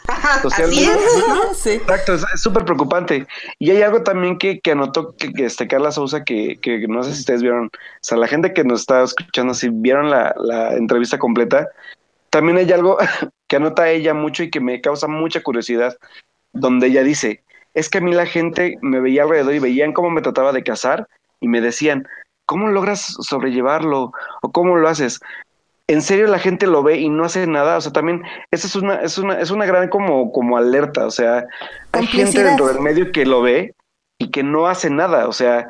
Exacto, 1.66 2.14
es 2.14 2.42
súper 2.42 2.66
preocupante. 2.66 3.26
Y 3.58 3.72
hay 3.72 3.82
algo 3.82 4.04
también 4.04 4.38
que, 4.38 4.60
que 4.60 4.72
anotó 4.72 5.16
que, 5.16 5.34
que 5.34 5.46
este 5.46 5.68
Carla 5.68 5.92
Sousa, 5.92 6.24
que, 6.24 6.60
que, 6.62 6.86
no 6.88 7.02
sé 7.04 7.14
si 7.14 7.22
ustedes 7.22 7.42
vieron, 7.42 7.68
o 7.68 7.70
sea, 8.02 8.18
la 8.18 8.28
gente 8.28 8.54
que 8.54 8.64
nos 8.64 8.82
está 8.82 9.04
escuchando, 9.04 9.54
si 9.54 9.70
vieron 9.70 10.12
la, 10.12 10.36
la 10.38 10.74
entrevista 10.76 11.18
completa, 11.18 11.68
también 12.32 12.58
hay 12.58 12.72
algo 12.72 12.98
que 13.48 13.56
anota 13.58 13.90
ella 13.90 14.16
mucho 14.16 14.44
y 14.44 14.50
que 14.50 14.60
me 14.60 14.82
causa 14.82 15.08
mucha 15.08 15.44
curiosidad, 15.44 15.96
donde 16.54 16.88
ella 16.88 17.04
dice, 17.04 17.44
es 17.76 17.90
que 17.90 18.00
a 18.00 18.02
mí 18.02 18.14
la 18.14 18.26
gente 18.26 18.78
me 18.82 19.00
veía 19.00 19.24
alrededor 19.24 19.54
y 19.54 19.60
veían 19.60 19.94
cómo 19.94 20.10
me 20.10 20.22
trataba 20.22 20.52
de 20.52 20.64
casar 20.64 21.08
y 21.40 21.48
me 21.48 21.62
decían, 21.62 22.08
¿cómo 22.46 22.68
logras 22.68 23.02
sobrellevarlo? 23.22 24.12
¿O 24.42 24.52
cómo 24.52 24.76
lo 24.78 24.90
haces? 24.90 25.20
en 25.92 26.02
serio 26.02 26.28
la 26.28 26.40
gente 26.40 26.68
lo 26.68 26.84
ve 26.84 27.00
y 27.00 27.10
no 27.10 27.26
hace 27.26 27.46
nada, 27.48 27.78
o 27.78 27.82
sea, 27.82 27.92
también 27.92 28.24
esa 28.50 28.66
es 28.66 28.76
una, 28.78 28.96
es 29.02 29.18
una, 29.18 29.40
es 29.42 29.52
una 29.52 29.66
gran 29.66 29.90
como, 29.90 30.32
como 30.32 30.58
alerta, 30.58 31.06
o 31.06 31.12
sea, 31.12 31.46
hay 31.92 32.08
gente 32.08 32.44
dentro 32.44 32.68
del 32.68 32.80
medio 32.80 33.12
que 33.12 33.26
lo 33.26 33.42
ve 33.42 33.76
y 34.18 34.32
que 34.32 34.42
no 34.42 34.68
hace 34.68 34.90
nada, 34.90 35.28
o 35.28 35.34
sea, 35.34 35.68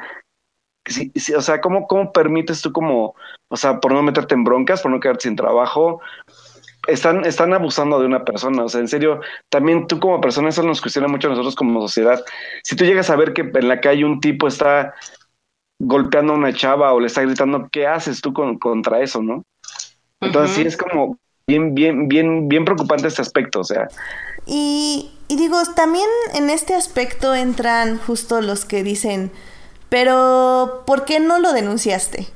o 1.36 1.42
sea, 1.42 1.60
¿cómo, 1.60 1.88
¿cómo 1.88 2.12
permites 2.12 2.62
tú 2.62 2.72
como, 2.72 3.16
o 3.50 3.58
sea, 3.58 3.80
por 3.80 3.94
no 3.94 4.04
meterte 4.04 4.36
en 4.36 4.44
broncas, 4.44 4.82
por 4.82 4.92
no 4.92 5.00
quedarte 5.00 5.24
sin 5.24 5.36
trabajo? 5.36 6.02
Están, 6.88 7.26
están 7.26 7.54
abusando 7.54 8.00
de 8.00 8.08
una 8.08 8.26
persona, 8.26 8.64
o 8.64 8.70
sea, 8.70 8.82
en 8.82 8.88
serio, 8.88 9.22
también 9.50 9.88
tú 9.88 10.00
como 10.00 10.20
persona, 10.20 10.50
eso 10.50 10.64
nos 10.64 10.82
cuestiona 10.82 11.08
mucho 11.08 11.28
a 11.28 11.32
nosotros 11.32 11.56
como 11.56 11.82
sociedad. 11.82 12.24
Si 12.64 12.76
tú 12.76 12.86
llegas 12.86 13.10
a 13.10 13.16
ver 13.16 13.34
que 13.34 13.42
en 13.42 13.68
la 13.68 13.80
calle 13.80 14.04
un 14.04 14.20
tipo 14.20 14.48
está 14.48 14.96
golpeando 15.80 16.34
a 16.34 16.38
una 16.38 16.54
chava 16.54 16.94
o 16.94 17.00
le 17.00 17.08
está 17.08 17.22
gritando, 17.22 17.70
¿qué 17.72 17.88
haces 17.88 18.22
tú 18.22 18.34
con, 18.34 18.58
contra 18.58 19.02
eso, 19.02 19.22
no? 19.22 19.44
Entonces 20.20 20.56
sí 20.56 20.62
es 20.62 20.78
como 20.78 21.18
bien, 21.48 21.74
bien, 21.74 22.08
bien, 22.08 22.48
bien 22.48 22.66
preocupante 22.66 23.08
este 23.08 23.22
aspecto, 23.22 23.60
o 23.62 23.64
sea. 23.64 23.88
Y, 24.46 25.12
y 25.28 25.38
digo, 25.38 25.58
también 25.76 26.08
en 26.34 26.50
este 26.50 26.76
aspecto 26.76 27.36
entran 27.36 27.98
justo 27.98 28.42
los 28.42 28.66
que 28.66 28.84
dicen, 28.84 29.32
pero 29.90 30.84
¿por 30.86 31.06
qué 31.06 31.20
no 31.20 31.40
lo 31.40 31.54
denunciaste? 31.54 32.28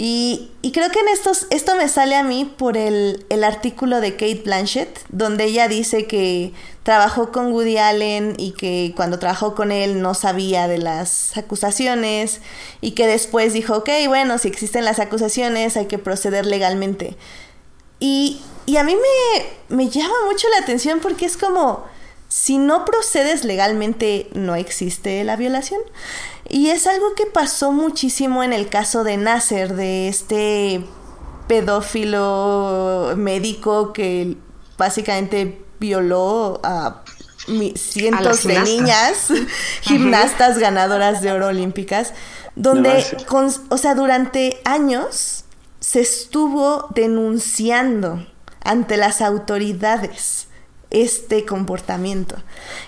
Y, 0.00 0.52
creo 0.72 0.90
que 0.90 1.00
en 1.00 1.08
estos, 1.08 1.48
esto 1.50 1.74
me 1.74 1.88
sale 1.88 2.14
a 2.14 2.22
mí 2.22 2.44
por 2.44 2.76
el, 2.76 3.26
el, 3.30 3.42
artículo 3.42 4.00
de 4.00 4.12
Kate 4.12 4.42
Blanchett, 4.44 5.00
donde 5.08 5.46
ella 5.46 5.66
dice 5.66 6.06
que 6.06 6.52
trabajó 6.84 7.32
con 7.32 7.50
Woody 7.50 7.78
Allen 7.78 8.34
y 8.38 8.52
que 8.52 8.92
cuando 8.94 9.18
trabajó 9.18 9.56
con 9.56 9.72
él 9.72 10.00
no 10.00 10.14
sabía 10.14 10.68
de 10.68 10.78
las 10.78 11.36
acusaciones 11.36 12.40
y 12.80 12.92
que 12.92 13.08
después 13.08 13.52
dijo, 13.52 13.78
ok, 13.78 13.90
bueno, 14.06 14.38
si 14.38 14.46
existen 14.46 14.84
las 14.84 15.00
acusaciones 15.00 15.76
hay 15.76 15.86
que 15.86 15.98
proceder 15.98 16.46
legalmente. 16.46 17.16
Y, 17.98 18.40
y 18.66 18.76
a 18.76 18.84
mí 18.84 18.94
me, 18.94 19.76
me 19.76 19.88
llama 19.88 20.14
mucho 20.30 20.46
la 20.50 20.62
atención 20.62 21.00
porque 21.00 21.26
es 21.26 21.36
como, 21.36 21.86
si 22.28 22.58
no 22.58 22.84
procedes 22.84 23.44
legalmente, 23.44 24.28
no 24.32 24.54
existe 24.54 25.24
la 25.24 25.34
violación. 25.34 25.80
Y 26.48 26.70
es 26.70 26.86
algo 26.86 27.14
que 27.14 27.26
pasó 27.26 27.72
muchísimo 27.72 28.42
en 28.42 28.52
el 28.52 28.68
caso 28.68 29.04
de 29.04 29.16
Nasser, 29.18 29.74
de 29.74 30.08
este 30.08 30.84
pedófilo 31.46 33.14
médico 33.16 33.92
que 33.92 34.36
básicamente 34.78 35.62
violó 35.78 36.60
a 36.62 37.02
cientos 37.76 38.44
de 38.44 38.60
niñas, 38.60 39.28
gimnastas 39.82 40.58
ganadoras 40.58 41.20
de 41.20 41.32
oro 41.32 41.48
olímpicas, 41.48 42.14
donde, 42.54 43.04
o 43.68 43.78
sea, 43.78 43.94
durante 43.94 44.60
años 44.64 45.44
se 45.80 46.00
estuvo 46.00 46.88
denunciando 46.94 48.26
ante 48.64 48.96
las 48.96 49.20
autoridades 49.22 50.48
este 50.90 51.44
comportamiento. 51.44 52.36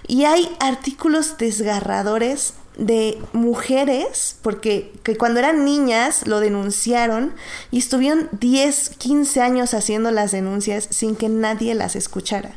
Y 0.06 0.24
hay 0.24 0.54
artículos 0.60 1.38
desgarradores 1.38 2.54
de 2.81 3.19
mujeres, 3.35 4.36
porque 4.40 4.93
que 5.02 5.16
cuando 5.16 5.39
eran 5.39 5.65
niñas 5.65 6.27
lo 6.27 6.40
denunciaron 6.40 7.35
y 7.70 7.78
estuvieron 7.78 8.28
10, 8.32 8.90
15 8.97 9.40
años 9.43 9.74
haciendo 9.74 10.11
las 10.11 10.32
denuncias 10.32 10.89
sin 10.90 11.15
que 11.15 11.28
nadie 11.28 11.74
las 11.74 11.94
escuchara. 11.94 12.52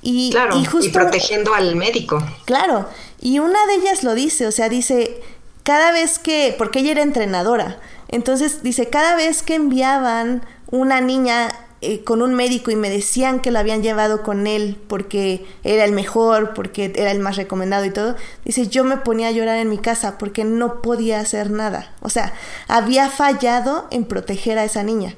Y, 0.00 0.30
claro, 0.30 0.58
y, 0.58 0.88
protegiendo 0.88 1.54
al 1.54 1.76
médico. 1.76 2.24
Claro, 2.46 2.88
y 3.20 3.40
una 3.40 3.66
de 3.66 3.74
ellas 3.74 4.04
lo 4.04 4.14
dice, 4.14 4.46
o 4.46 4.52
sea, 4.52 4.70
dice, 4.70 5.20
cada 5.64 5.92
vez 5.92 6.18
que, 6.18 6.54
porque 6.56 6.78
ella 6.78 6.92
era 6.92 7.02
entrenadora, 7.02 7.78
entonces 8.08 8.62
dice, 8.62 8.88
cada 8.88 9.16
vez 9.16 9.42
que 9.42 9.54
enviaban 9.54 10.42
una 10.70 11.02
niña 11.02 11.50
eh, 11.80 12.02
con 12.02 12.22
un 12.22 12.34
médico 12.34 12.72
y 12.72 12.76
me 12.76 12.90
decían 12.90 13.40
que 13.40 13.52
lo 13.52 13.60
habían 13.60 13.82
llevado 13.82 14.24
con 14.24 14.48
él 14.48 14.76
porque 14.88 15.46
era 15.62 15.84
el 15.84 15.92
mejor, 15.92 16.52
porque 16.52 16.92
era 16.96 17.12
el 17.12 17.20
más 17.20 17.36
recomendado 17.36 17.84
y 17.84 17.90
todo, 17.90 18.16
dice, 18.44 18.66
yo 18.66 18.82
me 18.82 18.96
ponía 18.96 19.28
a 19.28 19.30
llorar 19.30 19.58
en 19.58 19.68
mi 19.68 19.78
casa 19.78 20.18
porque 20.18 20.42
no 20.42 20.82
podía 20.82 21.20
hacer 21.20 21.50
nada. 21.50 21.92
O 22.00 22.08
sea, 22.08 22.32
había 22.66 23.08
fallado 23.10 23.86
en 23.92 24.06
proteger 24.06 24.58
a 24.58 24.64
esa 24.64 24.82
niña. 24.82 25.14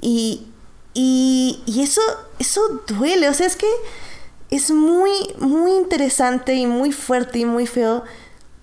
Y, 0.00 0.48
y, 0.92 1.62
y 1.66 1.82
eso, 1.82 2.00
eso 2.40 2.82
duele, 2.88 3.28
o 3.28 3.34
sea, 3.34 3.46
es 3.46 3.54
que 3.54 3.68
es 4.50 4.70
muy, 4.70 5.10
muy 5.38 5.72
interesante 5.72 6.54
y 6.54 6.66
muy 6.66 6.90
fuerte 6.90 7.38
y 7.38 7.44
muy 7.44 7.66
feo 7.66 8.02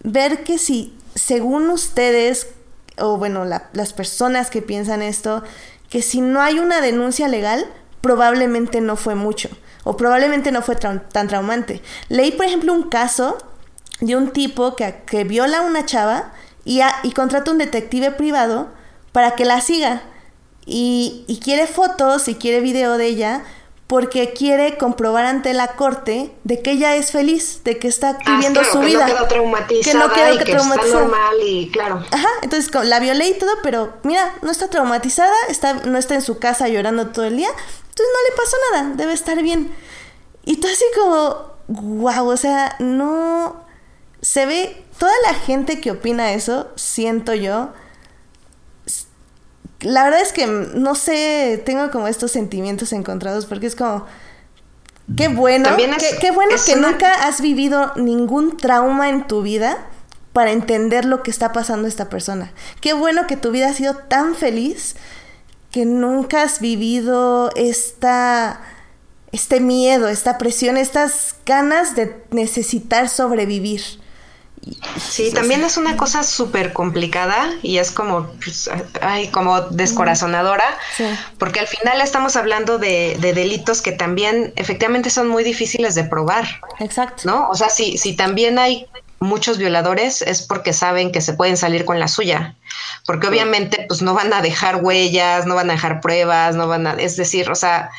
ver 0.03 0.43
que 0.43 0.57
si, 0.57 0.93
según 1.15 1.69
ustedes, 1.69 2.47
o 2.97 3.17
bueno, 3.17 3.45
las 3.45 3.93
personas 3.93 4.49
que 4.49 4.61
piensan 4.61 5.01
esto, 5.01 5.43
que 5.93 6.01
si 6.01 6.21
no 6.21 6.41
hay 6.41 6.57
una 6.57 6.81
denuncia 6.81 7.27
legal, 7.27 7.67
probablemente 8.01 8.81
no 8.81 8.95
fue 8.95 9.13
mucho 9.13 9.47
o 9.83 9.95
probablemente 9.95 10.51
no 10.51 10.63
fue 10.63 10.75
tan 10.75 11.27
traumante. 11.27 11.83
Leí, 12.09 12.31
por 12.31 12.47
ejemplo, 12.47 12.73
un 12.73 12.89
caso 12.89 13.37
de 14.01 14.15
un 14.15 14.31
tipo 14.31 14.75
que, 14.75 15.03
que 15.05 15.23
viola 15.23 15.59
a 15.59 15.61
una 15.61 15.85
chava 15.85 16.33
y, 16.65 16.81
y 17.03 17.11
contrata 17.11 17.51
un 17.51 17.59
detective 17.59 18.09
privado 18.09 18.69
para 19.11 19.35
que 19.35 19.45
la 19.45 19.61
siga. 19.61 20.01
Y, 20.65 21.25
y 21.27 21.37
quiere 21.37 21.67
fotos 21.67 22.27
y 22.27 22.33
quiere 22.33 22.61
video 22.61 22.97
de 22.97 23.05
ella 23.05 23.43
porque 23.93 24.33
quiere 24.33 24.75
comprobar 24.79 25.27
ante 25.27 25.53
la 25.53 25.75
corte 25.75 26.33
de 26.43 26.63
que 26.63 26.71
ella 26.71 26.95
es 26.95 27.11
feliz, 27.11 27.61
de 27.63 27.77
que 27.77 27.87
está 27.87 28.17
ah, 28.25 28.31
viviendo 28.31 28.63
su 28.63 28.79
vida. 28.79 29.05
Que 29.05 29.11
no 29.11 29.17
quedó 29.19 29.27
traumatizada 29.27 29.91
que 29.91 29.99
no 29.99 30.13
quedó 30.15 30.43
que 30.43 30.51
está 30.51 30.97
normal 30.99 31.35
y 31.45 31.69
claro. 31.69 32.03
Ajá, 32.09 32.27
entonces 32.41 32.71
la 32.85 32.99
violé 32.99 33.27
y 33.27 33.33
todo, 33.35 33.51
pero 33.61 33.93
mira, 34.01 34.33
no 34.41 34.49
está 34.49 34.67
traumatizada, 34.71 35.35
está, 35.47 35.73
no 35.73 35.99
está 35.99 36.15
en 36.15 36.23
su 36.23 36.39
casa 36.39 36.67
llorando 36.69 37.09
todo 37.09 37.25
el 37.25 37.37
día, 37.37 37.49
entonces 37.49 38.07
no 38.15 38.29
le 38.31 38.35
pasó 38.35 38.57
nada, 38.71 38.95
debe 38.95 39.13
estar 39.13 39.39
bien. 39.43 39.71
Y 40.43 40.55
tú 40.55 40.65
así 40.65 40.85
como, 40.99 41.51
wow, 41.67 42.27
o 42.27 42.37
sea, 42.37 42.75
no... 42.79 43.63
Se 44.21 44.47
ve, 44.47 44.83
toda 44.97 45.13
la 45.27 45.35
gente 45.35 45.79
que 45.79 45.91
opina 45.91 46.33
eso, 46.33 46.71
siento 46.77 47.35
yo, 47.35 47.69
la 49.83 50.03
verdad 50.03 50.21
es 50.21 50.33
que 50.33 50.47
no 50.47 50.95
sé, 50.95 51.61
tengo 51.65 51.91
como 51.91 52.07
estos 52.07 52.31
sentimientos 52.31 52.93
encontrados 52.93 53.45
porque 53.45 53.67
es 53.67 53.75
como, 53.75 54.05
qué 55.15 55.27
bueno, 55.27 55.69
qué, 56.19 56.31
bueno 56.31 56.55
que 56.65 56.75
nunca 56.75 57.27
has 57.27 57.41
vivido 57.41 57.93
ningún 57.95 58.57
trauma 58.57 59.09
en 59.09 59.27
tu 59.27 59.41
vida 59.41 59.77
para 60.31 60.51
entender 60.51 61.05
lo 61.05 61.21
que 61.21 61.31
está 61.31 61.51
pasando 61.51 61.87
esta 61.87 62.09
persona. 62.09 62.51
Qué 62.81 62.93
bueno 62.93 63.27
que 63.27 63.37
tu 63.37 63.51
vida 63.51 63.69
ha 63.69 63.73
sido 63.73 63.95
tan 63.95 64.35
feliz 64.35 64.95
que 65.71 65.85
nunca 65.85 66.43
has 66.43 66.59
vivido 66.59 67.51
esta 67.55 68.61
este 69.31 69.59
miedo, 69.59 70.09
esta 70.09 70.37
presión, 70.37 70.77
estas 70.77 71.35
ganas 71.43 71.95
de 71.95 72.23
necesitar 72.29 73.09
sobrevivir. 73.09 73.81
Sí, 74.97 75.31
también 75.33 75.63
es 75.63 75.77
una 75.77 75.97
cosa 75.97 76.23
súper 76.23 76.71
complicada 76.73 77.51
y 77.61 77.77
es 77.77 77.91
como, 77.91 78.27
pues, 78.43 78.69
ay, 79.01 79.29
como 79.29 79.61
descorazonadora, 79.61 80.65
porque 81.37 81.59
al 81.59 81.67
final 81.67 82.01
estamos 82.01 82.35
hablando 82.35 82.77
de, 82.77 83.17
delitos 83.19 83.81
que 83.81 83.91
también 83.91 84.53
efectivamente 84.55 85.09
son 85.09 85.27
muy 85.27 85.43
difíciles 85.43 85.95
de 85.95 86.03
probar. 86.03 86.61
Exacto. 86.79 87.23
¿No? 87.25 87.49
O 87.49 87.55
sea, 87.55 87.69
si, 87.69 87.97
si 87.97 88.15
también 88.15 88.59
hay 88.59 88.87
muchos 89.19 89.57
violadores 89.57 90.21
es 90.21 90.41
porque 90.41 90.73
saben 90.73 91.11
que 91.11 91.21
se 91.21 91.33
pueden 91.33 91.57
salir 91.57 91.85
con 91.85 91.99
la 91.99 92.07
suya, 92.07 92.55
porque 93.05 93.27
obviamente 93.27 93.85
pues 93.87 94.01
no 94.01 94.13
van 94.13 94.33
a 94.33 94.41
dejar 94.41 94.83
huellas, 94.83 95.45
no 95.45 95.55
van 95.55 95.69
a 95.69 95.73
dejar 95.73 96.01
pruebas, 96.01 96.55
no 96.55 96.67
van 96.67 96.87
a, 96.87 96.93
es 96.93 97.15
decir, 97.15 97.49
o 97.49 97.55
sea, 97.55 97.89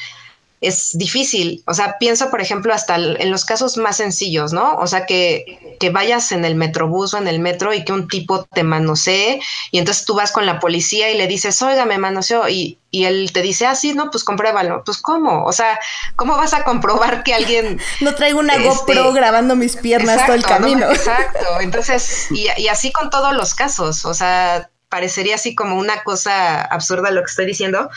es 0.66 0.90
difícil. 0.94 1.62
O 1.66 1.74
sea, 1.74 1.96
pienso, 1.98 2.30
por 2.30 2.40
ejemplo, 2.40 2.72
hasta 2.72 2.96
en 2.96 3.30
los 3.30 3.44
casos 3.44 3.76
más 3.76 3.96
sencillos, 3.96 4.52
¿no? 4.52 4.76
O 4.76 4.86
sea, 4.86 5.06
que, 5.06 5.76
que 5.78 5.90
vayas 5.90 6.32
en 6.32 6.44
el 6.44 6.54
metrobús 6.54 7.14
o 7.14 7.18
en 7.18 7.28
el 7.28 7.38
metro 7.38 7.72
y 7.74 7.84
que 7.84 7.92
un 7.92 8.08
tipo 8.08 8.44
te 8.44 8.62
manosee 8.62 9.40
y 9.70 9.78
entonces 9.78 10.04
tú 10.04 10.14
vas 10.14 10.32
con 10.32 10.46
la 10.46 10.60
policía 10.60 11.10
y 11.10 11.18
le 11.18 11.26
dices, 11.26 11.60
oiga, 11.62 11.84
me 11.84 11.98
manoseó 11.98 12.48
y, 12.48 12.78
y 12.90 13.04
él 13.04 13.30
te 13.32 13.42
dice, 13.42 13.66
ah, 13.66 13.74
sí, 13.74 13.94
no, 13.94 14.10
pues 14.10 14.24
compruébalo. 14.24 14.82
Pues, 14.84 14.98
¿cómo? 14.98 15.44
O 15.44 15.52
sea, 15.52 15.78
¿cómo 16.16 16.36
vas 16.36 16.54
a 16.54 16.64
comprobar 16.64 17.22
que 17.22 17.34
alguien... 17.34 17.80
no 18.00 18.14
traigo 18.14 18.38
una 18.38 18.54
este, 18.54 18.68
GoPro 18.68 19.12
grabando 19.12 19.56
mis 19.56 19.76
piernas 19.76 20.24
todo 20.24 20.34
el 20.34 20.44
camino. 20.44 20.90
exacto. 20.90 21.60
Entonces, 21.60 22.30
y, 22.30 22.48
y 22.56 22.68
así 22.68 22.92
con 22.92 23.10
todos 23.10 23.34
los 23.34 23.54
casos. 23.54 24.04
O 24.04 24.14
sea, 24.14 24.70
parecería 24.88 25.34
así 25.34 25.56
como 25.56 25.76
una 25.76 26.04
cosa 26.04 26.62
absurda 26.62 27.10
lo 27.10 27.22
que 27.22 27.30
estoy 27.30 27.46
diciendo, 27.46 27.90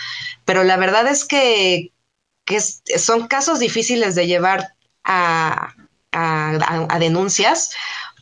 pero 0.46 0.64
la 0.64 0.78
verdad 0.78 1.06
es 1.06 1.26
que 1.26 1.92
que 2.48 2.62
son 2.62 3.28
casos 3.28 3.60
difíciles 3.60 4.16
de 4.16 4.26
llevar 4.26 4.74
a, 5.04 5.76
a, 6.14 6.98
denuncias, 7.00 7.74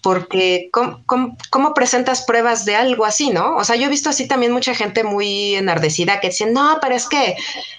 porque 0.01 0.69
¿cómo, 0.71 1.73
presentas 1.73 2.23
pruebas 2.23 2.65
de 2.65 2.75
algo 2.75 3.05
así, 3.05 3.29
no? 3.29 3.55
O 3.55 3.63
sea, 3.63 3.75
yo 3.75 3.85
he 3.85 3.89
visto 3.89 4.09
así 4.09 4.27
también 4.27 4.51
mucha 4.51 4.73
gente 4.73 5.03
muy 5.03 5.55
enardecida 5.55 6.19
que 6.19 6.29
dice, 6.29 6.47
no, 6.47 6.79
pero 6.81 6.95
es 6.95 7.07
que 7.07 7.35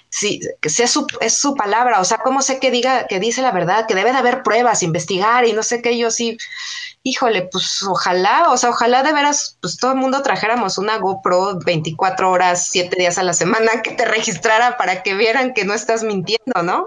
si 0.09 0.39
sea 0.63 0.87
su, 0.87 1.05
es 1.19 1.37
su 1.37 1.53
palabra, 1.53 1.99
o 1.99 2.05
sea, 2.05 2.19
¿cómo 2.19 2.41
sé 2.41 2.59
que 2.59 2.71
diga, 2.71 3.07
que 3.07 3.19
dice 3.19 3.41
la 3.41 3.51
verdad, 3.51 3.85
que 3.85 3.95
debe 3.95 4.11
de 4.11 4.17
haber 4.17 4.41
pruebas, 4.41 4.83
investigar 4.83 5.45
y 5.45 5.53
no 5.53 5.63
sé 5.63 5.81
qué, 5.81 5.97
yo 5.97 6.11
sí, 6.11 6.37
híjole, 7.07 7.43
pues 7.51 7.81
ojalá, 7.83 8.49
o 8.49 8.57
sea, 8.57 8.69
ojalá 8.69 9.03
de 9.03 9.13
veras, 9.13 9.57
pues 9.61 9.77
todo 9.77 9.91
el 9.91 9.97
mundo 9.97 10.21
trajéramos 10.21 10.77
una 10.77 10.97
GoPro 10.97 11.59
24 11.65 12.29
horas, 12.29 12.67
7 12.69 12.95
días 12.97 13.17
a 13.17 13.23
la 13.23 13.33
semana 13.33 13.81
que 13.81 13.91
te 13.91 14.05
registrara 14.05 14.77
para 14.77 15.03
que 15.03 15.13
vieran 15.13 15.53
que 15.53 15.65
no 15.65 15.73
estás 15.73 16.03
mintiendo, 16.03 16.63
¿no? 16.63 16.85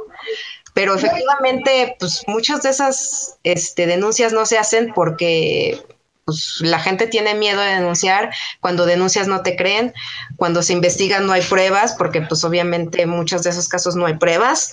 Pero 0.74 0.94
efectivamente, 0.94 1.96
pues 1.98 2.22
muchas 2.26 2.62
de 2.62 2.70
esas 2.70 3.38
este, 3.42 3.86
denuncias 3.86 4.32
no 4.32 4.46
se 4.46 4.58
hacen 4.58 4.92
porque 4.94 5.84
pues, 6.24 6.58
la 6.60 6.78
gente 6.78 7.06
tiene 7.06 7.34
miedo 7.34 7.60
de 7.60 7.74
denunciar, 7.74 8.30
cuando 8.60 8.86
denuncias 8.86 9.26
no 9.26 9.42
te 9.42 9.56
creen, 9.56 9.92
cuando 10.36 10.62
se 10.62 10.72
investigan 10.72 11.26
no 11.26 11.32
hay 11.32 11.42
pruebas, 11.42 11.94
porque 11.98 12.20
pues 12.20 12.44
obviamente 12.44 13.02
en 13.02 13.08
muchos 13.08 13.42
de 13.42 13.50
esos 13.50 13.68
casos 13.68 13.96
no 13.96 14.06
hay 14.06 14.14
pruebas. 14.14 14.72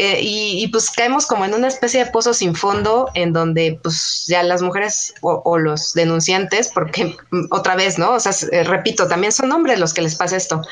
Eh, 0.00 0.20
y, 0.22 0.68
pues 0.68 0.92
caemos 0.92 1.26
como 1.26 1.44
en 1.44 1.54
una 1.54 1.66
especie 1.66 2.04
de 2.04 2.10
pozo 2.12 2.32
sin 2.32 2.54
fondo 2.54 3.10
en 3.14 3.32
donde 3.32 3.80
pues 3.82 4.26
ya 4.28 4.44
las 4.44 4.62
mujeres 4.62 5.12
o, 5.22 5.58
los 5.58 5.92
denunciantes, 5.92 6.70
porque 6.72 7.16
mm, 7.32 7.46
otra 7.50 7.74
vez, 7.74 7.98
¿no? 7.98 8.12
O 8.12 8.20
sea, 8.20 8.32
eh, 8.52 8.62
repito, 8.62 9.08
también 9.08 9.32
son 9.32 9.50
hombres 9.50 9.80
los 9.80 9.92
que 9.92 10.02
les 10.02 10.14
pasa 10.14 10.36
esto 10.36 10.62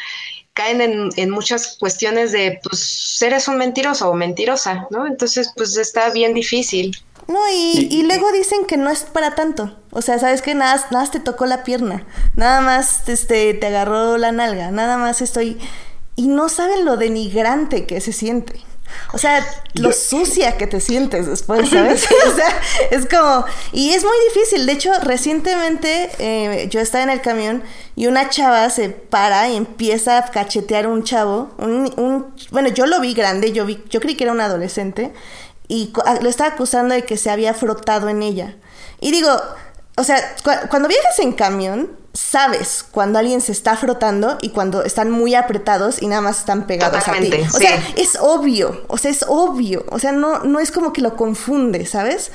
caen 0.55 0.81
en, 0.81 1.11
en, 1.17 1.29
muchas 1.29 1.77
cuestiones 1.77 2.33
de, 2.33 2.61
pues, 2.63 3.21
eres 3.21 3.47
un 3.47 3.59
mentiroso 3.59 4.09
o 4.09 4.15
mentirosa, 4.15 4.87
¿no? 4.91 5.07
Entonces, 5.07 5.53
pues 5.55 5.77
está 5.77 6.09
bien 6.09 6.33
difícil. 6.33 6.97
No, 7.29 7.39
y, 7.53 7.89
y, 7.91 8.05
luego 8.05 8.33
dicen 8.33 8.65
que 8.65 8.79
no 8.79 8.89
es 8.89 9.03
para 9.03 9.35
tanto. 9.35 9.77
O 9.91 10.01
sea, 10.01 10.19
sabes 10.19 10.41
que 10.41 10.55
nada, 10.55 10.87
nada 10.93 11.11
te 11.11 11.21
tocó 11.21 11.45
la 11.45 11.63
pierna, 11.63 12.07
nada 12.37 12.63
más 12.63 13.07
este, 13.07 13.53
te 13.53 13.67
agarró 13.67 14.17
la 14.17 14.33
nalga, 14.33 14.71
nada 14.71 14.97
más 14.97 15.21
estoy... 15.21 15.59
Y 16.19 16.29
no 16.29 16.49
saben 16.49 16.87
lo 16.87 16.97
denigrante 16.97 17.85
que 17.85 18.01
se 18.01 18.15
siente. 18.15 18.63
O 19.13 19.19
sea, 19.19 19.47
lo 19.75 19.93
sucia 19.93 20.57
que 20.57 20.67
te 20.67 20.81
sientes 20.81 21.27
después, 21.27 21.71
¿sabes? 21.71 22.07
o 22.27 22.35
sea, 22.35 22.61
es 22.91 23.07
como... 23.07 23.45
Y 23.73 23.91
es 23.91 24.05
muy 24.05 24.17
difícil. 24.29 24.67
De 24.67 24.73
hecho, 24.73 24.93
recientemente 25.01 26.11
eh, 26.19 26.69
yo 26.71 26.81
estaba 26.81 27.05
en 27.05 27.11
el 27.11 27.21
camión 27.21 27.63
y 27.95 28.07
una 28.07 28.29
chava 28.29 28.69
se 28.71 28.91
para 28.91 29.49
y 29.49 29.57
empieza 29.57 30.19
a 30.19 30.31
cachetear 30.31 30.87
un 30.87 31.05
chavo. 31.05 31.51
Un, 31.59 32.35
bueno, 32.51 32.69
yo 32.69 32.87
lo 32.87 33.01
vi 33.01 33.15
grande, 33.15 33.53
yo, 33.53 33.65
vi, 33.65 33.83
yo 33.91 34.01
creí 34.01 34.17
que 34.17 34.25
era 34.25 34.33
un 34.33 34.41
adolescente 34.41 35.13
y 35.69 35.93
lo 36.21 36.29
estaba 36.29 36.51
acusando 36.51 36.95
de 36.95 37.05
que 37.05 37.17
se 37.17 37.31
había 37.31 37.55
frotado 37.55 38.09
en 38.09 38.23
ella. 38.23 38.57
Y 39.01 39.11
digo, 39.11 39.31
o 39.97 40.05
sea, 40.05 40.37
cuando 40.71 40.89
viajas 40.89 41.19
en 41.21 41.33
camión, 41.33 41.91
sabes 42.17 42.85
cuando 42.91 43.19
alguien 43.19 43.41
se 43.41 43.53
está 43.53 43.77
frotando 43.77 44.39
y 44.41 44.51
cuando 44.51 44.83
están 44.85 45.11
muy 45.11 45.35
apretados 45.35 46.01
y 46.01 46.09
nada 46.09 46.23
más 46.23 46.41
están 46.41 46.67
pegados 46.67 47.07
a 47.07 47.13
ti. 47.13 47.31
O 47.55 47.59
sea, 47.59 47.83
es 47.97 48.17
obvio, 48.21 48.85
o 48.89 48.97
sea, 48.97 49.11
es 49.11 49.25
obvio, 49.29 49.85
o 49.91 49.99
sea, 49.99 50.13
no, 50.13 50.41
no 50.41 50.59
es 50.59 50.73
como 50.73 50.93
que 50.93 51.03
lo 51.03 51.17
confunde, 51.17 51.87
¿sabes? 51.87 52.33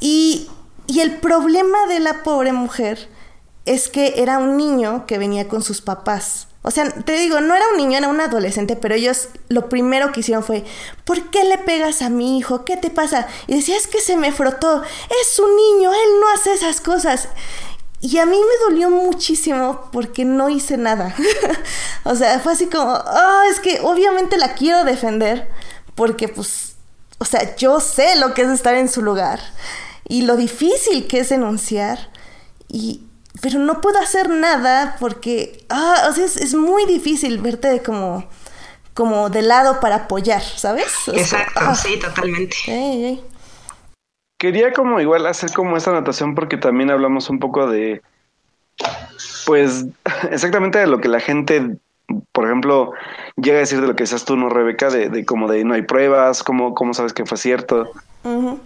Y, 0.00 0.48
y 0.86 1.00
el 1.00 1.16
problema 1.16 1.86
de 1.88 2.00
la 2.00 2.22
pobre 2.22 2.52
mujer 2.52 3.08
es 3.66 3.88
que 3.88 4.14
era 4.22 4.38
un 4.38 4.56
niño 4.56 5.04
que 5.06 5.18
venía 5.18 5.48
con 5.48 5.62
sus 5.62 5.82
papás. 5.82 6.46
O 6.62 6.70
sea, 6.70 6.90
te 6.90 7.12
digo, 7.12 7.40
no 7.40 7.54
era 7.54 7.64
un 7.70 7.76
niño, 7.76 7.98
era 7.98 8.08
un 8.08 8.20
adolescente, 8.20 8.76
pero 8.76 8.94
ellos 8.94 9.28
lo 9.48 9.68
primero 9.68 10.12
que 10.12 10.20
hicieron 10.20 10.44
fue, 10.44 10.64
¿por 11.04 11.30
qué 11.30 11.44
le 11.44 11.58
pegas 11.58 12.02
a 12.02 12.10
mi 12.10 12.38
hijo? 12.38 12.64
¿Qué 12.64 12.76
te 12.76 12.90
pasa? 12.90 13.26
Y 13.46 13.54
decía, 13.54 13.76
es 13.76 13.86
que 13.86 14.00
se 14.00 14.16
me 14.16 14.32
frotó, 14.32 14.82
es 14.82 15.38
un 15.38 15.54
niño, 15.56 15.92
él 15.92 16.20
no 16.20 16.28
hace 16.34 16.52
esas 16.52 16.80
cosas. 16.80 17.28
Y 18.00 18.18
a 18.18 18.26
mí 18.26 18.36
me 18.36 18.68
dolió 18.68 18.90
muchísimo 18.90 19.88
porque 19.90 20.24
no 20.24 20.48
hice 20.48 20.76
nada. 20.76 21.14
o 22.04 22.14
sea, 22.14 22.38
fue 22.38 22.52
así 22.52 22.66
como, 22.66 22.92
oh, 22.92 23.42
es 23.50 23.58
que 23.58 23.80
obviamente 23.80 24.36
la 24.36 24.54
quiero 24.54 24.84
defender 24.84 25.48
porque 25.94 26.28
pues, 26.28 26.76
o 27.18 27.24
sea, 27.24 27.56
yo 27.56 27.80
sé 27.80 28.16
lo 28.16 28.34
que 28.34 28.42
es 28.42 28.48
estar 28.48 28.74
en 28.76 28.88
su 28.88 29.02
lugar 29.02 29.40
y 30.08 30.22
lo 30.22 30.36
difícil 30.36 31.06
que 31.08 31.20
es 31.20 31.28
denunciar 31.28 32.10
y 32.68 33.02
pero 33.40 33.60
no 33.60 33.80
puedo 33.80 34.00
hacer 34.00 34.30
nada 34.30 34.96
porque 34.98 35.64
ah, 35.68 36.06
o 36.08 36.12
sea, 36.12 36.24
es, 36.24 36.54
muy 36.54 36.86
difícil 36.86 37.38
verte 37.38 37.68
de 37.68 37.82
como 37.82 38.28
como 38.94 39.30
de 39.30 39.42
lado 39.42 39.78
para 39.78 39.94
apoyar, 39.94 40.42
¿sabes? 40.42 40.86
Exacto, 41.12 41.60
ah. 41.62 41.74
sí, 41.74 41.98
totalmente. 41.98 42.56
Quería 44.38 44.72
como 44.72 45.00
igual 45.00 45.26
hacer 45.26 45.52
como 45.52 45.76
esta 45.76 45.90
anotación 45.90 46.34
porque 46.34 46.56
también 46.56 46.90
hablamos 46.90 47.28
un 47.28 47.38
poco 47.40 47.68
de, 47.68 48.02
pues, 49.46 49.86
exactamente 50.30 50.78
de 50.78 50.86
lo 50.86 51.00
que 51.00 51.08
la 51.08 51.20
gente, 51.20 51.76
por 52.32 52.46
ejemplo, 52.46 52.92
llega 53.36 53.56
a 53.56 53.60
decir 53.60 53.80
de 53.80 53.88
lo 53.88 53.96
que 53.96 54.04
decías 54.04 54.24
tú, 54.24 54.36
¿no, 54.36 54.48
Rebeca? 54.48 54.90
De, 54.90 55.08
de 55.08 55.24
como 55.24 55.50
de 55.50 55.64
no 55.64 55.74
hay 55.74 55.82
pruebas, 55.82 56.42
cómo, 56.42 56.74
cómo 56.74 56.94
sabes 56.94 57.12
que 57.12 57.26
fue 57.26 57.36
cierto. 57.36 57.90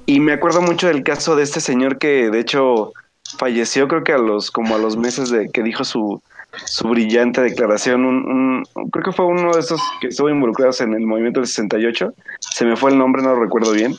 Y 0.07 0.21
me 0.21 0.33
acuerdo 0.33 0.61
mucho 0.61 0.89
del 0.89 1.03
caso 1.05 1.37
de 1.37 1.43
este 1.43 1.61
señor 1.61 1.99
que, 1.99 2.31
de 2.31 2.41
hecho, 2.41 2.93
falleció 3.39 3.89
creo 3.89 4.03
que 4.03 4.13
a 4.13 4.19
los, 4.19 4.51
como 4.51 4.75
a 4.75 4.79
los 4.79 4.97
meses 4.97 5.31
de 5.31 5.51
que 5.51 5.63
dijo 5.63 5.85
su, 5.85 6.23
su 6.65 6.89
brillante 6.89 7.41
declaración, 7.41 8.05
un, 8.05 8.65
creo 8.91 9.05
que 9.05 9.13
fue 9.13 9.27
uno 9.27 9.53
de 9.53 9.61
esos 9.61 9.81
que 10.01 10.09
estuvo 10.09 10.29
involucrados 10.29 10.81
en 10.81 10.95
el 10.95 11.07
movimiento 11.07 11.41
del 11.41 11.47
68, 11.47 12.13
se 12.41 12.65
me 12.65 12.77
fue 12.77 12.91
el 12.91 12.99
nombre, 12.99 13.23
no 13.23 13.35
lo 13.35 13.41
recuerdo 13.41 13.73
bien, 13.73 13.95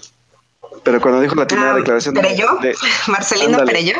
pero 0.83 1.01
cuando 1.01 1.21
dijo 1.21 1.35
la 1.35 1.47
primera 1.47 1.73
ah, 1.73 1.75
declaración 1.75 2.15
de, 2.15 2.75
Marcelino 3.07 3.59
ándale. 3.59 3.95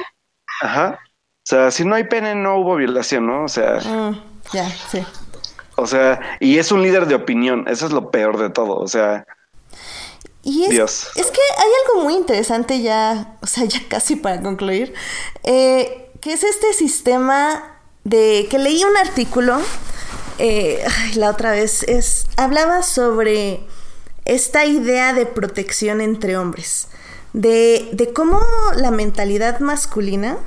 Ajá. 0.62 1.00
O 1.44 1.46
sea, 1.46 1.72
si 1.72 1.84
no 1.84 1.96
hay 1.96 2.06
pene, 2.06 2.36
no 2.36 2.58
hubo 2.58 2.76
violación, 2.76 3.28
¿no? 3.28 3.44
O 3.44 3.48
sea. 3.48 3.80
Mm, 3.80 4.22
ya, 4.54 4.70
sí. 4.70 5.04
O 5.76 5.88
sea, 5.88 6.38
y 6.40 6.58
es 6.58 6.72
un 6.72 6.82
líder 6.82 7.08
de 7.08 7.16
opinión. 7.16 7.66
Eso 7.68 7.86
es 7.86 7.92
lo 7.92 8.12
peor 8.12 8.38
de 8.38 8.50
todo. 8.50 8.78
O 8.78 8.88
sea. 8.88 9.26
Y 10.44 10.64
es, 10.64 10.70
Dios. 10.70 11.08
es 11.16 11.28
que 11.32 11.42
hay 11.58 11.70
algo 11.86 12.04
muy 12.04 12.16
interesante 12.16 12.82
ya, 12.82 13.38
o 13.42 13.48
sea, 13.48 13.64
ya 13.66 13.80
casi 13.88 14.18
para 14.18 14.42
concluir, 14.42 14.94
eh, 15.44 16.12
que 16.20 16.34
es 16.34 16.44
este 16.44 16.74
sistema 16.74 17.78
de 18.04 18.48
que 18.50 18.60
leí 18.60 18.84
un 18.84 18.98
artículo 18.98 19.62
eh, 20.40 20.84
la 21.16 21.30
otra 21.30 21.52
vez, 21.52 21.84
es 21.84 22.28
hablaba 22.38 22.84
sobre 22.84 23.62
esta 24.26 24.66
idea 24.66 25.14
de 25.14 25.26
protección 25.26 26.02
entre 26.02 26.38
hombres, 26.38 26.88
de, 27.34 27.90
de 27.94 28.14
cómo 28.14 28.40
la 28.76 28.92
mentalidad 28.92 29.60
masculina 29.60 30.38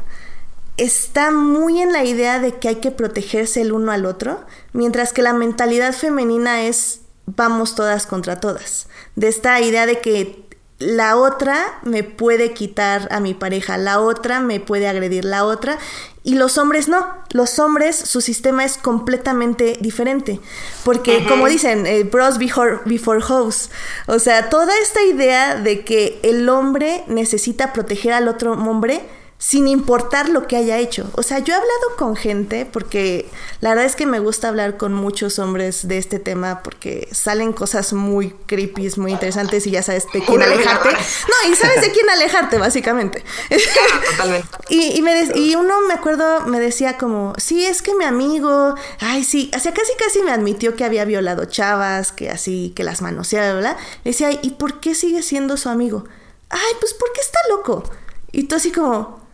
está 0.76 1.30
muy 1.30 1.80
en 1.80 1.92
la 1.92 2.04
idea 2.04 2.38
de 2.38 2.52
que 2.58 2.68
hay 2.68 2.76
que 2.76 2.90
protegerse 2.90 3.60
el 3.60 3.72
uno 3.72 3.92
al 3.92 4.06
otro, 4.06 4.44
mientras 4.72 5.12
que 5.12 5.22
la 5.22 5.32
mentalidad 5.32 5.92
femenina 5.92 6.62
es 6.62 7.00
vamos 7.26 7.74
todas 7.74 8.06
contra 8.06 8.38
todas, 8.40 8.86
de 9.16 9.28
esta 9.28 9.60
idea 9.60 9.84
de 9.86 10.00
que 10.00 10.45
la 10.78 11.16
otra 11.16 11.78
me 11.82 12.02
puede 12.04 12.52
quitar 12.52 13.08
a 13.10 13.18
mi 13.18 13.32
pareja, 13.32 13.78
la 13.78 14.00
otra 14.00 14.40
me 14.40 14.60
puede 14.60 14.88
agredir, 14.88 15.24
la 15.24 15.44
otra, 15.44 15.78
y 16.22 16.34
los 16.34 16.58
hombres 16.58 16.88
no, 16.88 17.06
los 17.32 17.58
hombres 17.58 17.96
su 17.96 18.20
sistema 18.20 18.64
es 18.64 18.76
completamente 18.76 19.78
diferente, 19.80 20.38
porque 20.84 21.24
como 21.26 21.46
dicen, 21.46 21.86
eh, 21.86 22.02
bros 22.04 22.36
before, 22.38 22.80
before 22.84 23.22
hoes, 23.26 23.70
o 24.06 24.18
sea, 24.18 24.50
toda 24.50 24.72
esta 24.82 25.02
idea 25.02 25.54
de 25.54 25.84
que 25.84 26.20
el 26.22 26.48
hombre 26.48 27.04
necesita 27.06 27.72
proteger 27.72 28.12
al 28.12 28.28
otro 28.28 28.52
hombre, 28.52 29.00
sin 29.38 29.68
importar 29.68 30.28
lo 30.30 30.46
que 30.46 30.56
haya 30.56 30.78
hecho. 30.78 31.10
O 31.14 31.22
sea, 31.22 31.40
yo 31.40 31.52
he 31.52 31.56
hablado 31.56 31.96
con 31.98 32.16
gente 32.16 32.64
porque 32.64 33.28
la 33.60 33.70
verdad 33.70 33.84
es 33.84 33.94
que 33.94 34.06
me 34.06 34.18
gusta 34.18 34.48
hablar 34.48 34.78
con 34.78 34.94
muchos 34.94 35.38
hombres 35.38 35.86
de 35.86 35.98
este 35.98 36.18
tema 36.18 36.62
porque 36.62 37.08
salen 37.12 37.52
cosas 37.52 37.92
muy 37.92 38.30
creepy, 38.46 38.90
muy 38.96 39.12
interesantes 39.12 39.66
y 39.66 39.72
ya 39.72 39.82
sabes 39.82 40.06
de 40.12 40.24
quién 40.24 40.42
alejarte. 40.42 40.90
No, 40.90 41.50
y 41.50 41.54
sabes 41.54 41.82
de 41.82 41.92
quién 41.92 42.08
alejarte, 42.08 42.56
básicamente. 42.56 43.24
Totalmente. 44.10 44.48
y, 44.70 45.02
me 45.02 45.30
y 45.34 45.54
uno, 45.54 45.82
me 45.82 45.94
acuerdo, 45.94 46.46
me 46.46 46.58
decía 46.58 46.96
como, 46.96 47.34
sí, 47.36 47.64
es 47.66 47.82
que 47.82 47.94
mi 47.94 48.04
amigo, 48.04 48.74
ay, 49.00 49.22
sí, 49.22 49.50
o 49.54 49.58
sea, 49.58 49.74
casi 49.74 49.92
casi 49.98 50.22
me 50.22 50.30
admitió 50.30 50.76
que 50.76 50.84
había 50.84 51.04
violado 51.04 51.44
chavas, 51.44 52.10
que 52.12 52.30
así, 52.30 52.72
que 52.74 52.84
las 52.84 53.02
manoseaba, 53.02 53.52
¿verdad? 53.52 53.76
Le 54.04 54.12
decía, 54.12 54.30
¿y 54.30 54.50
por 54.52 54.80
qué 54.80 54.94
sigue 54.94 55.22
siendo 55.22 55.56
su 55.58 55.68
amigo? 55.68 56.04
Ay, 56.48 56.72
pues 56.80 56.94
porque 56.94 57.20
está 57.20 57.38
loco. 57.50 57.84
Y 58.32 58.44
tú 58.44 58.56
así 58.56 58.70
como, 58.70 59.25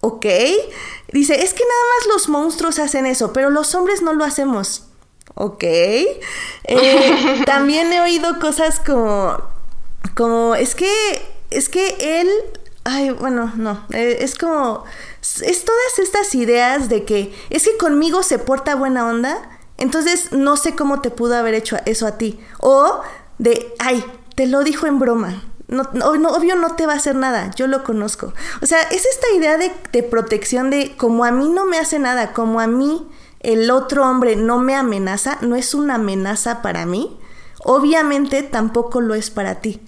¿ok? 0.00 0.26
Dice, 1.12 1.42
es 1.42 1.54
que 1.54 1.64
nada 1.64 1.82
más 1.96 2.06
los 2.14 2.28
monstruos 2.28 2.78
hacen 2.78 3.06
eso, 3.06 3.32
pero 3.32 3.50
los 3.50 3.74
hombres 3.74 4.02
no 4.02 4.12
lo 4.12 4.24
hacemos. 4.24 4.84
¿Ok? 5.34 5.62
Eh, 5.64 6.22
también 7.46 7.92
he 7.92 8.00
oído 8.00 8.38
cosas 8.38 8.80
como, 8.84 9.38
como, 10.16 10.54
es 10.54 10.74
que, 10.74 10.90
es 11.50 11.68
que 11.68 12.20
él, 12.20 12.28
ay, 12.84 13.10
bueno, 13.10 13.52
no, 13.56 13.86
eh, 13.92 14.18
es 14.20 14.36
como, 14.36 14.84
es 15.20 15.64
todas 15.64 15.98
estas 15.98 16.34
ideas 16.34 16.88
de 16.88 17.04
que, 17.04 17.34
es 17.50 17.64
que 17.64 17.76
conmigo 17.76 18.22
se 18.22 18.38
porta 18.38 18.74
buena 18.74 19.06
onda, 19.06 19.58
entonces 19.76 20.32
no 20.32 20.56
sé 20.56 20.74
cómo 20.74 21.00
te 21.00 21.10
pudo 21.10 21.36
haber 21.36 21.54
hecho 21.54 21.76
eso 21.86 22.06
a 22.06 22.18
ti. 22.18 22.40
O 22.58 23.00
de, 23.38 23.74
ay, 23.78 24.04
te 24.34 24.46
lo 24.46 24.64
dijo 24.64 24.86
en 24.86 24.98
broma. 24.98 25.44
No, 25.68 25.82
obvio 25.92 26.56
no 26.56 26.76
te 26.76 26.86
va 26.86 26.94
a 26.94 26.96
hacer 26.96 27.14
nada, 27.14 27.50
yo 27.54 27.66
lo 27.66 27.84
conozco. 27.84 28.32
O 28.62 28.66
sea, 28.66 28.80
es 28.82 29.04
esta 29.04 29.26
idea 29.36 29.58
de, 29.58 29.70
de 29.92 30.02
protección 30.02 30.70
de 30.70 30.96
como 30.96 31.24
a 31.24 31.30
mí 31.30 31.48
no 31.48 31.66
me 31.66 31.78
hace 31.78 31.98
nada, 31.98 32.32
como 32.32 32.60
a 32.60 32.66
mí 32.66 33.06
el 33.40 33.70
otro 33.70 34.08
hombre 34.08 34.36
no 34.36 34.58
me 34.58 34.74
amenaza, 34.74 35.38
no 35.42 35.56
es 35.56 35.74
una 35.74 35.96
amenaza 35.96 36.62
para 36.62 36.86
mí, 36.86 37.18
obviamente 37.64 38.42
tampoco 38.42 39.00
lo 39.00 39.14
es 39.14 39.30
para 39.30 39.60
ti. 39.60 39.80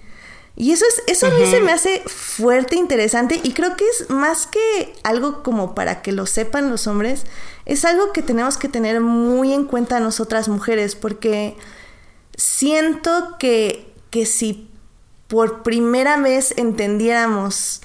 Y 0.55 0.73
eso 0.73 0.85
es, 0.85 1.03
eso 1.07 1.27
a 1.27 1.31
mí 1.31 1.45
se 1.49 1.61
me 1.61 1.71
hace 1.71 2.03
fuerte, 2.05 2.75
interesante, 2.75 3.39
y 3.41 3.53
creo 3.53 3.75
que 3.77 3.85
es 3.87 4.09
más 4.09 4.47
que 4.47 4.93
algo 5.03 5.43
como 5.43 5.73
para 5.73 6.01
que 6.01 6.11
lo 6.11 6.25
sepan 6.25 6.69
los 6.69 6.87
hombres, 6.87 7.23
es 7.65 7.85
algo 7.85 8.11
que 8.11 8.21
tenemos 8.21 8.57
que 8.57 8.67
tener 8.67 8.99
muy 8.99 9.53
en 9.53 9.65
cuenta 9.65 9.99
nosotras 9.99 10.49
mujeres, 10.49 10.95
porque 10.95 11.57
siento 12.35 13.37
que, 13.39 13.91
que 14.11 14.25
si 14.25 14.70
por 15.31 15.63
primera 15.63 16.17
vez 16.17 16.53
entendiéramos 16.57 17.79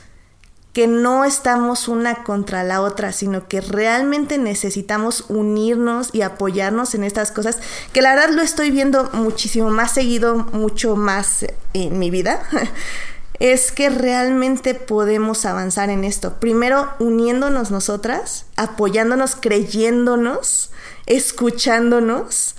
que 0.72 0.88
no 0.88 1.24
estamos 1.24 1.86
una 1.86 2.24
contra 2.24 2.64
la 2.64 2.80
otra, 2.80 3.12
sino 3.12 3.46
que 3.46 3.60
realmente 3.60 4.36
necesitamos 4.36 5.26
unirnos 5.28 6.10
y 6.12 6.22
apoyarnos 6.22 6.96
en 6.96 7.04
estas 7.04 7.30
cosas, 7.30 7.58
que 7.92 8.02
la 8.02 8.16
verdad 8.16 8.34
lo 8.34 8.42
estoy 8.42 8.72
viendo 8.72 9.08
muchísimo 9.12 9.70
más 9.70 9.92
seguido, 9.92 10.34
mucho 10.34 10.96
más 10.96 11.46
en 11.72 12.00
mi 12.00 12.10
vida, 12.10 12.42
es 13.38 13.70
que 13.70 13.90
realmente 13.90 14.74
podemos 14.74 15.46
avanzar 15.46 15.88
en 15.88 16.02
esto. 16.02 16.40
Primero, 16.40 16.90
uniéndonos 16.98 17.70
nosotras, 17.70 18.46
apoyándonos, 18.56 19.36
creyéndonos, 19.36 20.72
escuchándonos, 21.06 22.56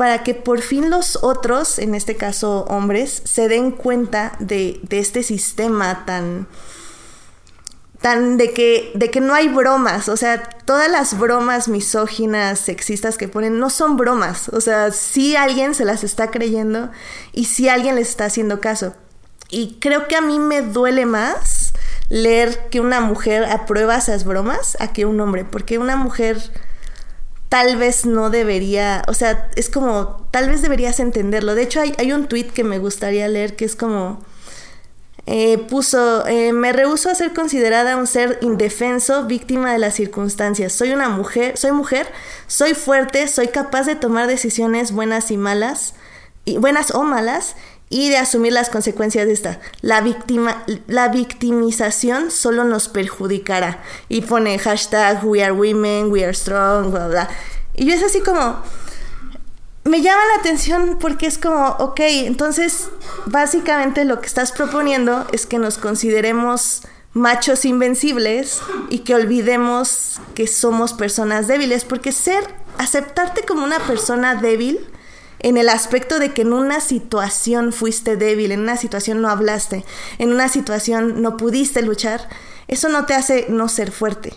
para 0.00 0.22
que 0.22 0.32
por 0.32 0.62
fin 0.62 0.88
los 0.88 1.18
otros, 1.20 1.78
en 1.78 1.94
este 1.94 2.16
caso 2.16 2.64
hombres, 2.70 3.20
se 3.26 3.48
den 3.48 3.70
cuenta 3.70 4.32
de, 4.38 4.80
este 4.88 5.22
sistema 5.22 6.06
tan 6.06 6.48
tan 8.00 8.38
de 8.38 8.54
que, 8.54 8.92
de 8.94 9.10
que 9.10 9.20
no 9.20 9.34
hay 9.34 9.48
bromas, 9.48 10.08
o 10.08 10.16
sea, 10.16 10.42
todas 10.64 10.90
las 10.90 11.18
bromas 11.18 11.68
misóginas, 11.68 12.60
sexistas 12.60 13.18
que 13.18 13.28
ponen 13.28 13.58
no 13.58 13.68
son 13.68 13.98
bromas, 13.98 14.48
o 14.48 14.62
sea, 14.62 14.90
sí 14.90 15.36
alguien 15.36 15.74
se 15.74 15.84
las 15.84 16.02
está 16.02 16.30
creyendo 16.30 16.90
y 17.34 17.44
sí 17.44 17.68
alguien 17.68 17.96
les 17.96 18.08
está 18.08 18.24
haciendo 18.24 18.58
caso. 18.58 18.94
Y 19.50 19.76
creo 19.80 20.08
que 20.08 20.16
a 20.16 20.22
mí 20.22 20.38
me 20.38 20.62
duele 20.62 21.04
más 21.04 21.74
leer 22.08 22.70
que 22.70 22.80
una 22.80 23.02
mujer 23.02 23.44
aprueba 23.44 23.98
esas 23.98 24.24
bromas 24.24 24.78
a 24.80 24.94
que 24.94 25.04
un 25.04 25.20
hombre, 25.20 25.44
porque 25.44 25.76
una 25.76 25.96
mujer 25.96 26.40
tal 27.50 27.76
vez 27.76 28.06
no 28.06 28.30
debería, 28.30 29.02
o 29.08 29.12
sea, 29.12 29.50
es 29.56 29.68
como, 29.68 30.24
tal 30.30 30.48
vez 30.48 30.62
deberías 30.62 31.00
entenderlo. 31.00 31.56
De 31.56 31.64
hecho, 31.64 31.80
hay, 31.80 32.12
un 32.12 32.28
tweet 32.28 32.44
que 32.44 32.62
me 32.62 32.78
gustaría 32.78 33.26
leer 33.26 33.56
que 33.56 33.64
es 33.64 33.74
como 33.74 34.20
eh, 35.26 35.58
puso, 35.58 36.24
eh, 36.28 36.52
me 36.52 36.72
rehuso 36.72 37.10
a 37.10 37.14
ser 37.16 37.34
considerada 37.34 37.96
un 37.96 38.06
ser 38.06 38.38
indefenso, 38.40 39.24
víctima 39.24 39.72
de 39.72 39.78
las 39.78 39.94
circunstancias. 39.94 40.72
Soy 40.72 40.92
una 40.92 41.08
mujer, 41.08 41.58
soy 41.58 41.72
mujer, 41.72 42.06
soy 42.46 42.74
fuerte, 42.74 43.26
soy 43.26 43.48
capaz 43.48 43.82
de 43.82 43.96
tomar 43.96 44.28
decisiones 44.28 44.92
buenas 44.92 45.32
y 45.32 45.36
malas, 45.36 45.94
y, 46.44 46.56
buenas 46.58 46.92
o 46.94 47.02
malas, 47.02 47.56
y 47.90 48.08
de 48.08 48.16
asumir 48.16 48.52
las 48.52 48.70
consecuencias 48.70 49.26
de 49.26 49.32
esta. 49.32 49.60
La, 49.82 50.00
víctima, 50.00 50.64
la 50.86 51.08
victimización 51.08 52.30
solo 52.30 52.64
nos 52.64 52.88
perjudicará. 52.88 53.82
Y 54.08 54.22
pone 54.22 54.58
hashtag 54.58 55.24
We 55.24 55.42
are 55.42 55.52
women, 55.52 56.10
we 56.10 56.22
are 56.24 56.32
strong, 56.32 56.92
bla, 56.92 57.08
bla. 57.08 57.28
Y 57.74 57.86
yo 57.86 57.94
es 57.94 58.02
así 58.02 58.20
como, 58.20 58.62
me 59.84 60.02
llama 60.02 60.22
la 60.34 60.40
atención 60.40 60.98
porque 61.00 61.26
es 61.26 61.36
como, 61.36 61.66
ok, 61.80 62.00
entonces 62.00 62.88
básicamente 63.26 64.04
lo 64.04 64.20
que 64.20 64.26
estás 64.26 64.52
proponiendo 64.52 65.26
es 65.32 65.46
que 65.46 65.58
nos 65.58 65.76
consideremos 65.76 66.82
machos 67.12 67.64
invencibles 67.64 68.60
y 68.88 69.00
que 69.00 69.16
olvidemos 69.16 70.20
que 70.36 70.46
somos 70.46 70.92
personas 70.92 71.48
débiles, 71.48 71.84
porque 71.84 72.12
ser, 72.12 72.44
aceptarte 72.78 73.42
como 73.42 73.64
una 73.64 73.80
persona 73.80 74.36
débil, 74.36 74.78
en 75.40 75.56
el 75.56 75.68
aspecto 75.68 76.18
de 76.18 76.32
que 76.32 76.42
en 76.42 76.52
una 76.52 76.80
situación 76.80 77.72
fuiste 77.72 78.16
débil, 78.16 78.52
en 78.52 78.60
una 78.60 78.76
situación 78.76 79.20
no 79.20 79.28
hablaste, 79.28 79.84
en 80.18 80.32
una 80.32 80.48
situación 80.48 81.22
no 81.22 81.36
pudiste 81.36 81.82
luchar, 81.82 82.28
eso 82.68 82.88
no 82.88 83.06
te 83.06 83.14
hace 83.14 83.46
no 83.48 83.68
ser 83.68 83.90
fuerte. 83.90 84.34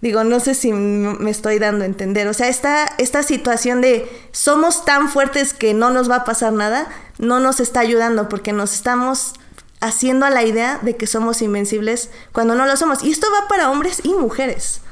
Digo, 0.00 0.22
no 0.22 0.38
sé 0.38 0.54
si 0.54 0.70
me 0.70 1.30
estoy 1.30 1.58
dando 1.58 1.84
a 1.84 1.86
entender. 1.86 2.28
O 2.28 2.34
sea, 2.34 2.48
esta, 2.48 2.84
esta 2.98 3.22
situación 3.22 3.80
de 3.80 4.06
somos 4.32 4.84
tan 4.84 5.08
fuertes 5.08 5.54
que 5.54 5.72
no 5.72 5.88
nos 5.88 6.10
va 6.10 6.16
a 6.16 6.24
pasar 6.24 6.52
nada, 6.52 6.88
no 7.18 7.40
nos 7.40 7.58
está 7.58 7.80
ayudando 7.80 8.28
porque 8.28 8.52
nos 8.52 8.74
estamos 8.74 9.32
haciendo 9.80 10.26
a 10.26 10.30
la 10.30 10.44
idea 10.44 10.78
de 10.82 10.96
que 10.96 11.06
somos 11.06 11.40
invencibles 11.40 12.10
cuando 12.32 12.54
no 12.54 12.66
lo 12.66 12.76
somos. 12.76 13.02
Y 13.02 13.12
esto 13.12 13.28
va 13.32 13.48
para 13.48 13.70
hombres 13.70 14.02
y 14.04 14.12
mujeres. 14.12 14.82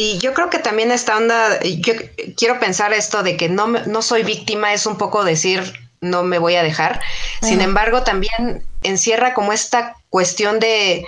Y 0.00 0.16
yo 0.16 0.32
creo 0.32 0.48
que 0.48 0.58
también 0.58 0.92
esta 0.92 1.14
onda, 1.18 1.60
yo 1.60 1.92
quiero 2.34 2.58
pensar 2.58 2.94
esto 2.94 3.22
de 3.22 3.36
que 3.36 3.50
no, 3.50 3.66
no 3.66 4.00
soy 4.00 4.22
víctima, 4.22 4.72
es 4.72 4.86
un 4.86 4.96
poco 4.96 5.24
decir, 5.24 5.74
no 6.00 6.22
me 6.22 6.38
voy 6.38 6.54
a 6.56 6.62
dejar. 6.62 7.02
Sin 7.42 7.60
embargo, 7.60 8.02
también 8.02 8.64
encierra 8.82 9.34
como 9.34 9.52
esta 9.52 9.96
cuestión 10.08 10.58
de 10.58 11.04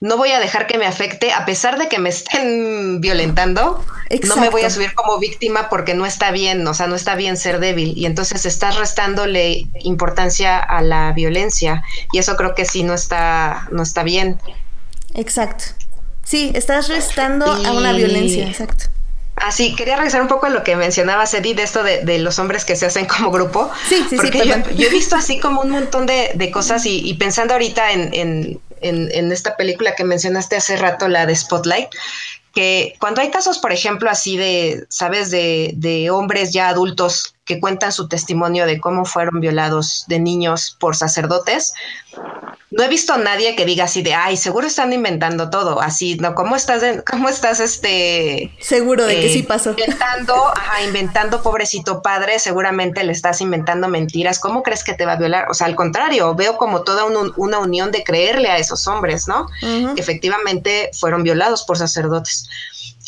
no 0.00 0.16
voy 0.16 0.32
a 0.32 0.40
dejar 0.40 0.66
que 0.66 0.78
me 0.78 0.86
afecte, 0.86 1.32
a 1.32 1.44
pesar 1.44 1.78
de 1.78 1.86
que 1.86 2.00
me 2.00 2.08
estén 2.08 3.00
violentando, 3.00 3.84
no 4.24 4.36
me 4.36 4.48
voy 4.48 4.62
a 4.62 4.70
subir 4.70 4.94
como 4.94 5.20
víctima 5.20 5.68
porque 5.68 5.94
no 5.94 6.04
está 6.04 6.32
bien, 6.32 6.66
o 6.66 6.74
sea, 6.74 6.88
no 6.88 6.96
está 6.96 7.14
bien 7.14 7.36
ser 7.36 7.60
débil. 7.60 7.96
Y 7.96 8.06
entonces 8.06 8.44
estás 8.46 8.78
restándole 8.78 9.68
importancia 9.84 10.58
a 10.58 10.82
la 10.82 11.12
violencia. 11.12 11.84
Y 12.10 12.18
eso 12.18 12.34
creo 12.34 12.56
que 12.56 12.64
sí 12.64 12.82
no 12.82 12.94
está, 12.94 13.68
no 13.70 13.84
está 13.84 14.02
bien. 14.02 14.40
Exacto. 15.14 15.77
Sí, 16.28 16.52
estás 16.54 16.88
restando 16.88 17.46
a 17.46 17.72
una 17.72 17.94
violencia, 17.94 18.46
exacto. 18.46 18.84
Así, 19.36 19.74
quería 19.74 19.96
regresar 19.96 20.20
un 20.20 20.28
poco 20.28 20.44
a 20.44 20.50
lo 20.50 20.62
que 20.62 20.76
mencionaba 20.76 21.24
Sedi 21.24 21.54
de 21.54 21.62
esto 21.62 21.82
de, 21.82 22.18
los 22.18 22.38
hombres 22.38 22.66
que 22.66 22.76
se 22.76 22.84
hacen 22.84 23.06
como 23.06 23.30
grupo. 23.30 23.70
Sí, 23.88 24.04
sí, 24.10 24.16
porque 24.16 24.42
sí. 24.42 24.48
Yo, 24.76 24.86
he 24.86 24.90
visto 24.90 25.16
así 25.16 25.40
como 25.40 25.62
un 25.62 25.70
montón 25.70 26.04
de, 26.04 26.50
cosas 26.52 26.84
y, 26.84 27.14
pensando 27.14 27.54
ahorita 27.54 27.92
en, 27.92 28.60
en, 28.82 29.32
esta 29.32 29.56
película 29.56 29.94
que 29.94 30.04
mencionaste 30.04 30.56
hace 30.56 30.76
rato, 30.76 31.08
la 31.08 31.24
de 31.24 31.34
Spotlight, 31.34 31.88
que 32.52 32.94
cuando 32.98 33.22
hay 33.22 33.30
casos, 33.30 33.58
por 33.58 33.72
ejemplo, 33.72 34.10
así 34.10 34.36
de, 34.36 34.84
sabes, 34.90 35.30
de, 35.30 35.70
de 35.76 36.10
hombres 36.10 36.52
ya 36.52 36.68
adultos 36.68 37.36
que 37.48 37.58
cuentan 37.58 37.92
su 37.92 38.08
testimonio 38.08 38.66
de 38.66 38.78
cómo 38.78 39.06
fueron 39.06 39.40
violados 39.40 40.04
de 40.06 40.20
niños 40.20 40.76
por 40.78 40.94
sacerdotes, 40.94 41.72
no 42.70 42.82
he 42.82 42.88
visto 42.88 43.14
a 43.14 43.16
nadie 43.16 43.56
que 43.56 43.64
diga 43.64 43.84
así 43.84 44.02
de, 44.02 44.12
ay, 44.12 44.36
seguro 44.36 44.66
están 44.66 44.92
inventando 44.92 45.48
todo, 45.48 45.80
así, 45.80 46.16
¿no? 46.16 46.34
¿Cómo 46.34 46.54
estás, 46.54 46.82
cómo 47.10 47.30
estás, 47.30 47.60
este... 47.60 48.54
Seguro 48.60 49.06
de 49.06 49.18
que 49.20 49.32
sí 49.32 49.42
pasó. 49.42 49.70
Inventando, 49.70 50.34
ajá, 50.54 50.82
inventando, 50.82 51.42
pobrecito 51.42 52.02
padre, 52.02 52.38
seguramente 52.38 53.02
le 53.04 53.12
estás 53.12 53.40
inventando 53.40 53.88
mentiras, 53.88 54.38
¿cómo 54.38 54.62
crees 54.62 54.84
que 54.84 54.92
te 54.92 55.06
va 55.06 55.12
a 55.12 55.16
violar? 55.16 55.50
O 55.50 55.54
sea, 55.54 55.66
al 55.66 55.74
contrario, 55.74 56.34
veo 56.34 56.58
como 56.58 56.82
toda 56.82 57.06
una 57.06 57.58
unión 57.58 57.90
de 57.90 58.04
creerle 58.04 58.50
a 58.50 58.58
esos 58.58 58.86
hombres, 58.86 59.26
¿no? 59.26 59.46
Efectivamente 59.96 60.90
fueron 60.92 61.22
violados 61.22 61.64
por 61.64 61.78
sacerdotes. 61.78 62.46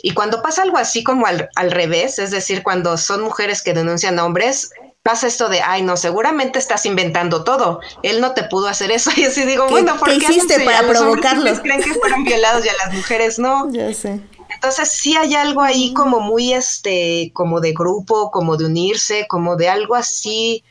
Y 0.03 0.13
cuando 0.13 0.43
pasa 0.43 0.63
algo 0.63 0.79
así 0.79 1.03
como 1.05 1.27
al, 1.27 1.49
al 1.55 1.71
revés, 1.71 2.19
es 2.19 2.31
decir, 2.31 2.63
cuando 2.63 2.97
son 2.97 3.23
mujeres 3.23 3.63
que 3.63 3.73
denuncian 3.73 4.19
a 4.19 4.25
hombres, 4.25 4.71
pasa 5.03 5.27
esto 5.27 5.49
de, 5.49 5.61
ay, 5.63 5.83
no, 5.83 5.97
seguramente 5.97 6.59
estás 6.59 6.85
inventando 6.87 7.45
todo. 7.45 7.81
Él 8.03 8.21
no 8.21 8.33
te 8.33 8.45
pudo 8.45 8.69
hacer 8.69 8.91
eso. 8.91 9.11
Y 9.17 9.25
así 9.25 9.45
digo, 9.45 9.69
bueno, 9.69 9.97
¿por 9.97 10.09
qué, 10.09 10.17
hiciste 10.17 10.61
para 10.61 10.87
provocarlo? 10.87 11.51
creen 11.63 11.83
que 11.83 11.95
fueron 11.95 12.25
violados 12.25 12.65
y 12.65 12.69
a 12.69 12.75
las 12.85 12.95
mujeres 12.95 13.39
no. 13.39 13.69
Ya 13.73 13.93
sé. 13.95 14.21
Entonces 14.53 14.91
sí 14.91 15.17
hay 15.17 15.35
algo 15.35 15.63
ahí 15.63 15.95
como 15.95 16.21
muy, 16.21 16.53
este, 16.53 17.31
como 17.35 17.61
de 17.61 17.73
grupo, 17.73 18.31
como 18.31 18.57
de 18.57 18.67
unirse, 18.67 19.27
como 19.29 19.57
de 19.57 19.69
algo 19.69 19.95
así 19.95 20.65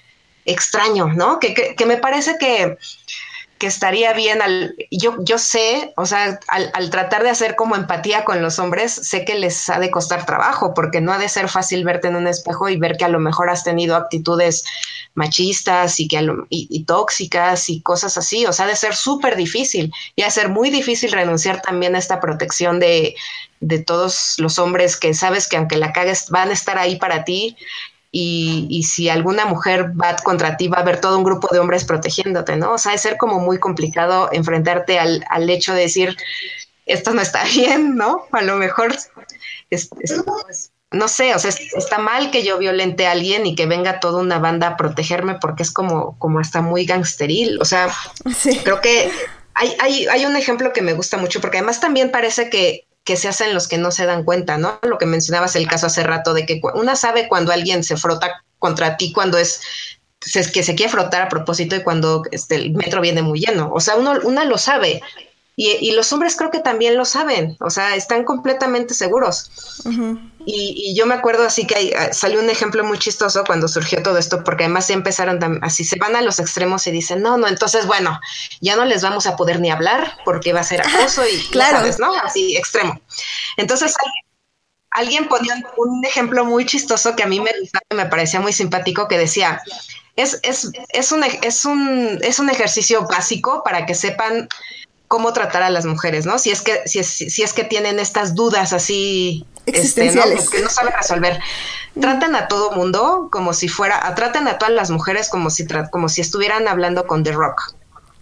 extraño, 0.46 1.08
¿no? 1.08 1.40
Que, 1.40 1.54
que, 1.54 1.76
que 1.76 1.86
me 1.86 1.98
parece 1.98 2.38
que 2.38 2.78
que 3.60 3.68
estaría 3.68 4.14
bien 4.14 4.42
al, 4.42 4.74
yo, 4.90 5.18
yo 5.20 5.38
sé, 5.38 5.94
o 5.98 6.06
sea, 6.06 6.40
al, 6.48 6.90
tratar 6.90 7.24
de 7.24 7.30
hacer 7.30 7.58
como 7.58 7.76
empatía 7.76 8.24
con 8.24 8.42
los 8.42 8.58
hombres, 8.58 8.94
sé 8.94 9.26
que 9.26 9.36
les 9.36 9.70
ha 9.70 9.80
de 9.80 9.92
costar 9.92 10.26
trabajo, 10.26 10.74
porque 10.74 11.02
no 11.02 11.12
ha 11.12 11.18
de 11.18 11.28
ser 11.28 11.50
fácil 11.50 11.84
verte 11.84 12.08
en 12.08 12.16
un 12.16 12.28
espejo 12.28 12.70
y 12.70 12.78
ver 12.78 12.96
que 12.96 13.04
a 13.04 13.10
lo 13.10 13.20
mejor 13.20 13.50
has 13.50 13.66
tenido 13.66 13.98
actitudes 13.98 14.64
machistas 15.14 16.00
y, 16.00 16.08
que 16.08 16.26
y, 16.50 16.84
tóxicas 16.86 17.68
y 17.68 17.82
cosas 17.82 18.16
así, 18.16 18.46
o 18.46 18.54
sea, 18.54 18.64
ha 18.64 18.70
de 18.70 18.78
ser 18.78 18.96
súper 18.96 19.36
difícil 19.36 19.92
y 20.16 20.22
ha 20.22 20.26
de 20.26 20.32
ser 20.32 20.48
muy 20.48 20.70
difícil 20.70 21.12
renunciar 21.12 21.62
también 21.62 21.96
a 21.96 22.00
esta 22.00 22.22
protección 22.22 22.80
de, 22.80 23.16
de 23.60 23.80
todos 23.80 24.36
los 24.38 24.58
hombres 24.58 24.96
que 24.96 25.14
sabes 25.14 25.50
que 25.50 25.58
aunque 25.58 25.76
la 25.76 25.92
cagues 25.92 26.30
van 26.30 26.50
a 26.50 26.54
estar 26.54 26.78
ahí 26.78 26.96
para 26.96 27.26
ti 27.26 27.58
y, 28.12 28.84
si 28.84 29.10
alguna 29.10 29.46
mujer 29.46 29.92
va 30.00 30.16
contra 30.16 30.58
ti, 30.58 30.68
va 30.68 30.78
a 30.78 30.82
haber 30.82 31.00
todo 31.00 31.18
un 31.18 31.24
grupo 31.24 31.48
de 31.52 31.60
hombres 31.60 31.86
protegiéndote, 31.86 32.56
¿no? 32.56 32.74
O 32.74 32.78
sea, 32.78 32.94
es 32.94 33.02
ser 33.02 33.18
como 33.18 33.40
muy 33.40 33.60
complicado 33.60 34.30
enfrentarte 34.32 35.00
al, 35.00 35.50
hecho 35.50 35.74
de 35.74 35.82
decir, 35.82 36.18
esto 36.86 37.14
no 37.14 37.22
está 37.22 37.44
bien, 37.56 37.96
¿no? 37.96 38.26
A 38.32 38.42
lo 38.42 38.56
mejor 38.58 38.96
es, 39.70 39.90
no 40.92 41.08
sé, 41.08 41.36
o 41.36 41.40
sea, 41.40 41.52
está 41.52 42.00
mal 42.00 42.32
que 42.32 42.44
yo 42.44 42.58
violente 42.58 43.06
a 43.06 43.12
alguien 43.12 43.46
y 43.46 43.56
que 43.56 43.68
venga 43.68 44.00
toda 44.00 44.22
una 44.22 44.40
banda 44.40 44.70
a 44.70 44.78
protegerme 44.78 45.36
porque 45.36 45.62
es 45.62 45.72
como, 45.72 46.18
como 46.18 46.40
hasta 46.40 46.62
muy 46.62 46.86
gangsteril. 46.86 47.62
O 47.62 47.66
sea, 47.66 47.90
creo 48.64 48.82
que 48.82 49.12
hay, 49.54 49.76
hay, 49.80 50.08
hay 50.08 50.26
un 50.26 50.36
ejemplo 50.36 50.74
que 50.74 50.82
me 50.82 50.94
gusta 50.94 51.18
mucho 51.18 51.42
porque 51.42 51.58
además 51.58 51.80
también 51.80 52.10
parece 52.10 52.50
que, 52.50 52.88
que 53.10 53.18
se 53.18 53.28
hacen 53.28 53.56
los 53.56 53.68
que 53.68 53.80
no 53.80 53.90
se 53.90 54.06
dan 54.06 54.24
cuenta, 54.24 54.60
¿no? 54.60 54.78
Lo 54.84 55.00
que 55.00 55.08
mencionabas 55.08 55.56
el 55.56 55.68
caso 55.68 55.88
hace 55.88 56.04
rato 56.04 56.36
de 56.36 56.46
que 56.46 56.62
una 56.76 56.96
sabe 56.96 57.28
cuando 57.28 57.52
alguien 57.52 57.84
se 57.84 57.98
frota 57.98 58.44
contra 58.60 58.98
ti, 58.98 59.12
cuando 59.12 59.40
es 59.40 59.62
que 60.54 60.62
se 60.62 60.76
quiere 60.76 60.92
frotar 60.92 61.24
a 61.24 61.28
propósito 61.28 61.76
y 61.76 61.82
cuando 61.82 62.22
este, 62.30 62.54
el 62.54 62.72
metro 62.76 63.02
viene 63.02 63.24
muy 63.24 63.40
lleno. 63.40 63.72
O 63.74 63.80
sea, 63.80 63.96
uno, 63.96 64.14
una 64.26 64.46
lo 64.46 64.60
sabe. 64.60 65.02
Y, 65.62 65.92
los 65.92 66.14
hombres 66.14 66.38
creo 66.38 66.52
que 66.52 66.60
también 66.60 66.96
lo 66.96 67.04
saben, 67.04 67.58
o 67.60 67.70
sea, 67.70 67.94
están 67.98 68.24
completamente 68.24 68.94
seguros. 68.94 69.52
y, 70.46 70.96
yo 70.96 71.06
me 71.06 71.16
acuerdo 71.16 71.44
así 71.44 71.68
que 71.68 71.94
ah, 71.98 72.14
salió 72.14 72.40
un 72.40 72.50
ejemplo 72.50 72.82
muy 72.86 72.98
chistoso 72.98 73.44
cuando 73.46 73.68
surgió 73.68 74.02
todo 74.02 74.18
esto, 74.18 74.42
porque 74.46 74.64
además 74.64 74.86
se 74.86 74.94
empezaron 74.94 75.60
así, 75.62 75.84
se 75.84 76.00
van 76.00 76.16
a 76.16 76.22
los 76.22 76.40
extremos 76.40 76.88
y 76.88 76.92
dicen, 76.92 77.22
no, 77.22 77.38
no, 77.38 77.50
entonces 77.50 77.88
bueno, 77.88 78.22
ya 78.62 78.78
no 78.78 78.86
les 78.86 79.02
vamos 79.02 79.28
a 79.28 79.36
poder 79.36 79.60
ni 79.60 79.70
hablar 79.70 80.14
porque 80.24 80.54
va 80.54 80.62
a 80.62 80.64
ser 80.64 80.80
acoso 80.80 81.28
y 81.28 81.38
claro, 81.52 81.86
¿no? 82.00 82.14
Así 82.16 82.56
extremo. 82.56 83.02
Entonces 83.58 83.94
alguien 84.92 85.28
ponía 85.28 85.62
un 85.76 86.06
ejemplo 86.06 86.46
muy 86.46 86.66
chistoso 86.66 87.18
que 87.18 87.24
a 87.24 87.28
mí 87.28 87.42
me, 87.42 87.52
me 87.94 88.06
parecía 88.06 88.40
muy 88.40 88.54
simpático 88.54 89.10
que 89.10 89.18
decía, 89.18 89.62
es, 90.16 90.40
es, 90.42 90.72
es, 90.94 91.12
un, 91.12 91.24
es, 91.24 91.66
un, 91.66 92.18
es 92.22 92.40
un 92.40 92.50
ejercicio 92.50 93.06
básico 93.08 93.62
para 93.62 93.86
que 93.86 93.94
sepan 93.94 94.48
cómo 95.10 95.34
tratar 95.34 95.64
a 95.64 95.72
las 95.72 95.86
mujeres, 95.86 96.28
¿no? 96.28 96.38
Si 96.38 96.52
es 96.52 96.62
que, 96.62 96.84
si 96.86 97.00
es, 97.00 97.08
si 97.08 97.42
es 97.42 97.52
que 97.52 97.64
tienen 97.64 98.00
estas 98.00 98.36
dudas 98.36 98.74
así 98.74 99.46
este, 99.66 100.12
¿no? 100.12 100.24
que 100.52 100.62
no 100.62 100.70
saben 100.70 100.94
resolver. 100.96 101.40
Tratan 102.00 102.36
a 102.36 102.48
todo 102.48 102.72
mundo 102.72 103.28
como 103.32 103.54
si 103.54 103.68
fuera, 103.68 104.14
tratan 104.14 104.48
a 104.48 104.60
todas 104.60 104.74
las 104.74 104.92
mujeres 104.92 105.28
como 105.30 105.50
si, 105.50 105.68
como 105.92 106.10
si 106.10 106.22
estuvieran 106.22 106.68
hablando 106.68 107.08
con 107.08 107.24
The 107.24 107.32
Rock. 107.32 107.74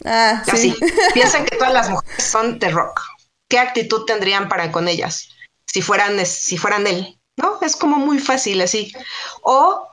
Ah, 0.06 0.42
así. 0.50 0.74
Piensan 1.14 1.44
que 1.44 1.58
todas 1.58 1.74
las 1.74 1.90
mujeres 1.90 2.24
son 2.24 2.58
The 2.58 2.70
Rock. 2.70 3.02
¿Qué 3.50 3.60
actitud 3.60 4.06
tendrían 4.06 4.48
para 4.48 4.72
con 4.72 4.88
ellas 4.88 5.28
si 5.66 5.82
fueran, 5.82 6.26
si 6.26 6.58
fueran 6.58 6.88
él? 6.88 7.20
¿No? 7.36 7.60
Es 7.62 7.76
como 7.76 7.98
muy 7.98 8.20
fácil 8.20 8.62
así. 8.62 8.94
O 9.42 9.90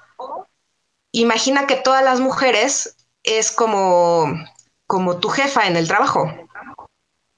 imagina 1.10 1.66
que 1.66 1.74
todas 1.74 2.04
las 2.04 2.20
mujeres 2.20 2.94
es 3.24 3.50
como, 3.50 4.32
como 4.86 5.18
tu 5.18 5.28
jefa 5.28 5.66
en 5.66 5.76
el 5.76 5.88
trabajo 5.88 6.32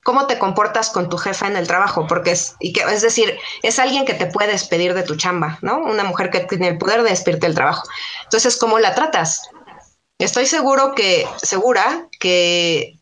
cómo 0.06 0.28
te 0.28 0.38
comportas 0.38 0.90
con 0.90 1.08
tu 1.08 1.18
jefa 1.18 1.48
en 1.48 1.56
el 1.56 1.66
trabajo, 1.66 2.06
porque 2.06 2.30
es, 2.30 2.54
y 2.60 2.72
que, 2.72 2.82
es 2.82 3.02
decir, 3.02 3.36
es 3.64 3.80
alguien 3.80 4.04
que 4.04 4.14
te 4.14 4.26
puede 4.26 4.52
despedir 4.52 4.94
de 4.94 5.02
tu 5.02 5.16
chamba, 5.16 5.58
¿no? 5.62 5.78
Una 5.78 6.04
mujer 6.04 6.30
que 6.30 6.38
tiene 6.38 6.68
el 6.68 6.78
poder 6.78 7.02
de 7.02 7.10
despedirte 7.10 7.48
del 7.48 7.56
trabajo. 7.56 7.82
Entonces, 8.22 8.56
¿cómo 8.56 8.78
la 8.78 8.94
tratas? 8.94 9.50
Estoy 10.18 10.46
seguro 10.46 10.94
que, 10.94 11.26
segura 11.42 12.06
que 12.20 13.00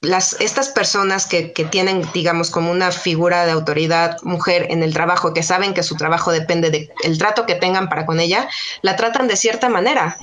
las, 0.00 0.40
estas 0.40 0.70
personas 0.70 1.26
que, 1.26 1.52
que, 1.52 1.66
tienen, 1.66 2.08
digamos, 2.14 2.50
como 2.50 2.70
una 2.70 2.92
figura 2.92 3.44
de 3.44 3.52
autoridad 3.52 4.16
mujer 4.22 4.68
en 4.70 4.82
el 4.82 4.94
trabajo, 4.94 5.34
que 5.34 5.42
saben 5.42 5.74
que 5.74 5.82
su 5.82 5.96
trabajo 5.96 6.32
depende 6.32 6.70
del 6.70 7.18
trato 7.18 7.44
que 7.44 7.56
tengan 7.56 7.90
para 7.90 8.06
con 8.06 8.20
ella, 8.20 8.48
la 8.80 8.96
tratan 8.96 9.28
de 9.28 9.36
cierta 9.36 9.68
manera 9.68 10.16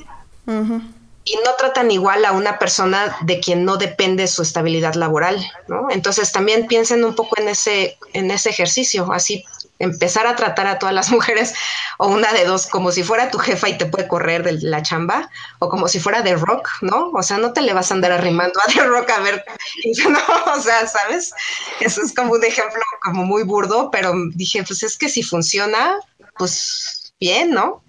y 1.28 1.36
no 1.46 1.54
tratan 1.56 1.92
igual 1.92 2.24
a 2.24 2.32
una 2.32 2.58
persona 2.58 3.18
de 3.22 3.40
quien 3.42 3.66
no 3.66 3.76
depende 3.76 4.28
su 4.28 4.42
estabilidad 4.42 4.94
laboral, 4.94 5.46
¿no? 5.68 5.88
Entonces 5.90 6.32
también 6.32 6.68
piensen 6.68 7.04
un 7.04 7.16
poco 7.16 7.38
en 7.38 7.50
ese, 7.50 7.98
en 8.14 8.32
ese 8.32 8.50
ejercicio, 8.50 9.12
así 9.12 9.44
empezar 9.80 10.26
a 10.26 10.36
tratar 10.36 10.68
a 10.68 10.80
todas 10.80 10.96
las 10.96 11.12
mujeres 11.12 11.54
o 11.98 12.08
una 12.08 12.32
de 12.32 12.46
dos, 12.46 12.68
como 12.68 12.92
si 12.92 13.04
fuera 13.04 13.30
tu 13.30 13.40
jefa 13.40 13.68
y 13.68 13.78
te 13.78 13.86
puede 13.86 14.08
correr 14.08 14.44
de 14.44 14.54
la 14.62 14.82
chamba, 14.82 15.30
o 15.60 15.68
como 15.68 15.90
si 15.90 16.00
fuera 16.00 16.22
de 16.22 16.36
rock, 16.36 16.70
¿no? 16.82 17.12
O 17.12 17.24
sea, 17.24 17.38
no 17.38 17.52
te 17.52 17.62
le 17.62 17.74
vas 17.74 17.92
a 17.92 17.96
andar 17.96 18.14
arrimando 18.14 18.60
a 18.66 18.72
The 18.72 18.84
Rock 18.84 19.10
a 19.10 19.20
ver, 19.20 19.44
no, 20.10 20.54
o 20.54 20.62
sea, 20.62 20.88
¿sabes? 20.88 21.34
Eso 21.82 22.02
es 22.02 22.14
como 22.14 22.34
un 22.34 22.44
ejemplo 22.44 22.82
como 23.04 23.26
muy 23.26 23.44
burdo, 23.44 23.92
pero 23.92 24.14
dije, 24.34 24.64
pues 24.64 24.82
es 24.84 24.98
que 24.98 25.10
si 25.10 25.24
funciona, 25.24 25.98
pues 26.38 27.14
bien, 27.20 27.52
¿no? 27.52 27.84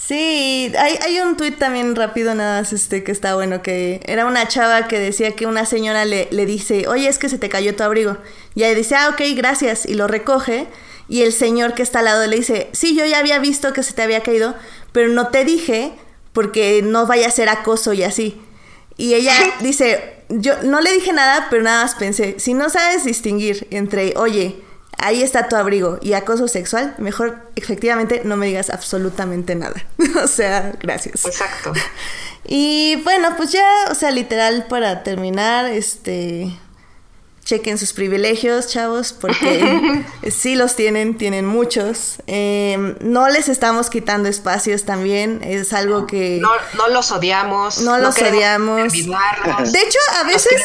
Sí, 0.00 0.72
hay, 0.78 0.96
hay 1.04 1.18
un 1.18 1.36
tuit 1.36 1.58
también 1.58 1.96
rápido 1.96 2.32
nada 2.34 2.60
más 2.60 2.72
este 2.72 3.02
que 3.02 3.10
está 3.10 3.34
bueno, 3.34 3.62
que 3.62 4.00
era 4.06 4.26
una 4.26 4.46
chava 4.46 4.86
que 4.86 4.98
decía 4.98 5.34
que 5.34 5.44
una 5.44 5.66
señora 5.66 6.04
le, 6.04 6.28
le 6.30 6.46
dice, 6.46 6.86
oye, 6.86 7.08
es 7.08 7.18
que 7.18 7.28
se 7.28 7.36
te 7.36 7.48
cayó 7.48 7.74
tu 7.74 7.82
abrigo. 7.82 8.16
Y 8.54 8.62
ella 8.62 8.76
dice, 8.76 8.94
ah, 8.94 9.08
ok, 9.10 9.20
gracias, 9.36 9.86
y 9.86 9.94
lo 9.94 10.06
recoge. 10.06 10.68
Y 11.08 11.22
el 11.22 11.32
señor 11.32 11.74
que 11.74 11.82
está 11.82 11.98
al 11.98 12.04
lado 12.04 12.26
le 12.26 12.36
dice, 12.36 12.68
sí, 12.72 12.94
yo 12.96 13.04
ya 13.06 13.18
había 13.18 13.40
visto 13.40 13.72
que 13.72 13.82
se 13.82 13.92
te 13.92 14.02
había 14.02 14.22
caído, 14.22 14.54
pero 14.92 15.08
no 15.08 15.28
te 15.28 15.44
dije 15.44 15.92
porque 16.32 16.80
no 16.82 17.06
vaya 17.06 17.26
a 17.26 17.32
ser 17.32 17.48
acoso 17.48 17.92
y 17.92 18.04
así. 18.04 18.40
Y 18.96 19.14
ella 19.14 19.34
dice, 19.60 20.22
yo 20.28 20.62
no 20.62 20.80
le 20.80 20.92
dije 20.92 21.12
nada, 21.12 21.48
pero 21.50 21.64
nada 21.64 21.82
más 21.82 21.96
pensé, 21.96 22.38
si 22.38 22.54
no 22.54 22.70
sabes 22.70 23.04
distinguir 23.04 23.66
entre, 23.72 24.14
oye, 24.16 24.62
ahí 24.98 25.22
está 25.22 25.48
tu 25.48 25.56
abrigo 25.56 25.98
y 26.02 26.12
acoso 26.12 26.48
sexual, 26.48 26.94
mejor 26.98 27.50
efectivamente 27.56 28.22
no 28.24 28.36
me 28.36 28.46
digas 28.46 28.70
absolutamente 28.70 29.54
nada. 29.54 29.76
o 30.22 30.26
sea, 30.26 30.72
gracias. 30.80 31.24
Exacto. 31.24 31.72
Y 32.50 32.96
bueno, 33.04 33.36
pues 33.36 33.52
ya, 33.52 33.62
o 33.90 33.94
sea, 33.94 34.10
literal 34.10 34.64
para 34.70 35.02
terminar, 35.02 35.66
este, 35.66 36.50
chequen 37.48 37.78
sus 37.78 37.94
privilegios, 37.94 38.66
chavos, 38.66 39.14
porque 39.14 40.04
sí 40.30 40.54
los 40.54 40.76
tienen, 40.76 41.16
tienen 41.16 41.46
muchos. 41.46 42.16
Em, 42.26 42.94
no 43.00 43.30
les 43.30 43.48
estamos 43.48 43.88
quitando 43.88 44.28
espacios 44.28 44.84
también, 44.84 45.40
es 45.42 45.72
algo 45.72 46.06
que... 46.06 46.40
No, 46.42 46.50
no 46.74 46.88
los 46.88 47.10
odiamos. 47.10 47.80
No, 47.80 47.96
los 47.96 48.20
odiamos. 48.20 48.92
De 48.92 49.80
hecho, 49.80 49.98
a 50.20 50.24
veces... 50.24 50.62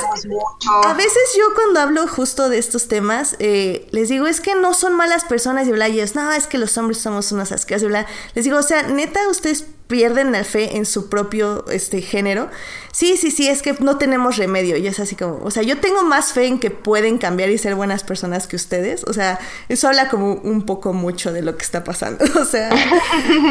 A 0.83 0.93
veces 0.93 1.23
yo 1.37 1.55
cuando 1.55 1.79
hablo 1.79 2.05
justo 2.05 2.49
de 2.49 2.57
estos 2.57 2.89
temas, 2.89 3.37
eh, 3.39 3.87
les 3.91 4.09
digo, 4.09 4.27
es 4.27 4.41
que 4.41 4.53
no 4.55 4.73
son 4.73 4.93
malas 4.93 5.23
personas 5.23 5.65
y 5.69 5.71
bla, 5.71 5.87
y 5.87 6.01
ellos, 6.01 6.15
no, 6.15 6.33
es 6.33 6.47
que 6.47 6.57
los 6.57 6.77
hombres 6.77 6.97
somos 6.97 7.31
unas 7.31 7.53
asqueras 7.53 7.83
y 7.83 7.85
bla. 7.85 8.07
Les 8.35 8.43
digo, 8.43 8.57
o 8.57 8.63
sea, 8.63 8.83
neta, 8.83 9.25
ustedes 9.29 9.65
pierden 9.87 10.31
la 10.31 10.43
fe 10.43 10.77
en 10.77 10.85
su 10.85 11.09
propio 11.09 11.65
este 11.69 12.01
género. 12.01 12.49
Sí, 12.91 13.17
sí, 13.17 13.31
sí, 13.31 13.47
es 13.47 13.61
que 13.61 13.73
no 13.79 13.97
tenemos 13.97 14.37
remedio. 14.37 14.77
Y 14.77 14.87
es 14.87 14.99
así 14.99 15.15
como, 15.15 15.39
o 15.43 15.51
sea, 15.51 15.63
yo 15.63 15.79
tengo 15.79 16.03
más 16.03 16.33
fe 16.33 16.47
en 16.47 16.59
que 16.59 16.71
pueden 16.71 17.17
cambiar 17.17 17.49
y 17.49 17.57
ser 17.57 17.75
buenas 17.75 18.03
personas 18.03 18.47
que 18.47 18.55
ustedes. 18.55 19.03
O 19.05 19.13
sea, 19.13 19.39
eso 19.69 19.87
habla 19.87 20.09
como 20.09 20.33
un 20.35 20.65
poco 20.65 20.93
mucho 20.93 21.33
de 21.33 21.41
lo 21.41 21.57
que 21.57 21.63
está 21.63 21.83
pasando. 21.83 22.25
O 22.43 22.45
sea, 22.45 22.69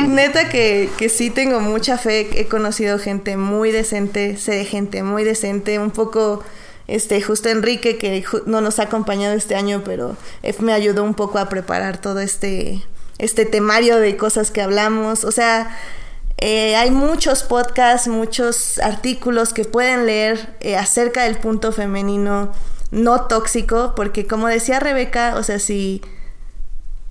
neta 0.07 0.49
que, 0.49 0.91
que 0.99 1.09
sí 1.09 1.31
tengo 1.31 1.61
mucha 1.61 1.97
fe. 1.97 2.29
He 2.41 2.47
conocido 2.47 2.99
gente 2.99 3.37
muy 3.37 3.73
decente, 3.73 4.37
sé 4.37 4.53
de 4.53 4.65
gente 4.65 5.03
muy 5.03 5.25
decente, 5.25 5.79
un 5.79 5.91
poco 5.91 6.43
este 6.89 7.23
justo 7.23 7.49
Enrique 7.49 7.97
que 7.97 8.25
no 8.47 8.61
nos 8.61 8.79
ha 8.79 8.85
acompañado 8.85 9.35
este 9.35 9.55
año, 9.55 9.83
pero 9.85 10.17
me 10.61 10.73
ayudó 10.73 11.05
un 11.05 11.15
poco 11.15 11.39
a 11.39 11.49
preparar 11.49 12.01
todo 12.01 12.21
este 12.21 12.83
este 13.19 13.47
temario 13.47 13.99
de 13.99 14.17
cosas 14.17 14.51
que 14.51 14.61
hablamos, 14.61 15.25
o 15.25 15.31
sea, 15.31 15.79
eh, 16.45 16.75
hay 16.75 16.91
muchos 16.91 17.45
podcasts, 17.45 18.09
muchos 18.09 18.81
artículos 18.81 19.55
que 19.55 19.65
pueden 19.65 20.07
leer 20.07 20.57
eh, 20.59 20.77
acerca 20.77 21.23
del 21.23 21.39
punto 21.39 21.71
femenino 21.71 22.51
no 22.91 23.27
tóxico, 23.27 23.93
porque 23.95 24.27
como 24.27 24.49
decía 24.49 24.81
Rebeca, 24.81 25.37
o 25.37 25.45
sea, 25.45 25.61
si 25.61 26.03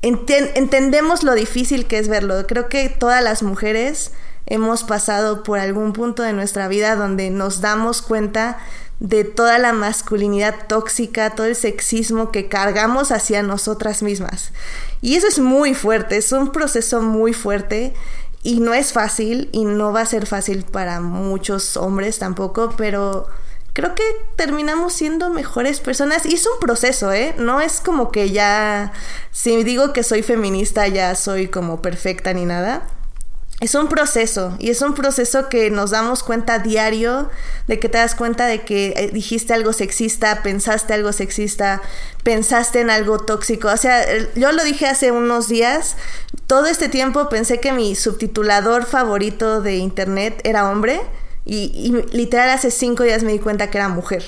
entendemos 0.01 1.23
lo 1.23 1.33
difícil 1.33 1.87
que 1.87 1.97
es 1.97 2.09
verlo, 2.09 2.45
creo 2.45 2.67
que 2.67 2.89
todas 2.89 3.23
las 3.23 3.41
mujeres 3.41 4.11
hemos 4.47 4.83
pasado 4.83 5.43
por 5.43 5.59
algún 5.59 5.93
punto 5.93 6.23
de 6.23 6.33
nuestra 6.33 6.67
vida 6.67 6.97
donde 6.97 7.29
nos 7.29 7.61
damos 7.61 8.01
cuenta 8.01 8.59
de 8.99 9.23
toda 9.23 9.59
la 9.59 9.71
masculinidad 9.71 10.67
tóxica, 10.67 11.29
todo 11.29 11.47
el 11.47 11.55
sexismo 11.55 12.31
que 12.31 12.49
cargamos 12.49 13.13
hacia 13.13 13.43
nosotras 13.43 14.03
mismas. 14.03 14.51
Y 15.01 15.15
eso 15.15 15.27
es 15.27 15.39
muy 15.39 15.73
fuerte, 15.73 16.17
es 16.17 16.33
un 16.33 16.51
proceso 16.51 17.01
muy 17.01 17.31
fuerte 17.31 17.93
y 18.43 18.59
no 18.59 18.73
es 18.73 18.93
fácil 18.93 19.49
y 19.51 19.65
no 19.65 19.93
va 19.93 20.01
a 20.01 20.05
ser 20.05 20.25
fácil 20.25 20.63
para 20.63 20.99
muchos 20.99 21.77
hombres 21.77 22.19
tampoco, 22.19 22.73
pero 22.77 23.27
creo 23.73 23.95
que 23.95 24.03
terminamos 24.35 24.93
siendo 24.93 25.29
mejores 25.29 25.79
personas 25.79 26.25
y 26.25 26.35
es 26.35 26.45
un 26.45 26.59
proceso, 26.59 27.11
¿eh? 27.13 27.35
No 27.37 27.61
es 27.61 27.79
como 27.81 28.11
que 28.11 28.31
ya, 28.31 28.91
si 29.31 29.63
digo 29.63 29.93
que 29.93 30.03
soy 30.03 30.23
feminista 30.23 30.87
ya 30.87 31.15
soy 31.15 31.47
como 31.47 31.81
perfecta 31.81 32.33
ni 32.33 32.45
nada 32.45 32.87
es 33.61 33.75
un 33.75 33.87
proceso 33.87 34.55
y 34.57 34.71
es 34.71 34.81
un 34.81 34.95
proceso 34.95 35.47
que 35.47 35.69
nos 35.69 35.91
damos 35.91 36.23
cuenta 36.23 36.57
diario 36.57 37.29
de 37.67 37.79
que 37.79 37.89
te 37.89 37.99
das 37.99 38.15
cuenta 38.15 38.47
de 38.47 38.63
que 38.63 38.93
eh, 38.97 39.11
dijiste 39.13 39.53
algo 39.53 39.71
sexista, 39.71 40.41
pensaste 40.41 40.95
algo 40.95 41.13
sexista, 41.13 41.79
pensaste 42.23 42.81
en 42.81 42.89
algo 42.89 43.19
tóxico. 43.19 43.67
O 43.67 43.77
sea, 43.77 44.03
yo 44.35 44.51
lo 44.51 44.63
dije 44.63 44.87
hace 44.87 45.11
unos 45.11 45.47
días, 45.47 45.95
todo 46.47 46.65
este 46.65 46.89
tiempo 46.89 47.29
pensé 47.29 47.59
que 47.59 47.71
mi 47.71 47.93
subtitulador 47.93 48.87
favorito 48.87 49.61
de 49.61 49.75
internet 49.75 50.41
era 50.43 50.67
hombre 50.71 50.99
y, 51.45 51.71
y 51.75 52.17
literal 52.17 52.49
hace 52.49 52.71
cinco 52.71 53.03
días 53.03 53.21
me 53.21 53.31
di 53.31 53.39
cuenta 53.39 53.69
que 53.69 53.77
era 53.77 53.89
mujer. 53.89 54.23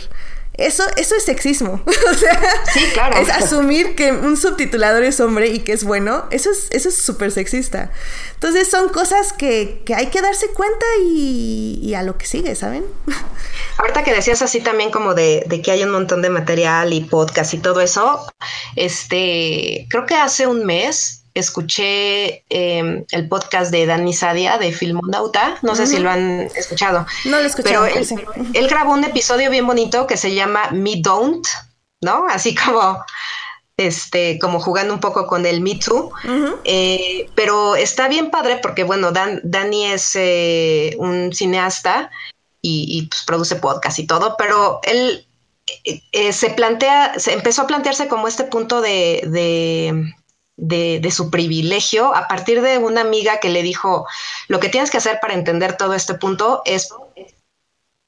Eso, 0.55 0.83
eso 0.97 1.15
es 1.15 1.25
sexismo. 1.25 1.81
o 2.11 2.13
sea, 2.13 2.39
sí, 2.73 2.81
claro. 2.93 3.17
es 3.17 3.29
asumir 3.29 3.95
que 3.95 4.11
un 4.11 4.37
subtitulador 4.37 5.03
es 5.03 5.19
hombre 5.19 5.47
y 5.47 5.59
que 5.59 5.73
es 5.73 5.83
bueno. 5.83 6.25
Eso 6.29 6.51
es 6.51 6.67
eso 6.71 6.89
es 6.89 6.97
súper 6.97 7.31
sexista. 7.31 7.91
Entonces 8.35 8.69
son 8.69 8.89
cosas 8.89 9.33
que, 9.33 9.81
que, 9.85 9.95
hay 9.95 10.07
que 10.07 10.21
darse 10.21 10.47
cuenta 10.49 10.85
y, 11.03 11.79
y, 11.81 11.95
a 11.95 12.03
lo 12.03 12.17
que 12.17 12.27
sigue, 12.27 12.55
¿saben? 12.55 12.85
Ahorita 13.77 14.03
que 14.03 14.13
decías 14.13 14.41
así 14.41 14.61
también 14.61 14.91
como 14.91 15.15
de, 15.15 15.43
de, 15.47 15.61
que 15.61 15.71
hay 15.71 15.83
un 15.83 15.91
montón 15.91 16.21
de 16.21 16.29
material 16.29 16.93
y 16.93 17.01
podcast 17.01 17.53
y 17.53 17.57
todo 17.57 17.81
eso, 17.81 18.25
este, 18.75 19.87
creo 19.89 20.05
que 20.05 20.15
hace 20.15 20.45
un 20.45 20.65
mes 20.65 21.22
escuché 21.33 22.43
eh, 22.49 23.05
el 23.11 23.27
podcast 23.27 23.71
de 23.71 23.85
Dani 23.85 24.13
Sadia 24.13 24.57
de 24.57 24.71
Filmonauta, 24.71 25.57
no 25.61 25.75
sé 25.75 25.87
si 25.87 25.99
lo 25.99 26.09
han 26.09 26.41
escuchado. 26.55 27.05
No 27.25 27.39
lo 27.39 27.47
escuché. 27.47 27.69
Pero 27.69 27.85
él, 27.85 28.07
él, 28.53 28.67
grabó 28.67 28.93
un 28.93 29.03
episodio 29.03 29.49
bien 29.49 29.65
bonito 29.65 30.07
que 30.07 30.17
se 30.17 30.33
llama 30.33 30.69
Me 30.71 30.95
Don't, 30.97 31.47
¿no? 32.01 32.25
Así 32.27 32.53
como 32.55 33.03
este, 33.77 34.37
como 34.39 34.59
jugando 34.59 34.93
un 34.93 34.99
poco 34.99 35.25
con 35.25 35.45
el 35.45 35.61
Me 35.61 35.75
Too, 35.75 36.11
eh, 36.63 37.29
pero 37.35 37.75
está 37.75 38.07
bien 38.07 38.29
padre 38.29 38.59
porque, 38.61 38.83
bueno, 38.83 39.11
Dan, 39.11 39.41
Dani 39.43 39.87
es 39.87 40.11
eh, 40.15 40.95
un 40.99 41.33
cineasta 41.33 42.11
y, 42.61 42.85
y 42.89 43.07
pues, 43.07 43.23
produce 43.25 43.55
podcast 43.55 43.99
y 43.99 44.05
todo, 44.07 44.35
pero 44.37 44.79
él 44.83 45.25
eh, 46.11 46.33
se 46.33 46.51
plantea, 46.51 47.19
se 47.19 47.33
empezó 47.33 47.63
a 47.63 47.67
plantearse 47.67 48.07
como 48.07 48.27
este 48.27 48.43
punto 48.43 48.81
de, 48.81 49.23
de 49.27 50.13
de, 50.55 51.11
su 51.11 51.29
privilegio 51.29 52.15
a 52.15 52.27
partir 52.27 52.61
de 52.61 52.77
una 52.77 53.01
amiga 53.01 53.39
que 53.39 53.49
le 53.49 53.63
dijo, 53.63 54.07
lo 54.47 54.59
que 54.59 54.69
tienes 54.69 54.91
que 54.91 54.97
hacer 54.97 55.19
para 55.19 55.33
entender 55.33 55.77
todo 55.77 55.93
este 55.93 56.13
punto 56.13 56.61
es 56.65 56.89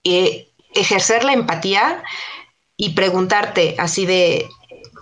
eh, 0.03 0.49
ejercer 0.73 1.23
la 1.23 1.33
empatía 1.33 2.03
y 2.77 2.89
preguntarte 2.89 3.75
así 3.79 4.05
de, 4.05 4.47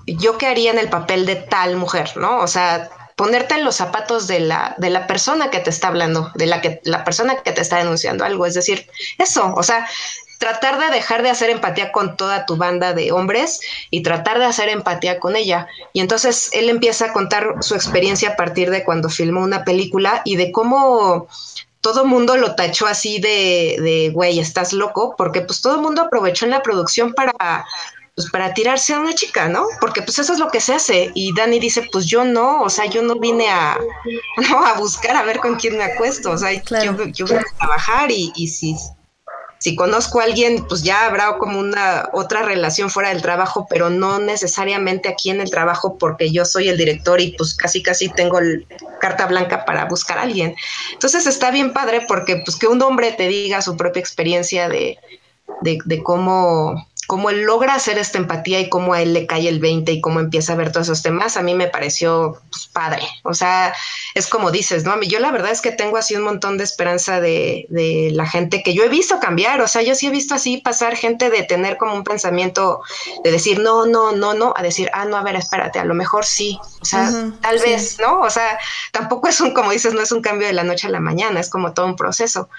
yo 0.06 0.38
qué 0.38 0.48
haría 0.48 0.72
en 0.72 0.80
el 0.80 0.90
papel 0.90 1.26
de 1.26 1.36
tal 1.36 1.76
mujer, 1.76 2.16
¿no? 2.16 2.40
O 2.40 2.48
sea, 2.48 2.90
ponerte 3.16 3.56
en 3.56 3.64
los 3.64 3.76
zapatos 3.76 4.28
de 4.28 4.40
la, 4.40 4.76
de 4.78 4.90
la 4.90 5.08
persona 5.08 5.50
que 5.50 5.60
te 5.60 5.70
está 5.70 5.88
hablando, 5.88 6.32
de 6.36 6.46
la, 6.46 6.62
que, 6.62 6.82
la 6.84 7.04
persona 7.04 7.42
que 7.44 7.52
te 7.52 7.62
está 7.62 7.78
denunciando 7.78 8.26
algo, 8.26 8.46
es 8.46 8.54
decir, 8.54 8.88
eso, 9.18 9.54
o 9.56 9.64
sea, 9.64 9.88
tratar 10.44 10.78
de 10.78 10.94
dejar 10.94 11.24
de 11.24 11.30
hacer 11.30 11.50
empatía 11.50 11.94
con 11.94 12.18
toda 12.18 12.46
tu 12.46 12.58
banda 12.58 12.94
de 12.94 13.14
hombres 13.14 13.62
y 13.92 14.04
tratar 14.04 14.40
de 14.40 14.46
hacer 14.46 14.68
empatía 14.68 15.18
con 15.18 15.38
ella. 15.38 15.68
Y 15.94 16.02
entonces 16.02 16.50
él 16.52 16.68
empieza 16.70 17.06
a 17.06 17.14
contar 17.14 17.56
su 17.62 17.76
experiencia 17.76 18.32
a 18.32 18.36
partir 18.36 18.70
de 18.70 18.84
cuando 18.84 19.08
filmó 19.08 19.40
una 19.42 19.64
película 19.64 20.22
y 20.26 20.36
de 20.36 20.52
cómo 20.52 21.28
todo 21.80 22.04
mundo 22.04 22.36
lo 22.36 22.56
tachó 22.56 22.88
así 22.88 23.22
de, 23.22 23.78
de 23.80 24.10
güey, 24.14 24.40
estás 24.40 24.74
loco, 24.74 25.16
porque 25.18 25.40
pues 25.40 25.62
todo 25.62 25.76
el 25.76 25.82
mundo 25.82 26.02
aprovechó 26.02 26.44
en 26.44 26.52
la 26.52 26.62
producción 26.62 27.14
para 27.14 27.66
pues 28.14 28.30
para 28.30 28.54
tirarse 28.54 28.94
a 28.94 29.00
una 29.00 29.16
chica, 29.16 29.48
¿no? 29.48 29.66
Porque 29.80 30.02
pues 30.02 30.20
eso 30.20 30.34
es 30.34 30.40
lo 30.40 30.50
que 30.50 30.60
se 30.60 30.74
hace. 30.74 31.12
Y 31.16 31.34
Dani 31.34 31.58
dice, 31.60 31.88
pues 31.90 32.06
yo 32.06 32.26
no, 32.26 32.62
o 32.64 32.70
sea, 32.70 32.86
yo 32.86 33.02
no 33.02 33.16
vine 33.16 33.50
a, 33.50 33.80
no, 34.50 34.66
a 34.66 34.74
buscar 34.74 35.16
a 35.16 35.24
ver 35.24 35.40
con 35.40 35.56
quién 35.56 35.78
me 35.78 35.86
acuesto, 35.86 36.32
o 36.32 36.38
sea, 36.38 36.52
yo, 36.52 37.06
yo 37.08 37.26
vine 37.26 37.40
a 37.40 37.58
trabajar 37.58 38.12
y, 38.12 38.34
y 38.36 38.50
si 38.50 38.76
si 39.64 39.78
conozco 39.78 40.20
a 40.20 40.26
alguien, 40.26 40.66
pues 40.68 40.84
ya 40.84 41.06
habrá 41.06 41.38
como 41.38 41.58
una 41.58 42.10
otra 42.12 42.42
relación 42.42 42.90
fuera 42.90 43.14
del 43.14 43.22
trabajo, 43.22 43.66
pero 43.70 43.90
no 43.90 44.20
necesariamente 44.20 45.08
aquí 45.08 45.30
en 45.30 45.40
el 45.40 45.50
trabajo 45.50 45.98
porque 45.98 46.34
yo 46.34 46.44
soy 46.44 46.68
el 46.68 46.76
director 46.76 47.22
y 47.22 47.32
pues 47.38 47.56
casi 47.56 47.82
casi 47.82 48.10
tengo 48.10 48.40
carta 49.00 49.26
blanca 49.26 49.64
para 49.64 49.86
buscar 49.86 50.18
a 50.18 50.24
alguien. 50.24 50.54
Entonces 50.92 51.28
está 51.28 51.50
bien 51.50 51.72
padre 51.72 52.02
porque 52.10 52.42
pues 52.44 52.58
que 52.58 52.68
un 52.68 52.82
hombre 52.82 53.14
te 53.14 53.30
diga 53.30 53.62
su 53.62 53.78
propia 53.78 54.02
experiencia 54.02 54.68
de, 54.68 55.00
de, 55.62 55.80
de 55.86 56.04
cómo 56.04 56.86
cómo 57.08 57.30
él 57.30 57.42
logra 57.42 57.76
hacer 57.76 57.98
esta 57.98 58.18
empatía 58.18 58.60
y 58.60 58.70
cómo 58.70 58.94
a 58.94 59.02
él 59.02 59.14
le 59.14 59.26
cae 59.26 59.48
el 59.48 59.60
20 59.60 59.92
y 59.92 60.02
cómo 60.02 60.20
empieza 60.20 60.54
a 60.54 60.56
ver 60.56 60.72
todos 60.72 60.88
esos 60.88 61.02
temas, 61.02 61.38
a 61.38 61.42
mí 61.42 61.54
me 61.54 61.68
pareció 61.68 62.42
pues, 62.50 62.68
padre. 62.68 63.04
O 63.24 63.34
sea, 63.34 63.74
es 64.14 64.28
como 64.28 64.52
dices, 64.52 64.84
¿no? 64.84 65.02
Yo 65.02 65.20
la 65.20 65.32
verdad 65.32 65.52
es 65.52 65.62
que 65.62 65.72
tengo 65.72 65.98
así 65.98 66.16
un 66.16 66.24
montón 66.24 66.58
de 66.58 66.64
esperanza 66.64 67.20
de, 67.20 67.66
de, 67.70 68.10
la 68.12 68.28
gente 68.28 68.64
que 68.64 68.74
yo 68.74 68.84
he 68.84 68.90
visto 68.90 69.20
cambiar. 69.20 69.62
O 69.62 69.68
sea, 69.68 69.82
yo 69.82 69.96
sí 69.96 70.08
he 70.08 70.12
visto 70.12 70.36
así 70.36 70.58
pasar 70.58 70.96
gente 70.96 71.30
de 71.30 71.44
tener 71.44 71.78
como 71.78 71.94
un 71.94 72.04
pensamiento 72.04 72.82
de 73.24 73.32
decir, 73.32 73.60
no, 73.60 73.86
no, 73.86 74.12
no, 74.12 74.34
no, 74.34 74.54
a 74.56 74.64
decir, 74.64 74.90
ah, 74.94 75.06
no, 75.06 75.18
a 75.18 75.24
ver, 75.24 75.36
espérate, 75.36 75.80
a 75.80 75.86
lo 75.86 75.94
mejor 75.94 76.26
sí. 76.26 76.60
O 76.82 76.86
sea, 76.86 77.10
tal 77.42 77.60
sí. 77.60 77.70
vez, 77.70 77.98
¿no? 78.00 78.22
O 78.22 78.30
sea, 78.30 78.58
tampoco 78.92 79.28
es 79.28 79.40
un, 79.42 79.54
como 79.54 79.72
dices, 79.72 79.94
no 79.94 80.02
es 80.02 80.12
un 80.12 80.22
cambio 80.22 80.48
de 80.48 80.54
la 80.54 80.64
noche 80.64 80.88
a 80.88 80.92
la 80.92 81.00
mañana, 81.00 81.40
es 81.40 81.50
como 81.50 81.74
todo 81.74 81.86
un 81.86 81.96
proceso 81.96 82.50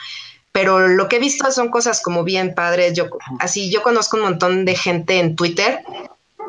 pero 0.55 0.87
lo 0.87 1.09
que 1.09 1.17
he 1.17 1.19
visto 1.19 1.51
son 1.51 1.69
cosas 1.69 2.01
como 2.01 2.23
bien 2.23 2.55
padres. 2.55 2.93
Yo, 2.95 3.07
así, 3.41 3.73
yo 3.73 3.83
conozco 3.83 4.19
un 4.19 4.23
montón 4.23 4.65
de 4.65 4.77
gente 4.77 5.19
en 5.19 5.35
Twitter 5.35 5.83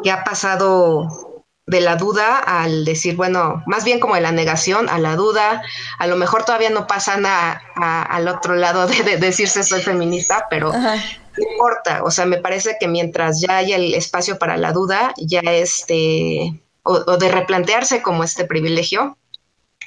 que 0.04 0.12
ha 0.12 0.24
pasado 0.24 1.42
de 1.66 1.82
la 1.82 1.96
duda 1.96 2.38
al 2.38 2.86
decir, 2.86 3.16
bueno, 3.16 3.64
más 3.66 3.84
bien 3.84 4.00
como 4.00 4.14
de 4.14 4.22
la 4.22 4.32
negación 4.32 4.90
a 4.90 5.00
la 5.00 5.16
duda, 5.16 5.64
a 5.98 6.06
lo 6.06 6.18
mejor 6.18 6.46
todavía 6.46 6.70
no 6.70 6.86
pasan 6.86 7.26
a, 7.26 7.60
a, 7.76 8.04
al 8.04 8.28
otro 8.28 8.54
lado 8.54 8.86
de, 8.86 9.02
de, 9.02 9.18
decirse 9.18 9.64
soy 9.64 9.82
feminista, 9.82 10.46
pero 10.52 10.70
Ajá. 10.70 10.98
no 11.36 11.52
importa, 11.52 12.04
o 12.04 12.12
sea, 12.12 12.28
me 12.28 12.38
parece 12.38 12.78
que 12.80 12.88
mientras 12.88 13.42
ya 13.42 13.58
haya 13.58 13.76
el 13.76 13.96
espacio 13.96 14.38
para 14.38 14.56
la 14.58 14.72
duda, 14.72 15.16
ya 15.18 15.42
este, 15.46 16.62
o, 16.84 16.94
o 17.08 17.18
de 17.18 17.32
replantearse 17.32 18.04
como 18.04 18.24
este 18.24 18.46
privilegio, 18.46 19.18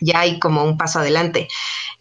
ya 0.01 0.19
hay 0.19 0.41
como 0.41 0.65
un 0.65 0.77
paso 0.77 0.99
adelante. 0.99 1.47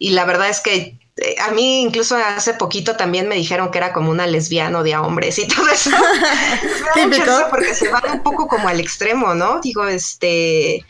Y 0.00 0.10
la 0.10 0.24
verdad 0.24 0.48
es 0.48 0.60
que 0.60 0.98
a 1.40 1.50
mí 1.50 1.82
incluso 1.82 2.16
hace 2.16 2.54
poquito 2.54 2.96
también 2.96 3.28
me 3.28 3.34
dijeron 3.34 3.70
que 3.70 3.78
era 3.78 3.92
como 3.92 4.10
una 4.10 4.26
lesbiana 4.26 4.82
de 4.82 4.96
hombres 4.96 5.38
y 5.38 5.48
todo 5.48 5.68
eso. 5.68 5.90
porque 7.50 7.74
se 7.74 7.88
van 7.88 8.10
un 8.12 8.22
poco 8.22 8.46
como 8.46 8.68
al 8.68 8.80
extremo, 8.80 9.34
¿no? 9.34 9.60
Digo, 9.60 9.86
este, 9.86 10.84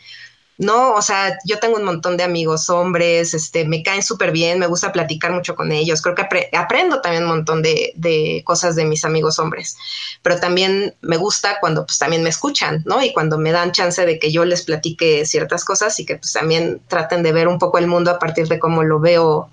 no, 0.59 0.93
o 0.93 1.01
sea, 1.01 1.37
yo 1.45 1.57
tengo 1.57 1.77
un 1.77 1.85
montón 1.85 2.17
de 2.17 2.23
amigos 2.23 2.69
hombres, 2.69 3.33
este, 3.33 3.65
me 3.65 3.81
caen 3.81 4.03
súper 4.03 4.31
bien, 4.31 4.59
me 4.59 4.67
gusta 4.67 4.91
platicar 4.91 5.31
mucho 5.31 5.55
con 5.55 5.71
ellos, 5.71 6.01
creo 6.01 6.15
que 6.15 6.23
apre 6.23 6.49
aprendo 6.51 6.99
también 6.99 7.23
un 7.23 7.29
montón 7.29 7.61
de, 7.61 7.93
de, 7.95 8.43
cosas 8.45 8.75
de 8.75 8.83
mis 8.83 9.05
amigos 9.05 9.39
hombres, 9.39 9.77
pero 10.21 10.37
también 10.37 10.95
me 10.99 11.15
gusta 11.15 11.59
cuando 11.61 11.85
pues 11.85 11.97
también 11.97 12.23
me 12.23 12.29
escuchan, 12.29 12.83
¿no? 12.85 13.01
Y 13.01 13.13
cuando 13.13 13.37
me 13.37 13.53
dan 13.53 13.71
chance 13.71 14.05
de 14.05 14.19
que 14.19 14.33
yo 14.33 14.43
les 14.43 14.63
platique 14.63 15.25
ciertas 15.25 15.63
cosas 15.63 15.97
y 15.99 16.05
que 16.05 16.17
pues 16.17 16.33
también 16.33 16.81
traten 16.89 17.23
de 17.23 17.31
ver 17.31 17.47
un 17.47 17.57
poco 17.57 17.77
el 17.77 17.87
mundo 17.87 18.11
a 18.11 18.19
partir 18.19 18.49
de 18.49 18.59
cómo 18.59 18.83
lo 18.83 18.99
veo 18.99 19.49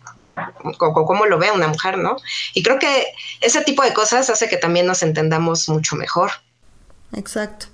cómo 0.79 1.27
lo 1.27 1.39
ve 1.39 1.51
una 1.51 1.69
mujer, 1.69 1.99
¿no? 1.99 2.17
Y 2.55 2.63
creo 2.63 2.79
que 2.79 3.07
ese 3.41 3.63
tipo 3.63 3.83
de 3.83 3.95
cosas 3.95 4.31
hace 4.31 4.49
que 4.49 4.57
también 4.57 4.87
nos 4.87 5.03
entendamos 5.03 5.69
mucho 5.69 5.97
mejor. 5.97 6.31
Exacto. 7.13 7.67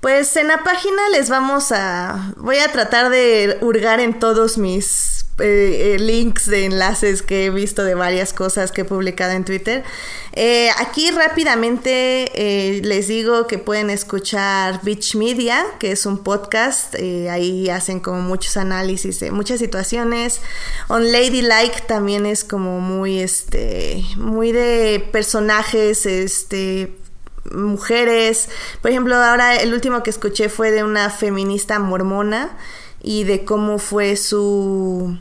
Pues 0.00 0.36
en 0.36 0.48
la 0.48 0.64
página 0.64 1.08
les 1.10 1.28
vamos 1.28 1.72
a... 1.72 2.32
Voy 2.36 2.58
a 2.58 2.70
tratar 2.72 3.10
de 3.10 3.58
hurgar 3.60 4.00
en 4.00 4.18
todos 4.18 4.58
mis 4.58 5.22
eh, 5.38 5.94
eh, 5.94 5.98
links 5.98 6.46
de 6.46 6.66
enlaces 6.66 7.22
que 7.22 7.46
he 7.46 7.50
visto 7.50 7.84
de 7.84 7.94
varias 7.94 8.34
cosas 8.34 8.70
que 8.70 8.82
he 8.82 8.84
publicado 8.84 9.32
en 9.32 9.44
Twitter. 9.44 9.82
Eh, 10.34 10.68
aquí 10.78 11.10
rápidamente 11.10 12.80
les 12.84 13.08
digo 13.08 13.46
que 13.46 13.58
pueden 13.58 13.88
escuchar 13.88 14.80
Beach 14.82 15.14
Media, 15.14 15.64
que 15.78 15.92
es 15.92 16.04
un 16.04 16.22
podcast. 16.22 16.94
Ahí 17.30 17.70
hacen 17.70 18.00
como 18.00 18.20
muchos 18.20 18.56
análisis 18.58 19.20
de 19.20 19.30
muchas 19.30 19.58
situaciones. 19.58 20.40
On 20.88 21.10
Ladylike 21.10 21.86
también 21.86 22.26
es 22.26 22.44
como 22.44 22.80
muy, 22.80 23.20
este, 23.20 24.04
muy 24.16 24.52
de 24.52 25.08
personajes, 25.12 26.04
este 26.04 27.01
mujeres. 27.50 28.48
Por 28.80 28.90
ejemplo, 28.90 29.16
ahora 29.16 29.56
el 29.56 29.72
último 29.74 30.02
que 30.02 30.10
escuché 30.10 30.48
fue 30.48 30.70
de 30.70 30.84
una 30.84 31.10
feminista 31.10 31.78
mormona 31.78 32.56
y 33.02 33.24
de 33.24 33.44
cómo 33.44 33.78
fue 33.78 34.16
su 34.16 35.18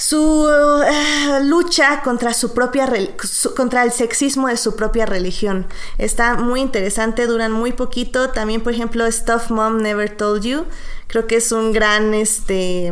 su 0.00 0.16
uh, 0.16 1.44
lucha 1.44 2.00
contra 2.02 2.32
su 2.32 2.54
propia 2.54 2.90
contra 3.54 3.82
el 3.82 3.92
sexismo 3.92 4.48
de 4.48 4.56
su 4.56 4.74
propia 4.74 5.04
religión. 5.04 5.66
Está 5.98 6.36
muy 6.36 6.60
interesante, 6.60 7.26
duran 7.26 7.52
muy 7.52 7.72
poquito. 7.72 8.30
También, 8.30 8.62
por 8.62 8.72
ejemplo, 8.72 9.10
Stuff 9.12 9.50
Mom 9.50 9.76
Never 9.82 10.16
Told 10.16 10.42
You. 10.42 10.64
Creo 11.06 11.26
que 11.26 11.36
es 11.36 11.52
un 11.52 11.72
gran 11.72 12.14
este 12.14 12.90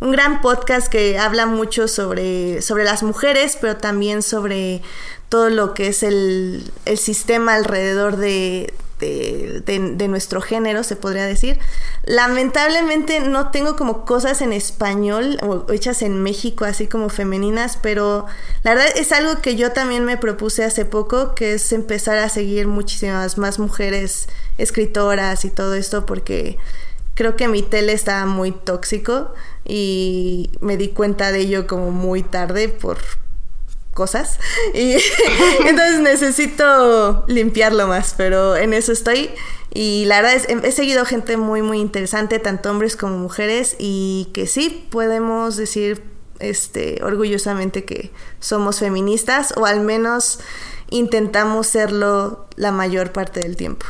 un 0.00 0.12
gran 0.12 0.42
podcast 0.42 0.88
que 0.88 1.18
habla 1.18 1.46
mucho 1.46 1.88
sobre 1.88 2.60
sobre 2.60 2.84
las 2.84 3.02
mujeres, 3.02 3.56
pero 3.58 3.78
también 3.78 4.22
sobre 4.22 4.82
todo 5.30 5.48
lo 5.48 5.74
que 5.74 5.86
es 5.86 6.02
el, 6.02 6.70
el 6.84 6.98
sistema 6.98 7.54
alrededor 7.54 8.16
de, 8.16 8.74
de, 8.98 9.62
de, 9.64 9.78
de, 9.94 10.08
nuestro 10.08 10.40
género, 10.40 10.82
se 10.82 10.96
podría 10.96 11.24
decir. 11.24 11.58
Lamentablemente 12.04 13.20
no 13.20 13.50
tengo 13.50 13.76
como 13.76 14.04
cosas 14.04 14.42
en 14.42 14.52
español 14.52 15.38
o 15.42 15.72
hechas 15.72 16.02
en 16.02 16.20
México, 16.20 16.64
así 16.64 16.88
como 16.88 17.08
femeninas, 17.08 17.78
pero 17.80 18.26
la 18.64 18.74
verdad 18.74 18.92
es 18.96 19.12
algo 19.12 19.40
que 19.40 19.54
yo 19.54 19.70
también 19.70 20.04
me 20.04 20.16
propuse 20.18 20.64
hace 20.64 20.84
poco, 20.84 21.36
que 21.36 21.54
es 21.54 21.72
empezar 21.72 22.18
a 22.18 22.28
seguir 22.28 22.66
muchísimas 22.66 23.38
más 23.38 23.60
mujeres 23.60 24.28
escritoras 24.58 25.44
y 25.44 25.50
todo 25.50 25.74
esto, 25.74 26.06
porque 26.06 26.58
creo 27.14 27.36
que 27.36 27.46
mi 27.46 27.62
tele 27.62 27.92
estaba 27.92 28.26
muy 28.26 28.50
tóxico 28.50 29.32
y 29.64 30.50
me 30.60 30.76
di 30.76 30.88
cuenta 30.88 31.30
de 31.30 31.38
ello 31.38 31.68
como 31.68 31.92
muy 31.92 32.24
tarde 32.24 32.68
por 32.68 32.98
cosas 34.00 34.38
y 34.74 34.96
entonces 35.66 36.00
necesito 36.00 37.24
limpiarlo 37.28 37.86
más, 37.86 38.14
pero 38.16 38.56
en 38.56 38.72
eso 38.72 38.92
estoy. 38.92 39.28
Y 39.72 40.06
la 40.06 40.22
verdad 40.22 40.34
es, 40.34 40.48
he 40.48 40.72
seguido 40.72 41.04
gente 41.04 41.36
muy, 41.36 41.60
muy 41.60 41.80
interesante, 41.80 42.38
tanto 42.38 42.70
hombres 42.70 42.96
como 42.96 43.18
mujeres, 43.18 43.76
y 43.78 44.28
que 44.32 44.46
sí 44.46 44.88
podemos 44.90 45.56
decir 45.56 46.02
este, 46.38 46.98
orgullosamente 47.04 47.84
que 47.84 48.10
somos 48.40 48.78
feministas, 48.78 49.52
o 49.56 49.66
al 49.66 49.80
menos 49.80 50.40
intentamos 50.88 51.66
serlo 51.66 52.46
la 52.56 52.72
mayor 52.72 53.12
parte 53.12 53.40
del 53.40 53.56
tiempo. 53.56 53.84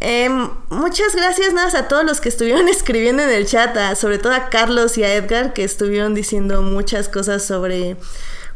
Em, 0.00 0.50
muchas 0.70 1.14
gracias 1.14 1.54
nada 1.54 1.78
a 1.78 1.88
todos 1.88 2.04
los 2.04 2.20
que 2.20 2.28
estuvieron 2.28 2.68
escribiendo 2.76 3.22
en 3.22 3.30
el 3.30 3.46
chat, 3.46 3.76
sobre 3.96 4.18
todo 4.18 4.32
a 4.32 4.48
Carlos 4.48 4.98
y 4.98 5.04
a 5.04 5.14
Edgar 5.14 5.52
que 5.52 5.62
estuvieron 5.62 6.14
diciendo 6.14 6.62
muchas 6.62 7.08
cosas 7.08 7.44
sobre 7.44 7.96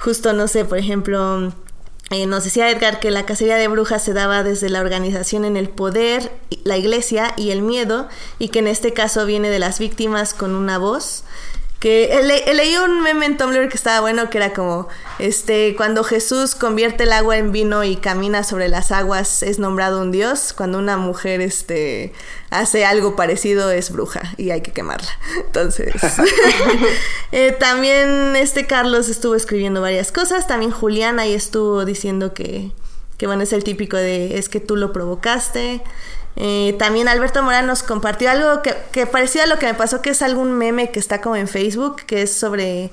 justo, 0.01 0.33
no 0.33 0.49
sé, 0.49 0.65
por 0.65 0.79
ejemplo, 0.79 1.53
eh, 2.11 2.27
nos 2.27 2.45
decía 2.45 2.71
Edgar 2.71 2.99
que 2.99 3.11
la 3.11 3.27
cacería 3.27 3.57
de 3.57 3.69
brujas 3.69 4.03
se 4.03 4.13
daba 4.13 4.43
desde 4.43 4.71
la 4.71 4.81
organización 4.81 5.45
en 5.45 5.57
el 5.57 5.69
poder, 5.69 6.33
la 6.65 6.77
iglesia 6.77 7.35
y 7.37 7.51
el 7.51 7.63
miedo, 7.63 8.09
y 8.39 8.49
que 8.49 8.61
en 8.61 8.67
este 8.67 8.93
caso 8.93 9.27
viene 9.27 9.51
de 9.51 9.59
las 9.59 9.79
víctimas 9.79 10.35
con 10.35 10.55
una 10.55 10.79
voz. 10.79 11.25
Que 11.81 12.21
leí 12.55 12.77
un 12.77 13.01
meme 13.01 13.25
en 13.25 13.39
Tumblr 13.39 13.71
que 13.71 13.77
estaba 13.77 14.01
bueno, 14.01 14.29
que 14.29 14.37
era 14.37 14.53
como, 14.53 14.89
este, 15.19 15.75
cuando 15.77 16.05
Jesús 16.05 16.55
convierte 16.55 17.05
el 17.05 17.13
agua 17.13 17.39
en 17.39 17.53
vino 17.53 17.85
y 17.85 17.97
camina 17.97 18.45
sobre 18.45 18.69
las 18.69 18.93
aguas, 18.93 19.43
es 19.43 19.59
nombrado 19.59 20.03
un 20.03 20.13
dios. 20.13 20.53
Cuando 20.53 20.77
una 20.77 20.99
mujer, 20.99 21.41
este, 21.41 22.13
hace 22.51 22.85
algo 22.85 23.17
parecido, 23.17 23.71
es 23.71 23.91
bruja 23.91 24.21
y 24.37 24.51
hay 24.51 24.61
que 24.61 24.73
quemarla. 24.73 25.09
Entonces, 25.47 25.95
eh, 27.33 27.57
también 27.59 28.37
este 28.37 28.67
Carlos 28.67 29.09
estuvo 29.09 29.35
escribiendo 29.35 29.81
varias 29.81 30.13
cosas. 30.13 30.47
También 30.47 30.73
Julián 30.73 31.19
ahí 31.19 31.33
estuvo 31.33 31.87
diciendo 31.87 32.35
que, 32.35 32.73
que 33.17 33.27
bueno, 33.27 33.43
es 33.43 33.55
el 33.55 33.65
típico 33.65 33.97
de, 33.97 34.37
es 34.37 34.51
que 34.51 34.61
tú 34.61 34.77
lo 34.77 34.93
provocaste. 34.93 35.83
Eh, 36.37 36.75
también 36.79 37.09
Alberto 37.09 37.43
Morán 37.43 37.67
nos 37.67 37.83
compartió 37.83 38.31
algo 38.31 38.63
que, 38.63 38.75
que 38.93 39.07
parecía 39.07 39.45
a 39.45 39.47
lo 39.47 39.59
que 39.59 39.67
me 39.67 39.75
pasó, 39.75 40.01
que 40.01 40.11
es 40.11 40.23
algún 40.23 40.53
meme 40.53 40.91
que 40.91 40.99
está 40.99 41.21
como 41.21 41.37
en 41.37 41.49
Facebook, 41.49 42.03
que 42.07 42.23
es 42.23 42.33
sobre 42.33 42.91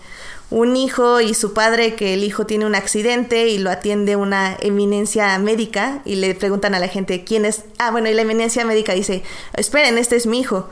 un 0.50 0.78
hijo 0.78 1.20
y 1.20 1.34
su 1.34 1.54
padre 1.54 1.96
que 1.96 2.14
el 2.14 2.24
hijo 2.24 2.46
tiene 2.46 2.66
un 2.66 2.76
accidente 2.76 3.48
y 3.48 3.58
lo 3.58 3.70
atiende 3.70 4.16
una 4.16 4.56
eminencia 4.62 5.38
médica 5.40 6.02
y 6.06 6.16
le 6.16 6.36
preguntan 6.36 6.74
a 6.74 6.80
la 6.80 6.88
gente 6.88 7.24
quién 7.24 7.46
es. 7.46 7.66
Ah, 7.80 7.92
bueno, 7.92 8.10
y 8.10 8.14
la 8.14 8.22
eminencia 8.22 8.64
médica 8.66 8.94
dice, 8.94 9.24
esperen, 9.54 9.98
este 9.98 10.16
es 10.16 10.26
mi 10.26 10.40
hijo. 10.40 10.70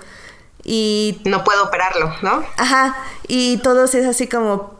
Y... 0.63 1.21
No 1.25 1.43
puedo 1.43 1.63
operarlo, 1.65 2.13
¿no? 2.21 2.43
Ajá, 2.57 2.97
y 3.27 3.57
todos 3.57 3.93
es 3.95 4.05
así 4.05 4.27
como, 4.27 4.74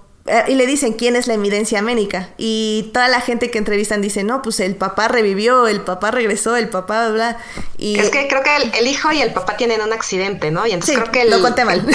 y 0.48 0.56
le 0.56 0.66
dicen 0.66 0.94
quién 0.94 1.16
es 1.16 1.28
la 1.28 1.36
evidencia 1.36 1.84
médica. 1.84 2.30
Y 2.38 2.90
toda 2.94 3.08
la 3.10 3.22
gente 3.22 3.52
que 3.52 3.60
entrevistan 3.60 4.02
dice, 4.02 4.24
no, 4.24 4.42
pues 4.42 4.60
el 4.60 4.76
papá 4.76 5.08
revivió, 5.08 5.68
el 5.68 5.82
papá 5.82 6.10
regresó, 6.10 6.56
el 6.56 6.68
papá, 6.70 7.10
bla. 7.10 7.38
Y 7.78 8.00
es 8.00 8.10
que 8.10 8.28
creo 8.28 8.42
que 8.42 8.56
el, 8.80 8.88
hijo 8.88 9.12
y 9.12 9.22
el 9.22 9.34
papá 9.34 9.56
tienen 9.56 9.82
un 9.82 9.94
accidente, 9.94 10.50
¿no? 10.50 10.66
Y 10.66 10.72
entonces 10.72 10.98
creo 10.98 11.12
que 11.12 11.22
el, 11.22 11.30
lo 11.30 11.42
conté 11.42 11.64
mal. 11.64 11.86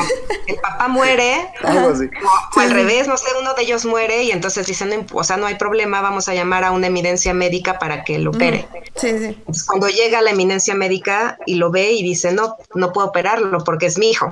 El, 0.47 0.57
papá 0.61 0.87
muere, 0.87 1.49
o, 1.65 2.61
al 2.61 2.71
revés, 2.71 3.09
no 3.09 3.17
sé, 3.17 3.27
uno 3.41 3.55
de 3.55 3.63
ellos 3.63 3.85
muere 3.85 4.23
y 4.23 4.31
entonces 4.31 4.65
dicen, 4.65 5.07
o 5.13 5.25
sea, 5.25 5.37
no 5.37 5.47
hay 5.47 5.57
problema, 5.57 6.01
vamos 6.01 6.29
a 6.29 6.35
llamar 6.35 6.63
a 6.63 6.71
una 6.71 6.87
eminencia 6.87 7.35
médica 7.35 7.81
para 7.81 8.05
que 8.05 8.21
lo 8.21 8.31
opere. 8.31 8.69
Sí, 8.95 9.11
sí. 9.19 9.65
cuando 9.67 9.89
llega 9.89 10.23
la 10.23 10.31
eminencia 10.31 10.75
médica 10.77 11.37
y 11.47 11.57
lo 11.57 11.73
ve 11.73 11.91
y 11.93 12.05
dice, 12.05 12.31
no, 12.31 12.57
no 12.75 12.93
puedo 12.93 13.09
operarlo 13.09 13.65
porque 13.65 13.87
es 13.87 13.99
mi 13.99 14.11
hijo. 14.11 14.31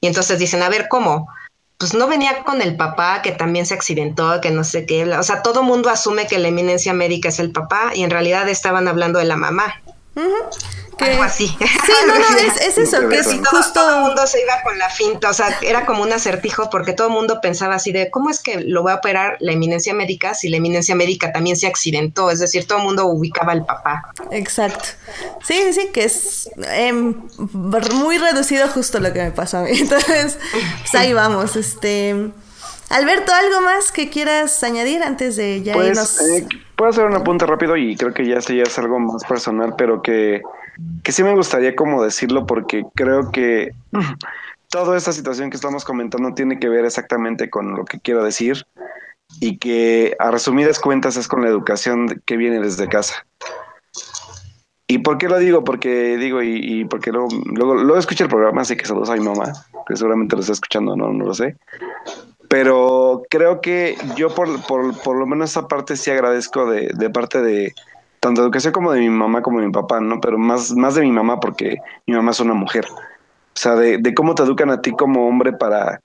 Y 0.00 0.08
entonces 0.08 0.40
dicen, 0.40 0.60
a 0.62 0.68
ver, 0.68 0.88
¿cómo? 0.88 1.28
Pues 1.82 1.94
no 1.94 2.06
venía 2.06 2.44
con 2.44 2.62
el 2.62 2.76
papá 2.76 3.22
que 3.22 3.32
también 3.32 3.66
se 3.66 3.74
accidentó, 3.74 4.40
que 4.40 4.52
no 4.52 4.62
sé 4.62 4.86
qué, 4.86 5.02
o 5.04 5.22
sea, 5.24 5.42
todo 5.42 5.64
mundo 5.64 5.90
asume 5.90 6.28
que 6.28 6.38
la 6.38 6.46
eminencia 6.46 6.94
médica 6.94 7.28
es 7.28 7.40
el 7.40 7.50
papá 7.50 7.90
y 7.92 8.04
en 8.04 8.10
realidad 8.10 8.48
estaban 8.48 8.86
hablando 8.86 9.18
de 9.18 9.24
la 9.24 9.36
mamá. 9.36 9.81
Algo 10.98 11.22
así. 11.22 11.48
Sí, 11.48 11.56
no, 12.06 12.18
no, 12.18 12.36
es, 12.36 12.78
eso, 12.78 13.08
que 13.08 13.18
es 13.18 13.26
justo... 13.26 13.72
Todo 13.72 13.96
el 13.96 14.02
mundo 14.02 14.26
se 14.26 14.40
iba 14.40 14.62
con 14.62 14.78
la 14.78 14.88
finta, 14.88 15.30
o 15.30 15.34
sea, 15.34 15.58
era 15.62 15.86
como 15.86 16.02
un 16.02 16.12
acertijo 16.12 16.70
porque 16.70 16.92
todo 16.92 17.08
el 17.08 17.12
mundo 17.12 17.40
pensaba 17.40 17.76
así 17.76 17.90
de, 17.92 18.10
¿cómo 18.10 18.30
es 18.30 18.40
que 18.40 18.60
lo 18.60 18.84
va 18.84 18.92
a 18.92 18.96
operar 18.96 19.36
la 19.40 19.52
eminencia 19.52 19.94
médica 19.94 20.34
si 20.34 20.48
la 20.48 20.58
eminencia 20.58 20.94
médica 20.94 21.32
también 21.32 21.56
se 21.56 21.66
accidentó? 21.66 22.30
Es 22.30 22.38
decir, 22.38 22.66
todo 22.66 22.78
el 22.78 22.84
mundo 22.84 23.06
ubicaba 23.06 23.52
al 23.52 23.64
papá. 23.64 24.12
Exacto. 24.30 24.90
Sí, 25.42 25.54
sí, 25.64 25.72
sí, 25.72 25.88
que 25.92 26.04
es 26.04 26.50
em, 26.68 27.14
muy 27.94 28.18
reducido 28.18 28.68
justo 28.68 29.00
lo 29.00 29.12
que 29.12 29.22
me 29.22 29.32
pasó 29.32 29.58
a 29.58 29.62
mí. 29.62 29.70
Entonces, 29.74 30.38
pues 30.80 30.94
ahí 30.94 31.12
vamos, 31.12 31.56
este... 31.56 32.30
Alberto, 32.90 33.32
¿algo 33.32 33.62
más 33.62 33.90
que 33.90 34.10
quieras 34.10 34.62
añadir 34.62 35.02
antes 35.02 35.36
de 35.36 35.62
ya 35.62 35.72
pues, 35.72 35.88
irnos? 35.88 36.20
Eh, 36.20 36.46
puedo 36.76 36.90
hacer 36.90 37.04
un 37.04 37.14
apunte 37.14 37.46
rápido 37.46 37.76
y 37.76 37.96
creo 37.96 38.12
que 38.12 38.26
ya 38.26 38.36
esto 38.36 38.52
ya 38.52 38.62
es 38.64 38.78
algo 38.78 38.98
más 38.98 39.24
personal, 39.24 39.74
pero 39.76 40.02
que 40.02 40.42
que 41.02 41.12
sí 41.12 41.22
me 41.22 41.34
gustaría 41.34 41.76
como 41.76 42.02
decirlo 42.02 42.46
porque 42.46 42.84
creo 42.94 43.30
que 43.30 43.72
toda 44.68 44.96
esta 44.96 45.12
situación 45.12 45.50
que 45.50 45.56
estamos 45.56 45.84
comentando 45.84 46.34
tiene 46.34 46.58
que 46.58 46.68
ver 46.68 46.84
exactamente 46.84 47.50
con 47.50 47.74
lo 47.74 47.84
que 47.84 48.00
quiero 48.00 48.24
decir 48.24 48.66
y 49.40 49.58
que 49.58 50.14
a 50.18 50.30
resumidas 50.30 50.78
cuentas 50.78 51.16
es 51.16 51.28
con 51.28 51.42
la 51.42 51.48
educación 51.48 52.22
que 52.26 52.36
viene 52.36 52.60
desde 52.60 52.88
casa. 52.88 53.26
¿Y 54.86 54.98
por 54.98 55.16
qué 55.16 55.28
lo 55.28 55.38
digo? 55.38 55.64
Porque 55.64 56.18
digo, 56.18 56.42
y, 56.42 56.84
porque 56.84 57.12
luego, 57.12 57.28
luego, 57.54 57.96
escuché 57.96 58.24
el 58.24 58.30
programa, 58.30 58.60
así 58.60 58.76
que 58.76 58.84
saludos 58.84 59.08
a 59.08 59.14
mi 59.14 59.20
mamá, 59.20 59.50
que 59.86 59.96
seguramente 59.96 60.36
lo 60.36 60.40
está 60.40 60.52
escuchando, 60.52 60.94
no, 60.94 61.10
no 61.10 61.24
lo 61.24 61.32
sé. 61.32 61.56
Pero 62.52 63.22
creo 63.30 63.62
que 63.62 63.96
yo 64.14 64.28
por, 64.34 64.60
por, 64.66 65.16
lo 65.16 65.26
menos 65.26 65.48
esa 65.48 65.68
parte 65.68 65.96
sí 65.96 66.10
agradezco 66.10 66.70
de, 66.70 66.90
de 66.92 67.08
parte 67.08 67.40
de, 67.40 67.72
tanto 68.20 68.42
de 68.42 68.44
educación 68.44 68.74
como 68.74 68.92
de 68.92 69.00
mi 69.00 69.08
mamá 69.08 69.40
como 69.40 69.58
de 69.58 69.68
mi 69.68 69.72
papá, 69.72 70.00
¿no? 70.00 70.20
Pero 70.20 70.36
más, 70.36 70.70
más 70.72 70.94
de 70.94 71.00
mi 71.00 71.10
mamá 71.10 71.40
porque 71.40 71.78
mi 72.06 72.14
mamá 72.14 72.32
es 72.32 72.40
una 72.40 72.52
mujer. 72.52 72.84
O 72.90 72.98
sea, 73.54 73.74
de, 73.76 73.96
de 73.96 74.12
cómo 74.12 74.34
te 74.34 74.42
educan 74.42 74.68
a 74.68 74.82
ti 74.82 74.90
como 74.90 75.26
hombre 75.26 75.54
para, 75.54 76.02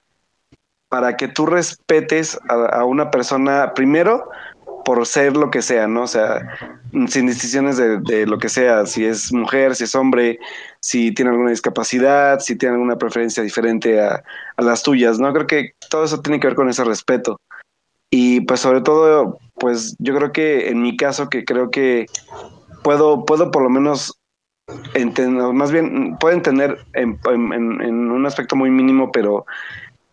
para 0.87 1.17
que 1.17 1.27
tú 1.27 1.47
respetes 1.47 2.39
a, 2.47 2.85
una 2.85 3.11
persona, 3.11 3.73
primero, 3.73 4.29
por 4.85 5.05
ser 5.05 5.35
lo 5.35 5.51
que 5.51 5.61
sea, 5.61 5.89
¿no? 5.89 6.03
O 6.03 6.07
sea, 6.07 6.47
sin 7.09 7.27
distinciones 7.27 7.75
de, 7.75 7.99
de, 7.99 8.25
lo 8.25 8.37
que 8.37 8.47
sea, 8.47 8.85
si 8.85 9.03
es 9.03 9.33
mujer, 9.33 9.75
si 9.75 9.83
es 9.83 9.93
hombre, 9.95 10.39
si 10.87 11.13
tiene 11.13 11.31
alguna 11.31 11.49
discapacidad, 11.49 12.39
si 12.39 12.55
tiene 12.55 12.75
alguna 12.75 12.97
preferencia 12.97 13.43
diferente 13.43 13.99
a, 13.99 14.23
a 14.55 14.61
las 14.61 14.83
tuyas, 14.83 15.19
¿no? 15.19 15.33
Creo 15.33 15.45
que 15.45 15.73
todo 15.89 16.05
eso 16.05 16.21
tiene 16.21 16.39
que 16.39 16.47
ver 16.47 16.55
con 16.55 16.69
ese 16.69 16.85
respeto. 16.85 17.41
Y 18.09 18.39
pues 18.45 18.61
sobre 18.61 18.79
todo, 18.79 19.37
pues 19.55 19.97
yo 19.99 20.15
creo 20.15 20.31
que 20.31 20.69
en 20.69 20.81
mi 20.81 20.95
caso, 20.95 21.27
que 21.27 21.43
creo 21.43 21.71
que 21.71 22.05
puedo, 22.83 23.25
puedo 23.25 23.51
por 23.51 23.63
lo 23.63 23.69
menos 23.69 24.17
entender, 24.93 25.51
más 25.51 25.73
bien 25.73 26.15
puedo 26.21 26.33
entender 26.33 26.77
en, 26.93 27.19
un 27.29 28.25
aspecto 28.25 28.55
muy 28.55 28.69
mínimo, 28.69 29.11
pero, 29.11 29.45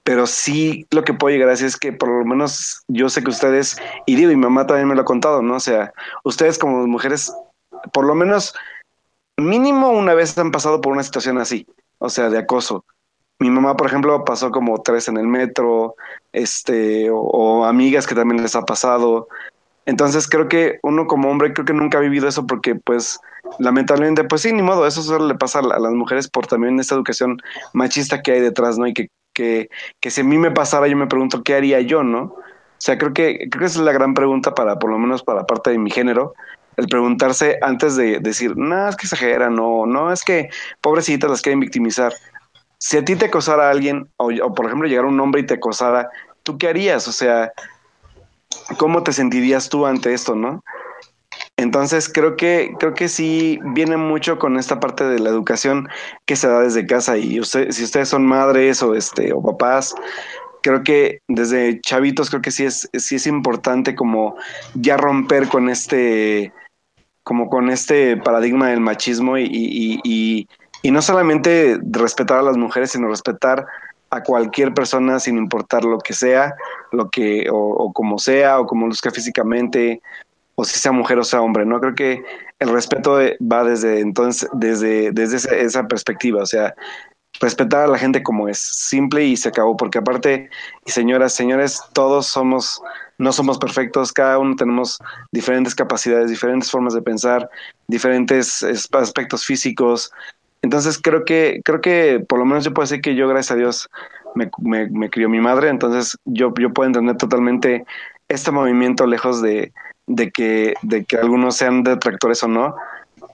pero 0.02 0.26
sí 0.26 0.88
lo 0.90 1.04
que 1.04 1.14
puedo 1.14 1.32
llegar 1.32 1.50
a 1.50 1.52
decir 1.52 1.68
es 1.68 1.76
que 1.76 1.92
por 1.92 2.08
lo 2.08 2.24
menos 2.24 2.82
yo 2.88 3.08
sé 3.08 3.22
que 3.22 3.30
ustedes, 3.30 3.76
y 4.06 4.16
digo, 4.16 4.30
mi 4.30 4.36
mamá 4.36 4.66
también 4.66 4.88
me 4.88 4.96
lo 4.96 5.02
ha 5.02 5.04
contado, 5.04 5.40
¿no? 5.40 5.54
O 5.54 5.60
sea, 5.60 5.92
ustedes 6.24 6.58
como 6.58 6.84
mujeres, 6.88 7.32
por 7.92 8.06
lo 8.06 8.16
menos 8.16 8.56
mínimo 9.36 9.90
una 9.90 10.14
vez 10.14 10.36
han 10.38 10.50
pasado 10.50 10.80
por 10.80 10.92
una 10.92 11.02
situación 11.02 11.38
así, 11.38 11.66
o 11.98 12.08
sea, 12.08 12.30
de 12.30 12.38
acoso. 12.38 12.84
Mi 13.38 13.50
mamá, 13.50 13.76
por 13.76 13.88
ejemplo, 13.88 14.24
pasó 14.24 14.50
como 14.50 14.80
tres 14.82 15.08
en 15.08 15.16
el 15.16 15.26
metro, 15.26 15.96
este, 16.32 17.08
o, 17.10 17.64
amigas 17.64 18.06
que 18.06 18.14
también 18.14 18.42
les 18.42 18.54
ha 18.54 18.62
pasado. 18.62 19.28
Entonces 19.86 20.28
creo 20.28 20.48
que 20.48 20.78
uno 20.82 21.06
como 21.06 21.30
hombre 21.30 21.52
creo 21.52 21.66
que 21.66 21.72
nunca 21.72 21.98
ha 21.98 22.00
vivido 22.00 22.28
eso 22.28 22.46
porque 22.46 22.74
pues 22.74 23.20
lamentablemente 23.58 24.24
pues 24.24 24.42
sí, 24.42 24.52
ni 24.52 24.62
modo, 24.62 24.86
eso 24.86 25.02
solo 25.02 25.26
le 25.26 25.34
pasa 25.34 25.58
a, 25.58 25.62
las 25.62 25.92
mujeres 25.92 26.28
por 26.28 26.46
también 26.46 26.80
esta 26.80 26.94
educación 26.94 27.42
machista 27.74 28.22
que 28.22 28.32
hay 28.32 28.40
detrás, 28.40 28.78
¿no? 28.78 28.86
Y 28.86 28.94
que, 28.94 29.08
que, 29.34 29.68
que 30.00 30.10
si 30.10 30.22
a 30.22 30.24
mí 30.24 30.38
me 30.38 30.52
pasara 30.52 30.88
yo 30.88 30.96
me 30.96 31.06
pregunto 31.06 31.42
qué 31.42 31.54
haría 31.54 31.80
yo, 31.80 32.02
¿no? 32.02 32.22
O 32.22 32.78
sea, 32.78 32.98
creo 32.98 33.12
que, 33.12 33.48
creo 33.50 33.60
que 33.60 33.66
esa 33.66 33.80
es 33.80 33.84
la 33.84 33.92
gran 33.92 34.14
pregunta 34.14 34.54
para, 34.54 34.78
por 34.78 34.90
lo 34.90 34.98
menos 34.98 35.22
para 35.22 35.46
parte 35.46 35.70
de 35.70 35.78
mi 35.78 35.90
género, 35.90 36.34
el 36.76 36.86
preguntarse 36.88 37.58
antes 37.62 37.96
de 37.96 38.18
decir, 38.20 38.56
no, 38.56 38.88
es 38.88 38.96
que 38.96 39.06
exageran, 39.06 39.54
no, 39.54 39.86
no, 39.86 40.12
es 40.12 40.24
que 40.24 40.48
pobrecitas 40.80 41.30
las 41.30 41.42
quieren 41.42 41.60
victimizar 41.60 42.12
si 42.84 42.98
a 42.98 43.04
ti 43.04 43.16
te 43.16 43.24
acosara 43.24 43.70
alguien, 43.70 44.10
o, 44.18 44.28
por 44.54 44.66
ejemplo 44.66 44.86
llegara 44.86 45.08
un 45.08 45.18
hombre 45.18 45.40
y 45.40 45.46
te 45.46 45.54
acosara, 45.54 46.10
¿tú 46.42 46.58
qué 46.58 46.68
harías? 46.68 47.08
O 47.08 47.12
sea, 47.12 47.50
¿cómo 48.76 49.02
te 49.02 49.14
sentirías 49.14 49.70
tú 49.70 49.86
ante 49.86 50.12
esto, 50.12 50.34
no? 50.34 50.62
Entonces 51.56 52.10
creo 52.12 52.36
que 52.36 52.74
creo 52.78 52.92
que 52.92 53.08
sí 53.08 53.58
viene 53.72 53.96
mucho 53.96 54.38
con 54.38 54.58
esta 54.58 54.80
parte 54.80 55.02
de 55.04 55.18
la 55.18 55.30
educación 55.30 55.88
que 56.26 56.36
se 56.36 56.46
da 56.46 56.60
desde 56.60 56.86
casa 56.86 57.16
y 57.16 57.40
usted, 57.40 57.70
si 57.70 57.84
ustedes 57.84 58.10
son 58.10 58.26
madres 58.26 58.82
o 58.82 58.94
este 58.94 59.32
o 59.32 59.40
papás, 59.40 59.94
creo 60.62 60.82
que 60.82 61.20
desde 61.26 61.80
chavitos 61.80 62.28
creo 62.28 62.42
que 62.42 62.50
sí 62.50 62.66
es 62.66 62.90
sí 62.92 63.14
es 63.14 63.26
importante 63.26 63.94
como 63.94 64.36
ya 64.74 64.98
romper 64.98 65.48
con 65.48 65.70
este 65.70 66.52
como 67.24 67.48
con 67.48 67.70
este 67.70 68.16
paradigma 68.16 68.68
del 68.68 68.80
machismo 68.80 69.36
y, 69.38 69.44
y, 69.44 70.00
y 70.04 70.48
y 70.84 70.90
no 70.90 71.00
solamente 71.00 71.78
respetar 71.82 72.38
a 72.40 72.42
las 72.42 72.58
mujeres, 72.58 72.90
sino 72.90 73.08
respetar 73.08 73.66
a 74.10 74.22
cualquier 74.22 74.74
persona 74.74 75.18
sin 75.18 75.38
importar 75.38 75.82
lo 75.82 75.98
que 75.98 76.12
sea, 76.12 76.54
lo 76.92 77.08
que, 77.08 77.48
o, 77.50 77.90
como 77.94 78.18
sea, 78.18 78.60
o 78.60 78.66
como 78.66 78.86
luzca 78.86 79.10
físicamente, 79.10 80.02
o 80.56 80.64
si 80.64 80.78
sea 80.78 80.92
mujer 80.92 81.18
o 81.18 81.24
sea 81.24 81.40
hombre, 81.40 81.64
¿no? 81.64 81.80
Creo 81.80 81.94
que 81.94 82.22
el 82.58 82.68
respeto 82.68 83.18
va 83.50 83.64
desde 83.64 84.00
entonces, 84.00 84.46
desde, 84.52 85.10
desde 85.10 85.64
esa, 85.64 85.88
perspectiva, 85.88 86.42
o 86.42 86.46
sea, 86.46 86.74
respetar 87.40 87.84
a 87.84 87.88
la 87.88 87.96
gente 87.96 88.22
como 88.22 88.50
es, 88.50 88.58
simple 88.58 89.24
y 89.24 89.38
se 89.38 89.48
acabó, 89.48 89.78
porque 89.78 90.00
aparte, 90.00 90.50
y 90.84 90.90
señoras, 90.90 91.32
señores, 91.32 91.80
todos 91.94 92.26
somos, 92.26 92.82
no 93.18 93.32
somos 93.32 93.58
perfectos, 93.58 94.12
cada 94.12 94.38
uno 94.38 94.56
tenemos 94.56 94.98
diferentes 95.32 95.74
capacidades, 95.74 96.30
diferentes 96.30 96.70
formas 96.70 96.94
de 96.94 97.02
pensar, 97.02 97.48
diferentes 97.86 98.62
aspectos 98.92 99.44
físicos. 99.44 100.12
Entonces 100.62 100.98
creo 101.00 101.24
que, 101.24 101.60
creo 101.64 101.80
que 101.80 102.24
por 102.28 102.38
lo 102.38 102.44
menos 102.44 102.64
yo 102.64 102.72
puedo 102.72 102.84
decir 102.84 103.02
que 103.02 103.14
yo, 103.14 103.28
gracias 103.28 103.52
a 103.52 103.56
Dios, 103.56 103.90
me, 104.34 104.50
me, 104.90 105.10
crió 105.10 105.28
mi 105.28 105.40
madre, 105.40 105.68
entonces 105.68 106.18
yo, 106.24 106.52
yo 106.58 106.72
puedo 106.72 106.88
entender 106.88 107.16
totalmente 107.16 107.84
este 108.28 108.50
movimiento 108.50 109.06
lejos 109.06 109.42
de, 109.42 109.72
de, 110.06 110.30
que, 110.30 110.74
de 110.82 111.04
que 111.04 111.16
algunos 111.16 111.56
sean 111.56 111.82
detractores 111.82 112.42
o 112.42 112.48
no. 112.48 112.74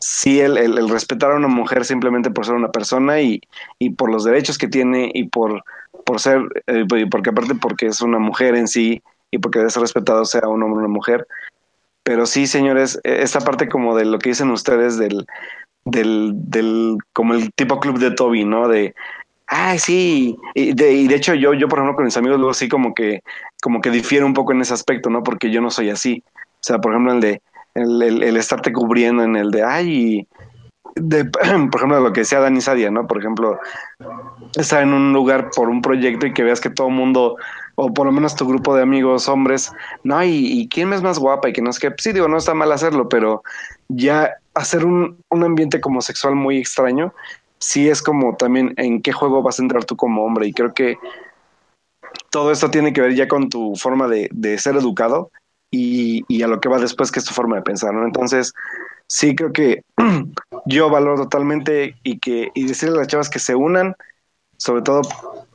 Sí, 0.01 0.41
el, 0.41 0.57
el, 0.57 0.89
respetar 0.89 1.31
a 1.31 1.37
una 1.37 1.49
mujer 1.49 1.85
simplemente 1.85 2.31
por 2.31 2.47
ser 2.47 2.55
una 2.55 2.71
persona 2.71 3.21
y, 3.21 3.43
y 3.79 3.91
por 3.91 4.11
los 4.11 4.25
derechos 4.25 4.57
que 4.57 4.67
tiene 4.67 5.11
y 5.13 5.25
por, 5.25 5.63
por 6.05 6.21
ser, 6.21 6.41
eh, 6.67 6.87
porque 7.11 7.31
aparte 7.31 7.55
porque 7.55 7.87
es 7.87 8.01
una 8.01 8.19
mujer 8.19 8.55
en 8.55 8.67
sí 8.67 9.03
y 9.31 9.39
porque 9.39 9.69
ser 9.71 9.83
respetado 9.83 10.25
sea 10.25 10.49
un 10.49 10.63
hombre 10.63 10.79
o 10.79 10.85
una 10.85 10.89
mujer. 10.89 11.27
Pero 12.03 12.27
sí, 12.27 12.47
señores, 12.47 13.01
e, 13.05 13.23
esta 13.23 13.41
parte 13.41 13.69
como 13.69 13.97
de 13.97 14.05
lo 14.05 14.19
que 14.19 14.31
dicen 14.31 14.51
ustedes 14.51 14.99
del, 14.99 15.27
del, 15.85 16.33
del 16.35 16.99
como 17.13 17.35
el 17.35 17.53
tipo 17.53 17.81
club 17.81 17.99
de 17.99 18.11
Toby, 18.13 18.45
¿no? 18.45 18.69
De 18.69 18.95
ay, 19.47 19.79
sí. 19.79 20.37
Y 20.55 20.73
de, 20.75 20.93
y 20.93 21.09
de 21.09 21.17
hecho, 21.17 21.35
yo, 21.35 21.53
yo, 21.55 21.69
por 21.69 21.79
ejemplo, 21.79 21.97
con 21.97 22.05
mis 22.05 22.17
amigos, 22.17 22.39
luego 22.39 22.55
sí 22.55 22.69
como 22.69 22.95
que, 22.95 23.23
como 23.63 23.81
que 23.81 23.91
difiero 23.91 24.25
un 24.27 24.35
poco 24.35 24.53
en 24.53 24.63
ese 24.63 24.75
aspecto, 24.75 25.11
¿no? 25.11 25.23
Porque 25.23 25.51
yo 25.51 25.61
no 25.61 25.71
soy 25.71 25.91
así. 25.91 26.23
O 26.37 26.63
sea, 26.63 26.79
por 26.79 26.93
ejemplo, 26.93 27.13
el 27.13 27.21
de 27.21 27.43
el, 27.75 28.23
el, 28.23 28.37
estarte 28.37 28.73
cubriendo 28.73 29.23
en 29.23 29.37
el 29.37 29.51
de 29.51 29.63
ay, 29.63 30.27
de, 30.97 31.25
por 31.71 31.77
ejemplo, 31.77 32.01
lo 32.01 32.13
que 32.13 32.21
decía 32.21 32.41
Dani 32.41 32.61
Sadia, 32.61 32.91
¿no? 32.91 33.07
Por 33.07 33.19
ejemplo, 33.19 33.59
estar 34.57 34.83
en 34.83 34.93
un 34.93 35.13
lugar 35.13 35.51
por 35.55 35.69
un 35.69 35.83
proyecto 35.83 36.27
y 36.27 36.33
que 36.33 36.43
veas 36.43 36.61
que 36.61 36.71
todo 36.71 36.89
el 36.89 36.95
mundo, 36.95 37.37
o 37.81 37.93
por 37.95 38.07
lo 38.07 38.13
menos 38.13 38.37
tu 38.37 38.47
grupo 38.47 38.75
de 38.75 38.83
amigos 38.83 39.29
hombres, 39.29 39.73
no, 40.05 40.23
y, 40.23 40.61
y 40.61 40.69
quién 40.69 40.93
es 40.93 41.03
más 41.03 41.19
guapa 41.19 41.49
y 41.49 41.53
que 41.53 41.63
no 41.63 41.71
es 41.71 41.79
que, 41.79 41.93
sí, 41.99 42.13
digo, 42.13 42.29
no 42.29 42.37
está 42.37 42.55
mal 42.55 42.73
hacerlo, 42.73 43.09
pero 43.09 43.43
ya 43.89 44.35
hacer 44.55 44.85
un, 44.85 45.19
un 45.31 45.45
ambiente 45.45 45.81
como 45.81 46.01
sexual 46.01 46.35
muy 46.35 46.59
extraño 46.59 47.15
sí 47.61 47.89
es 47.89 48.03
como 48.03 48.37
también 48.37 48.75
en 48.77 49.01
qué 49.03 49.13
juego 49.13 49.43
vas 49.43 49.61
a 49.61 49.63
entrar 49.63 49.85
tú 49.85 49.97
como 49.97 50.25
hombre. 50.25 50.49
Y 50.49 50.53
creo 50.53 50.75
que 50.75 50.97
todo 52.31 52.51
esto 52.51 52.71
tiene 52.71 52.93
que 52.93 53.01
ver 53.01 53.15
ya 53.15 53.29
con 53.29 53.49
tu 53.49 53.77
forma 53.77 54.09
de, 54.09 54.59
ser 54.59 54.77
educado 54.77 55.31
y, 55.71 56.25
y, 56.27 56.43
a 56.43 56.49
lo 56.49 56.61
que 56.61 56.69
va 56.69 56.79
después, 56.79 57.13
que 57.13 57.21
es 57.21 57.25
tu 57.25 57.35
forma 57.35 57.57
de 57.57 57.63
pensar, 57.63 57.95
¿no? 57.95 58.05
Entonces, 58.05 58.53
sí 59.07 59.37
creo 59.37 59.53
que 59.53 59.85
yo 60.67 60.91
valoro 60.91 61.23
totalmente 61.23 61.97
y 62.03 62.19
que 62.19 62.51
y 62.55 62.67
decirle 62.67 62.97
a 62.97 62.99
las 63.01 63.09
chavas 63.09 63.31
que 63.31 63.39
se 63.39 63.55
unan, 63.55 63.95
sobre 64.57 64.83
todo 64.83 65.03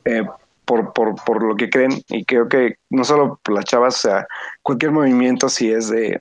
eh, 0.04 0.24
por, 0.66 0.92
por, 0.92 1.14
por, 1.24 1.42
lo 1.42 1.56
que 1.56 1.70
creen, 1.70 2.02
y 2.08 2.24
creo 2.24 2.48
que 2.48 2.76
no 2.90 3.04
solo 3.04 3.40
las 3.48 3.64
chavas, 3.64 3.96
o 4.04 4.08
sea, 4.08 4.26
cualquier 4.62 4.92
movimiento, 4.92 5.48
si 5.48 5.72
es 5.72 5.88
de 5.88 6.20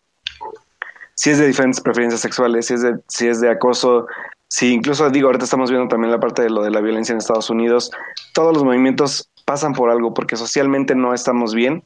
si 1.16 1.30
es 1.30 1.38
de 1.40 1.48
diferentes 1.48 1.82
preferencias 1.82 2.22
sexuales, 2.22 2.68
si 2.68 2.74
es 2.74 2.82
de, 2.82 3.00
si 3.08 3.28
es 3.28 3.40
de 3.40 3.50
acoso, 3.50 4.06
Sí, 4.48 4.72
incluso 4.74 5.10
digo, 5.10 5.28
ahorita 5.28 5.46
estamos 5.46 5.70
viendo 5.70 5.88
también 5.88 6.12
la 6.12 6.20
parte 6.20 6.44
de 6.44 6.50
lo 6.50 6.64
de 6.64 6.72
la 6.72 6.80
violencia 6.80 7.14
en 7.14 7.18
Estados 7.18 7.50
Unidos. 7.50 7.92
Todos 8.34 8.54
los 8.54 8.64
movimientos 8.64 9.30
pasan 9.44 9.74
por 9.74 9.90
algo 9.90 10.14
porque 10.14 10.36
socialmente 10.36 10.96
no 10.96 11.14
estamos 11.14 11.54
bien 11.54 11.84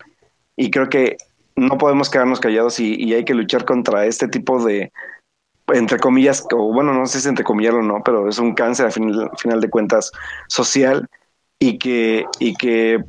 y 0.56 0.69
creo 0.72 0.90
que 0.90 1.18
no 1.56 1.77
podemos 1.77 2.10
quedarnos 2.10 2.40
callados 2.40 2.80
y, 2.80 3.14
hay 3.14 3.26
que 3.26 3.34
luchar 3.34 3.65
contra 3.65 4.06
este 4.06 4.27
tipo 4.27 4.64
de, 4.64 4.91
entre 5.68 5.99
comillas, 5.99 6.45
o 6.53 6.72
bueno, 6.72 6.94
no 6.94 7.06
sé 7.06 7.22
si 7.22 7.27
entre 7.27 7.44
comillas 7.44 7.73
o 7.73 7.81
no, 7.81 8.02
pero 8.03 8.30
es 8.30 8.40
un 8.40 8.53
cáncer 8.53 8.88
a 8.88 8.91
final, 8.91 9.31
final 9.38 9.61
de 9.61 9.69
cuentas 9.69 10.11
social 10.48 11.10
y 11.60 11.77
que, 11.77 12.26
y 12.40 12.53
que 12.56 13.03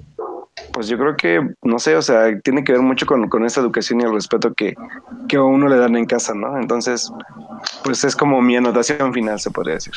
pues 0.73 0.89
yo 0.89 0.99
creo 0.99 1.17
que, 1.17 1.41
no 1.63 1.79
sé, 1.79 1.97
o 1.97 2.03
sea, 2.03 2.39
tiene 2.41 2.65
que 2.65 2.73
ver 2.73 2.83
mucho 2.83 3.07
con, 3.07 3.29
con 3.29 3.45
esa 3.45 3.61
educación 3.61 4.01
y 4.01 4.05
el 4.05 4.13
respeto 4.13 4.53
que, 4.55 4.75
que 5.29 5.37
a 5.37 5.43
uno 5.43 5.69
le 5.69 5.77
dan 5.77 5.97
en 5.97 6.07
casa, 6.07 6.35
¿no? 6.35 6.59
Entonces, 6.59 7.11
pues 7.83 8.05
es 8.05 8.15
como 8.15 8.41
mi 8.43 8.57
anotación 8.57 9.13
final, 9.13 9.41
se 9.41 9.51
podría 9.51 9.75
decir. 9.75 9.95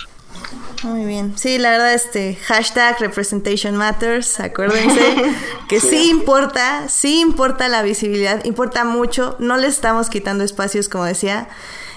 Muy 0.84 1.06
bien. 1.06 1.38
Sí, 1.38 1.58
la 1.58 1.72
verdad, 1.72 1.94
este 1.94 2.36
hashtag 2.36 3.00
representation 3.00 3.76
matters, 3.76 4.40
acuérdense 4.40 5.16
que 5.70 5.80
sí. 5.80 6.10
importa, 6.10 6.90
sí 6.90 7.22
importa 7.22 7.68
la 7.68 7.84
visibilidad, 7.84 8.44
importa 8.46 8.84
mucho, 8.84 9.36
no 9.40 9.58
le 9.58 9.68
estamos 9.68 10.10
quitando 10.10 10.44
espacios, 10.44 10.90
como 10.90 11.06
decía. 11.06 11.48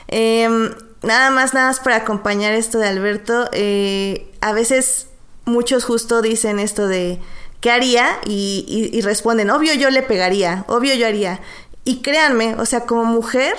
Em, 0.08 0.70
nada 1.02 1.30
más, 1.30 1.54
nada 1.54 1.68
más 1.68 1.80
para 1.80 1.96
acompañar 1.96 2.54
esto 2.54 2.78
de 2.78 2.88
Alberto, 2.88 3.48
eh, 3.52 4.30
a 4.40 4.52
veces 4.52 5.05
muchos 5.46 5.84
justo 5.84 6.20
dicen 6.20 6.58
esto 6.58 6.86
de 6.86 7.20
¿qué 7.60 7.70
haría? 7.70 8.18
Y, 8.26 8.90
y, 8.92 9.00
responden, 9.00 9.50
obvio 9.50 9.74
yo 9.74 9.90
le 9.90 10.02
pegaría, 10.02 10.64
obvio 10.68 10.94
yo 10.94 11.06
haría. 11.06 11.40
Y 11.84 12.02
créanme, 12.02 12.56
o 12.56 12.66
sea, 12.66 12.80
como 12.80 13.04
mujer, 13.04 13.56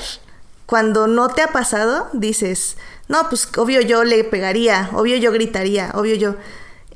cuando 0.66 1.08
no 1.08 1.30
te 1.30 1.42
ha 1.42 1.48
pasado, 1.48 2.10
dices, 2.14 2.78
no, 3.08 3.30
pues 3.30 3.50
obvio 3.58 3.82
yo 3.82 4.04
le 4.04 4.24
pegaría, 4.24 4.90
obvio 4.94 5.16
yo 5.18 5.32
gritaría, 5.32 5.92
obvio 5.96 6.16
yo. 6.16 6.36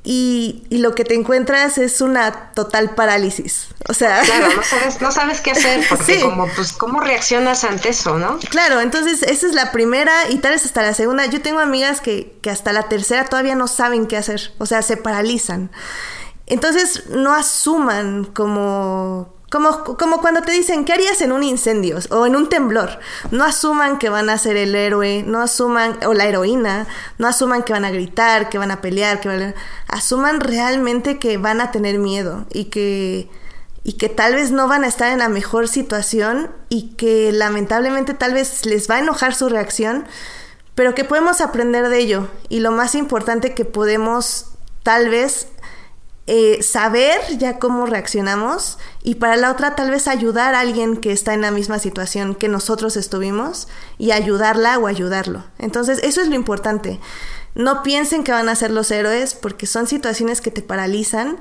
Y, 0.03 0.63
y, 0.69 0.79
lo 0.79 0.95
que 0.95 1.03
te 1.03 1.13
encuentras 1.13 1.77
es 1.77 2.01
una 2.01 2.51
total 2.53 2.95
parálisis. 2.95 3.67
O 3.87 3.93
sea. 3.93 4.21
Claro, 4.21 4.47
no 4.55 4.63
sabes, 4.63 4.99
no 4.99 5.11
sabes 5.11 5.41
qué 5.41 5.51
hacer, 5.51 5.85
porque 5.87 6.21
como, 6.21 6.47
pues, 6.55 6.73
¿cómo 6.73 7.01
reaccionas 7.01 7.63
ante 7.63 7.89
eso, 7.89 8.17
no? 8.17 8.39
Claro, 8.49 8.81
entonces 8.81 9.21
esa 9.21 9.45
es 9.45 9.53
la 9.53 9.71
primera 9.71 10.11
y 10.29 10.37
tal 10.39 10.53
vez 10.53 10.65
hasta 10.65 10.81
la 10.81 10.95
segunda. 10.95 11.27
Yo 11.27 11.43
tengo 11.43 11.59
amigas 11.59 12.01
que, 12.01 12.35
que 12.41 12.49
hasta 12.49 12.73
la 12.73 12.89
tercera 12.89 13.25
todavía 13.25 13.53
no 13.53 13.67
saben 13.67 14.07
qué 14.07 14.17
hacer. 14.17 14.53
O 14.57 14.65
sea, 14.65 14.81
se 14.81 14.97
paralizan. 14.97 15.69
Entonces 16.51 17.07
no 17.07 17.33
asuman 17.33 18.25
como, 18.25 19.33
como, 19.51 19.83
como 19.83 20.21
cuando 20.21 20.41
te 20.41 20.53
dicen, 20.53 20.85
¿qué 20.85 20.93
harías 20.93 21.19
en 21.19 21.33
un 21.33 21.43
incendio 21.43 21.99
o 22.09 22.25
en 22.25 22.37
un 22.37 22.47
temblor? 22.47 22.99
No 23.31 23.43
asuman 23.43 23.99
que 23.99 24.07
van 24.07 24.29
a 24.29 24.37
ser 24.37 24.55
el 24.55 24.73
héroe, 24.73 25.25
no 25.27 25.41
asuman, 25.41 25.99
o 26.05 26.13
la 26.13 26.25
heroína, 26.25 26.87
no 27.17 27.27
asuman 27.27 27.63
que 27.63 27.73
van 27.73 27.83
a 27.83 27.91
gritar, 27.91 28.47
que 28.47 28.57
van 28.57 28.71
a 28.71 28.79
pelear, 28.79 29.19
que 29.19 29.27
van 29.27 29.41
a... 29.41 29.53
Asuman 29.89 30.39
realmente 30.39 31.19
que 31.19 31.37
van 31.37 31.59
a 31.59 31.69
tener 31.71 31.99
miedo 31.99 32.45
y 32.53 32.65
que, 32.65 33.29
y 33.83 33.93
que 33.93 34.07
tal 34.07 34.35
vez 34.35 34.51
no 34.51 34.69
van 34.69 34.85
a 34.85 34.87
estar 34.87 35.11
en 35.11 35.19
la 35.19 35.27
mejor 35.27 35.67
situación 35.67 36.49
y 36.69 36.93
que 36.95 37.33
lamentablemente 37.33 38.13
tal 38.13 38.33
vez 38.33 38.65
les 38.65 38.89
va 38.89 38.95
a 38.95 38.99
enojar 38.99 39.35
su 39.35 39.49
reacción, 39.49 40.07
pero 40.75 40.95
que 40.95 41.03
podemos 41.03 41.41
aprender 41.41 41.89
de 41.89 41.99
ello. 41.99 42.29
Y 42.47 42.61
lo 42.61 42.71
más 42.71 42.95
importante 42.95 43.53
que 43.53 43.65
podemos 43.65 44.45
tal 44.83 45.09
vez 45.09 45.49
eh, 46.27 46.61
saber 46.61 47.19
ya 47.37 47.57
cómo 47.57 47.87
reaccionamos 47.87 48.77
y 49.01 49.15
para 49.15 49.37
la 49.37 49.51
otra 49.51 49.75
tal 49.75 49.89
vez 49.89 50.07
ayudar 50.07 50.53
a 50.53 50.59
alguien 50.59 50.97
que 50.97 51.11
está 51.11 51.33
en 51.33 51.41
la 51.41 51.49
misma 51.51 51.79
situación 51.79 52.35
que 52.35 52.47
nosotros 52.47 52.95
estuvimos 52.95 53.67
y 53.97 54.11
ayudarla 54.11 54.77
o 54.77 54.87
ayudarlo. 54.87 55.43
Entonces 55.57 55.99
eso 56.03 56.21
es 56.21 56.27
lo 56.27 56.35
importante. 56.35 56.99
No 57.55 57.83
piensen 57.83 58.23
que 58.23 58.31
van 58.31 58.49
a 58.49 58.55
ser 58.55 58.71
los 58.71 58.91
héroes 58.91 59.33
porque 59.33 59.65
son 59.65 59.87
situaciones 59.87 60.41
que 60.41 60.51
te 60.51 60.61
paralizan, 60.61 61.37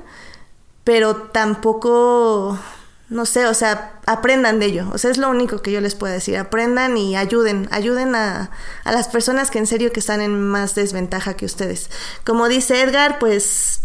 pero 0.83 1.15
tampoco, 1.15 2.59
no 3.07 3.25
sé, 3.27 3.45
o 3.45 3.53
sea, 3.53 3.99
aprendan 4.07 4.59
de 4.59 4.65
ello. 4.65 4.89
O 4.93 4.97
sea, 4.97 5.11
es 5.11 5.17
lo 5.17 5.29
único 5.29 5.61
que 5.61 5.71
yo 5.71 5.79
les 5.79 5.95
puedo 5.95 6.11
decir. 6.11 6.37
Aprendan 6.37 6.97
y 6.97 7.15
ayuden, 7.15 7.69
ayuden 7.71 8.15
a, 8.15 8.49
a 8.83 8.91
las 8.91 9.07
personas 9.07 9.51
que 9.51 9.59
en 9.59 9.67
serio 9.67 9.93
que 9.93 9.99
están 9.99 10.21
en 10.21 10.41
más 10.41 10.75
desventaja 10.75 11.35
que 11.35 11.45
ustedes. 11.45 11.89
Como 12.25 12.49
dice 12.49 12.81
Edgar, 12.81 13.19
pues 13.19 13.81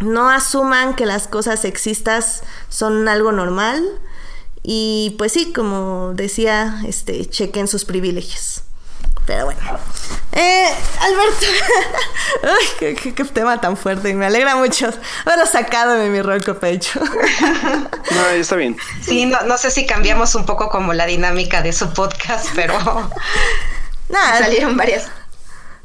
no 0.00 0.30
asuman 0.30 0.94
que 0.94 1.06
las 1.06 1.28
cosas 1.28 1.60
sexistas 1.60 2.42
son 2.68 3.08
algo 3.08 3.32
normal 3.32 3.82
y 4.62 5.14
pues 5.18 5.32
sí, 5.32 5.52
como 5.52 6.12
decía, 6.14 6.82
este, 6.86 7.24
chequen 7.26 7.68
sus 7.68 7.84
privilegios. 7.84 8.62
Pero 9.26 9.44
bueno. 9.44 9.60
Eh, 10.32 10.68
Alberto. 11.00 11.46
Ay, 12.80 12.94
qué, 12.94 13.24
tema 13.24 13.60
tan 13.60 13.76
fuerte. 13.76 14.14
Me 14.14 14.24
alegra 14.24 14.56
mucho 14.56 14.88
haberlo 15.26 15.44
sacado 15.44 15.94
de 15.94 16.08
mi 16.08 16.22
ronco 16.22 16.58
pecho. 16.58 16.98
no, 18.10 18.26
está 18.30 18.56
bien. 18.56 18.76
Sí, 19.02 19.26
no, 19.26 19.42
no, 19.42 19.58
sé 19.58 19.70
si 19.70 19.86
cambiamos 19.86 20.34
un 20.34 20.46
poco 20.46 20.70
como 20.70 20.94
la 20.94 21.04
dinámica 21.04 21.60
de 21.60 21.74
su 21.74 21.92
podcast, 21.92 22.46
pero. 22.54 22.78
Nada. 24.08 24.38
Salieron 24.38 24.78
varias 24.78 25.10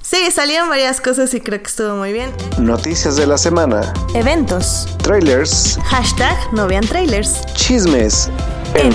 Sí, 0.04 0.30
salieron 0.32 0.68
varias 0.68 1.00
cosas 1.00 1.34
y 1.34 1.40
creo 1.40 1.60
que 1.60 1.68
estuvo 1.68 1.96
muy 1.96 2.12
bien. 2.12 2.30
Noticias 2.60 3.16
de 3.16 3.26
la 3.26 3.38
semana. 3.38 3.94
Eventos. 4.14 4.86
Trailers. 5.02 5.80
Hashtag 5.86 6.36
no 6.52 6.68
vean 6.68 6.86
trailers. 6.86 7.46
Chismes. 7.54 8.30
En, 8.76 8.88
en 8.88 8.94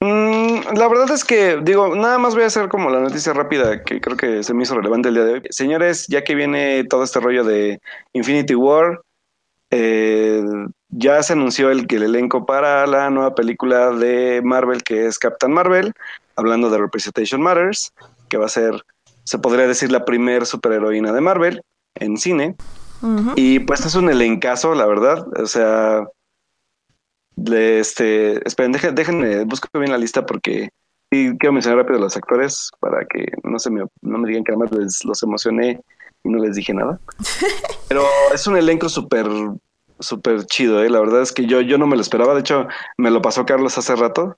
mm, 0.00 0.76
la 0.76 0.88
verdad 0.88 1.10
es 1.12 1.24
que, 1.24 1.60
digo, 1.62 1.96
nada 1.96 2.18
más 2.18 2.34
voy 2.34 2.44
a 2.44 2.48
hacer 2.48 2.68
como 2.68 2.90
la 2.90 3.00
noticia 3.00 3.32
rápida 3.32 3.82
que 3.82 3.98
creo 3.98 4.18
que 4.18 4.42
se 4.42 4.52
me 4.52 4.64
hizo 4.64 4.74
relevante 4.74 5.08
el 5.08 5.14
día 5.14 5.24
de 5.24 5.32
hoy. 5.32 5.42
Señores, 5.48 6.08
ya 6.08 6.24
que 6.24 6.34
viene 6.34 6.84
todo 6.84 7.04
este 7.04 7.20
rollo 7.20 7.42
de 7.42 7.80
Infinity 8.12 8.54
War, 8.54 9.00
eh, 9.70 10.42
ya 10.88 11.22
se 11.22 11.34
anunció 11.34 11.70
el, 11.70 11.86
el 11.88 12.02
elenco 12.02 12.46
para 12.46 12.86
la 12.86 13.10
nueva 13.10 13.34
película 13.34 13.90
de 13.90 14.40
Marvel 14.42 14.82
que 14.82 15.06
es 15.06 15.18
Captain 15.18 15.52
Marvel, 15.52 15.92
hablando 16.36 16.70
de 16.70 16.78
Representation 16.78 17.42
Matters, 17.42 17.92
que 18.28 18.36
va 18.36 18.46
a 18.46 18.50
ser, 18.50 18.82
se 19.24 19.38
podría 19.38 19.66
decir, 19.66 19.90
la 19.90 20.04
primer 20.04 20.46
superheroína 20.46 21.12
de 21.12 21.20
Marvel 21.20 21.62
en 21.94 22.16
cine. 22.16 22.56
Y 23.36 23.60
pues 23.60 23.86
es 23.86 23.94
un 23.94 24.10
elencazo, 24.10 24.74
la 24.74 24.84
verdad. 24.84 25.24
O 25.40 25.46
sea, 25.46 26.04
este, 27.46 28.46
esperen, 28.46 28.72
déjenme, 28.72 29.44
busco 29.44 29.68
bien 29.78 29.92
la 29.92 29.98
lista 29.98 30.26
porque 30.26 30.70
quiero 31.10 31.52
mencionar 31.52 31.78
rápido 31.78 31.98
a 31.98 32.02
los 32.02 32.16
actores 32.16 32.70
para 32.80 33.04
que 33.06 33.26
no 33.44 33.58
se 33.58 33.70
me, 33.70 33.84
no 34.02 34.18
me 34.18 34.28
digan 34.28 34.44
que 34.44 34.52
además 34.52 34.72
les, 34.72 35.04
los 35.04 35.22
emocioné 35.22 35.80
no 36.28 36.38
les 36.38 36.56
dije 36.56 36.74
nada. 36.74 37.00
Pero 37.88 38.04
es 38.32 38.46
un 38.46 38.56
elenco 38.56 38.88
súper, 38.88 39.26
súper 39.98 40.44
chido, 40.46 40.82
¿eh? 40.82 40.90
La 40.90 41.00
verdad 41.00 41.22
es 41.22 41.32
que 41.32 41.46
yo, 41.46 41.60
yo 41.60 41.78
no 41.78 41.86
me 41.86 41.96
lo 41.96 42.02
esperaba. 42.02 42.34
De 42.34 42.40
hecho, 42.40 42.66
me 42.96 43.10
lo 43.10 43.22
pasó 43.22 43.46
Carlos 43.46 43.78
hace 43.78 43.96
rato. 43.96 44.36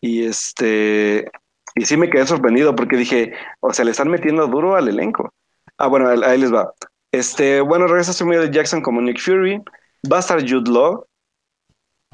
Y 0.00 0.24
este, 0.24 1.30
y 1.74 1.84
sí 1.84 1.96
me 1.96 2.08
quedé 2.08 2.26
sorprendido 2.26 2.76
porque 2.76 2.96
dije, 2.96 3.32
o 3.60 3.72
sea, 3.72 3.84
le 3.84 3.90
están 3.90 4.08
metiendo 4.08 4.46
duro 4.46 4.76
al 4.76 4.88
elenco. 4.88 5.32
Ah, 5.76 5.88
bueno, 5.88 6.08
ahí 6.08 6.38
les 6.38 6.52
va. 6.52 6.72
Este, 7.12 7.60
bueno, 7.60 7.86
regresa 7.86 8.12
Samuel 8.12 8.50
Jackson 8.50 8.80
como 8.80 9.00
Nick 9.00 9.20
Fury. 9.20 9.60
Va 10.10 10.18
a 10.18 10.20
estar 10.20 10.40
Jude 10.40 10.70
Law, 10.70 11.04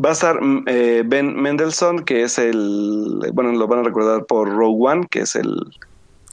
Va 0.04 0.08
a 0.10 0.12
estar 0.12 0.42
mm, 0.42 0.64
eh, 0.66 1.02
Ben 1.06 1.40
Mendelssohn, 1.40 2.04
que 2.04 2.24
es 2.24 2.38
el. 2.38 3.30
Bueno, 3.32 3.52
lo 3.52 3.68
van 3.68 3.80
a 3.80 3.84
recordar 3.84 4.26
por 4.26 4.48
Rogue 4.48 4.76
One, 4.80 5.06
que 5.08 5.20
es 5.20 5.36
el. 5.36 5.54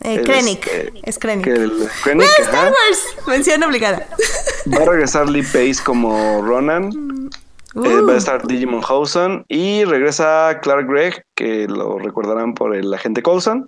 Eh, 0.03 0.21
Krennic. 0.23 0.67
Eh, 0.67 0.91
es 1.03 1.19
Krennic. 1.19 1.47
El, 1.47 1.87
Krennic 2.03 2.27
Star 2.39 2.71
Wars! 2.71 3.27
Mención 3.27 3.63
obligada. 3.63 4.07
Va 4.73 4.83
a 4.83 4.85
regresar 4.85 5.29
Lee 5.29 5.43
Pace 5.43 5.77
como 5.83 6.41
Ronan. 6.41 6.89
Mm. 6.89 7.29
Eh, 7.85 8.01
va 8.01 8.11
a 8.11 8.15
uh. 8.15 8.17
estar 8.17 8.45
Digimon 8.47 8.81
Housen. 8.81 9.45
Y 9.47 9.85
regresa 9.85 10.59
Clark 10.61 10.87
Gregg, 10.87 11.23
que 11.35 11.67
lo 11.67 11.99
recordarán 11.99 12.53
por 12.53 12.75
el 12.75 12.93
agente 12.93 13.21
Coulson. 13.21 13.67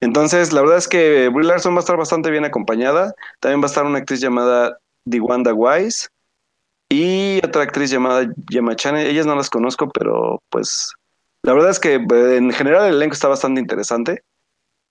Entonces, 0.00 0.52
la 0.52 0.60
verdad 0.60 0.78
es 0.78 0.88
que 0.88 1.28
Brie 1.28 1.46
Larson 1.46 1.74
va 1.74 1.78
a 1.78 1.80
estar 1.80 1.96
bastante 1.96 2.30
bien 2.30 2.44
acompañada. 2.44 3.14
También 3.40 3.60
va 3.60 3.64
a 3.64 3.68
estar 3.68 3.84
una 3.84 3.98
actriz 3.98 4.20
llamada 4.20 4.78
Wanda 5.06 5.52
Wise. 5.52 6.08
Y 6.88 7.38
otra 7.44 7.62
actriz 7.62 7.90
llamada 7.90 8.28
Gemma 8.48 8.76
Chan, 8.76 8.96
ellas 8.96 9.26
no 9.26 9.34
las 9.34 9.50
conozco, 9.50 9.90
pero 9.90 10.40
pues 10.50 10.92
la 11.42 11.52
verdad 11.52 11.70
es 11.70 11.80
que 11.80 11.94
eh, 11.94 12.36
en 12.36 12.52
general 12.52 12.88
el 12.88 12.94
elenco 12.94 13.14
está 13.14 13.28
bastante 13.28 13.60
interesante. 13.60 14.22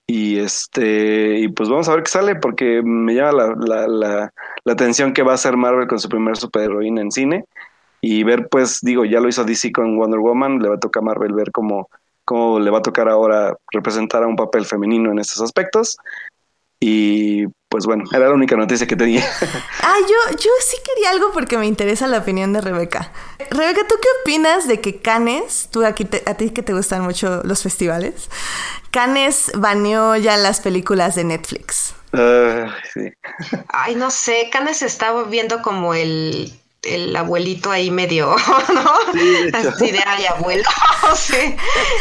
Y 0.06 0.38
este, 0.38 1.38
y 1.40 1.48
pues 1.48 1.68
vamos 1.68 1.88
a 1.88 1.94
ver 1.94 2.04
qué 2.04 2.10
sale, 2.10 2.36
porque 2.36 2.80
me 2.82 3.14
llama 3.14 3.32
la, 3.32 3.86
la, 3.88 4.32
la, 4.64 4.72
atención 4.72 5.12
que 5.12 5.22
va 5.22 5.32
a 5.32 5.34
hacer 5.34 5.56
Marvel 5.56 5.88
con 5.88 5.98
su 5.98 6.08
primer 6.08 6.36
superheroína 6.36 7.00
en 7.00 7.10
cine. 7.10 7.44
Y 8.00 8.22
ver, 8.22 8.48
pues, 8.48 8.80
digo, 8.82 9.04
ya 9.04 9.20
lo 9.20 9.28
hizo 9.28 9.44
DC 9.44 9.72
con 9.72 9.96
Wonder 9.96 10.20
Woman, 10.20 10.60
le 10.60 10.68
va 10.68 10.76
a 10.76 10.80
tocar 10.80 11.02
a 11.02 11.06
Marvel 11.06 11.32
ver 11.32 11.50
cómo, 11.50 11.88
cómo 12.24 12.60
le 12.60 12.70
va 12.70 12.78
a 12.78 12.82
tocar 12.82 13.08
ahora 13.08 13.56
representar 13.72 14.22
a 14.22 14.28
un 14.28 14.36
papel 14.36 14.64
femenino 14.64 15.10
en 15.10 15.18
estos 15.18 15.40
aspectos. 15.42 15.96
Y 16.78 17.46
pues 17.76 17.84
bueno, 17.84 18.04
era 18.10 18.28
la 18.28 18.32
única 18.32 18.56
noticia 18.56 18.86
que 18.86 18.96
tenía. 18.96 19.22
Ah, 19.82 19.98
yo, 20.00 20.36
yo 20.36 20.50
sí 20.66 20.78
quería 20.84 21.10
algo 21.10 21.30
porque 21.32 21.58
me 21.58 21.66
interesa 21.66 22.06
la 22.06 22.18
opinión 22.18 22.52
de 22.54 22.60
Rebeca. 22.60 23.12
Rebeca, 23.50 23.86
¿tú 23.86 23.94
qué 24.02 24.08
opinas 24.22 24.66
de 24.66 24.80
que 24.80 25.00
Canes, 25.00 25.68
tú 25.70 25.84
aquí 25.84 26.08
a 26.24 26.34
ti 26.34 26.50
que 26.50 26.62
te 26.62 26.72
gustan 26.72 27.02
mucho 27.02 27.42
los 27.44 27.62
festivales, 27.62 28.30
Canes 28.90 29.52
baneó 29.54 30.16
ya 30.16 30.38
las 30.38 30.60
películas 30.60 31.14
de 31.14 31.24
Netflix? 31.24 31.94
Uh, 32.12 32.68
sí. 32.94 33.12
Ay, 33.68 33.94
no 33.94 34.10
sé, 34.10 34.48
Canes 34.50 34.80
estaba 34.82 35.24
viendo 35.24 35.60
como 35.60 35.94
el, 35.94 36.52
el 36.82 37.14
abuelito 37.14 37.70
ahí 37.70 37.90
medio, 37.90 38.34
¿no? 38.74 39.12
Sí, 39.12 39.50
Así 39.52 39.90
de, 39.92 40.02
ay, 40.04 40.24
abuelo. 40.26 40.68
sí. 41.14 41.54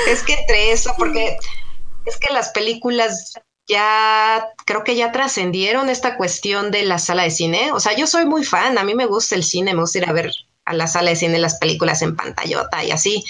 Es 0.07 0.23
que 0.23 0.33
entre 0.33 0.71
eso, 0.71 0.95
porque 0.97 1.37
es 2.05 2.17
que 2.17 2.33
las 2.33 2.49
películas 2.49 3.33
ya 3.67 4.45
creo 4.65 4.83
que 4.83 4.95
ya 4.95 5.11
trascendieron 5.11 5.89
esta 5.89 6.17
cuestión 6.17 6.71
de 6.71 6.83
la 6.83 6.99
sala 6.99 7.23
de 7.23 7.31
cine. 7.31 7.71
O 7.71 7.79
sea, 7.79 7.95
yo 7.95 8.07
soy 8.07 8.25
muy 8.25 8.43
fan, 8.43 8.77
a 8.77 8.83
mí 8.83 8.95
me 8.95 9.05
gusta 9.05 9.35
el 9.35 9.43
cine, 9.43 9.73
me 9.73 9.81
gusta 9.81 9.99
ir 9.99 10.09
a 10.09 10.13
ver 10.13 10.31
a 10.65 10.73
la 10.73 10.87
sala 10.87 11.11
de 11.11 11.15
cine 11.15 11.37
las 11.37 11.55
películas 11.55 12.01
en 12.01 12.15
pantallota 12.15 12.83
y 12.83 12.89
así, 12.89 13.23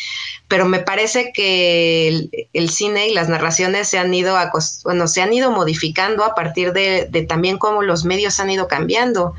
pero 0.47 0.65
me 0.65 0.79
parece 0.79 1.33
que 1.33 2.29
el, 2.53 2.69
cine 2.69 3.09
y 3.09 3.13
las 3.13 3.27
narraciones 3.27 3.89
se 3.89 3.97
han 3.97 4.13
ido 4.13 4.37
bueno, 4.85 5.07
se 5.07 5.21
han 5.21 5.33
ido 5.33 5.51
modificando 5.51 6.23
a 6.23 6.33
partir 6.33 6.71
de, 6.71 7.07
de 7.09 7.23
también 7.23 7.57
cómo 7.57 7.81
los 7.81 8.05
medios 8.05 8.39
han 8.39 8.51
ido 8.51 8.67
cambiando. 8.67 9.33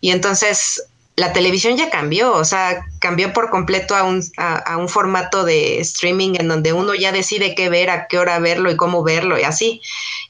Y 0.00 0.10
entonces 0.10 0.88
la 1.16 1.32
televisión 1.32 1.78
ya 1.78 1.88
cambió, 1.88 2.34
o 2.34 2.44
sea, 2.44 2.86
cambió 3.00 3.32
por 3.32 3.48
completo 3.48 3.96
a 3.96 4.04
un, 4.04 4.22
a, 4.36 4.76
un, 4.76 4.88
formato 4.88 5.44
de 5.44 5.80
streaming 5.80 6.34
en 6.38 6.46
donde 6.46 6.74
uno 6.74 6.94
ya 6.94 7.10
decide 7.10 7.54
qué 7.54 7.70
ver, 7.70 7.88
a 7.88 8.06
qué 8.06 8.18
hora 8.18 8.38
verlo 8.38 8.70
y 8.70 8.76
cómo 8.76 9.02
verlo 9.02 9.38
y 9.38 9.42
así. 9.42 9.80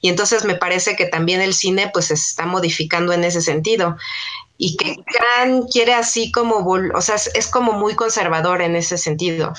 Y 0.01 0.09
entonces 0.09 0.45
me 0.45 0.55
parece 0.55 0.95
que 0.95 1.07
también 1.07 1.41
el 1.41 1.55
cine 1.55 1.91
pues 1.93 2.07
se 2.07 2.15
está 2.15 2.47
modificando 2.47 3.13
en 3.13 3.25
ese 3.25 3.41
sentido. 3.41 3.97
Y 4.59 4.77
que 4.77 4.97
Khan 5.05 5.63
quiere 5.65 5.93
así 5.93 6.31
como, 6.31 6.59
o 6.59 7.01
sea, 7.01 7.17
es 7.17 7.49
como 7.49 7.73
muy 7.73 7.97
conservador 7.97 8.63
en 8.63 8.77
ese 8.77 8.97
sentido. 8.97 9.55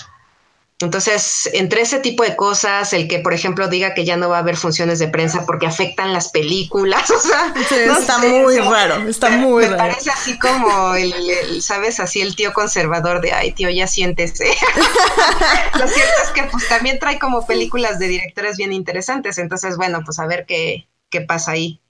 Entonces, 0.80 1.50
entre 1.54 1.82
ese 1.82 2.00
tipo 2.00 2.24
de 2.24 2.36
cosas, 2.36 2.94
el 2.94 3.08
que, 3.08 3.18
por 3.18 3.34
ejemplo, 3.34 3.68
diga 3.68 3.96
que 3.96 4.06
ya 4.06 4.16
no 4.16 4.30
va 4.30 4.38
a 4.38 4.42
haber 4.42 4.58
funciones 4.58 5.00
de 5.00 5.08
prensa 5.08 5.44
porque 5.48 5.66
afectan 5.66 6.14
las 6.14 6.30
películas, 6.30 7.10
o 7.12 7.20
sea, 7.20 7.52
está 7.98 8.20
muy 8.20 8.60
raro, 8.60 9.08
está 9.08 9.30
muy 9.32 9.68
me 9.68 9.76
parece 9.76 10.12
así 10.12 10.38
como 10.38 10.94
el, 10.94 11.64
¿sabes? 11.64 12.00
Así 12.00 12.22
el 12.22 12.36
tío 12.36 12.54
conservador 12.54 13.22
de, 13.22 13.32
ay, 13.32 13.54
tío, 13.54 13.72
ya 13.72 13.88
siéntese. 13.88 14.46
Lo 15.80 15.88
cierto 15.88 16.14
es 16.24 16.30
que 16.36 16.44
pues 16.44 16.70
también 16.70 17.00
trae 17.00 17.18
como 17.18 17.48
películas 17.48 17.98
de 17.98 18.08
directores 18.10 18.58
bien 18.58 18.72
interesantes, 18.72 19.40
entonces, 19.40 19.78
bueno, 19.78 20.02
pues 20.06 20.20
a 20.20 20.28
ver 20.28 20.46
qué, 20.46 20.88
qué 21.10 21.22
pasa 21.22 21.54
ahí. 21.54 21.82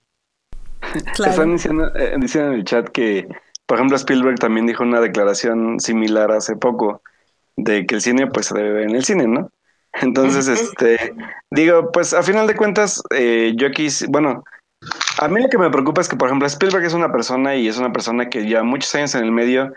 Están 1.12 1.52
diciendo, 1.52 1.92
eh, 1.94 2.16
diciendo 2.18 2.54
en 2.54 2.60
el 2.60 2.64
chat 2.64 2.88
que, 2.88 3.28
por 3.66 3.80
ejemplo, 3.80 3.98
Spielberg 3.98 4.40
también 4.40 4.66
dijo 4.66 4.84
una 4.84 5.02
declaración 5.02 5.82
similar 5.82 6.32
hace 6.32 6.56
poco 6.56 7.02
de 7.58 7.86
que 7.86 7.96
el 7.96 8.02
cine 8.02 8.28
pues 8.28 8.46
se 8.46 8.56
debe 8.56 8.72
ver 8.72 8.84
en 8.84 8.96
el 8.96 9.04
cine, 9.04 9.28
¿no? 9.28 9.52
Entonces, 10.02 10.48
este, 10.48 11.14
digo, 11.50 11.92
pues 11.92 12.14
a 12.14 12.24
final 12.24 12.48
de 12.48 12.56
cuentas, 12.56 13.02
eh, 13.10 13.54
yo 13.56 13.68
aquí, 13.68 13.88
bueno, 14.10 14.44
a 15.20 15.28
mí 15.28 15.42
lo 15.42 15.50
que 15.50 15.58
me 15.58 15.72
preocupa 15.72 16.02
es 16.02 16.08
que, 16.08 16.16
por 16.16 16.28
ejemplo, 16.28 16.48
Spielberg 16.48 16.86
es 16.86 16.94
una 16.94 17.12
persona 17.12 17.56
y 17.56 17.68
es 17.68 17.78
una 17.78 17.92
persona 17.92 18.30
que 18.30 18.46
lleva 18.46 18.64
muchos 18.64 18.94
años 18.96 19.16
en 19.16 19.24
el 19.24 19.32
medio 19.32 19.74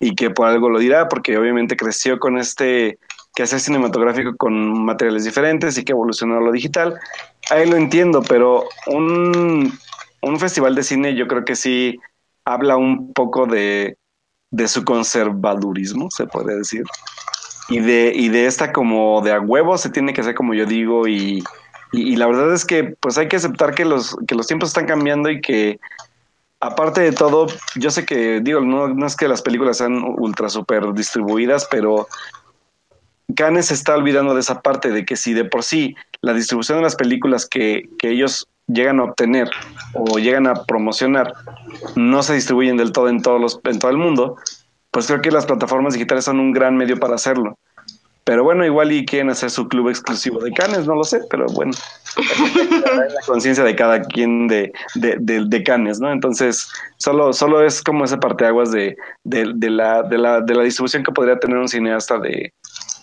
y 0.00 0.14
que 0.14 0.30
por 0.30 0.48
algo 0.48 0.68
lo 0.70 0.78
dirá, 0.78 1.08
porque 1.08 1.38
obviamente 1.38 1.76
creció 1.76 2.18
con 2.18 2.36
este 2.38 2.98
que 3.34 3.44
hacer 3.44 3.60
cinematográfico 3.60 4.36
con 4.36 4.84
materiales 4.84 5.24
diferentes 5.24 5.78
y 5.78 5.84
que 5.84 5.92
evolucionó 5.92 6.38
a 6.38 6.40
lo 6.40 6.50
digital. 6.50 6.98
Ahí 7.50 7.68
lo 7.68 7.76
entiendo, 7.76 8.22
pero 8.22 8.68
un, 8.88 9.72
un 10.20 10.40
festival 10.40 10.74
de 10.74 10.82
cine 10.82 11.14
yo 11.14 11.28
creo 11.28 11.44
que 11.44 11.54
sí 11.54 12.00
habla 12.44 12.76
un 12.76 13.12
poco 13.12 13.46
de, 13.46 13.96
de 14.50 14.66
su 14.66 14.84
conservadurismo, 14.84 16.10
se 16.10 16.26
puede 16.26 16.56
decir 16.56 16.82
y 17.70 17.78
de, 17.78 18.12
y 18.14 18.28
de 18.28 18.46
esta 18.46 18.72
como 18.72 19.22
de 19.22 19.32
a 19.32 19.40
huevo 19.40 19.78
se 19.78 19.90
tiene 19.90 20.12
que 20.12 20.20
hacer 20.20 20.34
como 20.34 20.54
yo 20.54 20.66
digo 20.66 21.06
y, 21.06 21.42
y, 21.92 22.16
la 22.16 22.26
verdad 22.26 22.52
es 22.52 22.64
que 22.64 22.96
pues 23.00 23.16
hay 23.16 23.28
que 23.28 23.36
aceptar 23.36 23.74
que 23.74 23.84
los, 23.84 24.16
que 24.26 24.34
los 24.34 24.46
tiempos 24.46 24.70
están 24.70 24.86
cambiando 24.86 25.30
y 25.30 25.40
que 25.40 25.78
aparte 26.60 27.00
de 27.00 27.12
todo, 27.12 27.46
yo 27.76 27.90
sé 27.90 28.04
que 28.04 28.40
digo, 28.40 28.60
no, 28.60 28.88
no 28.88 29.06
es 29.06 29.16
que 29.16 29.28
las 29.28 29.40
películas 29.42 29.78
sean 29.78 30.02
ultra 30.18 30.48
super 30.48 30.92
distribuidas, 30.92 31.66
pero 31.70 32.06
Cannes 33.34 33.66
se 33.66 33.74
está 33.74 33.94
olvidando 33.94 34.34
de 34.34 34.40
esa 34.40 34.60
parte 34.60 34.90
de 34.90 35.04
que 35.04 35.16
si 35.16 35.32
de 35.32 35.44
por 35.44 35.62
sí 35.62 35.94
la 36.20 36.34
distribución 36.34 36.78
de 36.78 36.84
las 36.84 36.96
películas 36.96 37.46
que, 37.46 37.88
que 37.98 38.10
ellos 38.10 38.48
llegan 38.66 39.00
a 39.00 39.04
obtener 39.04 39.50
o 39.94 40.18
llegan 40.18 40.46
a 40.46 40.64
promocionar 40.64 41.32
no 41.96 42.22
se 42.22 42.34
distribuyen 42.34 42.76
del 42.76 42.92
todo 42.92 43.08
en 43.08 43.22
todos 43.22 43.40
los 43.40 43.60
en 43.64 43.78
todo 43.78 43.90
el 43.90 43.96
mundo, 43.96 44.36
pues 44.90 45.06
creo 45.06 45.20
que 45.20 45.30
las 45.30 45.46
plataformas 45.46 45.94
digitales 45.94 46.24
son 46.24 46.40
un 46.40 46.52
gran 46.52 46.76
medio 46.76 46.98
para 46.98 47.14
hacerlo. 47.14 47.58
Pero 48.24 48.44
bueno, 48.44 48.64
igual 48.64 48.92
y 48.92 49.06
quieren 49.06 49.30
hacer 49.30 49.50
su 49.50 49.66
club 49.66 49.88
exclusivo 49.88 50.40
de 50.40 50.52
canes, 50.52 50.86
no 50.86 50.94
lo 50.94 51.04
sé, 51.04 51.20
pero 51.30 51.46
bueno, 51.46 51.72
la 52.94 53.26
conciencia 53.26 53.64
de 53.64 53.74
cada 53.74 54.02
quien 54.02 54.46
de, 54.46 54.72
de, 54.94 55.16
de, 55.18 55.62
canes, 55.64 56.00
¿no? 56.00 56.12
Entonces, 56.12 56.68
solo, 56.98 57.32
solo 57.32 57.64
es 57.64 57.82
como 57.82 58.04
ese 58.04 58.18
parteaguas 58.18 58.70
de, 58.70 58.94
de, 59.24 59.50
de, 59.54 59.70
la, 59.70 60.02
de, 60.02 60.18
la, 60.18 60.40
de 60.42 60.54
la 60.54 60.62
distribución 60.62 61.02
que 61.02 61.12
podría 61.12 61.38
tener 61.38 61.56
un 61.56 61.68
cineasta 61.68 62.18
de, 62.18 62.52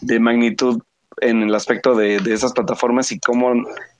de 0.01 0.19
magnitud 0.19 0.81
en 1.19 1.41
el 1.41 1.55
aspecto 1.55 1.95
de, 1.95 2.19
de 2.19 2.33
esas 2.33 2.53
plataformas 2.53 3.11
y 3.11 3.19
cómo 3.19 3.53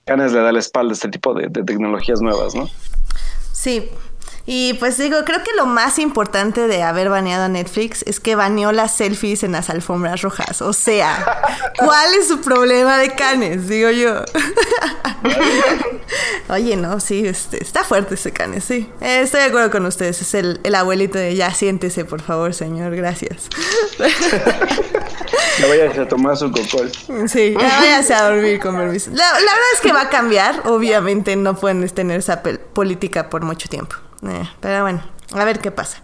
Canes 0.05 0.31
le 0.31 0.39
da 0.39 0.51
la 0.51 0.59
espalda 0.59 0.91
a 0.91 0.93
este 0.93 1.09
tipo 1.09 1.33
de, 1.33 1.47
de 1.49 1.63
tecnologías 1.63 2.21
nuevas, 2.21 2.55
¿no? 2.55 2.69
Sí, 3.51 3.89
Y 4.49 4.75
pues 4.75 4.97
digo, 4.97 5.25
creo 5.25 5.43
que 5.43 5.51
lo 5.57 5.65
más 5.65 5.99
importante 5.99 6.69
de 6.69 6.81
haber 6.81 7.09
baneado 7.09 7.43
a 7.43 7.49
Netflix 7.49 8.01
es 8.07 8.21
que 8.21 8.35
baneó 8.35 8.71
las 8.71 8.95
selfies 8.95 9.43
en 9.43 9.51
las 9.51 9.69
alfombras 9.69 10.21
rojas. 10.21 10.61
O 10.61 10.71
sea, 10.71 11.41
¿cuál 11.77 12.13
es 12.13 12.29
su 12.29 12.39
problema 12.39 12.97
de 12.97 13.13
canes? 13.13 13.67
Digo 13.67 13.89
yo. 13.89 14.23
Oye, 16.49 16.77
no, 16.77 17.01
sí, 17.01 17.27
este, 17.27 17.61
está 17.61 17.83
fuerte 17.83 18.15
ese 18.15 18.31
canes, 18.31 18.63
sí. 18.63 18.89
Eh, 19.01 19.19
estoy 19.23 19.41
de 19.41 19.47
acuerdo 19.47 19.69
con 19.69 19.85
ustedes. 19.85 20.21
Es 20.21 20.33
el, 20.33 20.61
el, 20.63 20.75
abuelito 20.75 21.17
de 21.17 21.35
ya 21.35 21.53
siéntese, 21.53 22.05
por 22.05 22.21
favor, 22.21 22.53
señor, 22.53 22.95
gracias. 22.95 23.49
Ya 25.59 25.67
vayas 25.67 25.97
a 25.97 26.07
tomar 26.07 26.37
su 26.37 26.51
cocol. 26.51 26.91
Sí, 27.27 27.55
ya 27.59 27.79
váyase 27.79 28.13
a 28.13 28.29
dormir 28.29 28.59
con 28.59 28.77
permiso. 28.77 29.09
La, 29.09 29.25
la 29.25 29.39
verdad 29.39 29.73
es 29.73 29.81
que 29.81 29.91
va 29.91 30.01
a 30.01 30.09
cambiar. 30.09 30.61
Obviamente 30.65 31.35
no 31.35 31.55
pueden 31.55 31.89
tener 31.89 32.19
esa 32.19 32.43
política 32.43 33.29
por 33.29 33.41
mucho 33.41 33.67
tiempo. 33.67 33.95
Eh, 34.23 34.49
pero 34.59 34.81
bueno, 34.83 35.01
a 35.35 35.45
ver 35.45 35.59
qué 35.59 35.71
pasa. 35.71 35.99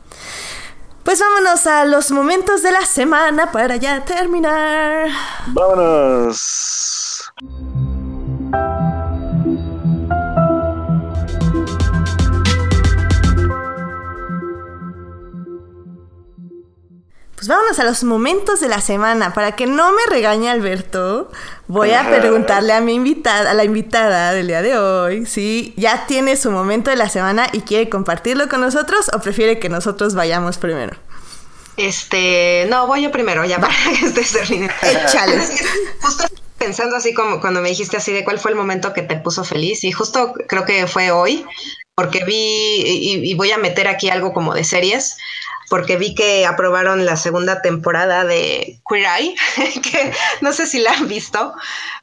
Pues 1.03 1.19
vámonos 1.19 1.67
a 1.67 1.85
los 1.85 2.11
momentos 2.11 2.63
de 2.63 2.71
la 2.71 2.85
semana 2.85 3.51
para 3.51 3.75
ya 3.75 4.05
terminar. 4.05 5.09
Vámonos. 5.47 7.31
Pues 17.43 17.49
vámonos 17.49 17.77
a 17.79 17.83
los 17.83 18.05
momentos 18.05 18.61
de 18.61 18.69
la 18.69 18.79
semana. 18.79 19.33
Para 19.33 19.53
que 19.53 19.67
no 19.67 19.91
me 19.91 19.99
regañe 20.09 20.49
Alberto, 20.49 21.29
voy 21.67 21.91
a 21.91 22.07
preguntarle 22.07 22.71
a 22.71 22.79
mi 22.79 22.93
invitada, 22.93 23.51
a 23.51 23.53
la 23.53 23.65
invitada 23.65 24.31
del 24.31 24.47
día 24.47 24.61
de 24.61 24.77
hoy, 24.77 25.25
si 25.25 25.73
ya 25.75 26.05
tiene 26.07 26.37
su 26.37 26.51
momento 26.51 26.89
de 26.89 26.95
la 26.95 27.09
semana 27.09 27.49
y 27.51 27.59
quiere 27.59 27.89
compartirlo 27.89 28.47
con 28.47 28.61
nosotros 28.61 29.11
o 29.13 29.19
prefiere 29.19 29.59
que 29.59 29.67
nosotros 29.67 30.15
vayamos 30.15 30.57
primero. 30.57 30.95
Este, 31.75 32.65
no, 32.69 32.87
voy 32.87 33.01
yo 33.01 33.11
primero, 33.11 33.43
ya 33.43 33.59
para 33.59 33.75
que 33.99 34.05
estés 34.05 34.31
terminando. 34.31 34.73
Échale. 34.81 35.41
Justo 36.01 36.23
pensando 36.57 36.95
así 36.95 37.13
como 37.13 37.41
cuando 37.41 37.59
me 37.59 37.67
dijiste 37.67 37.97
así 37.97 38.13
de 38.13 38.23
cuál 38.23 38.39
fue 38.39 38.51
el 38.51 38.57
momento 38.57 38.93
que 38.93 39.01
te 39.01 39.17
puso 39.17 39.43
feliz 39.43 39.83
y 39.83 39.91
justo 39.91 40.33
creo 40.47 40.63
que 40.63 40.87
fue 40.87 41.11
hoy 41.11 41.45
porque 41.93 42.23
vi 42.23 43.19
y 43.25 43.33
voy 43.33 43.51
a 43.51 43.57
meter 43.57 43.89
aquí 43.89 44.09
algo 44.09 44.31
como 44.31 44.53
de 44.53 44.63
series 44.63 45.17
porque 45.73 45.97
vi 45.97 46.13
que 46.13 46.45
aprobaron 46.45 47.03
la 47.03 47.17
segunda 47.17 47.63
temporada 47.63 48.25
de 48.25 48.79
Queer 48.87 49.07
Eye, 49.17 49.35
que 49.81 50.11
no 50.41 50.53
sé 50.53 50.67
si 50.67 50.79
la 50.79 50.91
han 50.91 51.07
visto, 51.07 51.51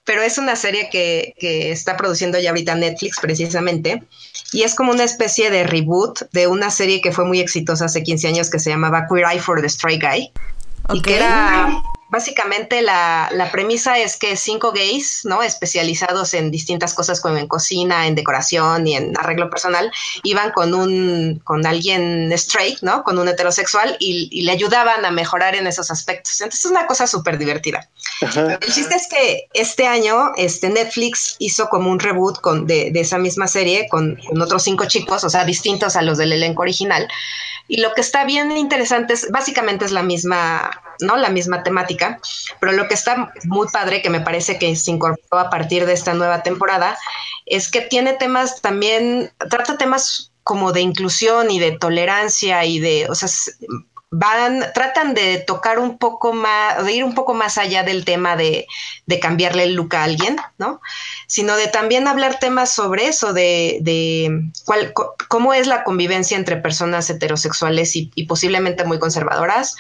pero 0.03 0.23
es 0.23 0.39
una 0.39 0.57
serie 0.57 0.89
que, 0.91 1.35
que, 1.39 1.71
está 1.71 1.97
produciendo 1.97 2.37
ya 2.41 2.51
ahorita 2.51 2.75
Netflix 2.75 3.21
precisamente, 3.21 4.03
y 4.53 4.63
es 4.63 4.75
como 4.75 4.91
una 4.91 5.05
especie 5.05 5.53
de 5.53 5.63
reboot 5.63 6.23
de 6.33 6.49
una 6.49 6.73
serie 6.73 7.01
que 7.01 7.13
fue 7.13 7.25
muy 7.25 7.39
exitosa 7.39 7.85
hace 7.85 8.03
15 8.03 8.27
años 8.27 8.51
que 8.51 8.59
se 8.59 8.71
llamaba 8.71 9.07
Queer 9.09 9.27
Eye 9.35 9.41
for 9.41 9.63
the 9.63 9.69
Stray 9.69 10.01
Guy, 10.01 10.33
y 10.93 11.03
que 11.03 11.19
era 11.19 11.81
básicamente 12.11 12.83
la, 12.83 13.49
premisa 13.53 13.99
es 13.99 14.17
que 14.17 14.37
cinco 14.37 14.73
gays, 14.73 15.23
¿no? 15.25 15.43
Especializados 15.43 16.35
en 16.35 16.51
distintas 16.51 16.95
cosas 16.95 17.21
como 17.21 17.37
en 17.37 17.49
cocina, 17.49 18.07
en 18.07 18.15
decoración 18.15 18.87
y 18.87 18.95
en 18.95 19.17
arreglo 19.19 19.51
personal, 19.51 19.91
iban 20.23 20.53
con 20.53 20.75
un, 20.75 21.41
con 21.45 21.67
alguien 21.67 22.31
straight, 22.33 22.81
¿no? 22.83 23.03
Con 23.03 23.19
un 23.19 23.29
heterosexual 23.29 23.97
y, 23.99 24.41
le 24.43 24.53
ayudaban 24.53 25.05
a 25.05 25.11
mejorar 25.11 25.55
en 25.55 25.67
esos 25.67 25.91
aspectos. 25.91 26.41
Entonces 26.41 26.65
es 26.65 26.71
una 26.71 26.87
cosa 26.87 27.07
súper 27.07 27.39
divertida. 27.39 27.89
El 28.21 28.73
chiste 28.73 28.95
es 28.95 29.07
que 29.09 29.49
este 29.53 29.87
año 29.87 30.33
este 30.37 30.71
Netflix 30.71 31.37
hizo 31.39 31.69
como 31.69 31.91
un 31.91 31.99
reboot 31.99 32.41
con, 32.41 32.67
de, 32.67 32.91
esa 32.95 33.19
misma 33.19 33.47
serie 33.49 33.87
con, 33.89 34.17
con 34.27 34.41
otros 34.41 34.63
cinco 34.63 34.87
chicos, 34.87 35.25
o 35.25 35.31
sea, 35.31 35.45
distintos 35.45 35.97
a 35.97 36.03
los 36.03 36.19
del 36.19 36.33
elenco 36.33 36.63
original. 36.63 37.09
Y 37.71 37.81
lo 37.81 37.95
que 37.95 38.01
está 38.01 38.25
bien 38.25 38.51
interesante 38.57 39.15
es, 39.15 39.31
básicamente 39.31 39.85
es 39.85 39.93
la 39.93 40.03
misma, 40.03 40.71
¿no? 41.03 41.17
La 41.17 41.31
misma 41.31 41.63
temática, 41.63 42.21
pero 42.61 42.73
lo 42.73 42.89
que 42.89 42.95
está 42.95 43.33
muy 43.45 43.69
padre, 43.73 44.03
que 44.03 44.11
me 44.11 44.21
parece 44.21 44.59
que 44.59 44.75
se 44.77 44.91
incorporó 44.91 45.39
a 45.39 45.51
partir 45.51 45.87
de 45.87 45.93
esta 45.93 46.15
nueva 46.15 46.43
temporada, 46.43 46.99
es 47.47 47.71
que 47.71 47.81
tiene 47.81 48.15
temas 48.15 48.61
también, 48.61 49.33
trata 49.49 49.77
temas 49.77 50.33
como 50.43 50.73
de 50.73 50.81
inclusión 50.81 51.51
y 51.51 51.59
de 51.59 51.73
tolerancia 51.73 52.65
y 52.65 52.79
de, 52.79 53.07
o 53.09 53.15
sea, 53.15 53.29
van, 54.11 54.65
tratan 54.75 55.15
de 55.15 55.39
tocar 55.39 55.79
un 55.79 55.97
poco 55.97 56.33
más, 56.33 56.85
de 56.85 56.93
ir 56.93 57.05
un 57.05 57.15
poco 57.15 57.33
más 57.33 57.59
allá 57.59 57.85
del 57.85 58.05
tema 58.05 58.37
de, 58.37 58.67
de 59.07 59.21
cambiarle 59.21 59.65
el 59.65 59.75
look 59.75 59.95
a 59.95 60.03
alguien, 60.03 60.37
¿no? 60.59 60.81
Sino 61.29 61.57
de 61.57 61.69
también 61.69 62.09
hablar 62.09 62.41
temas 62.41 62.73
sobre 62.73 63.07
eso, 63.07 63.33
de, 63.33 63.79
de 63.83 64.51
cuál, 64.65 64.93
cómo 65.29 65.55
es 65.55 65.69
la 65.69 65.85
convivencia 65.85 66.37
entre 66.37 66.57
personas 66.57 67.09
heterosexuales 67.09 67.95
y, 67.95 68.11
y 68.17 68.27
posiblemente 68.27 68.85
muy 68.85 68.99
conservadoras, 68.99 69.77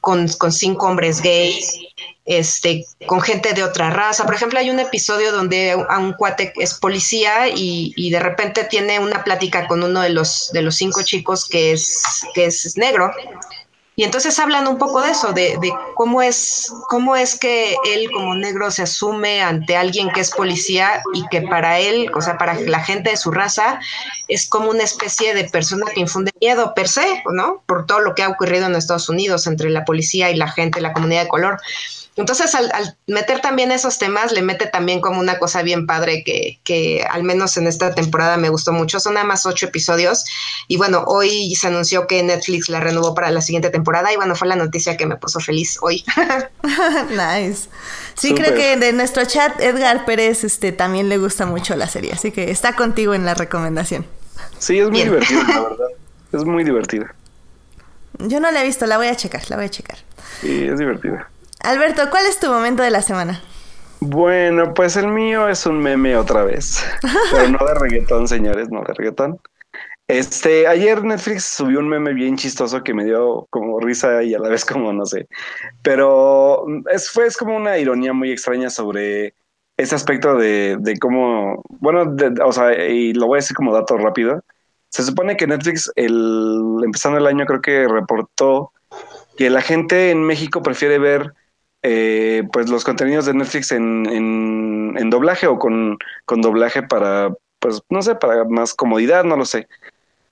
con, 0.00 0.26
con, 0.28 0.50
cinco 0.50 0.86
hombres 0.86 1.22
gays, 1.22 1.78
este, 2.24 2.84
con 3.06 3.20
gente 3.20 3.52
de 3.52 3.62
otra 3.62 3.90
raza. 3.90 4.24
Por 4.24 4.34
ejemplo, 4.34 4.58
hay 4.58 4.70
un 4.70 4.80
episodio 4.80 5.32
donde 5.32 5.72
a 5.72 5.98
un 5.98 6.14
cuate 6.14 6.52
es 6.56 6.74
policía 6.74 7.48
y, 7.48 7.92
y, 7.96 8.10
de 8.10 8.20
repente 8.20 8.64
tiene 8.64 8.98
una 8.98 9.24
plática 9.24 9.66
con 9.66 9.82
uno 9.82 10.00
de 10.00 10.10
los, 10.10 10.50
de 10.52 10.62
los 10.62 10.76
cinco 10.76 11.02
chicos 11.02 11.46
que 11.46 11.72
es, 11.72 12.22
que 12.34 12.46
es 12.46 12.76
negro. 12.76 13.12
Y 13.96 14.02
entonces 14.02 14.36
hablan 14.40 14.66
un 14.66 14.76
poco 14.76 15.02
de 15.02 15.12
eso, 15.12 15.32
de, 15.32 15.56
de, 15.60 15.72
cómo, 15.94 16.20
es, 16.20 16.72
cómo 16.88 17.14
es 17.14 17.38
que 17.38 17.76
él 17.84 18.10
como 18.12 18.34
negro 18.34 18.68
se 18.72 18.82
asume 18.82 19.40
ante 19.40 19.76
alguien 19.76 20.10
que 20.10 20.20
es 20.20 20.32
policía 20.32 21.00
y 21.12 21.24
que 21.28 21.42
para 21.42 21.78
él, 21.78 22.10
o 22.12 22.20
sea, 22.20 22.36
para 22.36 22.58
la 22.58 22.82
gente 22.82 23.10
de 23.10 23.16
su 23.16 23.30
raza, 23.30 23.78
es 24.26 24.48
como 24.48 24.70
una 24.70 24.82
especie 24.82 25.32
de 25.32 25.44
persona 25.44 25.86
que 25.94 26.00
infunde 26.00 26.32
miedo 26.40 26.74
per 26.74 26.88
se, 26.88 27.22
¿no? 27.32 27.62
Por 27.66 27.86
todo 27.86 28.00
lo 28.00 28.16
que 28.16 28.24
ha 28.24 28.28
ocurrido 28.30 28.66
en 28.66 28.74
Estados 28.74 29.08
Unidos 29.08 29.46
entre 29.46 29.70
la 29.70 29.84
policía 29.84 30.28
y 30.30 30.34
la 30.34 30.50
gente, 30.50 30.80
la 30.80 30.92
comunidad 30.92 31.22
de 31.22 31.28
color. 31.28 31.60
Entonces, 32.16 32.54
al, 32.54 32.96
meter 33.08 33.40
también 33.40 33.72
esos 33.72 33.98
temas, 33.98 34.30
le 34.30 34.42
mete 34.42 34.66
también 34.66 35.00
como 35.00 35.18
una 35.18 35.38
cosa 35.38 35.62
bien 35.62 35.86
padre 35.86 36.22
que, 36.24 36.60
que, 36.62 37.04
al 37.10 37.24
menos 37.24 37.56
en 37.56 37.66
esta 37.66 37.92
temporada 37.94 38.36
me 38.36 38.50
gustó 38.50 38.72
mucho. 38.72 39.00
Son 39.00 39.14
nada 39.14 39.26
más 39.26 39.46
ocho 39.46 39.66
episodios. 39.66 40.24
Y 40.68 40.76
bueno, 40.76 41.04
hoy 41.06 41.54
se 41.56 41.66
anunció 41.66 42.06
que 42.06 42.22
Netflix 42.22 42.68
la 42.68 42.78
renovó 42.78 43.14
para 43.14 43.30
la 43.30 43.40
siguiente 43.40 43.70
temporada. 43.70 44.12
Y 44.12 44.16
bueno, 44.16 44.36
fue 44.36 44.46
la 44.46 44.54
noticia 44.54 44.96
que 44.96 45.06
me 45.06 45.16
puso 45.16 45.40
feliz 45.40 45.78
hoy. 45.82 46.04
nice. 47.10 47.68
Sí, 48.14 48.32
creo 48.32 48.54
que 48.54 48.76
de 48.76 48.92
nuestro 48.92 49.24
chat, 49.24 49.60
Edgar 49.60 50.04
Pérez 50.04 50.44
este, 50.44 50.70
también 50.70 51.08
le 51.08 51.18
gusta 51.18 51.46
mucho 51.46 51.74
la 51.74 51.88
serie. 51.88 52.12
Así 52.12 52.30
que 52.30 52.50
está 52.50 52.76
contigo 52.76 53.14
en 53.14 53.24
la 53.24 53.34
recomendación. 53.34 54.06
Sí, 54.58 54.78
es 54.78 54.88
muy 54.88 55.02
divertida, 55.02 55.42
la 55.48 55.60
verdad. 55.68 55.88
Es 56.32 56.44
muy 56.44 56.62
divertida. 56.62 57.14
Yo 58.18 58.38
no 58.38 58.50
la 58.52 58.62
he 58.62 58.66
visto, 58.66 58.86
la 58.86 58.96
voy 58.98 59.08
a 59.08 59.16
checar, 59.16 59.42
la 59.50 59.56
voy 59.56 59.64
a 59.64 59.68
checar. 59.68 59.98
Sí, 60.40 60.64
es 60.64 60.78
divertida. 60.78 61.28
Alberto, 61.64 62.02
¿cuál 62.10 62.26
es 62.26 62.38
tu 62.38 62.48
momento 62.48 62.82
de 62.82 62.90
la 62.90 63.00
semana? 63.00 63.42
Bueno, 64.00 64.74
pues 64.74 64.96
el 64.96 65.08
mío 65.08 65.48
es 65.48 65.64
un 65.64 65.78
meme 65.78 66.14
otra 66.16 66.44
vez. 66.44 66.84
Pero 67.32 67.48
no 67.48 67.58
de 67.64 67.74
reggaetón, 67.74 68.28
señores, 68.28 68.68
no 68.70 68.82
de 68.82 68.92
reggaetón. 68.92 69.40
Este, 70.06 70.66
ayer 70.66 71.02
Netflix 71.02 71.44
subió 71.44 71.78
un 71.78 71.88
meme 71.88 72.12
bien 72.12 72.36
chistoso 72.36 72.82
que 72.82 72.92
me 72.92 73.06
dio 73.06 73.46
como 73.48 73.80
risa 73.80 74.22
y 74.22 74.34
a 74.34 74.38
la 74.38 74.50
vez 74.50 74.66
como 74.66 74.92
no 74.92 75.06
sé. 75.06 75.26
Pero 75.82 76.66
es, 76.92 77.10
fue 77.10 77.26
es 77.26 77.36
como 77.38 77.56
una 77.56 77.78
ironía 77.78 78.12
muy 78.12 78.30
extraña 78.30 78.68
sobre 78.68 79.34
ese 79.78 79.94
aspecto 79.94 80.36
de, 80.36 80.76
de 80.78 80.98
cómo, 80.98 81.62
bueno, 81.80 82.14
o 82.44 82.52
sea, 82.52 82.74
y 82.86 83.14
lo 83.14 83.26
voy 83.26 83.38
a 83.38 83.40
decir 83.40 83.56
como 83.56 83.72
dato 83.72 83.96
rápido. 83.96 84.42
Se 84.90 85.02
supone 85.02 85.36
que 85.36 85.46
Netflix, 85.46 85.90
el, 85.96 86.82
empezando 86.84 87.18
el 87.18 87.26
año, 87.26 87.46
creo 87.46 87.62
que 87.62 87.88
reportó 87.88 88.70
que 89.38 89.48
la 89.48 89.62
gente 89.62 90.10
en 90.10 90.22
México 90.22 90.62
prefiere 90.62 90.98
ver 90.98 91.32
eh, 91.86 92.44
pues 92.50 92.70
los 92.70 92.82
contenidos 92.82 93.26
de 93.26 93.34
Netflix 93.34 93.70
en, 93.70 94.06
en, 94.06 95.10
doblaje 95.10 95.46
o 95.46 95.58
con, 95.58 95.98
con, 96.24 96.40
doblaje 96.40 96.82
para, 96.82 97.30
pues 97.58 97.82
no 97.90 98.00
sé, 98.00 98.14
para 98.14 98.44
más 98.44 98.72
comodidad, 98.72 99.22
no 99.22 99.36
lo 99.36 99.44
sé. 99.44 99.68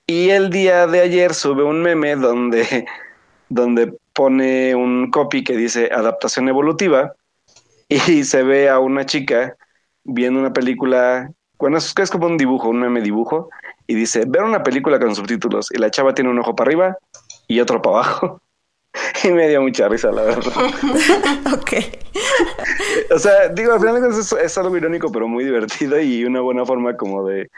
Y 0.06 0.30
el 0.30 0.48
día 0.48 0.86
de 0.86 1.02
ayer 1.02 1.34
sube 1.34 1.62
un 1.62 1.82
meme 1.82 2.16
donde, 2.16 2.86
donde 3.50 3.92
pone 4.14 4.74
un 4.74 5.10
copy 5.10 5.44
que 5.44 5.54
dice 5.54 5.90
adaptación 5.92 6.48
evolutiva 6.48 7.12
y 7.86 7.98
se 8.24 8.42
ve 8.42 8.70
a 8.70 8.78
una 8.78 9.04
chica 9.04 9.54
viendo 10.04 10.40
una 10.40 10.54
película, 10.54 11.30
bueno, 11.58 11.76
es, 11.76 11.92
es 11.98 12.10
como 12.10 12.28
un 12.28 12.38
dibujo, 12.38 12.70
un 12.70 12.80
meme 12.80 13.02
dibujo, 13.02 13.50
y 13.86 13.94
dice, 13.94 14.24
ver 14.26 14.42
una 14.42 14.62
película 14.62 14.98
con 14.98 15.14
subtítulos 15.14 15.70
y 15.70 15.76
la 15.76 15.90
chava 15.90 16.14
tiene 16.14 16.30
un 16.30 16.38
ojo 16.38 16.56
para 16.56 16.68
arriba 16.68 16.96
y 17.46 17.60
otro 17.60 17.82
para 17.82 17.96
abajo. 17.96 18.40
y 19.24 19.30
me 19.30 19.48
dio 19.48 19.62
mucha 19.62 19.88
risa, 19.88 20.10
la 20.10 20.22
verdad. 20.22 20.52
ok. 21.54 21.72
o 23.14 23.18
sea, 23.18 23.48
digo, 23.48 23.72
al 23.72 23.80
final 23.80 24.04
es, 24.10 24.32
es, 24.32 24.58
algo 24.58 24.76
irónico, 24.76 25.10
pero 25.10 25.28
muy 25.28 25.44
divertido 25.44 26.00
y 26.00 26.24
una 26.24 26.40
buena 26.40 26.64
forma 26.64 26.96
como 26.96 27.26
de, 27.26 27.50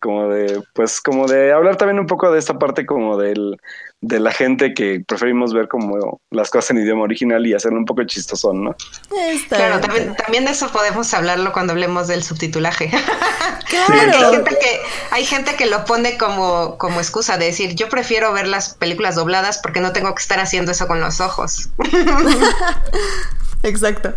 como 0.00 0.28
de, 0.28 0.62
pues, 0.74 1.00
como 1.00 1.26
de 1.26 1.52
hablar 1.52 1.76
también 1.76 2.00
un 2.00 2.06
poco 2.06 2.30
de 2.32 2.38
esta 2.38 2.58
parte 2.58 2.86
como 2.86 3.16
del, 3.16 3.56
de 4.02 4.18
la 4.18 4.32
gente 4.32 4.72
que 4.72 5.02
preferimos 5.06 5.52
ver 5.52 5.68
como 5.68 6.20
las 6.30 6.48
cosas 6.48 6.70
en 6.70 6.78
idioma 6.78 7.02
original 7.02 7.46
y 7.46 7.52
hacerlo 7.52 7.78
un 7.78 7.84
poco 7.84 8.02
chistosón, 8.04 8.64
¿no? 8.64 8.76
claro, 9.48 9.80
también, 9.80 10.44
de 10.44 10.50
eso 10.50 10.70
podemos 10.72 11.12
hablarlo 11.12 11.52
cuando 11.52 11.72
hablemos 11.72 12.08
del 12.08 12.22
subtitulaje. 12.22 12.90
Claro. 13.70 13.94
hay, 13.94 14.34
gente 14.34 14.50
que, 14.60 14.80
hay 15.12 15.24
gente 15.24 15.54
que 15.54 15.66
lo 15.66 15.84
pone 15.84 16.18
como, 16.18 16.76
como 16.76 16.98
excusa 16.98 17.38
de 17.38 17.44
decir, 17.44 17.76
yo 17.76 17.88
prefiero 17.88 18.32
ver 18.32 18.48
las 18.48 18.74
películas 18.74 19.14
dobladas 19.14 19.58
porque 19.58 19.80
no 19.80 19.92
tengo 19.92 20.12
que 20.12 20.20
estar 20.20 20.40
haciendo 20.40 20.72
eso 20.72 20.88
con 20.88 21.00
los 21.00 21.20
ojos. 21.20 21.68
Exacto. 23.62 24.12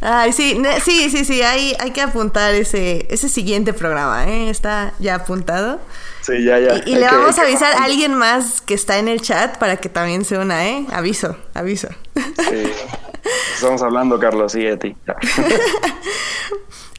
Ay, 0.00 0.32
sí, 0.32 0.62
sí, 0.84 1.10
sí, 1.10 1.24
sí, 1.24 1.42
hay, 1.42 1.74
hay 1.80 1.90
que 1.90 2.00
apuntar 2.00 2.54
ese, 2.54 3.08
ese 3.10 3.28
siguiente 3.28 3.72
programa, 3.72 4.24
¿eh? 4.28 4.50
Está 4.50 4.92
ya 5.00 5.16
apuntado. 5.16 5.80
Sí, 6.26 6.42
ya, 6.42 6.58
ya. 6.58 6.82
Y, 6.84 6.96
le 6.96 7.06
vamos 7.06 7.38
a 7.38 7.42
avisar 7.42 7.72
a 7.74 7.84
alguien 7.84 8.14
más 8.14 8.60
que 8.60 8.74
está 8.74 8.98
en 8.98 9.06
el 9.06 9.22
chat 9.22 9.58
para 9.58 9.76
que 9.76 9.88
también 9.88 10.24
se 10.24 10.36
una, 10.38 10.66
¿eh? 10.66 10.84
Aviso, 10.92 11.36
aviso. 11.54 11.88
Sí. 12.16 12.72
Estamos 13.54 13.80
hablando, 13.82 14.18
Carlos, 14.18 14.54
y 14.56 14.66
a 14.66 14.78
ti. 14.78 14.96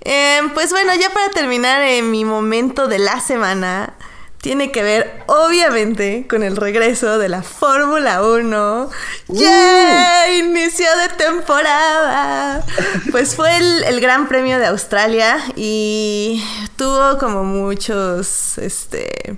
Em, 0.09 0.51
pues 0.51 0.69
bueno, 0.71 0.95
ya 0.95 1.09
para 1.09 1.29
terminar 1.31 1.81
eh, 1.81 2.01
mi 2.01 2.23
momento 2.23 2.87
de 2.87 2.97
la 2.97 3.19
semana, 3.19 3.93
tiene 4.41 4.71
que 4.71 4.83
ver 4.83 5.23
obviamente 5.25 6.25
con 6.29 6.43
el 6.43 6.55
regreso 6.55 7.17
de 7.17 7.29
la 7.29 7.41
Fórmula 7.41 8.23
1. 8.23 8.89
¡Yeah! 9.29 10.35
Inicio 10.37 10.85
de 11.01 11.09
temporada. 11.15 12.65
Pues 13.11 13.35
fue 13.35 13.55
el, 13.57 13.99
Gran 13.99 14.27
Premio 14.27 14.59
de 14.59 14.67
Australia 14.67 15.37
y 15.55 16.43
tuvo 16.75 17.17
como 17.17 17.43
muchos, 17.43 18.57
este, 18.59 19.37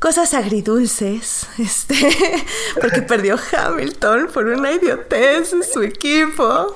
cosas 0.00 0.34
agridulces, 0.34 1.46
este, 1.58 1.94
porque 2.80 3.02
perdió 3.02 3.38
Hamilton 3.52 4.28
por 4.34 4.46
una 4.46 4.72
idiotez 4.72 5.52
en 5.52 5.62
su 5.62 5.82
equipo, 5.82 6.74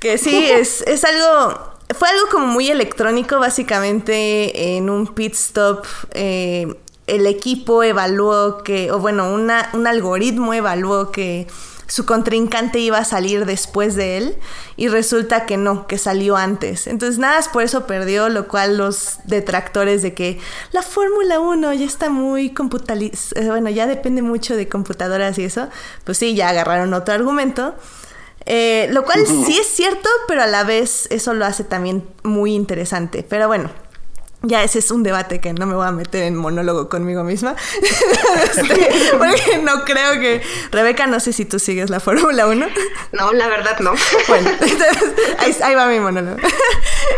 que 0.00 0.16
sí, 0.16 0.46
es, 0.50 0.80
es 0.82 1.04
algo 1.04 1.69
fue 1.94 2.08
algo 2.08 2.28
como 2.30 2.46
muy 2.46 2.68
electrónico, 2.68 3.38
básicamente 3.38 4.76
en 4.76 4.90
un 4.90 5.06
pit 5.06 5.34
stop. 5.34 5.84
Eh, 6.12 6.74
el 7.06 7.26
equipo 7.26 7.82
evaluó 7.82 8.62
que, 8.62 8.92
o 8.92 8.98
bueno, 8.98 9.32
una, 9.32 9.70
un 9.72 9.86
algoritmo 9.86 10.54
evaluó 10.54 11.10
que 11.10 11.48
su 11.90 12.06
contrincante 12.06 12.78
iba 12.78 12.98
a 12.98 13.04
salir 13.04 13.46
después 13.46 13.96
de 13.96 14.16
él 14.16 14.36
y 14.76 14.86
resulta 14.86 15.44
que 15.44 15.56
no, 15.56 15.88
que 15.88 15.98
salió 15.98 16.36
antes. 16.36 16.86
Entonces 16.86 17.18
nada, 17.18 17.40
por 17.52 17.64
eso 17.64 17.84
perdió, 17.86 18.28
lo 18.28 18.46
cual 18.46 18.76
los 18.76 19.18
detractores 19.24 20.00
de 20.02 20.14
que 20.14 20.38
la 20.70 20.82
Fórmula 20.82 21.40
1 21.40 21.72
ya 21.74 21.84
está 21.84 22.08
muy 22.08 22.50
computalizada, 22.50 23.42
eh, 23.44 23.48
bueno, 23.48 23.70
ya 23.70 23.88
depende 23.88 24.22
mucho 24.22 24.54
de 24.54 24.68
computadoras 24.68 25.36
y 25.38 25.44
eso, 25.44 25.68
pues 26.04 26.18
sí, 26.18 26.36
ya 26.36 26.50
agarraron 26.50 26.94
otro 26.94 27.12
argumento. 27.12 27.74
Eh, 28.46 28.88
lo 28.90 29.04
cual 29.04 29.26
sí 29.26 29.58
es 29.58 29.66
cierto, 29.66 30.08
pero 30.26 30.42
a 30.42 30.46
la 30.46 30.64
vez 30.64 31.06
eso 31.10 31.34
lo 31.34 31.44
hace 31.44 31.64
también 31.64 32.08
muy 32.22 32.54
interesante. 32.54 33.24
Pero 33.28 33.46
bueno, 33.48 33.70
ya 34.42 34.62
ese 34.62 34.78
es 34.78 34.90
un 34.90 35.02
debate 35.02 35.38
que 35.38 35.52
no 35.52 35.66
me 35.66 35.74
voy 35.74 35.86
a 35.86 35.90
meter 35.90 36.22
en 36.22 36.34
monólogo 36.34 36.88
conmigo 36.88 37.24
misma. 37.24 37.56
Este, 38.40 38.90
porque 39.18 39.58
no 39.62 39.84
creo 39.84 40.18
que... 40.18 40.40
Rebeca, 40.70 41.06
no 41.06 41.20
sé 41.20 41.32
si 41.32 41.44
tú 41.44 41.58
sigues 41.58 41.90
la 41.90 42.00
Fórmula 42.00 42.46
1. 42.46 42.66
No, 43.12 43.32
la 43.32 43.48
verdad 43.48 43.78
no. 43.80 43.92
Bueno, 44.28 44.50
entonces, 44.60 45.60
ahí, 45.62 45.74
va 45.74 45.86
mi 45.86 46.00
monólogo. 46.00 46.38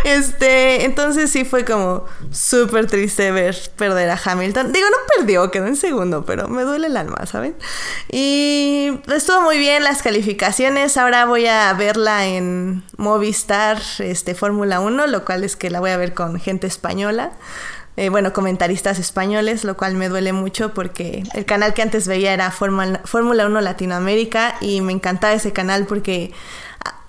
Este, 0.05 0.85
entonces 0.85 1.31
sí 1.31 1.45
fue 1.45 1.65
como 1.65 2.05
súper 2.31 2.87
triste 2.87 3.31
ver 3.31 3.57
perder 3.77 4.11
a 4.11 4.21
Hamilton. 4.23 4.73
Digo, 4.73 4.89
no 4.91 4.97
perdió, 5.17 5.51
quedó 5.51 5.67
en 5.67 5.77
segundo, 5.77 6.25
pero 6.25 6.49
me 6.49 6.63
duele 6.63 6.89
el 6.89 6.97
alma, 6.97 7.25
¿saben? 7.27 7.55
Y 8.11 9.01
estuvo 9.15 9.43
muy 9.43 9.59
bien 9.59 9.85
las 9.85 10.03
calificaciones. 10.03 10.97
Ahora 10.97 11.25
voy 11.27 11.47
a 11.47 11.73
verla 11.75 12.27
en 12.27 12.83
Movistar, 12.97 13.81
este, 13.99 14.35
Fórmula 14.35 14.81
1, 14.81 15.07
lo 15.07 15.25
cual 15.25 15.45
es 15.45 15.57
que 15.57 15.71
la 15.71 15.81
voy 15.81 15.91
a 15.91 15.97
ver 15.97 16.15
con 16.15 16.41
gente 16.41 16.67
española 16.67 17.12
eh, 17.97 18.09
bueno, 18.09 18.33
comentaristas 18.33 18.99
españoles, 18.99 19.65
lo 19.65 19.77
cual 19.77 19.95
me 19.95 20.09
duele 20.09 20.33
mucho 20.33 20.73
porque 20.73 21.25
el 21.35 21.45
canal 21.45 21.75
que 21.75 21.83
antes 21.83 22.09
veía 22.09 22.33
era 22.33 22.51
Fórmula 22.51 23.47
1 23.47 23.61
Latinoamérica 23.61 24.55
y 24.63 24.81
me 24.81 24.93
encantaba 24.93 25.35
ese 25.35 25.53
canal 25.53 25.85
porque 25.87 26.33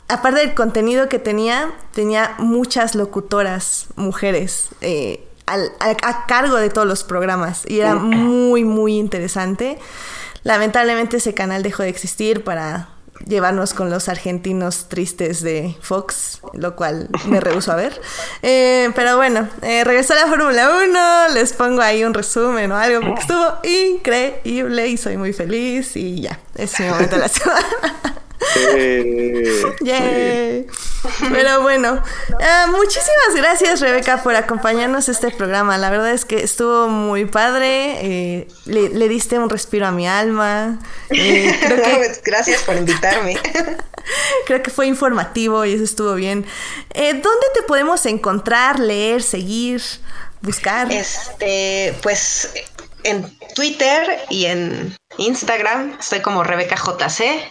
aparte 0.10 0.42
del 0.42 0.54
contenido 0.54 1.08
que 1.08 1.20
tenía, 1.20 1.72
tenía 1.94 2.36
muchas 2.38 2.96
locutoras 2.96 3.88
mujeres 3.96 4.70
eh, 4.82 5.26
a 5.46 6.26
cargo 6.26 6.58
de 6.58 6.70
todos 6.70 6.88
los 6.88 7.04
programas 7.04 7.64
y 7.68 7.80
era 7.80 7.96
muy, 7.96 8.64
muy 8.64 8.98
interesante. 8.98 9.80
Lamentablemente 10.44 11.18
ese 11.18 11.34
canal 11.34 11.64
dejó 11.64 11.84
de 11.84 11.90
existir 11.90 12.44
para 12.44 12.90
llevarnos 13.28 13.74
con 13.74 13.90
los 13.90 14.10
argentinos 14.10 14.88
tristes 14.90 15.42
de 15.42 15.76
Fox, 15.82 16.42
lo 16.54 16.76
cual 16.76 17.10
me 17.28 17.40
rehuso 17.40 17.72
a 17.72 17.76
ver. 17.76 18.00
Eh, 18.42 18.90
pero 18.96 19.18
bueno, 19.18 19.48
eh, 19.62 19.84
regresó 19.84 20.14
a 20.14 20.18
la 20.18 20.28
Fórmula 20.28 20.70
1, 20.84 21.34
les 21.34 21.54
pongo 21.54 21.82
ahí 21.82 22.04
un 22.04 22.14
resumen 22.14 22.72
o 22.72 22.78
algo, 22.78 23.02
porque 23.02 23.22
estuvo 23.22 23.58
increíble 23.64 24.88
y 24.88 24.98
soy 24.98 25.18
muy 25.18 25.34
feliz 25.34 25.96
y 25.96 26.22
ya, 26.22 26.40
es 26.56 26.80
mi 26.80 26.88
momento 26.88 27.16
de 27.16 27.22
la 27.22 27.28
semana. 27.30 28.23
Pero 31.32 31.62
bueno, 31.62 32.02
ah, 32.42 32.68
muchísimas 32.72 33.36
gracias 33.36 33.82
Rebeca 33.82 34.24
por 34.24 34.36
acompañarnos 34.36 35.10
a 35.10 35.12
este 35.12 35.32
programa. 35.32 35.78
La 35.78 35.90
verdad 35.90 36.12
es 36.12 36.26
que 36.26 36.44
estuvo 36.44 36.88
muy 36.88 37.26
padre. 37.26 37.98
Eh, 38.02 38.48
le, 38.66 39.08
diste 39.10 39.38
un 39.38 39.50
respiro 39.50 39.88
a 39.88 39.92
mi 39.92 40.08
alma. 40.08 40.80
Eh, 41.10 41.54
gracias 42.24 42.64
por 42.64 42.76
invitarme. 42.76 43.38
creo 44.46 44.64
que 44.64 44.72
fue 44.72 44.88
informativo 44.88 45.66
y 45.66 45.74
eso 45.74 45.84
estuvo 45.84 46.14
bien. 46.16 46.46
Eh, 46.94 47.14
¿Dónde 47.14 47.48
te 47.54 47.64
podemos 47.64 48.06
encontrar, 48.06 48.80
leer, 48.80 49.22
seguir, 49.22 49.82
buscar? 50.42 50.92
Este, 50.92 51.94
pues 52.02 52.50
en 53.04 53.38
Twitter 53.56 54.20
y 54.30 54.46
en 54.46 54.96
Instagram 55.18 55.98
estoy 56.00 56.22
como 56.22 56.44
Rebeca 56.44 56.76
JC. 56.76 57.50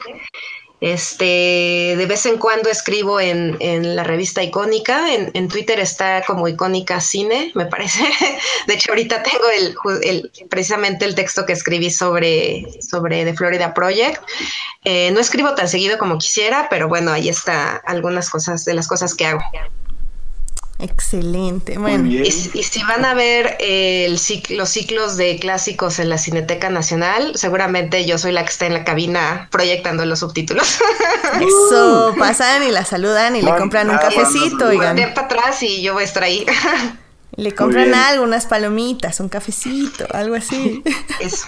Este, 0.82 1.94
de 1.96 2.06
vez 2.06 2.26
en 2.26 2.38
cuando 2.38 2.68
escribo 2.68 3.20
en, 3.20 3.56
la 3.94 4.02
revista 4.02 4.42
Icónica, 4.42 5.14
en, 5.14 5.46
Twitter 5.46 5.78
está 5.78 6.24
como 6.26 6.48
Icónica 6.48 7.00
Cine, 7.00 7.52
me 7.54 7.66
parece. 7.66 8.02
De 8.66 8.74
hecho, 8.74 8.90
ahorita 8.90 9.22
tengo 9.22 9.44
el, 10.02 10.28
precisamente 10.50 11.04
el 11.04 11.14
texto 11.14 11.46
que 11.46 11.52
escribí 11.52 11.88
sobre, 11.88 12.66
sobre 12.80 13.24
The 13.24 13.34
Florida 13.34 13.72
Project. 13.74 14.24
Eh, 14.84 15.12
no 15.12 15.20
escribo 15.20 15.54
tan 15.54 15.68
seguido 15.68 15.98
como 15.98 16.18
quisiera, 16.18 16.66
pero 16.68 16.88
bueno, 16.88 17.12
ahí 17.12 17.28
está 17.28 17.76
algunas 17.86 18.28
cosas 18.28 18.64
de 18.64 18.74
las 18.74 18.88
cosas 18.88 19.14
que 19.14 19.26
hago. 19.26 19.40
Excelente. 20.82 21.78
Bueno. 21.78 22.08
Y, 22.08 22.30
si 22.30 22.82
van 22.82 23.04
a 23.04 23.14
ver 23.14 23.56
el 23.60 24.18
los 24.50 24.68
ciclos 24.68 25.16
de 25.16 25.38
clásicos 25.38 26.00
en 26.00 26.08
la 26.08 26.18
Cineteca 26.18 26.70
Nacional, 26.70 27.32
seguramente 27.36 28.04
yo 28.04 28.18
soy 28.18 28.32
la 28.32 28.44
que 28.44 28.50
está 28.50 28.66
en 28.66 28.74
la 28.74 28.82
cabina 28.82 29.48
proyectando 29.52 30.04
los 30.04 30.18
subtítulos. 30.18 30.80
Eso, 31.40 32.14
pasan 32.18 32.64
y 32.64 32.72
la 32.72 32.84
saludan 32.84 33.36
y 33.36 33.42
le 33.42 33.54
compran 33.54 33.90
un 33.90 33.96
cafecito. 33.96 34.66
Oigan. 34.66 34.96
para 35.14 35.26
atrás 35.26 35.62
y 35.62 35.82
yo 35.82 35.94
voy 35.94 36.02
a 36.02 36.06
estar 36.06 36.24
ahí. 36.24 36.44
Le 37.34 37.54
compran 37.54 37.94
algo, 37.94 38.24
unas 38.24 38.46
palomitas, 38.46 39.18
un 39.18 39.30
cafecito, 39.30 40.06
algo 40.12 40.34
así. 40.34 40.82
Eso. 41.20 41.46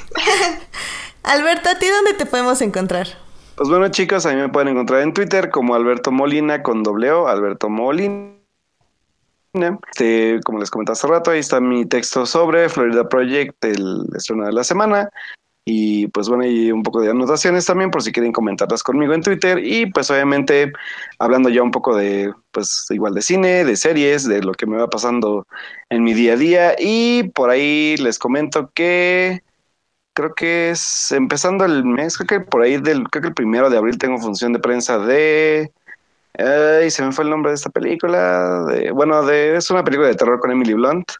Alberto, 1.22 1.68
¿a 1.68 1.78
ti 1.78 1.86
dónde 1.88 2.14
te 2.14 2.24
podemos 2.24 2.62
encontrar? 2.62 3.06
Pues 3.54 3.68
bueno, 3.68 3.88
chicos, 3.88 4.24
a 4.24 4.30
mí 4.30 4.36
me 4.36 4.48
pueden 4.48 4.68
encontrar 4.68 5.02
en 5.02 5.12
Twitter 5.12 5.50
como 5.50 5.74
Alberto 5.74 6.10
Molina 6.10 6.62
con 6.62 6.82
doble 6.82 7.12
O, 7.12 7.28
Alberto 7.28 7.68
Molina. 7.68 8.33
Este, 9.54 10.40
como 10.44 10.58
les 10.58 10.70
comenté 10.70 10.92
hace 10.92 11.06
rato, 11.06 11.30
ahí 11.30 11.38
está 11.38 11.60
mi 11.60 11.86
texto 11.86 12.26
sobre 12.26 12.68
Florida 12.68 13.08
Project, 13.08 13.64
el 13.64 14.04
estreno 14.16 14.46
de 14.46 14.52
la 14.52 14.64
semana. 14.64 15.10
Y 15.66 16.08
pues 16.08 16.28
bueno, 16.28 16.44
y 16.44 16.70
un 16.72 16.82
poco 16.82 17.00
de 17.00 17.10
anotaciones 17.10 17.64
también 17.64 17.90
por 17.90 18.02
si 18.02 18.12
quieren 18.12 18.32
comentarlas 18.32 18.82
conmigo 18.82 19.14
en 19.14 19.22
Twitter. 19.22 19.60
Y 19.64 19.86
pues 19.86 20.10
obviamente 20.10 20.72
hablando 21.18 21.48
ya 21.48 21.62
un 21.62 21.70
poco 21.70 21.96
de, 21.96 22.32
pues 22.50 22.86
igual 22.90 23.14
de 23.14 23.22
cine, 23.22 23.64
de 23.64 23.76
series, 23.76 24.28
de 24.28 24.42
lo 24.42 24.52
que 24.52 24.66
me 24.66 24.76
va 24.76 24.88
pasando 24.88 25.46
en 25.88 26.02
mi 26.02 26.14
día 26.14 26.34
a 26.34 26.36
día. 26.36 26.74
Y 26.78 27.30
por 27.30 27.50
ahí 27.50 27.96
les 27.98 28.18
comento 28.18 28.72
que 28.74 29.42
creo 30.14 30.34
que 30.34 30.70
es 30.70 31.12
empezando 31.12 31.64
el 31.64 31.84
mes, 31.84 32.16
creo 32.18 32.40
que 32.40 32.46
por 32.46 32.62
ahí 32.62 32.78
del, 32.78 33.08
creo 33.08 33.22
que 33.22 33.28
el 33.28 33.34
primero 33.34 33.70
de 33.70 33.78
abril 33.78 33.98
tengo 33.98 34.18
función 34.18 34.52
de 34.52 34.58
prensa 34.58 34.98
de 34.98 35.72
Ay, 36.38 36.90
se 36.90 37.04
me 37.04 37.12
fue 37.12 37.24
el 37.24 37.30
nombre 37.30 37.50
de 37.50 37.56
esta 37.56 37.70
película. 37.70 38.64
De, 38.64 38.90
bueno, 38.90 39.24
de, 39.24 39.56
es 39.56 39.70
una 39.70 39.84
película 39.84 40.08
de 40.08 40.14
terror 40.14 40.40
con 40.40 40.50
Emily 40.50 40.74
Blunt. 40.74 41.12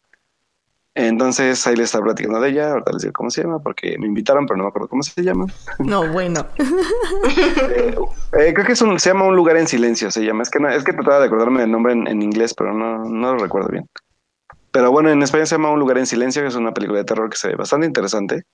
Entonces 0.97 1.66
ahí 1.66 1.74
le 1.74 1.82
estaba 1.82 2.05
platicando 2.05 2.41
de 2.41 2.51
ella, 2.51 2.70
ahorita 2.70 2.93
les 2.93 3.03
digo 3.03 3.12
cómo 3.12 3.28
se 3.28 3.43
llama, 3.43 3.59
porque 3.59 3.99
me 3.99 4.07
invitaron, 4.07 4.47
pero 4.47 4.57
no 4.57 4.62
me 4.62 4.69
acuerdo 4.69 4.89
cómo 4.89 5.03
se 5.03 5.23
llama. 5.23 5.47
No, 5.81 6.12
bueno. 6.12 6.47
Eh, 6.59 7.97
eh, 8.39 8.55
creo 8.55 8.65
que 8.65 8.73
es 8.73 8.82
un, 8.82 8.99
se 9.01 9.11
llama 9.11 9.27
Un 9.27 9.35
lugar 9.35 9.57
en 9.57 9.66
silencio, 9.66 10.11
se 10.11 10.24
llama. 10.24 10.43
Es 10.43 10.51
que 10.51 10.61
no, 10.61 10.69
es 10.69 10.85
que 10.85 10.93
trataba 10.93 11.20
de 11.20 11.27
acordarme 11.27 11.62
del 11.62 11.73
nombre 11.73 11.93
en, 11.93 12.23
inglés, 12.23 12.55
pero 12.55 12.73
no, 12.73 13.05
no 13.05 13.35
lo 13.35 13.39
recuerdo 13.39 13.70
bien. 13.70 13.89
Pero 14.70 14.93
bueno, 14.93 15.11
en 15.11 15.23
español 15.23 15.47
se 15.49 15.57
llama 15.57 15.70
Un 15.70 15.81
lugar 15.81 15.99
en 15.99 16.07
silencio, 16.07 16.43
que 16.43 16.49
es 16.49 16.55
una 16.55 16.73
película 16.73 16.99
de 16.99 17.05
terror 17.05 17.28
que 17.28 17.36
se 17.36 17.49
ve 17.49 17.57
bastante 17.57 17.86
interesante. 17.86 18.45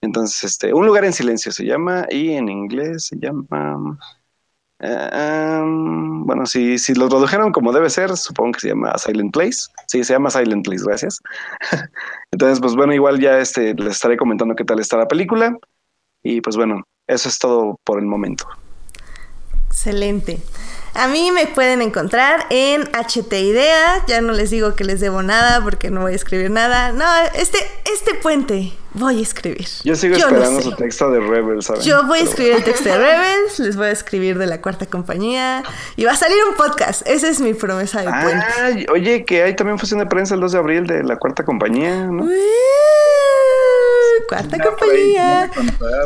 Entonces, 0.00 0.42
este, 0.42 0.74
Un 0.74 0.86
lugar 0.86 1.04
en 1.04 1.12
silencio 1.12 1.52
se 1.52 1.64
llama 1.64 2.06
y 2.10 2.32
en 2.32 2.48
inglés 2.48 3.06
se 3.06 3.16
llama... 3.16 3.98
Eh, 4.80 5.60
um, 5.62 6.24
bueno, 6.26 6.44
si, 6.44 6.78
si 6.78 6.94
lo 6.94 7.08
tradujeron 7.08 7.52
como 7.52 7.72
debe 7.72 7.88
ser, 7.88 8.16
supongo 8.16 8.52
que 8.52 8.60
se 8.60 8.68
llama 8.68 8.96
Silent 8.98 9.32
Place. 9.32 9.68
Sí, 9.86 10.04
se 10.04 10.12
llama 10.12 10.30
Silent 10.30 10.64
Place, 10.64 10.84
gracias. 10.84 11.20
Entonces, 12.30 12.60
pues 12.60 12.74
bueno, 12.74 12.92
igual 12.92 13.20
ya 13.20 13.38
este, 13.38 13.74
les 13.74 13.94
estaré 13.94 14.16
comentando 14.16 14.54
qué 14.54 14.64
tal 14.64 14.80
está 14.80 14.96
la 14.96 15.08
película. 15.08 15.56
Y 16.22 16.40
pues 16.40 16.56
bueno, 16.56 16.82
eso 17.06 17.28
es 17.28 17.38
todo 17.38 17.80
por 17.84 17.98
el 17.98 18.06
momento. 18.06 18.46
Excelente. 19.68 20.40
A 20.96 21.08
mí 21.08 21.30
me 21.30 21.46
pueden 21.46 21.82
encontrar 21.82 22.46
en 22.48 22.84
HT 22.92 23.32
Idea. 23.34 24.02
Ya 24.06 24.22
no 24.22 24.32
les 24.32 24.48
digo 24.50 24.74
que 24.74 24.84
les 24.84 24.98
debo 24.98 25.22
nada 25.22 25.62
porque 25.62 25.90
no 25.90 26.00
voy 26.00 26.12
a 26.12 26.16
escribir 26.16 26.50
nada. 26.50 26.92
No, 26.92 27.04
este, 27.34 27.58
este 27.84 28.14
puente 28.14 28.72
voy 28.94 29.18
a 29.18 29.22
escribir. 29.22 29.68
Yo 29.84 29.94
sigo 29.94 30.16
esperando 30.16 30.62
su 30.62 30.74
texto 30.74 31.10
de 31.10 31.20
Rebels, 31.20 31.66
¿saben? 31.66 31.82
Yo 31.82 32.06
voy 32.06 32.20
a 32.20 32.22
escribir 32.22 32.54
el 32.54 32.64
texto 32.64 32.88
de 32.88 32.96
Rebels, 32.98 33.58
les 33.58 33.76
voy 33.76 33.88
a 33.88 33.90
escribir 33.90 34.38
de 34.38 34.46
la 34.46 34.62
cuarta 34.62 34.86
compañía 34.86 35.62
y 35.96 36.04
va 36.04 36.12
a 36.12 36.16
salir 36.16 36.38
un 36.48 36.54
podcast. 36.54 37.06
Esa 37.06 37.28
es 37.28 37.40
mi 37.40 37.52
promesa 37.52 38.00
de 38.00 38.08
puente. 38.08 38.86
Oye, 38.90 39.26
que 39.26 39.42
hay 39.42 39.54
también 39.54 39.78
función 39.78 40.00
de 40.00 40.06
prensa 40.06 40.34
el 40.34 40.40
2 40.40 40.52
de 40.52 40.58
abril 40.58 40.86
de 40.86 41.02
la 41.02 41.16
cuarta 41.16 41.44
compañía, 41.44 42.06
¿no? 42.06 42.26
cuarta 44.28 44.58
compañía. 44.58 45.50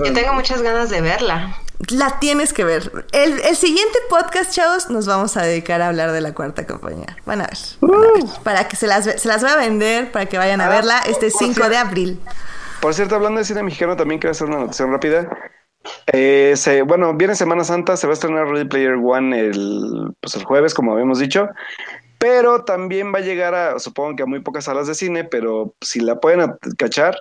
Yo 0.05 0.13
tengo 0.13 0.35
muchas 0.35 0.63
ganas 0.63 0.91
de 0.91 1.01
verla 1.01 1.57
la 1.89 2.19
tienes 2.19 2.53
que 2.53 2.65
ver. 2.65 3.07
El, 3.13 3.57
siguiente 3.57 3.99
podcast, 4.09 4.53
chavos, 4.53 4.91
nos 4.91 5.07
vamos 5.07 5.37
a 5.37 5.43
dedicar 5.43 5.81
a 5.83 5.89
hablar 5.89 6.13
de 6.13 6.21
la 6.21 6.35
cuarta 6.35 6.67
compañía. 6.67 7.17
Van 7.27 7.41
a 7.41 7.47
ver. 7.47 7.59
Uh. 7.81 8.29
Para 8.43 8.69
que 8.69 8.77
se 8.77 8.87
las, 8.87 9.05
se 9.05 9.29
las 9.29 9.43
voy 9.43 9.51
a 9.51 9.57
vender, 9.57 10.13
para 10.13 10.27
que 10.27 10.39
vayan 10.39 10.61
a 10.61 10.67
ah, 10.67 10.71
verla 10.71 10.99
este 11.07 11.31
5 11.31 11.69
de 11.69 11.77
abril. 11.77 12.21
Por 12.81 12.95
cierto, 12.95 13.15
hablando 13.15 13.39
de 13.39 13.45
cine 13.45 13.63
mexicano, 13.63 13.97
también 13.97 14.21
quiero 14.21 14.33
hacer 14.33 14.49
una 14.49 14.59
noticia 14.59 14.87
rápida. 14.87 15.29
Eh, 16.13 16.55
bueno, 16.87 17.15
viene 17.15 17.35
Semana 17.35 17.65
Santa, 17.65 17.97
se 17.97 18.07
va 18.07 18.13
a 18.13 18.15
estrenar 18.15 18.49
Ready 18.49 18.69
Player 18.69 18.95
One 19.03 19.39
el, 19.39 20.15
pues 20.21 20.35
el 20.35 20.45
jueves, 20.45 20.75
como 20.75 20.93
habíamos 20.93 21.19
dicho. 21.19 21.49
Pero 22.19 22.65
también 22.65 23.15
va 23.15 23.19
a 23.19 23.23
llegar 23.23 23.55
a, 23.55 23.79
supongo 23.79 24.15
que 24.17 24.23
a 24.23 24.27
muy 24.27 24.41
pocas 24.41 24.65
salas 24.65 24.87
de 24.87 24.95
cine, 24.95 25.25
pero 25.25 25.75
si 25.81 26.01
la 26.01 26.21
pueden 26.21 26.55
cachar, 26.77 27.17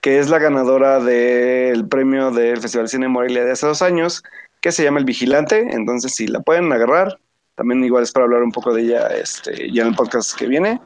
que 0.00 0.18
es 0.18 0.28
la 0.28 0.38
ganadora 0.38 1.00
del 1.00 1.86
premio 1.86 2.30
del 2.30 2.60
Festival 2.60 2.86
de 2.86 2.90
Cine 2.90 3.08
Morelia 3.08 3.44
de 3.44 3.52
hace 3.52 3.66
dos 3.66 3.82
años, 3.82 4.22
que 4.60 4.72
se 4.72 4.82
llama 4.82 4.98
El 4.98 5.04
Vigilante. 5.04 5.68
Entonces, 5.72 6.14
si 6.14 6.26
la 6.26 6.40
pueden 6.40 6.72
agarrar, 6.72 7.18
también 7.54 7.84
igual 7.84 8.02
es 8.02 8.12
para 8.12 8.24
hablar 8.24 8.42
un 8.42 8.52
poco 8.52 8.72
de 8.72 8.82
ella 8.82 9.08
este, 9.08 9.70
ya 9.70 9.82
en 9.82 9.88
el 9.88 9.94
podcast 9.94 10.34
que 10.36 10.46
viene. 10.46 10.80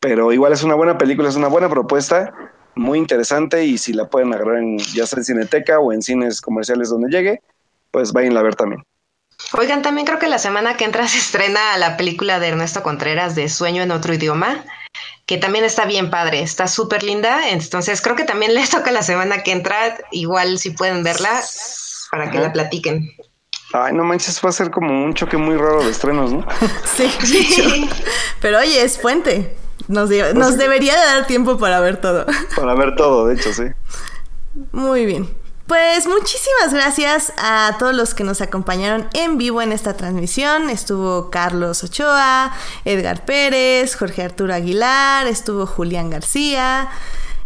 Pero 0.00 0.32
igual 0.32 0.52
es 0.52 0.62
una 0.62 0.74
buena 0.74 0.98
película, 0.98 1.28
es 1.28 1.36
una 1.36 1.48
buena 1.48 1.68
propuesta, 1.68 2.32
muy 2.74 2.98
interesante 2.98 3.64
y 3.64 3.78
si 3.78 3.92
la 3.92 4.08
pueden 4.08 4.32
agarrar 4.32 4.58
en, 4.58 4.78
ya 4.78 5.06
sea 5.06 5.18
en 5.18 5.24
Cineteca 5.24 5.78
o 5.78 5.92
en 5.92 6.02
cines 6.02 6.40
comerciales 6.40 6.88
donde 6.88 7.10
llegue, 7.10 7.42
pues 7.90 8.12
vayan 8.12 8.36
a 8.36 8.42
ver 8.42 8.56
también. 8.56 8.82
Oigan, 9.58 9.82
también 9.82 10.06
creo 10.06 10.18
que 10.18 10.28
la 10.28 10.38
semana 10.38 10.76
que 10.76 10.84
entra 10.84 11.06
se 11.08 11.18
estrena 11.18 11.76
la 11.78 11.96
película 11.96 12.40
de 12.40 12.48
Ernesto 12.48 12.82
Contreras 12.82 13.34
de 13.34 13.48
Sueño 13.48 13.82
en 13.82 13.90
otro 13.90 14.14
idioma 14.14 14.64
que 15.30 15.38
también 15.38 15.64
está 15.64 15.84
bien 15.84 16.10
padre, 16.10 16.42
está 16.42 16.66
súper 16.66 17.04
linda. 17.04 17.50
Entonces 17.50 18.02
creo 18.02 18.16
que 18.16 18.24
también 18.24 18.52
les 18.56 18.68
toca 18.68 18.90
la 18.90 19.00
semana 19.02 19.44
que 19.44 19.52
entra, 19.52 19.96
igual 20.10 20.58
si 20.58 20.70
pueden 20.70 21.04
verla, 21.04 21.40
para 22.10 22.32
que 22.32 22.40
la 22.40 22.52
platiquen. 22.52 23.08
Ay, 23.72 23.92
no 23.92 24.02
manches, 24.02 24.40
va 24.44 24.48
a 24.48 24.52
ser 24.52 24.72
como 24.72 25.04
un 25.04 25.14
choque 25.14 25.36
muy 25.36 25.56
raro 25.56 25.84
de 25.84 25.90
estrenos, 25.92 26.32
¿no? 26.32 26.44
sí, 26.96 27.08
sí. 27.22 27.88
Pero 28.40 28.58
oye, 28.58 28.82
es 28.82 28.98
puente. 28.98 29.56
Nos, 29.86 30.08
pues 30.08 30.34
nos 30.34 30.58
debería 30.58 30.96
dar 30.96 31.28
tiempo 31.28 31.58
para 31.58 31.78
ver 31.78 32.00
todo. 32.00 32.26
Para 32.56 32.74
ver 32.74 32.96
todo, 32.96 33.28
de 33.28 33.34
hecho, 33.34 33.52
sí. 33.52 33.66
Muy 34.72 35.06
bien. 35.06 35.28
Pues 35.70 36.08
muchísimas 36.08 36.74
gracias 36.74 37.32
a 37.36 37.76
todos 37.78 37.94
los 37.94 38.12
que 38.12 38.24
nos 38.24 38.40
acompañaron 38.40 39.08
en 39.12 39.38
vivo 39.38 39.62
en 39.62 39.70
esta 39.70 39.94
transmisión. 39.94 40.68
Estuvo 40.68 41.30
Carlos 41.30 41.84
Ochoa, 41.84 42.52
Edgar 42.84 43.24
Pérez, 43.24 43.94
Jorge 43.94 44.24
Arturo 44.24 44.52
Aguilar, 44.52 45.28
estuvo 45.28 45.66
Julián 45.66 46.10
García. 46.10 46.90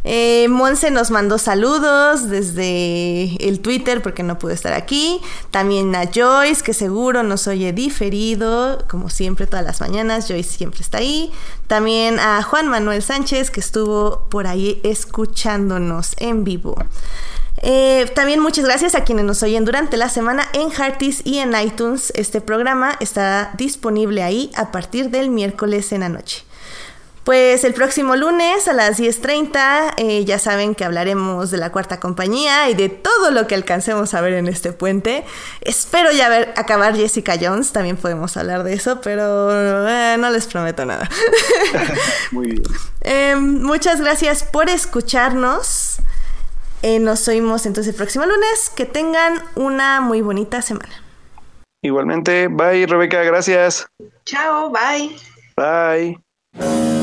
Eh, 0.06 0.48
Monse 0.50 0.90
nos 0.90 1.10
mandó 1.10 1.38
saludos 1.38 2.28
desde 2.28 3.36
el 3.48 3.60
Twitter 3.60 4.02
porque 4.02 4.22
no 4.22 4.38
pudo 4.38 4.52
estar 4.52 4.74
aquí. 4.74 5.20
También 5.50 5.94
a 5.96 6.10
Joyce, 6.14 6.62
que 6.62 6.74
seguro 6.74 7.22
nos 7.22 7.46
oye 7.46 7.72
diferido, 7.72 8.84
como 8.88 9.08
siempre 9.08 9.46
todas 9.46 9.64
las 9.64 9.80
mañanas. 9.80 10.28
Joyce 10.28 10.56
siempre 10.56 10.82
está 10.82 10.98
ahí. 10.98 11.32
También 11.66 12.20
a 12.20 12.42
Juan 12.42 12.68
Manuel 12.68 13.02
Sánchez, 13.02 13.50
que 13.50 13.60
estuvo 13.60 14.26
por 14.28 14.46
ahí 14.46 14.80
escuchándonos 14.84 16.12
en 16.18 16.44
vivo. 16.44 16.76
Eh, 17.62 18.10
también 18.14 18.40
muchas 18.40 18.66
gracias 18.66 18.94
a 18.94 19.04
quienes 19.04 19.24
nos 19.24 19.42
oyen 19.42 19.64
durante 19.64 19.96
la 19.96 20.10
semana 20.10 20.46
en 20.52 20.70
Hearties 20.70 21.22
y 21.24 21.38
en 21.38 21.58
iTunes. 21.58 22.12
Este 22.14 22.42
programa 22.42 22.94
está 23.00 23.52
disponible 23.56 24.22
ahí 24.22 24.50
a 24.54 24.70
partir 24.70 25.08
del 25.08 25.30
miércoles 25.30 25.90
en 25.92 26.00
la 26.00 26.10
noche. 26.10 26.44
Pues 27.24 27.64
el 27.64 27.72
próximo 27.72 28.16
lunes 28.16 28.68
a 28.68 28.74
las 28.74 29.00
10.30 29.00 29.94
eh, 29.96 30.24
ya 30.26 30.38
saben 30.38 30.74
que 30.74 30.84
hablaremos 30.84 31.50
de 31.50 31.56
la 31.56 31.72
cuarta 31.72 31.98
compañía 31.98 32.68
y 32.68 32.74
de 32.74 32.90
todo 32.90 33.30
lo 33.30 33.46
que 33.46 33.54
alcancemos 33.54 34.12
a 34.12 34.20
ver 34.20 34.34
en 34.34 34.46
este 34.46 34.72
puente. 34.72 35.24
Espero 35.62 36.12
ya 36.12 36.28
ver 36.28 36.52
acabar 36.56 36.94
Jessica 36.94 37.36
Jones, 37.40 37.72
también 37.72 37.96
podemos 37.96 38.36
hablar 38.36 38.62
de 38.62 38.74
eso, 38.74 39.00
pero 39.00 39.88
eh, 39.88 40.16
no 40.18 40.28
les 40.30 40.46
prometo 40.46 40.84
nada. 40.84 41.08
Muy 42.30 42.46
bien. 42.46 42.62
Em, 43.00 43.62
muchas 43.62 44.00
gracias 44.00 44.44
por 44.44 44.68
escucharnos. 44.68 46.00
Eh, 46.82 46.98
nos 46.98 47.26
oímos 47.28 47.64
entonces 47.64 47.94
el 47.94 47.96
próximo 47.96 48.26
lunes. 48.26 48.70
Que 48.76 48.84
tengan 48.84 49.42
una 49.54 50.02
muy 50.02 50.20
bonita 50.20 50.60
semana. 50.60 51.02
Igualmente, 51.82 52.48
bye 52.48 52.86
Rebeca, 52.86 53.22
gracias. 53.22 53.86
Chao, 54.26 54.70
bye. 54.70 55.16
Bye. 55.56 56.93